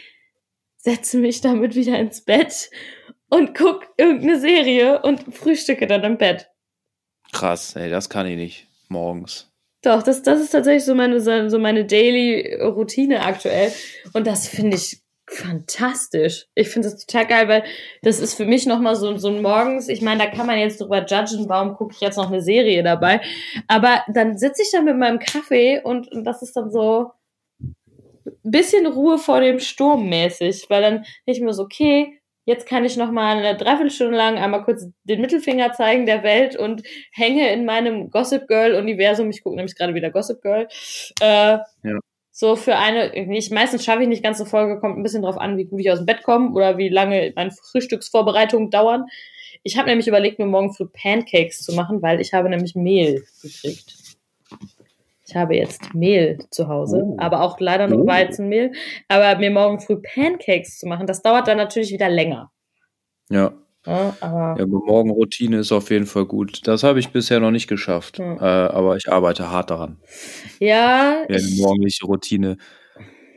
setze 0.76 1.18
mich 1.18 1.40
damit 1.40 1.74
wieder 1.74 1.98
ins 1.98 2.22
Bett 2.22 2.70
und 3.28 3.56
guck 3.56 3.86
irgendeine 3.96 4.40
Serie 4.40 5.02
und 5.02 5.34
frühstücke 5.34 5.86
dann 5.86 6.04
im 6.04 6.18
Bett. 6.18 6.48
Krass, 7.32 7.76
ey, 7.76 7.88
das 7.90 8.08
kann 8.08 8.26
ich 8.26 8.36
nicht. 8.36 8.66
Morgens. 8.88 9.50
Doch, 9.82 10.02
das, 10.02 10.22
das 10.22 10.40
ist 10.40 10.50
tatsächlich 10.50 10.84
so 10.84 10.94
meine, 10.94 11.20
so 11.20 11.48
so 11.48 11.58
meine 11.58 11.86
Daily 11.86 12.54
Routine 12.60 13.22
aktuell. 13.22 13.72
Und 14.12 14.26
das 14.26 14.48
finde 14.48 14.76
ich 14.76 15.00
fantastisch. 15.30 16.46
Ich 16.54 16.68
finde 16.68 16.90
das 16.90 17.04
total 17.06 17.26
geil, 17.26 17.48
weil 17.48 17.64
das 18.02 18.20
ist 18.20 18.34
für 18.34 18.44
mich 18.44 18.66
nochmal 18.66 18.96
so, 18.96 19.16
so 19.16 19.28
ein 19.28 19.42
Morgens, 19.42 19.88
ich 19.88 20.02
meine, 20.02 20.24
da 20.24 20.30
kann 20.30 20.46
man 20.46 20.58
jetzt 20.58 20.80
drüber 20.80 21.06
judgen, 21.06 21.48
warum 21.48 21.74
gucke 21.74 21.94
ich 21.94 22.00
jetzt 22.00 22.16
noch 22.16 22.28
eine 22.28 22.42
Serie 22.42 22.82
dabei. 22.82 23.20
Aber 23.68 24.02
dann 24.12 24.36
sitze 24.36 24.62
ich 24.62 24.70
da 24.72 24.82
mit 24.82 24.96
meinem 24.96 25.18
Kaffee 25.18 25.80
und, 25.82 26.10
und 26.12 26.24
das 26.24 26.42
ist 26.42 26.56
dann 26.56 26.70
so 26.70 27.12
ein 27.64 28.50
bisschen 28.50 28.86
Ruhe 28.86 29.18
vor 29.18 29.40
dem 29.40 29.60
Sturm 29.60 30.08
mäßig, 30.08 30.66
weil 30.68 30.82
dann 30.82 31.04
ich 31.26 31.40
mir 31.40 31.52
so, 31.52 31.62
okay, 31.62 32.20
jetzt 32.44 32.66
kann 32.66 32.84
ich 32.84 32.96
noch 32.96 33.12
mal 33.12 33.36
eine 33.36 33.56
Dreiviertelstunde 33.56 34.16
lang 34.16 34.36
einmal 34.36 34.64
kurz 34.64 34.86
den 35.04 35.20
Mittelfinger 35.20 35.72
zeigen 35.72 36.06
der 36.06 36.22
Welt 36.24 36.56
und 36.56 36.82
hänge 37.12 37.52
in 37.52 37.64
meinem 37.64 38.10
Gossip 38.10 38.48
Girl 38.48 38.74
Universum. 38.74 39.30
Ich 39.30 39.42
gucke 39.42 39.56
nämlich 39.56 39.76
gerade 39.76 39.94
wieder 39.94 40.10
Gossip 40.10 40.42
Girl. 40.42 40.66
Äh, 41.20 41.58
ja. 41.84 42.00
So 42.32 42.56
für 42.56 42.76
eine, 42.76 43.14
ich, 43.14 43.50
meistens 43.50 43.84
schaffe 43.84 44.02
ich 44.02 44.08
nicht 44.08 44.22
ganz 44.22 44.38
so 44.38 44.44
Folge, 44.44 44.80
kommt 44.80 44.96
ein 44.96 45.02
bisschen 45.02 45.22
drauf 45.22 45.36
an, 45.36 45.56
wie 45.56 45.64
gut 45.64 45.80
ich 45.80 45.90
aus 45.90 45.98
dem 45.98 46.06
Bett 46.06 46.22
komme 46.22 46.52
oder 46.52 46.78
wie 46.78 46.88
lange 46.88 47.32
meine 47.34 47.50
Frühstücksvorbereitungen 47.50 48.70
dauern. 48.70 49.06
Ich 49.62 49.76
habe 49.76 49.88
nämlich 49.88 50.08
überlegt, 50.08 50.38
mir 50.38 50.46
morgen 50.46 50.72
früh 50.72 50.86
Pancakes 50.86 51.62
zu 51.62 51.74
machen, 51.74 52.00
weil 52.02 52.20
ich 52.20 52.32
habe 52.32 52.48
nämlich 52.48 52.74
Mehl 52.74 53.24
gekriegt. 53.42 53.94
Ich 55.26 55.36
habe 55.36 55.54
jetzt 55.54 55.94
Mehl 55.94 56.38
zu 56.50 56.68
Hause, 56.68 57.02
oh. 57.04 57.16
aber 57.18 57.42
auch 57.42 57.60
leider 57.60 57.86
nur 57.86 58.02
oh. 58.02 58.06
Weizenmehl. 58.06 58.72
Aber 59.06 59.38
mir 59.38 59.50
morgen 59.50 59.80
früh 59.80 59.96
Pancakes 59.96 60.78
zu 60.78 60.88
machen, 60.88 61.06
das 61.06 61.22
dauert 61.22 61.46
dann 61.46 61.58
natürlich 61.58 61.92
wieder 61.92 62.08
länger. 62.08 62.50
Ja. 63.28 63.52
Ja, 63.86 64.14
aber, 64.20 64.56
ja, 64.58 64.64
aber 64.64 64.66
Morgenroutine 64.66 65.58
ist 65.58 65.72
auf 65.72 65.90
jeden 65.90 66.06
Fall 66.06 66.26
gut. 66.26 66.66
Das 66.66 66.82
habe 66.82 67.00
ich 67.00 67.10
bisher 67.10 67.40
noch 67.40 67.50
nicht 67.50 67.66
geschafft, 67.66 68.18
ja. 68.18 68.36
äh, 68.36 68.72
aber 68.72 68.96
ich 68.96 69.10
arbeite 69.10 69.50
hart 69.50 69.70
daran. 69.70 69.98
Ja. 70.58 71.24
ja 71.28 71.36
eine 71.36 71.48
morgendliche 71.56 72.04
Routine. 72.04 72.58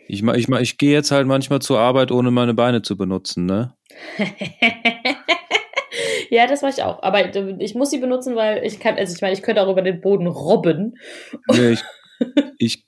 Ich, 0.07 0.21
ich, 0.21 0.35
ich, 0.35 0.49
ich 0.49 0.77
gehe 0.77 0.91
jetzt 0.91 1.11
halt 1.11 1.27
manchmal 1.27 1.61
zur 1.61 1.79
Arbeit, 1.79 2.11
ohne 2.11 2.29
meine 2.29 2.53
Beine 2.53 2.81
zu 2.81 2.97
benutzen, 2.97 3.45
ne? 3.45 3.73
ja, 6.29 6.45
das 6.45 6.61
mache 6.61 6.73
ich 6.75 6.83
auch. 6.83 7.01
Aber 7.03 7.33
ich 7.61 7.75
muss 7.75 7.89
sie 7.89 7.99
benutzen, 7.99 8.35
weil 8.35 8.65
ich 8.65 8.81
kann, 8.81 8.97
also 8.97 9.15
ich 9.15 9.21
meine, 9.21 9.33
ich 9.33 9.41
könnte 9.41 9.61
auch 9.61 9.71
über 9.71 9.81
den 9.81 10.01
Boden 10.01 10.27
robben. 10.27 10.97
Nee, 11.49 11.69
ich, 11.69 11.83
ich 12.57 12.85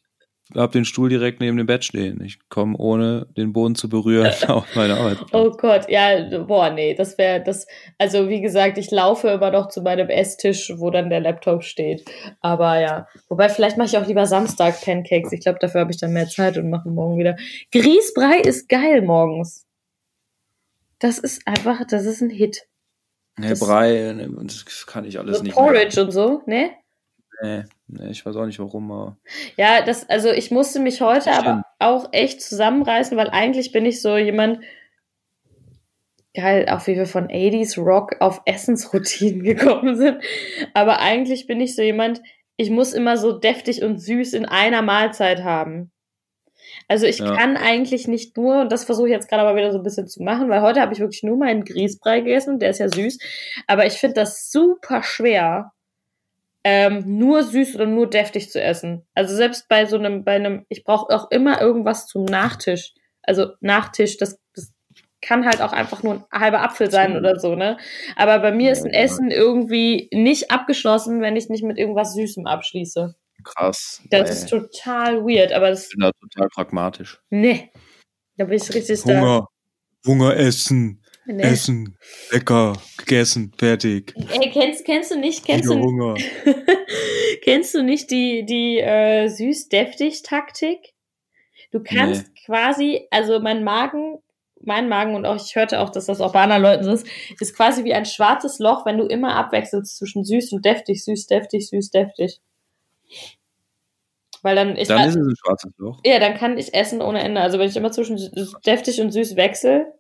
habe 0.55 0.71
den 0.71 0.85
Stuhl 0.85 1.09
direkt 1.09 1.39
neben 1.39 1.57
dem 1.57 1.67
Bett 1.67 1.83
stehen. 1.83 2.21
Ich 2.23 2.39
komme 2.49 2.77
ohne 2.77 3.27
den 3.37 3.53
Boden 3.53 3.75
zu 3.75 3.89
berühren 3.89 4.31
auf 4.47 4.65
meine 4.75 4.97
Arbeit. 4.97 5.17
Oh 5.33 5.51
Gott, 5.51 5.89
ja, 5.89 6.39
boah, 6.39 6.69
nee, 6.69 6.93
das 6.93 7.17
wäre 7.17 7.43
das. 7.43 7.67
Also 7.97 8.29
wie 8.29 8.41
gesagt, 8.41 8.77
ich 8.77 8.91
laufe 8.91 9.27
immer 9.29 9.51
noch 9.51 9.69
zu 9.69 9.81
meinem 9.81 10.09
Esstisch, 10.09 10.71
wo 10.77 10.89
dann 10.89 11.09
der 11.09 11.21
Laptop 11.21 11.63
steht. 11.63 12.05
Aber 12.41 12.79
ja, 12.79 13.07
wobei 13.29 13.49
vielleicht 13.49 13.77
mache 13.77 13.87
ich 13.87 13.97
auch 13.97 14.07
lieber 14.07 14.25
Samstag 14.25 14.81
Pancakes. 14.81 15.31
Ich 15.31 15.41
glaube, 15.41 15.59
dafür 15.59 15.81
habe 15.81 15.91
ich 15.91 15.97
dann 15.97 16.13
mehr 16.13 16.27
Zeit 16.27 16.57
und 16.57 16.69
mache 16.69 16.89
morgen 16.89 17.17
wieder. 17.17 17.35
Grießbrei 17.71 18.39
ist 18.39 18.69
geil 18.69 19.01
morgens. 19.01 19.65
Das 20.99 21.19
ist 21.19 21.45
einfach, 21.45 21.85
das 21.87 22.05
ist 22.05 22.21
ein 22.21 22.29
Hit. 22.29 22.67
Nee, 23.37 23.53
Brei, 23.59 24.13
ne, 24.13 24.29
das 24.43 24.87
kann 24.87 25.03
ich 25.03 25.19
alles 25.19 25.37
so 25.37 25.43
nicht. 25.43 25.55
Porridge 25.55 25.97
mehr. 25.97 26.05
und 26.05 26.11
so, 26.11 26.41
ne? 26.45 26.71
Nee, 27.41 27.63
nee, 27.87 28.09
ich 28.09 28.25
weiß 28.25 28.35
auch 28.35 28.45
nicht 28.45 28.59
warum. 28.59 28.91
Aber 28.91 29.17
ja, 29.57 29.81
das, 29.83 30.09
also 30.09 30.31
ich 30.31 30.51
musste 30.51 30.79
mich 30.79 31.01
heute 31.01 31.31
aber 31.31 31.63
auch 31.79 32.09
echt 32.11 32.41
zusammenreißen, 32.41 33.17
weil 33.17 33.29
eigentlich 33.29 33.71
bin 33.71 33.85
ich 33.85 34.01
so 34.01 34.17
jemand, 34.17 34.59
geil, 36.35 36.67
auch 36.69 36.85
wie 36.87 36.95
wir 36.95 37.07
von 37.07 37.27
80s 37.27 37.79
Rock 37.79 38.17
auf 38.19 38.41
Essensroutinen 38.45 39.43
gekommen 39.43 39.95
sind. 39.95 40.21
Aber 40.73 40.99
eigentlich 40.99 41.47
bin 41.47 41.61
ich 41.61 41.75
so 41.75 41.81
jemand, 41.81 42.21
ich 42.57 42.69
muss 42.69 42.93
immer 42.93 43.17
so 43.17 43.31
deftig 43.31 43.83
und 43.83 43.99
süß 43.99 44.33
in 44.33 44.45
einer 44.45 44.81
Mahlzeit 44.81 45.43
haben. 45.43 45.91
Also 46.87 47.05
ich 47.05 47.19
ja. 47.19 47.35
kann 47.35 47.57
eigentlich 47.57 48.07
nicht 48.07 48.37
nur, 48.37 48.61
und 48.61 48.71
das 48.71 48.85
versuche 48.85 49.07
ich 49.07 49.13
jetzt 49.13 49.29
gerade 49.29 49.43
aber 49.43 49.57
wieder 49.57 49.71
so 49.71 49.79
ein 49.79 49.83
bisschen 49.83 50.07
zu 50.07 50.21
machen, 50.23 50.49
weil 50.49 50.61
heute 50.61 50.81
habe 50.81 50.93
ich 50.93 50.99
wirklich 50.99 51.23
nur 51.23 51.37
meinen 51.37 51.63
Grießbrei 51.63 52.19
gegessen, 52.21 52.59
der 52.59 52.69
ist 52.69 52.79
ja 52.79 52.89
süß. 52.89 53.17
Aber 53.67 53.85
ich 53.85 53.93
finde 53.93 54.15
das 54.15 54.51
super 54.51 55.01
schwer, 55.03 55.71
ähm, 56.67 57.03
nur 57.05 57.43
süß 57.43 57.75
oder 57.75 57.85
nur 57.85 58.09
deftig 58.09 58.49
zu 58.49 58.59
essen. 58.59 59.05
Also 59.13 59.35
selbst 59.35 59.69
bei 59.69 59.85
so 59.85 59.97
einem, 59.97 60.23
bei 60.23 60.35
einem, 60.35 60.65
ich 60.67 60.83
brauche 60.83 61.15
auch 61.15 61.29
immer 61.29 61.61
irgendwas 61.61 62.07
zum 62.07 62.25
Nachtisch. 62.25 62.93
Also 63.21 63.51
Nachtisch, 63.61 64.17
das, 64.17 64.39
das 64.55 64.73
kann 65.21 65.45
halt 65.45 65.61
auch 65.61 65.73
einfach 65.73 66.01
nur 66.01 66.25
ein 66.31 66.41
halber 66.41 66.63
Apfel 66.63 66.89
sein 66.89 67.15
oder 67.15 67.39
so, 67.39 67.55
ne? 67.55 67.77
Aber 68.15 68.39
bei 68.39 68.51
mir 68.51 68.71
ist 68.71 68.83
ein 68.83 68.93
Essen 68.93 69.29
irgendwie 69.29 70.09
nicht 70.11 70.49
abgeschlossen, 70.49 71.21
wenn 71.21 71.35
ich 71.35 71.49
nicht 71.49 71.63
mit 71.63 71.77
irgendwas 71.77 72.15
Süßem 72.15 72.47
abschließe. 72.47 73.15
Krass. 73.43 74.01
Das 74.09 74.31
ist 74.31 74.49
total 74.49 75.23
weird, 75.23 75.53
aber 75.53 75.69
das. 75.69 75.83
Ich 75.83 75.89
bin 75.91 75.99
da 75.99 76.11
total 76.19 76.49
pragmatisch. 76.49 77.21
Nee. 77.29 77.71
Da 78.37 78.45
bin 78.45 78.57
ich 78.57 78.73
richtig 78.73 79.03
Hunger. 79.05 79.47
Da. 80.03 80.09
Hunger 80.09 80.35
essen. 80.35 81.04
Nee. 81.27 81.41
Essen, 81.41 81.97
lecker, 82.31 82.73
gegessen, 82.97 83.51
fertig. 83.57 84.13
Ey, 84.15 84.51
kennst, 84.51 84.85
kennst 84.85 85.11
du 85.11 85.19
nicht, 85.19 85.43
kennst 85.43 85.67
du, 85.67 85.73
Hunger. 85.73 86.15
kennst 87.41 87.73
du 87.73 87.81
nicht 87.81 88.11
die, 88.11 88.45
die 88.45 88.77
äh, 88.77 89.27
süß-deftig-Taktik? 89.27 90.93
Du 91.71 91.81
kannst 91.81 92.27
nee. 92.27 92.41
quasi, 92.45 93.07
also 93.09 93.39
mein 93.39 93.63
Magen, 93.63 94.19
mein 94.61 94.87
Magen 94.87 95.15
und 95.15 95.25
auch 95.25 95.35
ich 95.35 95.55
hörte 95.55 95.79
auch, 95.79 95.89
dass 95.89 96.05
das 96.05 96.21
auch 96.21 96.31
bei 96.31 96.43
anderen 96.43 96.61
Leuten 96.61 96.87
ist, 96.87 97.07
ist 97.39 97.55
quasi 97.55 97.83
wie 97.83 97.93
ein 97.93 98.05
schwarzes 98.05 98.59
Loch, 98.59 98.85
wenn 98.85 98.97
du 98.97 99.05
immer 99.05 99.35
abwechselst 99.35 99.97
zwischen 99.97 100.23
süß 100.23 100.53
und 100.53 100.63
deftig, 100.63 101.03
süß, 101.03 101.25
deftig, 101.25 101.69
süß, 101.69 101.89
deftig. 101.89 102.39
Weil 104.43 104.55
dann 104.55 104.77
ich. 104.77 104.87
Dann 104.87 105.09
ist 105.09 105.15
es 105.15 105.21
ein 105.21 105.35
schwarzes 105.43 105.71
Loch. 105.77 105.99
Ja, 106.05 106.19
dann 106.19 106.35
kann 106.35 106.59
ich 106.59 106.73
essen 106.75 107.01
ohne 107.01 107.19
Ende. 107.21 107.41
Also 107.41 107.57
wenn 107.57 107.67
ich 107.67 107.75
immer 107.75 107.91
zwischen 107.91 108.17
deftig 108.63 109.01
und 109.01 109.11
süß 109.11 109.35
wechsle, 109.35 109.91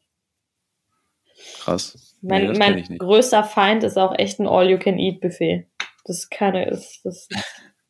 Krass. 1.65 2.15
Mein, 2.21 2.51
nee, 2.51 2.57
mein 2.59 2.97
größter 2.99 3.43
Feind 3.43 3.83
ist 3.83 3.97
auch 3.97 4.13
echt 4.17 4.39
ein 4.39 4.47
All-You-Can-Eat-Buffet. 4.47 5.65
Das 6.05 6.29
keine 6.29 6.69
ist. 6.69 7.01
Das, 7.03 7.27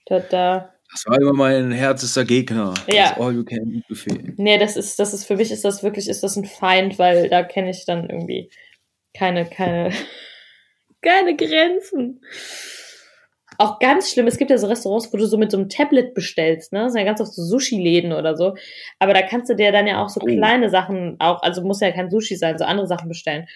da, 0.05 0.19
da. 0.19 0.73
das 0.89 1.05
war 1.07 1.19
immer 1.19 1.33
mein 1.33 1.73
härtester 1.73 2.23
Gegner. 2.23 2.73
Ja. 2.87 3.09
Das 3.09 3.19
All-You-Can-Eat-Buffet. 3.19 4.35
Nee, 4.37 4.57
das 4.57 4.77
ist, 4.77 4.97
das 4.97 5.13
ist, 5.13 5.25
für 5.25 5.35
mich 5.35 5.51
ist 5.51 5.65
das 5.65 5.83
wirklich, 5.83 6.07
ist 6.07 6.23
das 6.23 6.37
ein 6.37 6.45
Feind, 6.45 6.97
weil 6.99 7.27
da 7.27 7.43
kenne 7.43 7.69
ich 7.69 7.85
dann 7.85 8.09
irgendwie 8.09 8.49
keine, 9.13 9.45
keine, 9.45 9.91
keine 11.01 11.35
Grenzen. 11.35 12.21
Auch 13.57 13.79
ganz 13.79 14.11
schlimm, 14.11 14.27
es 14.27 14.37
gibt 14.37 14.51
ja 14.51 14.57
so 14.57 14.67
Restaurants, 14.67 15.11
wo 15.11 15.17
du 15.17 15.25
so 15.25 15.37
mit 15.37 15.51
so 15.51 15.57
einem 15.57 15.69
Tablet 15.69 16.13
bestellst, 16.13 16.73
ne? 16.73 16.79
Das 16.83 16.93
sind 16.93 16.99
ja 16.99 17.05
ganz 17.05 17.21
oft 17.21 17.33
so 17.33 17.43
Sushi-Läden 17.43 18.13
oder 18.13 18.35
so. 18.35 18.55
Aber 18.99 19.13
da 19.13 19.21
kannst 19.21 19.49
du 19.49 19.55
dir 19.55 19.71
dann 19.71 19.87
ja 19.87 20.03
auch 20.03 20.09
so 20.09 20.21
oh. 20.21 20.25
kleine 20.25 20.69
Sachen 20.69 21.17
auch, 21.19 21.41
also 21.41 21.61
muss 21.61 21.81
ja 21.81 21.91
kein 21.91 22.09
Sushi 22.09 22.35
sein, 22.35 22.57
so 22.57 22.65
andere 22.65 22.87
Sachen 22.87 23.07
bestellen. 23.07 23.47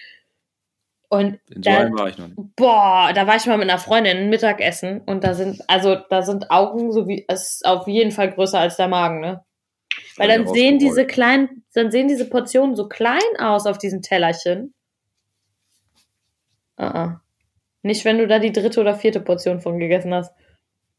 Und 1.08 1.40
In 1.48 1.62
so 1.62 1.70
da, 1.70 1.90
war 1.92 2.08
ich 2.08 2.18
noch 2.18 2.28
nicht. 2.28 2.38
Boah, 2.56 3.10
da 3.12 3.26
war 3.26 3.36
ich 3.36 3.46
mal 3.46 3.58
mit 3.58 3.68
einer 3.68 3.80
Freundin 3.80 4.30
Mittagessen 4.30 5.00
und 5.06 5.24
da 5.24 5.34
sind, 5.34 5.60
also 5.66 5.96
da 6.08 6.22
sind 6.22 6.50
Augen 6.52 6.92
so 6.92 7.08
wie, 7.08 7.24
es 7.26 7.54
ist 7.54 7.66
auf 7.66 7.88
jeden 7.88 8.12
Fall 8.12 8.30
größer 8.30 8.60
als 8.60 8.76
der 8.76 8.86
Magen, 8.86 9.20
ne? 9.20 9.44
Weil 10.16 10.28
dann 10.28 10.46
sehen 10.46 10.78
diese 10.78 11.04
kleinen, 11.06 11.64
dann 11.74 11.90
sehen 11.90 12.06
diese 12.06 12.28
Portionen 12.28 12.76
so 12.76 12.88
klein 12.88 13.18
aus 13.38 13.66
auf 13.66 13.78
diesem 13.78 14.02
Tellerchen. 14.02 14.72
Uh 16.78 16.84
-uh. 16.84 17.16
Nicht, 17.82 18.04
wenn 18.04 18.18
du 18.18 18.26
da 18.26 18.38
die 18.38 18.52
dritte 18.52 18.80
oder 18.80 18.94
vierte 18.94 19.20
Portion 19.20 19.60
von 19.60 19.78
gegessen 19.78 20.14
hast. 20.14 20.32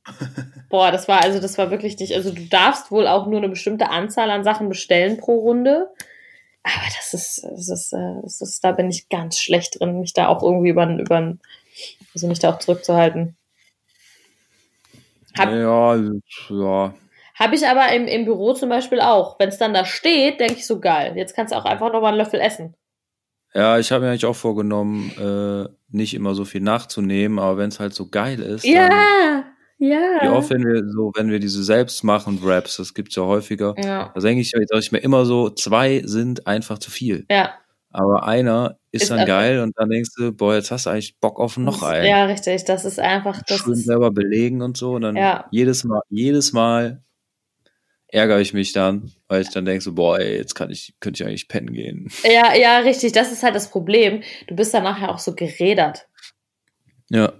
Boah, 0.70 0.92
das 0.92 1.08
war 1.08 1.22
also, 1.22 1.40
das 1.40 1.58
war 1.58 1.70
wirklich 1.70 1.98
nicht. 2.00 2.14
Also 2.14 2.32
du 2.32 2.42
darfst 2.46 2.92
wohl 2.92 3.08
auch 3.08 3.28
nur 3.28 3.38
eine 3.38 3.50
bestimmte 3.50 3.90
Anzahl 3.90 4.30
an 4.32 4.44
Sachen 4.44 4.70
bestellen 4.70 5.18
pro 5.18 5.40
Runde. 5.40 5.90
Aber 6.64 6.86
das 6.96 7.14
ist, 7.14 7.44
das 7.44 7.70
ist, 7.70 7.94
äh, 7.94 8.22
das 8.22 8.42
ist, 8.42 8.64
da 8.64 8.72
bin 8.72 8.90
ich 8.90 9.10
ganz 9.10 9.40
schlecht 9.40 9.80
drin, 9.80 10.00
mich 10.00 10.14
da 10.14 10.28
auch 10.28 10.44
irgendwie 10.44 10.70
über, 10.70 10.88
über 10.88 11.38
also 12.14 12.28
mich 12.28 12.40
da 12.40 12.54
auch 12.54 12.60
zurückzuhalten. 12.60 13.36
Hab, 15.38 15.50
ja, 15.50 15.96
ja. 16.50 16.94
Habe 17.36 17.56
ich 17.56 17.68
aber 17.68 17.92
im, 17.94 18.08
im 18.08 18.26
Büro 18.26 18.54
zum 18.54 18.70
Beispiel 18.70 19.02
auch. 19.02 19.40
Wenn 19.40 19.50
es 19.50 19.58
dann 19.58 19.74
da 19.74 19.86
steht, 19.86 20.40
denke 20.40 20.56
ich 20.56 20.68
so 20.68 20.80
geil. 20.80 21.14
Jetzt 21.16 21.36
kannst 21.36 21.54
du 21.54 21.58
auch 21.58 21.66
einfach 21.66 21.92
noch 21.92 22.02
mal 22.02 22.10
einen 22.10 22.18
Löffel 22.18 22.40
essen. 22.40 22.76
Ja, 23.54 23.80
ich 23.80 23.92
habe 23.92 24.06
mir 24.06 24.12
eigentlich 24.12 24.26
auch 24.26 24.36
vorgenommen, 24.36 25.12
äh, 25.20 25.70
nicht 25.90 26.14
immer 26.14 26.36
so 26.36 26.46
viel 26.46 26.62
nachzunehmen, 26.62 27.38
aber 27.40 27.58
wenn 27.58 27.70
es 27.70 27.80
halt 27.80 27.94
so 27.94 28.08
geil 28.08 28.40
ist. 28.40 28.66
Ja, 28.66 29.44
ja. 29.78 30.20
Wie 30.22 30.28
oft, 30.28 30.52
wenn 30.52 30.64
wir 30.64 30.88
so, 30.88 31.12
wenn 31.16 31.30
wir 31.30 31.40
diese 31.40 31.64
selbst 31.64 32.04
machen 32.04 32.40
Raps, 32.44 32.78
das 32.78 32.94
gibt's 32.94 33.16
ja 33.16 33.24
häufiger, 33.24 33.74
ja. 33.84 34.12
da 34.14 34.22
denke 34.22 34.42
ich, 34.42 34.52
sag 34.52 34.80
ich 34.80 34.92
mir 34.92 35.00
immer 35.00 35.26
so, 35.26 35.50
zwei 35.50 36.04
sind 36.06 36.46
einfach 36.48 36.78
zu 36.78 36.92
viel. 36.92 37.26
Ja. 37.30 37.52
Aber 37.90 38.26
einer 38.26 38.78
ist, 38.92 39.04
ist 39.04 39.12
dann 39.12 39.26
geil 39.26 39.60
und 39.60 39.74
dann 39.78 39.90
denkst 39.90 40.12
du, 40.16 40.32
boah, 40.32 40.56
jetzt 40.56 40.72
hast 40.72 40.86
du 40.86 40.92
eigentlich 40.92 41.20
Bock 41.20 41.40
auf 41.40 41.58
noch 41.58 41.84
einen. 41.84 42.06
Ja, 42.06 42.26
richtig. 42.26 42.64
Das 42.66 42.86
ist 42.86 43.00
einfach 43.00 43.42
das. 43.42 43.58
Schön 43.58 43.76
selber 43.76 44.12
belegen 44.12 44.62
und 44.62 44.78
so. 44.78 44.94
Und 44.94 45.02
dann 45.02 45.18
ja. 45.18 45.46
jedes 45.52 45.84
Mal, 45.84 46.02
jedes 46.10 46.54
Mal 46.54 47.04
ärgere 48.12 48.40
ich 48.40 48.54
mich 48.54 48.74
dann, 48.74 49.12
weil 49.28 49.42
ich 49.42 49.50
dann 49.50 49.66
denke 49.66 49.82
so, 49.82 49.94
boah, 49.94 50.20
ey, 50.20 50.38
jetzt 50.38 50.54
kann 50.54 50.70
ich, 50.70 50.94
könnte 51.00 51.24
ich 51.24 51.28
eigentlich 51.28 51.48
pennen 51.48 51.74
gehen. 51.74 52.12
Ja, 52.24 52.54
ja, 52.54 52.80
richtig. 52.80 53.14
Das 53.14 53.32
ist 53.32 53.44
halt 53.44 53.56
das 53.56 53.70
Problem. 53.70 54.22
Du 54.48 54.56
bist 54.56 54.74
dann 54.74 54.84
nachher 54.84 55.12
auch 55.12 55.20
so 55.20 55.34
gerädert. 55.34 56.08
Ja. 57.10 57.34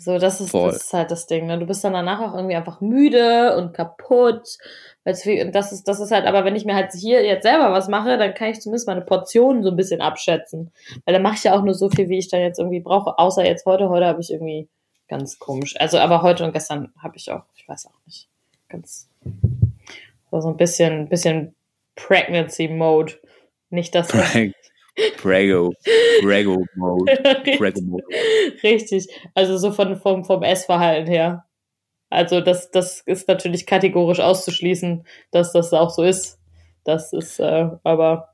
So, 0.00 0.18
das 0.18 0.40
ist, 0.40 0.54
das 0.54 0.76
ist 0.76 0.92
halt 0.92 1.10
das 1.10 1.26
Ding. 1.26 1.46
Ne? 1.46 1.58
Du 1.58 1.66
bist 1.66 1.82
dann 1.82 1.92
danach 1.92 2.20
auch 2.20 2.34
irgendwie 2.34 2.54
einfach 2.54 2.80
müde 2.80 3.56
und 3.56 3.74
kaputt. 3.74 4.56
Das 5.04 5.26
ist, 5.26 5.88
das 5.88 6.00
ist 6.00 6.12
halt, 6.12 6.26
aber 6.26 6.44
wenn 6.44 6.54
ich 6.54 6.64
mir 6.64 6.76
halt 6.76 6.92
hier 6.92 7.24
jetzt 7.24 7.42
selber 7.42 7.72
was 7.72 7.88
mache, 7.88 8.16
dann 8.16 8.32
kann 8.34 8.50
ich 8.50 8.60
zumindest 8.60 8.86
meine 8.86 9.00
Portionen 9.00 9.64
so 9.64 9.70
ein 9.70 9.76
bisschen 9.76 10.00
abschätzen. 10.00 10.70
Weil 11.04 11.14
dann 11.14 11.22
mache 11.22 11.34
ich 11.34 11.44
ja 11.44 11.58
auch 11.58 11.64
nur 11.64 11.74
so 11.74 11.90
viel, 11.90 12.08
wie 12.08 12.18
ich 12.18 12.28
dann 12.28 12.40
jetzt 12.40 12.60
irgendwie 12.60 12.80
brauche. 12.80 13.18
Außer 13.18 13.44
jetzt 13.44 13.66
heute. 13.66 13.88
Heute 13.88 14.06
habe 14.06 14.20
ich 14.20 14.30
irgendwie 14.30 14.68
ganz 15.08 15.38
komisch. 15.40 15.74
Also, 15.80 15.98
aber 15.98 16.22
heute 16.22 16.44
und 16.44 16.52
gestern 16.52 16.92
habe 17.02 17.16
ich 17.16 17.32
auch, 17.32 17.42
ich 17.56 17.68
weiß 17.68 17.86
auch 17.86 18.06
nicht, 18.06 18.28
ganz 18.68 19.08
so 20.30 20.48
ein 20.48 20.56
bisschen, 20.56 21.08
bisschen 21.08 21.54
Pregnancy 21.96 22.68
Mode. 22.68 23.14
Nicht, 23.70 23.94
dass 23.94 24.08
das, 24.08 24.32
Prego. 25.16 25.72
Prego 26.20 26.64
Mode. 26.76 27.16
Prego 27.58 27.80
Mode. 27.82 28.04
Richtig. 28.62 29.08
Also 29.34 29.58
so 29.58 29.72
von, 29.72 29.96
vom, 29.96 30.24
vom 30.24 30.42
Essverhalten 30.42 31.10
her. 31.10 31.44
Also 32.10 32.40
das, 32.40 32.70
das 32.70 33.00
ist 33.00 33.28
natürlich 33.28 33.66
kategorisch 33.66 34.20
auszuschließen, 34.20 35.06
dass 35.30 35.52
das 35.52 35.72
auch 35.72 35.90
so 35.90 36.02
ist. 36.02 36.38
Das 36.84 37.12
ist, 37.12 37.38
äh, 37.38 37.68
aber 37.84 38.30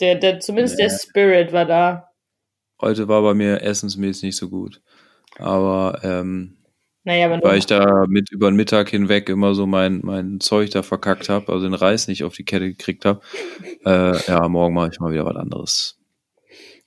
der, 0.00 0.16
der, 0.16 0.40
zumindest 0.40 0.78
ja. 0.78 0.86
der 0.86 0.96
Spirit 0.96 1.52
war 1.52 1.64
da. 1.64 2.10
Heute 2.80 3.08
war 3.08 3.22
bei 3.22 3.34
mir 3.34 3.62
essensmäßig 3.62 4.24
nicht 4.24 4.36
so 4.36 4.48
gut. 4.48 4.82
Aber 5.38 6.00
ähm, 6.04 6.57
naja, 7.08 7.42
weil 7.42 7.56
ich 7.56 7.64
da 7.64 8.04
mit 8.06 8.30
über 8.30 8.50
den 8.50 8.56
Mittag 8.56 8.90
hinweg 8.90 9.30
immer 9.30 9.54
so 9.54 9.66
mein, 9.66 10.00
mein 10.02 10.40
Zeug 10.40 10.68
da 10.72 10.82
verkackt 10.82 11.30
habe, 11.30 11.50
also 11.50 11.64
den 11.64 11.72
Reis 11.72 12.06
nicht 12.06 12.22
auf 12.22 12.34
die 12.34 12.44
Kette 12.44 12.68
gekriegt 12.68 13.06
habe. 13.06 13.22
Äh, 13.86 14.14
ja, 14.26 14.46
morgen 14.46 14.74
mache 14.74 14.90
ich 14.92 15.00
mal 15.00 15.10
wieder 15.10 15.24
was 15.24 15.36
anderes. 15.36 15.98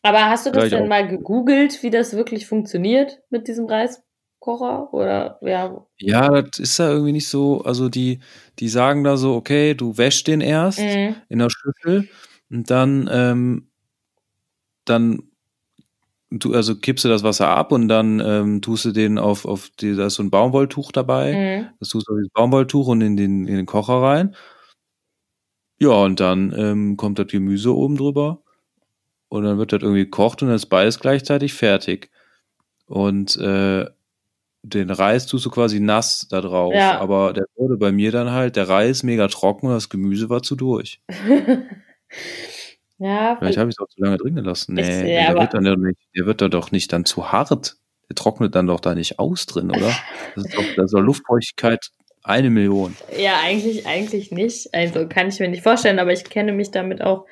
Aber 0.03 0.29
hast 0.29 0.45
du 0.45 0.51
das 0.51 0.59
Vielleicht 0.59 0.75
denn 0.75 0.83
auch. 0.83 0.89
mal 0.89 1.07
gegoogelt, 1.07 1.81
wie 1.81 1.89
das 1.89 2.15
wirklich 2.15 2.45
funktioniert 2.45 3.19
mit 3.31 3.47
diesem 3.47 3.65
Reiskocher? 3.65 4.93
Oder 4.93 5.39
ja. 5.41 5.87
Ja, 5.97 6.43
das 6.43 6.59
ist 6.59 6.79
da 6.79 6.91
irgendwie 6.91 7.13
nicht 7.13 7.27
so. 7.27 7.63
Also 7.63 7.89
die, 7.89 8.19
die 8.59 8.69
sagen 8.69 9.03
da 9.03 9.17
so, 9.17 9.33
okay, 9.33 9.73
du 9.73 9.97
wäschst 9.97 10.27
den 10.27 10.41
erst 10.41 10.81
mhm. 10.81 11.15
in 11.29 11.39
der 11.39 11.49
Schüssel 11.49 12.09
und 12.51 12.69
dann, 12.69 13.09
ähm, 13.11 13.71
dann 14.85 15.30
du, 16.31 16.53
also 16.53 16.75
kippst 16.75 17.05
du 17.05 17.09
das 17.09 17.23
Wasser 17.23 17.49
ab 17.49 17.71
und 17.71 17.87
dann 17.87 18.19
ähm, 18.19 18.61
tust 18.61 18.85
du 18.85 18.91
den 18.91 19.17
auf, 19.17 19.45
auf 19.45 19.69
die, 19.79 19.95
da 19.95 20.07
ist 20.07 20.15
so 20.15 20.23
ein 20.23 20.31
Baumwolltuch 20.31 20.91
dabei. 20.91 21.33
Mhm. 21.33 21.67
Das 21.79 21.89
tust 21.89 22.07
du 22.07 22.13
auf 22.13 22.19
das 22.19 22.29
Baumwolltuch 22.33 22.87
und 22.87 23.01
in 23.01 23.17
den, 23.17 23.47
in 23.47 23.57
den 23.57 23.65
Kocher 23.65 24.01
rein. 24.01 24.35
Ja, 25.79 25.89
und 25.89 26.19
dann 26.19 26.53
ähm, 26.57 26.97
kommt 26.97 27.19
das 27.19 27.27
Gemüse 27.27 27.75
oben 27.75 27.97
drüber. 27.97 28.41
Und 29.29 29.43
dann 29.43 29.57
wird 29.57 29.73
das 29.73 29.81
irgendwie 29.81 30.03
gekocht 30.03 30.41
und 30.41 30.49
dann 30.49 30.55
ist 30.55 30.67
beides 30.67 30.99
gleichzeitig 30.99 31.53
fertig. 31.53 32.11
Und 32.85 33.37
äh, 33.37 33.85
den 34.63 34.89
Reis 34.89 35.25
tust 35.25 35.45
du 35.45 35.49
quasi 35.49 35.79
nass 35.79 36.27
da 36.29 36.41
drauf. 36.41 36.73
Ja. 36.73 36.99
Aber 36.99 37.33
der 37.33 37.45
wurde 37.55 37.77
bei 37.77 37.91
mir 37.91 38.11
dann 38.11 38.31
halt, 38.31 38.55
der 38.55 38.69
Reis 38.69 39.03
mega 39.03 39.27
trocken 39.27 39.67
und 39.67 39.73
das 39.73 39.89
Gemüse 39.89 40.29
war 40.29 40.43
zu 40.43 40.55
durch. 40.55 41.01
Ja, 43.01 43.35
Vielleicht 43.39 43.57
habe 43.57 43.67
ich 43.67 43.75
es 43.75 43.79
auch 43.79 43.87
zu 43.87 43.99
lange 43.99 44.17
drin 44.17 44.35
gelassen. 44.35 44.75
Nee, 44.75 44.81
ich, 44.81 45.09
ja, 45.09 45.33
der, 45.33 45.41
wird 45.41 45.53
dann 45.55 45.65
ja 45.65 45.75
nicht, 45.75 45.97
der 46.15 46.27
wird 46.27 46.39
da 46.39 46.49
doch 46.49 46.71
nicht 46.71 46.93
dann 46.93 47.03
zu 47.03 47.31
hart. 47.31 47.49
Der 47.49 48.15
trocknet 48.15 48.53
dann 48.53 48.67
doch 48.67 48.79
da 48.79 48.93
nicht 48.93 49.17
aus 49.17 49.47
drin, 49.47 49.71
oder? 49.71 49.91
Das 50.35 50.45
ist 50.45 50.55
doch, 50.55 50.63
da 50.75 50.83
ist 50.83 50.93
doch 50.93 51.01
Luftfeuchtigkeit 51.01 51.89
eine 52.21 52.51
Million. 52.51 52.95
Ja, 53.17 53.39
eigentlich, 53.43 53.87
eigentlich 53.87 54.29
nicht. 54.29 54.71
Also 54.75 55.07
kann 55.07 55.29
ich 55.29 55.39
mir 55.39 55.49
nicht 55.49 55.63
vorstellen, 55.63 55.97
aber 55.97 56.13
ich 56.13 56.25
kenne 56.25 56.53
mich 56.53 56.69
damit 56.69 57.01
auch. 57.01 57.25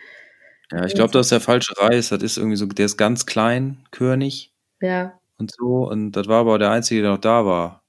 Ja, 0.71 0.85
ich 0.85 0.95
glaube, 0.95 1.11
das 1.11 1.27
ist 1.27 1.31
der 1.33 1.39
falsche 1.39 1.73
Reis. 1.77 2.09
Das 2.09 2.23
ist 2.23 2.37
irgendwie 2.37 2.57
so, 2.57 2.65
der 2.65 2.87
ist 2.87 2.97
ganz 2.97 3.27
klein, 3.27 3.77
körnig. 3.91 4.51
Ja. 4.81 5.19
Und 5.37 5.51
so. 5.51 5.87
Und 5.87 6.13
das 6.13 6.27
war 6.27 6.39
aber 6.39 6.57
der 6.57 6.71
Einzige, 6.71 7.03
der 7.03 7.11
noch 7.11 7.19
da 7.19 7.45
war. 7.45 7.83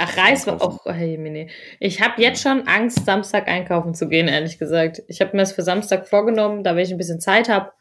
Ach, 0.00 0.16
Reis 0.16 0.46
war 0.46 0.62
auch. 0.62 0.86
Oh, 0.86 0.92
hey, 0.92 1.18
nee. 1.18 1.50
Ich 1.80 2.00
habe 2.00 2.22
jetzt 2.22 2.40
schon 2.40 2.68
Angst, 2.68 3.04
Samstag 3.04 3.48
einkaufen 3.48 3.94
zu 3.94 4.08
gehen, 4.08 4.28
ehrlich 4.28 4.58
gesagt. 4.58 5.02
Ich 5.08 5.20
habe 5.20 5.32
mir 5.32 5.42
das 5.42 5.52
für 5.52 5.62
Samstag 5.62 6.06
vorgenommen, 6.06 6.62
da 6.62 6.76
wenn 6.76 6.84
ich 6.84 6.92
ein 6.92 6.98
bisschen 6.98 7.20
Zeit 7.20 7.48
habe. 7.48 7.72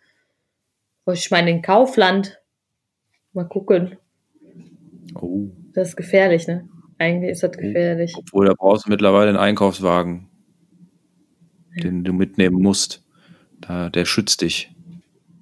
Wollte 1.06 1.20
ich 1.20 1.30
mal 1.30 1.40
in 1.40 1.46
den 1.46 1.62
Kaufland. 1.62 2.42
Mal 3.34 3.48
gucken. 3.48 3.98
Oh. 5.14 5.50
Das 5.74 5.90
ist 5.90 5.96
gefährlich, 5.96 6.48
ne? 6.48 6.68
Eigentlich 6.98 7.32
ist 7.32 7.44
das 7.44 7.52
oh. 7.56 7.62
gefährlich. 7.62 8.14
Obwohl, 8.18 8.48
da 8.48 8.54
brauchst 8.58 8.88
du 8.88 8.90
mittlerweile 8.90 9.30
einen 9.30 9.38
Einkaufswagen, 9.38 10.28
den 11.84 12.04
du 12.04 12.14
mitnehmen 12.14 12.60
musst. 12.60 13.04
Da, 13.62 13.90
der 13.90 14.06
schützt 14.06 14.42
dich. 14.42 14.72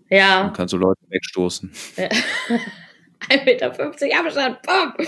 Ja. 0.09 0.43
Dann 0.43 0.53
kannst 0.53 0.73
du 0.73 0.77
Leute 0.77 0.99
wegstoßen. 1.07 1.71
Ja. 1.95 2.09
1,50 3.29 3.45
Meter 3.45 3.73
Abstand. 4.19 4.61
Boom. 4.61 5.07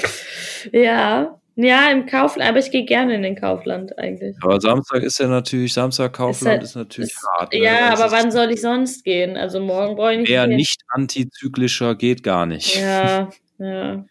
Ja. 0.71 1.39
Ja, 1.59 1.89
im 1.89 2.05
Kaufland, 2.05 2.47
aber 2.47 2.59
ich 2.59 2.69
gehe 2.69 2.85
gerne 2.85 3.15
in 3.15 3.23
den 3.23 3.35
Kaufland 3.35 3.97
eigentlich. 3.97 4.35
Aber 4.41 4.61
Samstag 4.61 5.01
ist 5.01 5.17
ja 5.17 5.27
natürlich, 5.27 5.73
Samstag 5.73 6.13
Kaufland 6.13 6.61
ist, 6.61 6.75
halt, 6.75 6.89
ist 6.89 6.93
natürlich 6.93 7.09
ist, 7.09 7.27
hart. 7.35 7.51
Ne? 7.51 7.63
Ja, 7.63 7.89
das 7.89 7.99
aber 7.99 8.11
wann 8.11 8.31
soll 8.31 8.51
ich 8.51 8.61
sonst 8.61 9.03
gehen? 9.03 9.35
Also 9.35 9.59
morgen 9.59 9.95
brauche 9.95 10.13
ich 10.13 10.19
nicht. 10.19 10.29
Eher 10.29 10.45
nicht 10.45 10.83
antizyklischer 10.89 11.95
geht 11.95 12.21
gar 12.21 12.45
nicht. 12.45 12.79
Ja, 12.79 13.29
ja. 13.57 14.05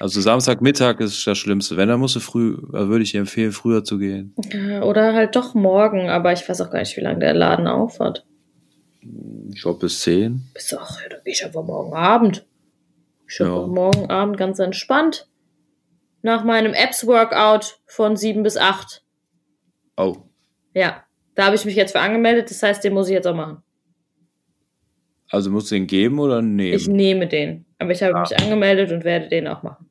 Also 0.00 0.20
Samstagmittag 0.20 0.98
ist 0.98 1.24
das 1.24 1.38
Schlimmste. 1.38 1.76
Wenn, 1.76 1.88
dann 1.88 2.00
musst 2.00 2.16
du 2.16 2.20
früh, 2.20 2.56
würde 2.60 3.04
ich 3.04 3.12
dir 3.12 3.20
empfehlen, 3.20 3.52
früher 3.52 3.84
zu 3.84 3.98
gehen. 3.98 4.34
Oder 4.82 5.14
halt 5.14 5.36
doch 5.36 5.54
morgen, 5.54 6.08
aber 6.08 6.32
ich 6.32 6.48
weiß 6.48 6.62
auch 6.62 6.70
gar 6.70 6.80
nicht, 6.80 6.96
wie 6.96 7.02
lange 7.02 7.20
der 7.20 7.34
Laden 7.34 7.68
aufhat. 7.68 8.26
Ich 9.52 9.62
glaube 9.62 9.80
bis 9.80 10.00
10. 10.00 10.50
Bis 10.52 10.74
auch, 10.74 11.00
ja, 11.00 11.10
dann 11.10 11.20
gehe 11.22 11.32
ich 11.32 11.44
einfach 11.44 11.62
morgen 11.62 11.94
Abend. 11.94 12.44
Ich 13.28 13.38
ja. 13.38 13.46
morgen 13.46 14.10
Abend 14.10 14.36
ganz 14.36 14.58
entspannt 14.58 15.28
nach 16.24 16.42
meinem 16.42 16.72
Apps-Workout 16.72 17.80
von 17.86 18.16
7 18.16 18.42
bis 18.42 18.56
8. 18.56 19.04
Oh. 19.96 20.16
Ja, 20.72 21.04
da 21.34 21.46
habe 21.46 21.54
ich 21.54 21.64
mich 21.66 21.76
jetzt 21.76 21.92
für 21.92 22.00
angemeldet, 22.00 22.50
das 22.50 22.62
heißt, 22.62 22.82
den 22.82 22.94
muss 22.94 23.08
ich 23.08 23.14
jetzt 23.14 23.26
auch 23.26 23.34
machen. 23.34 23.62
Also 25.28 25.50
musst 25.50 25.70
du 25.70 25.74
den 25.74 25.86
geben 25.86 26.18
oder 26.18 26.40
nehmen? 26.40 26.76
Ich 26.76 26.88
nehme 26.88 27.28
den, 27.28 27.66
aber 27.78 27.92
ich 27.92 28.02
habe 28.02 28.14
ah. 28.14 28.20
mich 28.20 28.36
angemeldet 28.38 28.90
und 28.90 29.04
werde 29.04 29.28
den 29.28 29.46
auch 29.46 29.62
machen. 29.62 29.90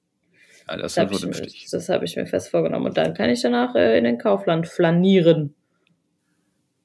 Ja, 0.67 0.77
das, 0.77 0.95
das 0.95 1.05
habe 1.05 1.45
ich, 1.45 1.69
das 1.69 1.89
hab 1.89 2.01
ich 2.01 2.15
mir 2.15 2.25
fest 2.25 2.49
vorgenommen 2.49 2.87
und 2.87 2.97
dann 2.97 3.13
kann 3.13 3.29
ich 3.29 3.41
danach 3.41 3.75
äh, 3.75 3.97
in 3.97 4.03
den 4.03 4.17
Kaufland 4.17 4.67
flanieren. 4.67 5.53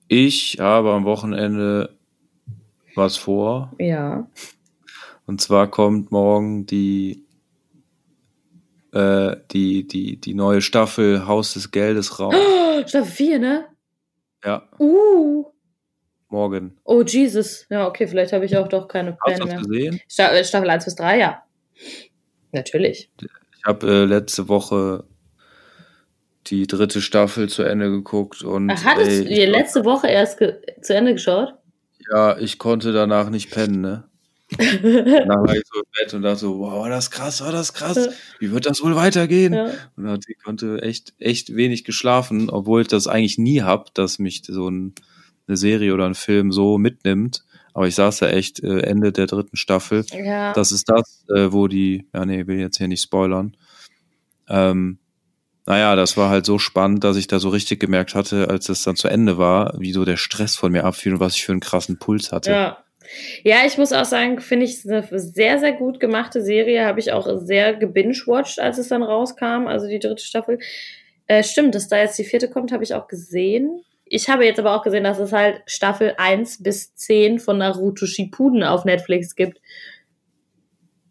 Ich 0.09 0.59
habe 0.61 0.93
am 0.93 1.05
Wochenende 1.05 1.97
was 2.95 3.17
vor. 3.17 3.73
Ja. 3.79 4.29
Und 5.27 5.41
zwar 5.41 5.71
kommt 5.71 6.11
morgen 6.11 6.67
die 6.67 7.28
äh, 8.93 9.37
die, 9.51 9.87
die, 9.87 10.21
die 10.21 10.35
neue 10.35 10.61
Staffel 10.61 11.27
Haus 11.27 11.55
des 11.55 11.71
Geldes 11.71 12.19
raus. 12.19 12.35
Oh, 12.79 12.87
Staffel 12.87 13.11
4, 13.11 13.39
ne? 13.41 13.65
Ja. 14.45 14.69
Uh. 14.79 15.47
Morgen. 16.29 16.79
Oh, 16.85 17.03
Jesus. 17.03 17.67
Ja, 17.71 17.89
okay, 17.89 18.07
vielleicht 18.07 18.33
habe 18.33 18.45
ich 18.45 18.57
auch 18.57 18.69
doch 18.69 18.87
keine 18.87 19.17
Pläne 19.25 19.53
Hast 19.53 19.65
du 19.65 19.69
gesehen? 19.69 20.01
Äh, 20.17 20.45
Staffel 20.45 20.71
1 20.71 20.85
bis 20.85 20.95
3, 20.95 21.19
ja. 21.19 21.43
Natürlich. 22.53 23.11
Ich 23.21 23.65
habe 23.65 23.87
äh, 23.89 24.05
letzte 24.05 24.49
Woche 24.49 25.05
die 26.47 26.67
dritte 26.67 27.01
Staffel 27.01 27.49
zu 27.49 27.63
Ende 27.63 27.91
geguckt 27.91 28.43
und. 28.43 28.71
Ach, 28.71 28.85
hattest 28.85 29.11
ey, 29.11 29.25
du 29.25 29.29
die 29.29 29.47
letzte 29.47 29.85
Woche 29.85 30.09
erst 30.09 30.39
zu 30.83 30.95
Ende 30.95 31.15
geschaut? 31.15 31.55
Ja, 32.13 32.39
ich 32.39 32.59
konnte 32.59 32.93
danach 32.93 33.29
nicht 33.29 33.51
pennen, 33.51 33.81
ne? 33.81 34.05
Dann 34.57 35.29
war 35.29 35.55
ich 35.55 35.65
so 35.71 35.81
im 35.81 35.87
Bett 35.99 36.15
und 36.15 36.23
dachte 36.23 36.39
so, 36.39 36.59
wow, 36.59 36.83
war 36.83 36.89
das 36.89 37.11
krass, 37.11 37.43
war 37.43 37.53
das 37.53 37.75
krass. 37.75 38.09
Wie 38.39 38.51
wird 38.51 38.67
das 38.67 38.83
wohl 38.83 38.97
weitergehen? 38.97 39.53
Ja. 39.53 39.71
Und 39.97 40.05
dann 40.05 40.21
ich 40.27 40.43
konnte 40.43 40.81
echt, 40.83 41.13
echt 41.19 41.55
wenig 41.55 41.85
geschlafen, 41.85 42.49
obwohl 42.49 42.83
ich 42.83 42.89
das 42.89 43.07
eigentlich 43.07 43.39
nie 43.39 43.63
hab, 43.63 43.95
dass 43.95 44.19
mich 44.19 44.43
so 44.47 44.71
ein, 44.71 44.95
eine 45.47 45.57
Serie 45.57 45.93
oder 45.93 46.07
ein 46.07 46.15
Film 46.15 46.51
so 46.51 46.79
mitnimmt. 46.79 47.45
Aber 47.75 47.87
ich 47.87 47.95
saß 47.95 48.19
da 48.19 48.29
echt 48.31 48.63
äh, 48.63 48.81
Ende 48.81 49.13
der 49.13 49.27
dritten 49.27 49.57
Staffel. 49.57 50.05
Ja. 50.11 50.53
Das 50.53 50.73
ist 50.73 50.89
das, 50.89 51.25
äh, 51.29 51.53
wo 51.53 51.69
die, 51.69 52.07
ja 52.15 52.25
nee, 52.25 52.47
will 52.47 52.59
jetzt 52.59 52.79
hier 52.79 52.89
nicht 52.89 53.03
spoilern. 53.03 53.55
Ähm, 54.49 54.99
naja, 55.67 55.95
das 55.95 56.17
war 56.17 56.31
halt 56.31 56.47
so 56.47 56.59
spannend, 56.59 57.05
dass 57.05 57.19
ich 57.19 57.27
da 57.27 57.39
so 57.39 57.51
richtig 57.51 57.79
gemerkt 57.79 58.15
hatte, 58.15 58.49
als 58.49 58.71
es 58.71 58.83
dann 58.83 58.97
zu 58.97 59.09
Ende 59.09 59.37
war, 59.37 59.75
wie 59.79 59.93
so 59.93 60.07
der 60.07 60.17
Stress 60.17 60.57
von 60.57 60.73
mir 60.73 60.85
abfiel 60.85 61.13
und 61.13 61.21
was 61.21 61.35
ich 61.35 61.45
für 61.45 61.53
einen 61.53 61.61
krassen 61.61 61.99
Puls 61.99 62.33
hatte. 62.33 62.51
Ja. 62.51 62.79
Ja, 63.45 63.59
ich 63.67 63.79
muss 63.79 63.93
auch 63.93 64.05
sagen, 64.05 64.41
finde 64.41 64.67
ich 64.67 64.89
eine 64.89 65.07
sehr, 65.11 65.59
sehr 65.59 65.73
gut 65.73 66.01
gemachte 66.01 66.43
Serie. 66.43 66.85
Habe 66.87 67.01
ich 67.01 67.13
auch 67.13 67.29
sehr 67.39 67.75
gebingewatcht, 67.75 68.61
als 68.61 68.79
es 68.79 68.89
dann 68.89 69.03
rauskam, 69.03 69.67
also 69.67 69.87
die 69.87 69.99
dritte 69.99 70.25
Staffel. 70.25 70.59
Äh, 71.27 71.43
stimmt, 71.43 71.75
dass 71.75 71.89
da 71.89 71.99
jetzt 71.99 72.19
die 72.19 72.25
vierte 72.25 72.49
kommt, 72.49 72.73
habe 72.73 72.85
ich 72.85 72.95
auch 72.95 73.07
gesehen. 73.07 73.83
Ich 74.05 74.29
habe 74.29 74.45
jetzt 74.45 74.59
aber 74.59 74.75
auch 74.75 74.83
gesehen, 74.83 75.05
dass 75.05 75.19
es 75.19 75.33
halt 75.33 75.63
Staffel 75.67 76.15
1 76.17 76.63
bis 76.63 76.95
10 76.95 77.39
von 77.39 77.59
Naruto 77.59 78.07
Shippuden 78.07 78.63
auf 78.63 78.85
Netflix 78.85 79.37
gibt. 79.37 79.61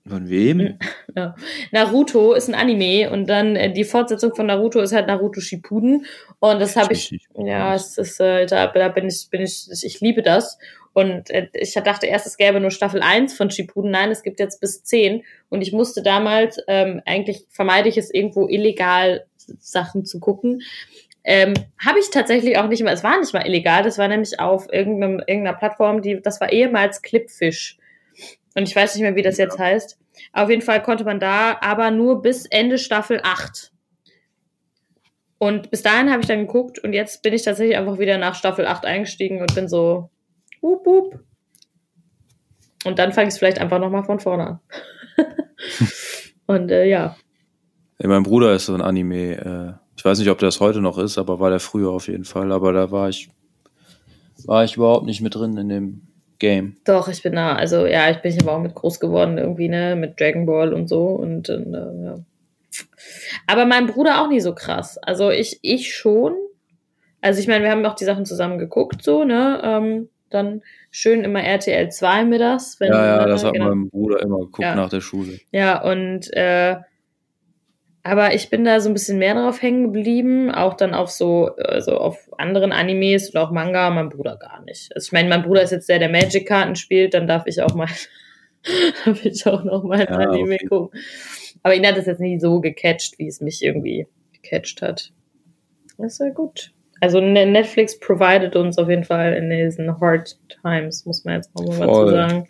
Von 0.07 0.29
wem? 0.29 0.79
Ja. 1.15 1.33
Naruto 1.71 2.33
ist 2.33 2.47
ein 2.47 2.53
Anime 2.53 3.09
und 3.09 3.27
dann 3.27 3.55
äh, 3.55 3.73
die 3.73 3.85
Fortsetzung 3.85 4.35
von 4.35 4.45
Naruto 4.45 4.79
ist 4.79 4.93
halt 4.93 5.07
Naruto 5.07 5.41
Shippuden 5.41 6.05
und 6.37 6.59
das 6.59 6.75
habe 6.75 6.93
ich, 6.93 7.27
ja, 7.35 7.73
es 7.73 7.97
ist, 7.97 8.19
äh, 8.19 8.45
da, 8.45 8.67
da 8.67 8.89
bin 8.89 9.07
ich, 9.07 9.27
bin 9.31 9.41
ich, 9.41 9.67
ich 9.81 9.99
liebe 9.99 10.21
das 10.21 10.59
und 10.97 11.29
äh, 11.29 11.47
ich 11.53 11.75
dachte 11.75 12.07
erst, 12.07 12.25
es 12.25 12.37
gäbe 12.37 12.59
nur 12.59 12.71
Staffel 12.71 13.03
1 13.03 13.37
von 13.37 13.51
Shippuden. 13.51 13.91
Nein, 13.91 14.09
es 14.09 14.23
gibt 14.23 14.39
jetzt 14.39 14.59
bis 14.59 14.83
10. 14.83 15.23
Und 15.47 15.61
ich 15.61 15.71
musste 15.71 16.01
damals, 16.01 16.57
ähm, 16.67 17.03
eigentlich 17.05 17.45
vermeide 17.51 17.87
ich 17.87 17.99
es 17.99 18.11
irgendwo 18.11 18.47
illegal 18.47 19.27
Sachen 19.59 20.05
zu 20.05 20.19
gucken. 20.19 20.63
Ähm, 21.23 21.53
Habe 21.85 21.99
ich 21.99 22.09
tatsächlich 22.09 22.57
auch 22.57 22.67
nicht 22.67 22.81
mal, 22.81 22.95
es 22.95 23.03
war 23.03 23.19
nicht 23.19 23.31
mal 23.31 23.45
illegal, 23.45 23.83
das 23.83 23.99
war 23.99 24.07
nämlich 24.07 24.39
auf 24.39 24.73
irgendeiner 24.73 25.53
Plattform, 25.53 26.01
die, 26.01 26.19
das 26.19 26.41
war 26.41 26.51
ehemals 26.51 27.03
Clipfish. 27.03 27.77
Und 28.55 28.67
ich 28.67 28.75
weiß 28.75 28.95
nicht 28.95 29.03
mehr, 29.03 29.15
wie 29.15 29.21
das 29.21 29.37
jetzt 29.37 29.59
heißt. 29.59 29.99
Auf 30.33 30.49
jeden 30.49 30.63
Fall 30.63 30.81
konnte 30.81 31.03
man 31.03 31.19
da 31.19 31.59
aber 31.61 31.91
nur 31.91 32.23
bis 32.23 32.47
Ende 32.47 32.79
Staffel 32.79 33.21
8. 33.21 33.71
Und 35.37 35.69
bis 35.69 35.83
dahin 35.83 36.09
habe 36.09 36.21
ich 36.21 36.27
dann 36.27 36.47
geguckt 36.47 36.79
und 36.79 36.93
jetzt 36.93 37.21
bin 37.21 37.35
ich 37.35 37.43
tatsächlich 37.43 37.77
einfach 37.77 37.99
wieder 37.99 38.17
nach 38.17 38.33
Staffel 38.33 38.65
8 38.65 38.83
eingestiegen 38.85 39.41
und 39.41 39.53
bin 39.53 39.67
so, 39.67 40.09
Wup, 40.61 40.85
wup. 40.85 41.19
Und 42.85 42.99
dann 42.99 43.11
fange 43.11 43.27
ich 43.27 43.33
es 43.33 43.39
vielleicht 43.39 43.59
einfach 43.59 43.79
nochmal 43.79 44.03
von 44.03 44.19
vorne 44.19 44.47
an. 44.47 44.59
Und 46.47 46.71
äh, 46.71 46.85
ja. 46.85 47.17
Ja, 47.99 48.07
mein 48.07 48.23
Bruder 48.23 48.53
ist 48.53 48.67
so 48.67 48.73
ein 48.73 48.81
Anime. 48.81 49.33
Äh, 49.35 49.73
ich 49.97 50.05
weiß 50.05 50.19
nicht, 50.19 50.29
ob 50.29 50.37
das 50.39 50.59
heute 50.59 50.79
noch 50.79 50.97
ist, 50.97 51.17
aber 51.17 51.39
war 51.39 51.49
der 51.49 51.59
früher 51.59 51.91
auf 51.91 52.07
jeden 52.07 52.23
Fall. 52.23 52.51
Aber 52.51 52.71
da 52.71 52.91
war 52.91 53.09
ich, 53.09 53.29
war 54.45 54.63
ich 54.63 54.77
überhaupt 54.77 55.05
nicht 55.05 55.21
mit 55.21 55.35
drin 55.35 55.57
in 55.57 55.69
dem 55.69 56.01
Game. 56.39 56.77
Doch, 56.85 57.07
ich 57.07 57.23
bin 57.23 57.33
da, 57.33 57.55
also 57.55 57.85
ja, 57.85 58.09
ich 58.11 58.17
bin 58.17 58.39
aber 58.41 58.53
auch 58.53 58.61
mit 58.61 58.75
groß 58.75 58.99
geworden 58.99 59.37
irgendwie, 59.37 59.69
ne, 59.69 59.95
mit 59.95 60.19
Dragon 60.19 60.45
Ball 60.45 60.73
und 60.73 60.87
so 60.87 61.07
und, 61.07 61.49
und 61.49 61.73
äh, 61.73 62.03
ja. 62.05 62.15
Aber 63.47 63.65
mein 63.65 63.87
Bruder 63.87 64.21
auch 64.21 64.29
nie 64.29 64.39
so 64.39 64.53
krass. 64.53 64.97
Also 64.99 65.31
ich, 65.31 65.59
ich 65.63 65.95
schon. 65.95 66.35
Also 67.21 67.39
ich 67.39 67.47
meine, 67.47 67.63
wir 67.63 67.71
haben 67.71 67.85
auch 67.85 67.95
die 67.95 68.05
Sachen 68.05 68.25
zusammen 68.25 68.59
geguckt, 68.59 69.03
so, 69.03 69.23
ne, 69.23 69.59
ähm, 69.63 70.09
dann 70.29 70.61
schön 70.91 71.23
immer 71.23 71.43
RTL 71.43 71.89
2 71.89 72.25
mittags. 72.25 72.79
Wenn, 72.79 72.91
ja, 72.91 73.17
ja, 73.19 73.25
das 73.25 73.43
hat 73.43 73.53
genau. 73.53 73.69
mein 73.69 73.89
Bruder 73.89 74.21
immer 74.21 74.39
geguckt 74.39 74.59
Ja. 74.59 74.75
nach 74.75 74.89
der 74.89 75.01
Schule. 75.01 75.39
Ja, 75.51 75.81
und 75.83 76.31
äh, 76.33 76.77
aber 78.03 78.33
ich 78.33 78.49
bin 78.49 78.63
da 78.63 78.79
so 78.79 78.89
ein 78.89 78.93
bisschen 78.93 79.17
mehr 79.19 79.33
drauf 79.33 79.61
hängen 79.61 79.91
geblieben, 79.91 80.49
auch 80.49 80.75
dann 80.75 80.93
auf 80.93 81.09
so, 81.09 81.47
also 81.57 81.97
auf 81.97 82.29
anderen 82.37 82.71
Animes 82.71 83.31
oder 83.31 83.43
auch 83.43 83.51
Manga, 83.51 83.89
mein 83.89 84.07
Bruder 84.07 84.37
gar 84.37 84.63
nicht. 84.63 84.95
Also 84.95 85.07
ich 85.07 85.11
meine, 85.11 85.27
mein 85.27 85.43
Bruder 85.43 85.61
ist 85.61 85.71
jetzt 85.71 85.89
der, 85.89 85.99
der 85.99 86.07
Magic-Karten 86.07 86.77
spielt, 86.77 87.13
dann 87.13 87.27
darf 87.27 87.47
ich 87.47 87.61
auch 87.61 87.75
mal, 87.75 87.89
darf 89.05 89.25
ich 89.25 89.45
auch 89.45 89.65
noch 89.65 89.83
mal 89.83 89.99
ein 89.99 90.07
Ja, 90.07 90.29
Anime 90.29 90.55
okay. 90.55 90.65
gucken. 90.67 90.99
Aber 91.63 91.75
ihn 91.75 91.85
hat 91.85 91.97
es 91.97 92.05
jetzt 92.05 92.21
nie 92.21 92.39
so 92.39 92.61
gecatcht, 92.61 93.19
wie 93.19 93.27
es 93.27 93.41
mich 93.41 93.61
irgendwie 93.61 94.07
gecatcht 94.41 94.81
hat. 94.81 95.11
Das 95.97 96.13
ist 96.13 96.19
ja 96.19 96.29
gut. 96.29 96.71
Also 97.01 97.19
Ne- 97.21 97.45
Netflix 97.45 97.99
provided 97.99 98.55
uns 98.55 98.77
auf 98.77 98.89
jeden 98.89 99.03
Fall 99.03 99.33
in 99.33 99.49
diesen 99.49 99.99
Hard 99.99 100.37
Times, 100.61 101.05
muss 101.05 101.23
man 101.25 101.35
jetzt 101.35 101.49
auch 101.55 101.65
mal 101.77 101.87
dazu 101.87 102.09
sagen. 102.09 102.47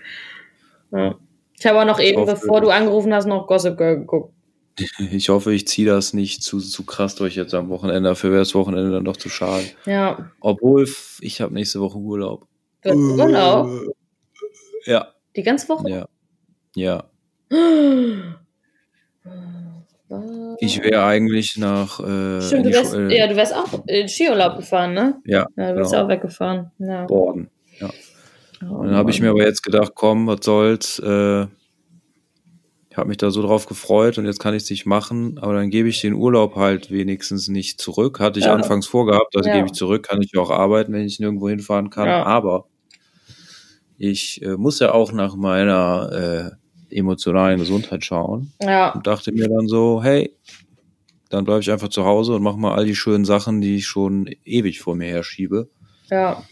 Ja. 0.92 1.16
Ich 1.60 1.66
habe 1.66 1.82
auch 1.82 1.86
noch 1.86 2.00
eben, 2.00 2.22
hoffe- 2.22 2.34
bevor 2.34 2.62
du 2.62 2.70
angerufen 2.70 3.14
hast, 3.14 3.26
noch 3.26 3.48
Gossip 3.48 3.78
Girl 3.78 3.98
geguckt. 4.00 4.34
Ich 5.12 5.30
hoffe, 5.30 5.52
ich 5.54 5.68
ziehe 5.68 5.88
das 5.88 6.14
nicht 6.14 6.44
zu, 6.44 6.60
zu 6.60 6.86
krass 6.86 7.16
durch 7.16 7.36
jetzt 7.36 7.54
am 7.56 7.70
Wochenende. 7.70 8.10
Dafür 8.10 8.30
wäre 8.30 8.42
das 8.42 8.54
Wochenende 8.54 8.92
dann 8.92 9.06
doch 9.06 9.18
zu 9.18 9.28
schade. 9.28 9.64
Ja, 9.86 10.30
Obwohl, 10.40 10.88
ich 11.22 11.42
habe 11.42 11.54
nächste 11.54 11.80
Woche 11.82 11.98
Urlaub. 11.98 12.46
du 12.84 12.90
hast 12.92 12.98
Urlaub. 12.98 13.70
Ja, 14.86 15.08
Die 15.36 15.42
ganze 15.44 15.68
Woche? 15.70 15.90
ja, 15.90 16.08
ja. 16.76 17.04
Ich 20.60 20.82
wäre 20.82 21.04
eigentlich 21.06 21.58
nach. 21.58 22.00
Äh, 22.00 22.42
Stimmt, 22.42 22.66
du 22.66 22.72
wärst, 22.72 22.94
äh, 22.94 23.18
ja, 23.18 23.28
du 23.28 23.36
wärst 23.36 23.54
auch 23.56 23.84
in 23.88 24.08
Skiurlaub 24.08 24.58
gefahren, 24.58 24.94
ne? 24.94 25.22
ja, 25.26 25.46
Ja, 25.58 25.74
du 25.74 25.84
genau. 25.84 26.04
auch 26.04 26.08
weggefahren. 26.08 26.72
Ja. 26.80 27.06
Borden. 27.06 27.50
Oh, 28.62 28.74
Und 28.74 28.88
dann 28.88 28.96
habe 28.96 29.12
ich 29.12 29.22
mir 29.22 29.30
aber 29.30 29.44
jetzt 29.46 29.62
gedacht, 29.62 29.92
komm, 29.94 30.26
was 30.28 30.40
soll's. 30.44 30.98
Äh, 31.00 31.44
ich 32.90 32.98
habe 32.98 33.10
mich 33.10 33.18
da 33.18 33.30
so 33.30 33.44
drauf 33.44 33.68
gefreut 33.68 34.18
und 34.18 34.26
jetzt 34.26 34.40
kann 34.40 34.56
ich 34.56 34.64
es 34.64 34.70
nicht 34.72 34.88
machen, 34.88 35.38
aber 35.40 35.54
dann 35.54 35.70
gebe 35.70 35.88
ich 35.88 36.02
den 36.02 36.14
Urlaub 36.14 36.56
halt 36.56 36.90
wenigstens 36.90 37.48
nicht 37.48 37.80
zurück. 37.80 38.20
Hatte 38.20 38.40
ich 38.40 38.46
Ja. 38.46 38.56
anfangs 38.56 38.88
vorgehabt, 38.88 39.36
also 39.36 39.48
Ja. 39.50 39.56
gebe 39.58 39.68
ich 39.68 39.74
zurück, 39.74 40.08
kann 40.08 40.22
ich 40.24 40.36
auch 40.38 40.50
arbeiten, 40.50 40.94
wenn 40.94 41.06
ich 41.06 41.20
nirgendwo 41.20 41.50
hinfahren 41.50 41.92
kann. 41.92 42.08
Ja. 42.08 42.24
Aber 42.24 42.66
ich 44.00 44.42
äh, 44.42 44.58
muss 44.58 44.80
ja 44.80 44.94
auch 44.94 45.12
nach 45.12 45.36
meiner 45.36 46.52
äh, 46.54 46.67
emotionalen 46.90 47.60
Gesundheit 47.60 48.04
schauen 48.06 48.52
Ja, 48.62 48.92
und 48.94 49.06
dachte 49.08 49.32
mir 49.32 49.48
dann 49.48 49.68
so, 49.68 50.02
hey, 50.04 50.34
dann 51.30 51.44
bleibe 51.44 51.62
ich 51.62 51.72
einfach 51.72 51.90
zu 51.90 52.06
Hause 52.06 52.36
und 52.36 52.44
mache 52.44 52.58
mal 52.58 52.76
all 52.76 52.86
die 52.86 52.96
schönen 52.96 53.26
Sachen, 53.26 53.62
die 53.62 53.78
ich 53.78 53.88
schon 53.88 54.30
ewig 54.46 54.80
vor 54.80 54.96
mir 54.96 55.08
herschiebe. 55.08 55.70
ja. 56.10 56.44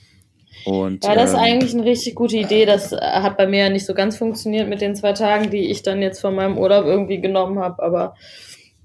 Und, 0.66 1.04
Ja, 1.04 1.14
das 1.14 1.32
ist 1.32 1.36
ähm, 1.36 1.42
eigentlich 1.44 1.74
eine 1.74 1.86
richtig 1.86 2.16
gute 2.16 2.38
Idee. 2.38 2.66
Das 2.66 2.92
äh, 2.92 2.98
hat 2.98 3.38
bei 3.38 3.46
mir 3.46 3.66
ja 3.66 3.70
nicht 3.70 3.86
so 3.86 3.94
ganz 3.94 4.18
funktioniert 4.18 4.68
mit 4.68 4.82
den 4.82 4.96
zwei 4.96 5.14
Tagen, 5.14 5.52
die 5.52 5.70
ich 5.70 5.84
dann 5.84 6.02
jetzt 6.02 6.22
von 6.22 6.34
meinem 6.34 6.58
Urlaub 6.58 6.86
irgendwie 6.86 7.22
genommen 7.22 7.60
habe. 7.60 7.84
Aber 7.84 8.16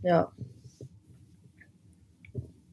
ja. 0.02 0.30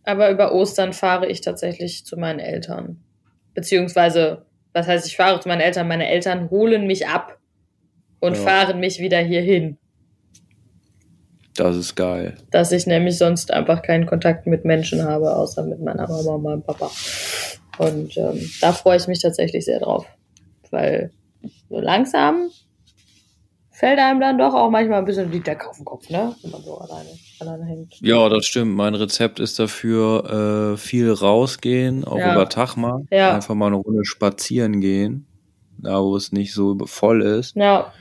Aber 0.03 0.29
über 0.29 0.51
Ostern 0.53 0.91
fahre 0.91 1.27
ich 1.27 1.39
tatsächlich 1.39 2.05
zu 2.05 2.17
meinen 2.17 2.39
Eltern. 2.39 3.01
Beziehungsweise, 3.53 4.45
was 4.73 4.87
heißt, 4.87 5.07
ich 5.07 5.15
fahre 5.15 5.39
zu 5.39 5.47
meinen 5.47 5.61
Eltern? 5.61 5.87
Meine 5.87 6.09
Eltern 6.09 6.49
holen 6.49 6.85
mich 6.85 7.07
ab 7.07 7.36
und 8.19 8.35
Ja. 8.35 8.41
fahren 8.41 8.79
mich 8.79 8.99
wieder 8.99 9.19
hier 9.19 9.41
hin. 9.41 9.77
das 11.55 11.75
ist 11.75 11.95
geil. 11.95 12.37
Dass 12.51 12.71
ich 12.71 12.85
nämlich 12.85 13.17
sonst 13.17 13.51
einfach 13.51 13.81
keinen 13.81 14.05
Kontakt 14.05 14.45
mit 14.45 14.63
Menschen 14.63 15.03
habe, 15.03 15.35
außer 15.35 15.63
mit 15.63 15.81
meiner 15.81 16.07
Mama 16.07 16.35
und 16.35 16.43
meinem 16.43 16.61
Papa. 16.61 16.91
Und 17.79 18.15
ähm, 18.17 18.39
da 18.61 18.71
freue 18.73 18.97
ich 18.97 19.07
mich 19.07 19.21
tatsächlich 19.21 19.65
sehr 19.65 19.79
drauf. 19.79 20.05
Weil 20.69 21.09
so 21.67 21.79
langsam 21.79 22.49
fällt 23.71 23.97
einem 23.99 24.19
dann 24.19 24.37
doch 24.37 24.53
auch 24.53 24.69
manchmal 24.69 24.99
ein 24.99 25.05
bisschen 25.05 25.31
die 25.31 25.39
Decke 25.39 25.67
auf 25.67 25.77
den 25.77 25.85
Kopf, 25.85 26.09
ne? 26.11 26.35
Wenn 26.43 26.51
man 26.51 26.61
so 26.61 26.77
alleine, 26.77 27.09
alleine 27.39 27.65
hängt. 27.65 27.95
Ja, 28.01 28.29
das 28.29 28.45
stimmt. 28.45 28.75
Mein 28.75 28.93
Rezept 28.93 29.39
ist 29.39 29.57
dafür 29.57 30.73
äh, 30.73 30.77
viel 30.77 31.11
rausgehen, 31.11 32.03
auch 32.03 32.17
Ja. 32.19 32.33
über 32.33 32.49
Tag 32.49 32.75
mal. 32.75 33.03
Ja. 33.09 33.33
Einfach 33.33 33.55
mal 33.55 33.67
eine 33.67 33.77
Runde 33.77 34.05
spazieren 34.05 34.79
gehen, 34.79 35.25
da 35.79 36.03
wo 36.03 36.15
es 36.15 36.31
nicht 36.31 36.53
so 36.53 36.77
voll 36.85 37.23
ist. 37.23 37.55
Ja, 37.55 37.91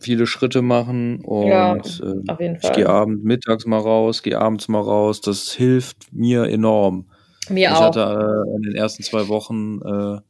Viele 0.00 0.26
Schritte 0.26 0.62
machen 0.62 1.22
und 1.24 1.48
Ja, 1.48 1.76
äh, 1.76 2.56
ich 2.62 2.72
gehe 2.72 2.88
abends 2.88 3.22
mittags 3.22 3.66
mal 3.66 3.78
raus, 3.78 4.22
gehe 4.22 4.38
abends 4.38 4.68
mal 4.68 4.80
raus. 4.80 5.20
Das 5.20 5.52
hilft 5.52 6.12
mir 6.12 6.44
enorm. 6.44 7.06
Mir 7.48 7.68
ich 7.70 7.74
auch. 7.74 7.80
hatte 7.82 8.00
äh, 8.00 8.56
in 8.56 8.62
den 8.62 8.74
ersten 8.74 9.02
zwei 9.02 9.28
Wochen 9.28 9.80
äh, 9.82 10.20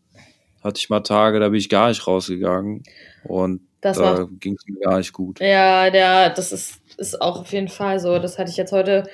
hatte 0.62 0.78
ich 0.78 0.90
mal 0.90 1.00
Tage, 1.00 1.40
da 1.40 1.48
bin 1.48 1.58
ich 1.58 1.68
gar 1.68 1.88
nicht 1.88 2.06
rausgegangen 2.06 2.82
und 3.24 3.60
Das 3.80 3.96
da 3.96 4.26
ging 4.40 4.54
es 4.54 4.64
mir 4.66 4.80
gar 4.80 4.98
nicht 4.98 5.12
gut. 5.12 5.40
Ja, 5.40 5.90
der, 5.90 6.30
das 6.30 6.52
ist, 6.52 6.80
ist 6.98 7.20
auch 7.20 7.40
auf 7.40 7.52
jeden 7.52 7.68
Fall 7.68 7.98
so. 8.00 8.18
Das 8.18 8.38
hatte 8.38 8.50
ich 8.50 8.56
jetzt 8.56 8.72
heute. 8.72 9.04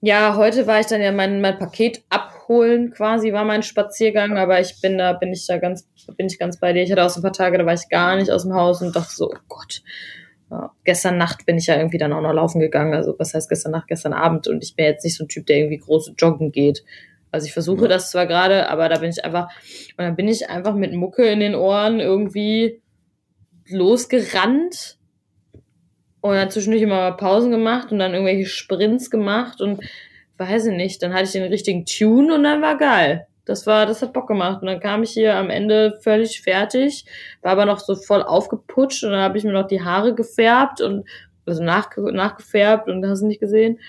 Ja, 0.00 0.36
heute 0.36 0.66
war 0.66 0.80
ich 0.80 0.86
dann 0.86 1.00
ja 1.00 1.12
mein, 1.12 1.40
mein 1.40 1.58
Paket 1.58 2.02
abholen, 2.08 2.90
quasi 2.90 3.32
war 3.32 3.44
mein 3.44 3.62
Spaziergang, 3.62 4.36
aber 4.36 4.60
ich 4.60 4.80
bin 4.80 4.98
da, 4.98 5.12
bin 5.12 5.32
ich 5.32 5.46
da 5.46 5.58
ganz, 5.58 5.88
bin 6.16 6.26
ich 6.26 6.38
ganz 6.38 6.58
bei 6.58 6.72
dir. 6.72 6.82
Ich 6.82 6.90
hatte 6.90 7.04
auch 7.04 7.10
so 7.10 7.20
ein 7.20 7.22
paar 7.22 7.32
Tage, 7.32 7.58
da 7.58 7.66
war 7.66 7.74
ich 7.74 7.88
gar 7.88 8.16
nicht 8.16 8.30
aus 8.30 8.42
dem 8.42 8.54
Haus 8.54 8.82
und 8.82 8.94
dachte 8.94 9.14
so, 9.14 9.30
oh 9.30 9.38
Gott. 9.48 9.82
Ja, 10.50 10.72
gestern 10.82 11.16
Nacht 11.16 11.46
bin 11.46 11.58
ich 11.58 11.68
ja 11.68 11.76
irgendwie 11.76 11.98
dann 11.98 12.12
auch 12.12 12.20
noch 12.20 12.32
laufen 12.32 12.58
gegangen. 12.58 12.92
Also, 12.92 13.14
was 13.18 13.34
heißt 13.34 13.48
gestern 13.48 13.70
Nacht, 13.70 13.86
gestern 13.86 14.12
Abend? 14.12 14.48
Und 14.48 14.64
ich 14.64 14.74
bin 14.74 14.84
jetzt 14.84 15.04
nicht 15.04 15.16
so 15.16 15.24
ein 15.24 15.28
Typ, 15.28 15.46
der 15.46 15.58
irgendwie 15.58 15.78
groß 15.78 16.12
joggen 16.18 16.50
geht. 16.50 16.82
Also, 17.30 17.46
ich 17.46 17.52
versuche 17.52 17.82
Ja. 17.82 17.88
das 17.88 18.10
zwar 18.10 18.26
gerade, 18.26 18.68
aber 18.68 18.88
da 18.88 18.98
bin 18.98 19.10
ich 19.10 19.24
einfach, 19.24 19.48
und 19.96 20.04
dann 20.04 20.16
bin 20.16 20.26
ich 20.26 20.50
einfach 20.50 20.74
mit 20.74 20.92
Mucke 20.92 21.24
in 21.24 21.38
den 21.38 21.54
Ohren 21.54 22.00
irgendwie 22.00 22.82
losgerannt 23.68 24.98
und 26.20 26.34
dann 26.34 26.50
zwischendurch 26.50 26.82
immer 26.82 27.12
Pausen 27.12 27.50
gemacht 27.50 27.92
und 27.92 27.98
dann 27.98 28.12
irgendwelche 28.12 28.46
Sprints 28.46 29.10
gemacht 29.10 29.60
und 29.60 29.82
weiß 30.38 30.66
ich 30.66 30.74
nicht, 30.74 31.02
dann 31.02 31.12
hatte 31.12 31.24
ich 31.24 31.32
den 31.32 31.44
richtigen 31.44 31.84
Tune 31.84 32.34
und 32.34 32.44
dann 32.44 32.62
war 32.62 32.76
geil. 32.76 33.26
Das 33.44 33.66
war, 33.66 33.86
das 33.86 34.00
hat 34.00 34.12
Bock 34.12 34.28
gemacht. 34.28 34.62
Und 34.62 34.68
dann 34.68 34.80
kam 34.80 35.02
ich 35.02 35.10
hier 35.10 35.34
am 35.34 35.50
Ende 35.50 35.98
völlig 36.02 36.40
fertig, 36.40 37.04
war 37.42 37.52
aber 37.52 37.66
noch 37.66 37.80
so 37.80 37.96
voll 37.96 38.22
aufgeputscht 38.22 39.04
und 39.04 39.10
dann 39.10 39.22
habe 39.22 39.38
ich 39.38 39.44
mir 39.44 39.52
noch 39.52 39.66
die 39.66 39.82
Haare 39.82 40.14
gefärbt 40.14 40.80
und 40.80 41.04
also 41.46 41.62
nachge 41.62 42.00
nachgefärbt 42.12 42.88
und 42.88 43.04
hast 43.06 43.22
du 43.22 43.26
nicht 43.26 43.40
gesehen. 43.40 43.80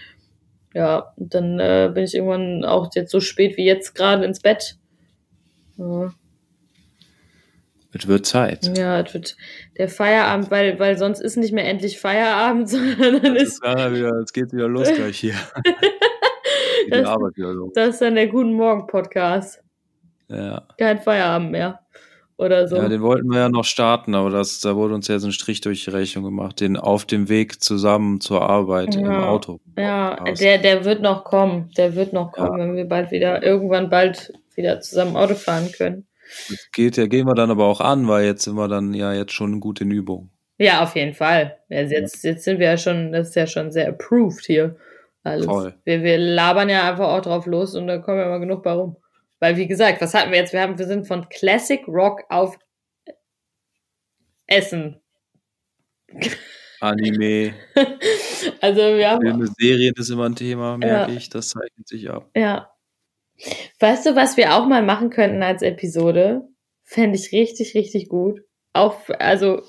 Ja, 0.73 1.13
dann 1.17 1.59
äh, 1.59 1.91
bin 1.93 2.05
ich 2.05 2.15
irgendwann 2.15 2.65
auch 2.65 2.89
jetzt 2.95 3.11
so 3.11 3.19
spät 3.19 3.57
wie 3.57 3.65
jetzt 3.65 3.93
gerade 3.93 4.25
ins 4.25 4.39
Bett. 4.39 4.77
Ja. 5.77 6.13
Es 7.93 8.07
wird 8.07 8.25
Zeit. 8.25 8.77
Ja, 8.77 9.01
es 9.01 9.13
wird 9.13 9.35
der 9.77 9.89
Feierabend, 9.89 10.49
weil, 10.49 10.79
weil 10.79 10.97
sonst 10.97 11.19
ist 11.19 11.35
nicht 11.35 11.51
mehr 11.53 11.67
endlich 11.67 11.99
Feierabend, 11.99 12.69
sondern 12.69 13.21
dann 13.21 13.35
Es 13.35 13.43
ist, 13.43 13.63
ist 13.63 13.63
wieder, 13.63 14.11
es 14.23 14.31
geht 14.33 14.53
wieder 14.53 14.67
los 14.69 14.87
gleich 14.93 15.17
hier. 15.19 15.33
Geht 16.85 16.95
die 16.95 17.01
das, 17.01 17.07
Arbeit 17.09 17.35
wieder 17.37 17.53
los. 17.53 17.71
das 17.75 17.89
ist 17.89 18.01
dann 18.01 18.15
der 18.15 18.27
Guten 18.27 18.53
Morgen 18.53 18.87
Podcast. 18.87 19.61
Ja. 20.29 20.63
Kein 20.79 20.99
Feierabend 20.99 21.51
mehr. 21.51 21.79
Oder 22.37 22.67
so. 22.67 22.75
ja, 22.77 22.89
den 22.89 23.01
wollten 23.03 23.29
wir 23.29 23.37
ja 23.39 23.49
noch 23.49 23.65
starten, 23.65 24.15
aber 24.15 24.31
das, 24.31 24.61
da 24.61 24.75
wurde 24.75 24.95
uns 24.95 25.07
jetzt 25.07 25.23
ein 25.23 25.31
Strich 25.31 25.61
durch 25.61 25.83
die 25.83 25.91
Rechnung 25.91 26.23
gemacht, 26.23 26.59
den 26.59 26.75
auf 26.75 27.05
dem 27.05 27.29
Weg 27.29 27.61
zusammen 27.61 28.19
zur 28.19 28.41
Arbeit 28.41 28.95
im 28.95 29.05
Ja. 29.05 29.27
Auto. 29.29 29.59
ja, 29.77 30.15
der, 30.39 30.57
der 30.57 30.83
wird 30.83 31.03
noch 31.03 31.23
kommen. 31.23 31.69
Der 31.77 31.93
wird 31.95 32.13
noch 32.13 32.31
kommen, 32.31 32.57
Ja. 32.59 32.65
wenn 32.65 32.75
wir 32.75 32.85
bald 32.85 33.11
wieder, 33.11 33.43
irgendwann 33.43 33.91
bald 33.91 34.33
wieder 34.55 34.79
zusammen 34.81 35.15
Auto 35.17 35.35
fahren 35.35 35.71
können. 35.71 36.07
Das 36.49 36.69
geht 36.71 36.97
ja, 36.97 37.07
gehen 37.07 37.27
wir 37.27 37.35
dann 37.35 37.51
aber 37.51 37.65
auch 37.65 37.81
an, 37.81 38.07
weil 38.07 38.25
jetzt 38.25 38.43
sind 38.43 38.55
wir 38.55 38.67
dann 38.67 38.93
ja 38.93 39.13
jetzt 39.13 39.33
schon 39.33 39.59
gut 39.59 39.81
in 39.81 39.91
Übung. 39.91 40.29
Ja, 40.57 40.83
auf 40.83 40.95
jeden 40.95 41.13
Fall. 41.13 41.57
Ja, 41.69 41.81
jetzt, 41.81 42.23
jetzt 42.23 42.43
sind 42.43 42.59
wir 42.59 42.67
ja 42.67 42.77
schon, 42.77 43.11
das 43.11 43.29
ist 43.29 43.35
ja 43.35 43.47
schon 43.47 43.71
sehr 43.71 43.89
approved 43.89 44.45
hier. 44.45 44.75
Alles. 45.23 45.45
Voll. 45.45 45.73
Wir, 45.85 46.03
wir 46.03 46.17
labern 46.17 46.69
ja 46.69 46.89
einfach 46.89 47.07
auch 47.09 47.21
drauf 47.21 47.45
los 47.45 47.75
und 47.75 47.87
da 47.87 47.97
kommen 47.97 48.19
ja 48.19 48.25
immer 48.25 48.39
genug 48.39 48.63
bei 48.63 48.71
rum. 48.71 48.97
Weil, 49.39 49.57
wie 49.57 49.67
gesagt, 49.67 50.01
was 50.01 50.13
hatten 50.13 50.31
wir 50.31 50.37
jetzt? 50.37 50.53
Wir, 50.53 50.61
haben, 50.61 50.77
wir 50.77 50.85
sind 50.87 51.07
von 51.07 51.27
Classic 51.29 51.81
Rock 51.87 52.21
auf 52.29 52.57
Essen. 54.47 55.01
Anime, 56.79 57.53
also 58.61 58.81
wir 58.81 59.09
haben. 59.11 59.21
Filme, 59.21 59.47
Serien 59.57 59.93
ist 59.95 60.09
immer 60.09 60.25
ein 60.25 60.35
Thema, 60.35 60.77
merke 60.77 61.11
Ja. 61.11 61.17
ich. 61.17 61.29
Das 61.29 61.49
zeichnet 61.49 61.87
sich 61.87 62.09
ab. 62.09 62.29
Ja. 62.35 62.71
Weißt 63.79 64.05
du, 64.05 64.15
was 64.15 64.37
wir 64.37 64.55
auch 64.55 64.65
mal 64.65 64.83
machen 64.83 65.09
könnten 65.09 65.43
als 65.43 65.61
Episode? 65.61 66.47
Fände 66.83 67.17
ich 67.17 67.31
richtig, 67.31 67.73
richtig 67.75 68.09
gut. 68.09 68.41
Auch, 68.73 68.97
also, 69.19 69.61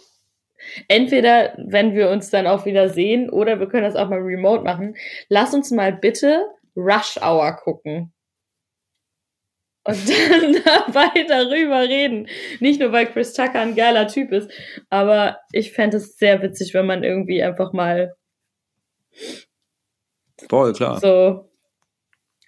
entweder, 0.88 1.54
wenn 1.58 1.94
wir 1.94 2.10
uns 2.10 2.30
dann 2.30 2.46
auch 2.46 2.66
wieder 2.66 2.88
sehen, 2.88 3.30
oder 3.30 3.60
wir 3.60 3.68
können 3.68 3.84
das 3.84 3.96
auch 3.96 4.08
mal 4.08 4.20
remote 4.20 4.62
machen. 4.62 4.96
Lass 5.28 5.54
uns 5.54 5.70
mal 5.70 5.92
bitte 5.92 6.46
Rush 6.76 7.18
Hour 7.22 7.52
gucken. 7.56 8.12
Und 9.84 9.98
dann 10.30 10.56
dabei 10.64 11.24
darüber 11.26 11.80
reden. 11.80 12.28
Nicht 12.60 12.80
nur, 12.80 12.92
weil 12.92 13.06
Chris 13.06 13.32
Tucker 13.32 13.60
ein 13.60 13.74
geiler 13.74 14.06
Typ 14.06 14.30
ist, 14.30 14.50
aber 14.90 15.38
ich 15.52 15.72
fände 15.72 15.96
es 15.96 16.16
sehr 16.16 16.40
witzig, 16.42 16.72
wenn 16.74 16.86
man 16.86 17.02
irgendwie 17.02 17.42
einfach 17.42 17.72
mal 17.72 18.14
Voll, 20.48 20.72
klar. 20.72 21.00
so 21.00 21.51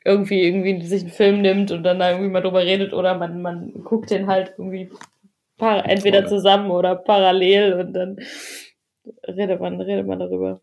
irgendwie, 0.05 0.43
irgendwie 0.43 0.82
sich 0.82 1.02
einen 1.02 1.10
Film 1.10 1.40
nimmt 1.40 1.72
und 1.72 1.82
dann 1.82 1.98
da 1.98 2.10
irgendwie 2.10 2.31
mal 2.31 2.43
drüber 2.43 2.60
redet 2.60 2.93
oder 2.93 3.16
man, 3.16 3.40
man 3.40 3.72
guckt 3.85 4.10
den 4.10 4.26
halt 4.26 4.55
irgendwie 4.59 4.90
par 5.56 5.89
entweder 5.89 6.20
Voll. 6.20 6.28
zusammen 6.28 6.70
oder 6.70 6.94
parallel 6.94 7.74
und 7.74 7.93
dann 7.94 8.18
redet 9.26 9.60
man, 9.60 9.81
redet 9.81 10.06
man 10.06 10.18
darüber. 10.18 10.60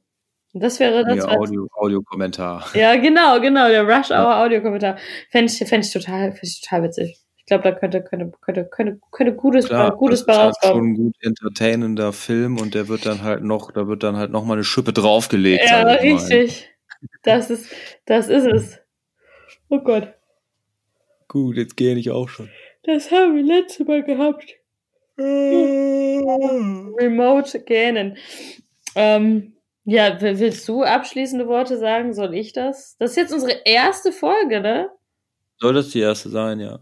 Und 0.54 0.62
das 0.62 0.80
wäre 0.80 1.06
das, 1.06 1.16
Ja, 1.16 1.28
Audio, 1.30 1.68
Audiokommentar. 1.74 2.66
ja, 2.74 2.96
genau, 2.98 3.40
genau, 3.40 3.68
der 3.68 3.88
Rush 3.88 4.12
Hour 4.12 4.38
Audiokommentar. 4.38 4.98
Fände 5.30 5.52
ich, 5.52 5.58
fänd 5.68 5.86
ich 5.86 5.94
total, 5.94 6.34
fänd 6.34 6.44
ich 6.44 6.62
total 6.62 6.84
witzig. 6.84 7.20
Ich 7.38 7.46
glaube, 7.46 7.64
da 7.64 7.72
könnte, 7.72 8.04
könnte, 8.04 8.32
könnte, 8.40 8.66
könnte, 8.66 9.00
könnte 9.12 9.34
gutes, 9.34 9.66
Klar, 9.66 9.96
gutes 9.96 10.26
das 10.26 10.38
ist 10.38 10.42
halt 10.44 10.56
schon 10.62 10.92
ein 10.92 10.96
gut 10.96 11.16
entertainender 11.22 12.14
Film 12.14 12.60
und 12.60 12.76
der 12.76 12.88
wird 12.88 13.06
dann 13.06 13.24
halt 13.24 13.44
noch, 13.44 13.72
da 13.72 13.88
wird 13.88 14.04
dann 14.04 14.16
halt 14.16 14.32
noch 14.32 14.46
mal 14.46 14.54
eine 14.54 14.64
Schippe 14.64 14.94
draufgelegt. 14.94 15.66
Ja, 15.68 15.82
richtig. 15.84 16.70
Das 17.24 17.50
ist, 17.50 17.74
das 18.06 18.28
ist 18.28 18.46
es. 18.46 18.81
Oh 19.72 19.80
Gott. 19.80 20.14
Gut, 21.30 21.56
jetzt 21.56 21.78
gehe 21.78 21.96
ich 21.96 22.12
auch 22.12 22.28
schon. 22.28 22.50
Das 22.84 23.10
haben 23.10 23.38
wir 23.38 23.44
letztes 23.44 23.88
Mal 23.88 24.04
gehabt. 24.04 24.58
Remote 27.00 27.64
gähnen. 27.64 28.18
Ähm, 28.96 29.54
ja, 29.86 30.20
willst 30.20 30.68
du 30.68 30.84
abschließende 30.84 31.48
Worte 31.48 31.78
sagen? 31.78 32.14
Soll 32.14 32.36
ich 32.36 32.52
das? 32.52 32.98
Das 33.00 33.12
ist 33.12 33.18
jetzt 33.18 33.34
unsere 33.34 33.62
erste 33.64 34.12
Folge, 34.12 34.60
ne? 34.60 34.90
Soll 35.58 35.74
das 35.74 35.88
die 35.92 36.02
erste 36.02 36.28
sein, 36.28 36.60
ja? 36.60 36.80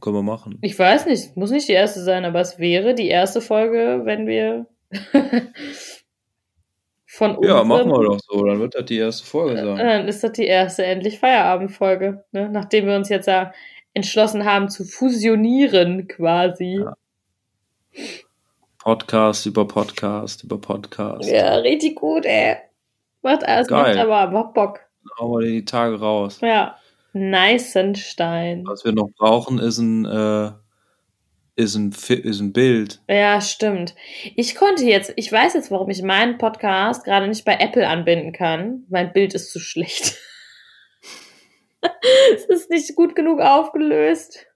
Können 0.00 0.14
wir 0.14 0.22
machen. 0.22 0.58
Ich 0.62 0.78
weiß 0.78 1.06
nicht, 1.06 1.36
muss 1.36 1.50
nicht 1.50 1.66
die 1.66 1.72
erste 1.72 2.04
sein, 2.04 2.24
aber 2.24 2.38
es 2.40 2.60
wäre 2.60 2.94
die 2.94 3.08
erste 3.08 3.40
Folge, 3.40 4.02
wenn 4.04 4.28
wir 4.28 4.66
von 7.10 7.36
uns. 7.36 7.46
Ja, 7.46 7.64
machen 7.64 7.90
wir 7.90 8.04
doch 8.04 8.20
so. 8.20 8.44
Dann 8.44 8.60
wird 8.60 8.74
das 8.74 8.84
die 8.84 8.98
erste 8.98 9.26
Folge 9.26 9.56
sein. 9.56 9.76
Dann 9.78 10.08
ist 10.08 10.22
das 10.22 10.32
die 10.32 10.44
erste 10.44 10.84
endlich 10.84 11.18
Feierabendfolge, 11.18 12.24
ne? 12.32 12.50
Nachdem 12.50 12.86
wir 12.86 12.96
uns 12.96 13.08
jetzt 13.08 13.26
ja 13.26 13.52
entschlossen 13.94 14.44
haben 14.44 14.68
zu 14.68 14.84
fusionieren, 14.84 16.06
quasi. 16.06 16.84
Ja. 16.84 16.94
Podcast 18.78 19.46
über 19.46 19.66
Podcast 19.66 20.44
über 20.44 20.60
Podcast. 20.60 21.28
Ja, 21.28 21.56
richtig 21.56 21.96
gut, 21.96 22.26
ey. 22.26 22.58
Macht 23.22 23.42
alles, 23.42 23.68
Geil. 23.68 23.96
macht 23.96 24.06
aber, 24.06 24.30
macht 24.30 24.54
Bock. 24.54 24.80
Dann 25.02 25.18
hauen 25.18 25.40
wir 25.40 25.48
die 25.48 25.64
Tage 25.64 25.98
raus. 25.98 26.40
Ja. 26.42 26.76
Neisenstein. 27.14 28.64
Was 28.66 28.84
wir 28.84 28.92
noch 28.92 29.08
brauchen, 29.16 29.58
ist 29.58 29.78
ein, 29.78 30.04
äh, 30.04 30.50
ist 31.58 31.74
ein, 31.74 31.90
ist 31.90 32.40
ein 32.40 32.52
Bild. 32.52 33.00
Ja, 33.08 33.40
stimmt. 33.40 33.96
Ich 34.36 34.54
konnte 34.54 34.84
jetzt, 34.84 35.12
ich 35.16 35.30
weiß 35.30 35.54
jetzt, 35.54 35.72
warum 35.72 35.90
ich 35.90 36.02
meinen 36.02 36.38
Podcast 36.38 37.04
gerade 37.04 37.26
nicht 37.26 37.44
bei 37.44 37.56
Apple 37.58 37.86
anbinden 37.86 38.32
kann. 38.32 38.84
Mein 38.88 39.12
Bild 39.12 39.34
ist 39.34 39.50
zu 39.50 39.58
schlecht. 39.58 40.16
es 42.34 42.44
ist 42.44 42.70
nicht 42.70 42.94
gut 42.94 43.16
genug 43.16 43.40
aufgelöst. 43.40 44.46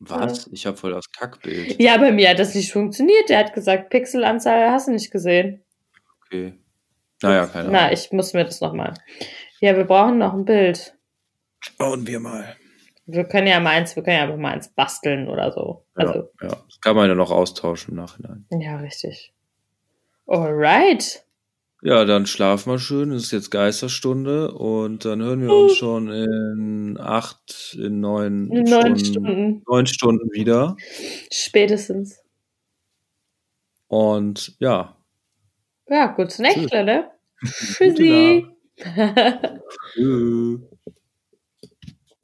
Was? 0.00 0.48
Ich 0.52 0.66
habe 0.66 0.76
voll 0.76 0.90
das 0.90 1.10
Kackbild. 1.12 1.80
Ja, 1.80 1.96
bei 1.98 2.10
mir 2.10 2.30
hat 2.30 2.40
das 2.40 2.54
nicht 2.56 2.72
funktioniert. 2.72 3.28
Der 3.28 3.38
hat 3.38 3.54
gesagt, 3.54 3.90
Pixelanzahl 3.90 4.70
hast 4.70 4.88
du 4.88 4.92
nicht 4.92 5.12
gesehen. 5.12 5.64
Okay. 6.26 6.54
Naja, 7.22 7.46
keine 7.46 7.70
Na, 7.70 7.78
Ahnung. 7.82 7.92
ich 7.92 8.10
muss 8.10 8.32
mir 8.32 8.44
das 8.44 8.60
nochmal. 8.60 8.94
Ja, 9.60 9.76
wir 9.76 9.84
brauchen 9.84 10.18
noch 10.18 10.34
ein 10.34 10.44
Bild. 10.44 10.94
Bauen 11.78 12.06
wir 12.06 12.18
mal. 12.18 12.56
Wir 13.06 13.24
können 13.24 13.46
ja 13.46 13.60
mal 13.60 13.70
eins, 13.70 13.94
wir 13.94 14.02
können 14.02 14.16
ja 14.16 14.22
einfach 14.24 14.36
mal 14.36 14.52
eins 14.52 14.68
basteln 14.68 15.28
oder 15.28 15.52
so. 15.52 15.84
Ja, 15.96 16.06
Also, 16.06 16.30
ja. 16.42 16.48
Das 16.48 16.80
kann 16.80 16.96
man 16.96 17.08
ja 17.08 17.14
noch 17.14 17.30
austauschen 17.30 17.90
im 17.92 17.96
Nachhinein. 17.96 18.46
ja, 18.50 18.76
richtig. 18.78 19.32
Alright. 20.26 21.22
Ja, 21.82 22.04
dann 22.04 22.26
schlaf 22.26 22.66
mal 22.66 22.80
schön. 22.80 23.12
Es 23.12 23.24
ist 23.24 23.30
jetzt 23.32 23.50
Geisterstunde 23.52 24.50
und 24.52 25.04
dann 25.04 25.22
hören 25.22 25.42
wir 25.42 25.52
uns 25.54 25.76
schon 25.76 26.08
in 26.10 26.98
acht, 26.98 27.76
in 27.78 28.00
neun, 28.00 28.50
In 28.50 28.64
neun 28.64 28.98
Stunden. 28.98 29.62
neun 29.68 29.86
Stunden 29.86 30.32
wieder. 30.32 30.76
Spätestens. 31.32 32.18
Und 33.88 34.56
ja, 34.58 34.96
Ja, 35.88 36.06
gute 36.08 36.42
Nächte, 36.42 36.82
ne? 36.82 37.10
Tschüssi. 37.44 38.46
tschüss. 39.94 40.60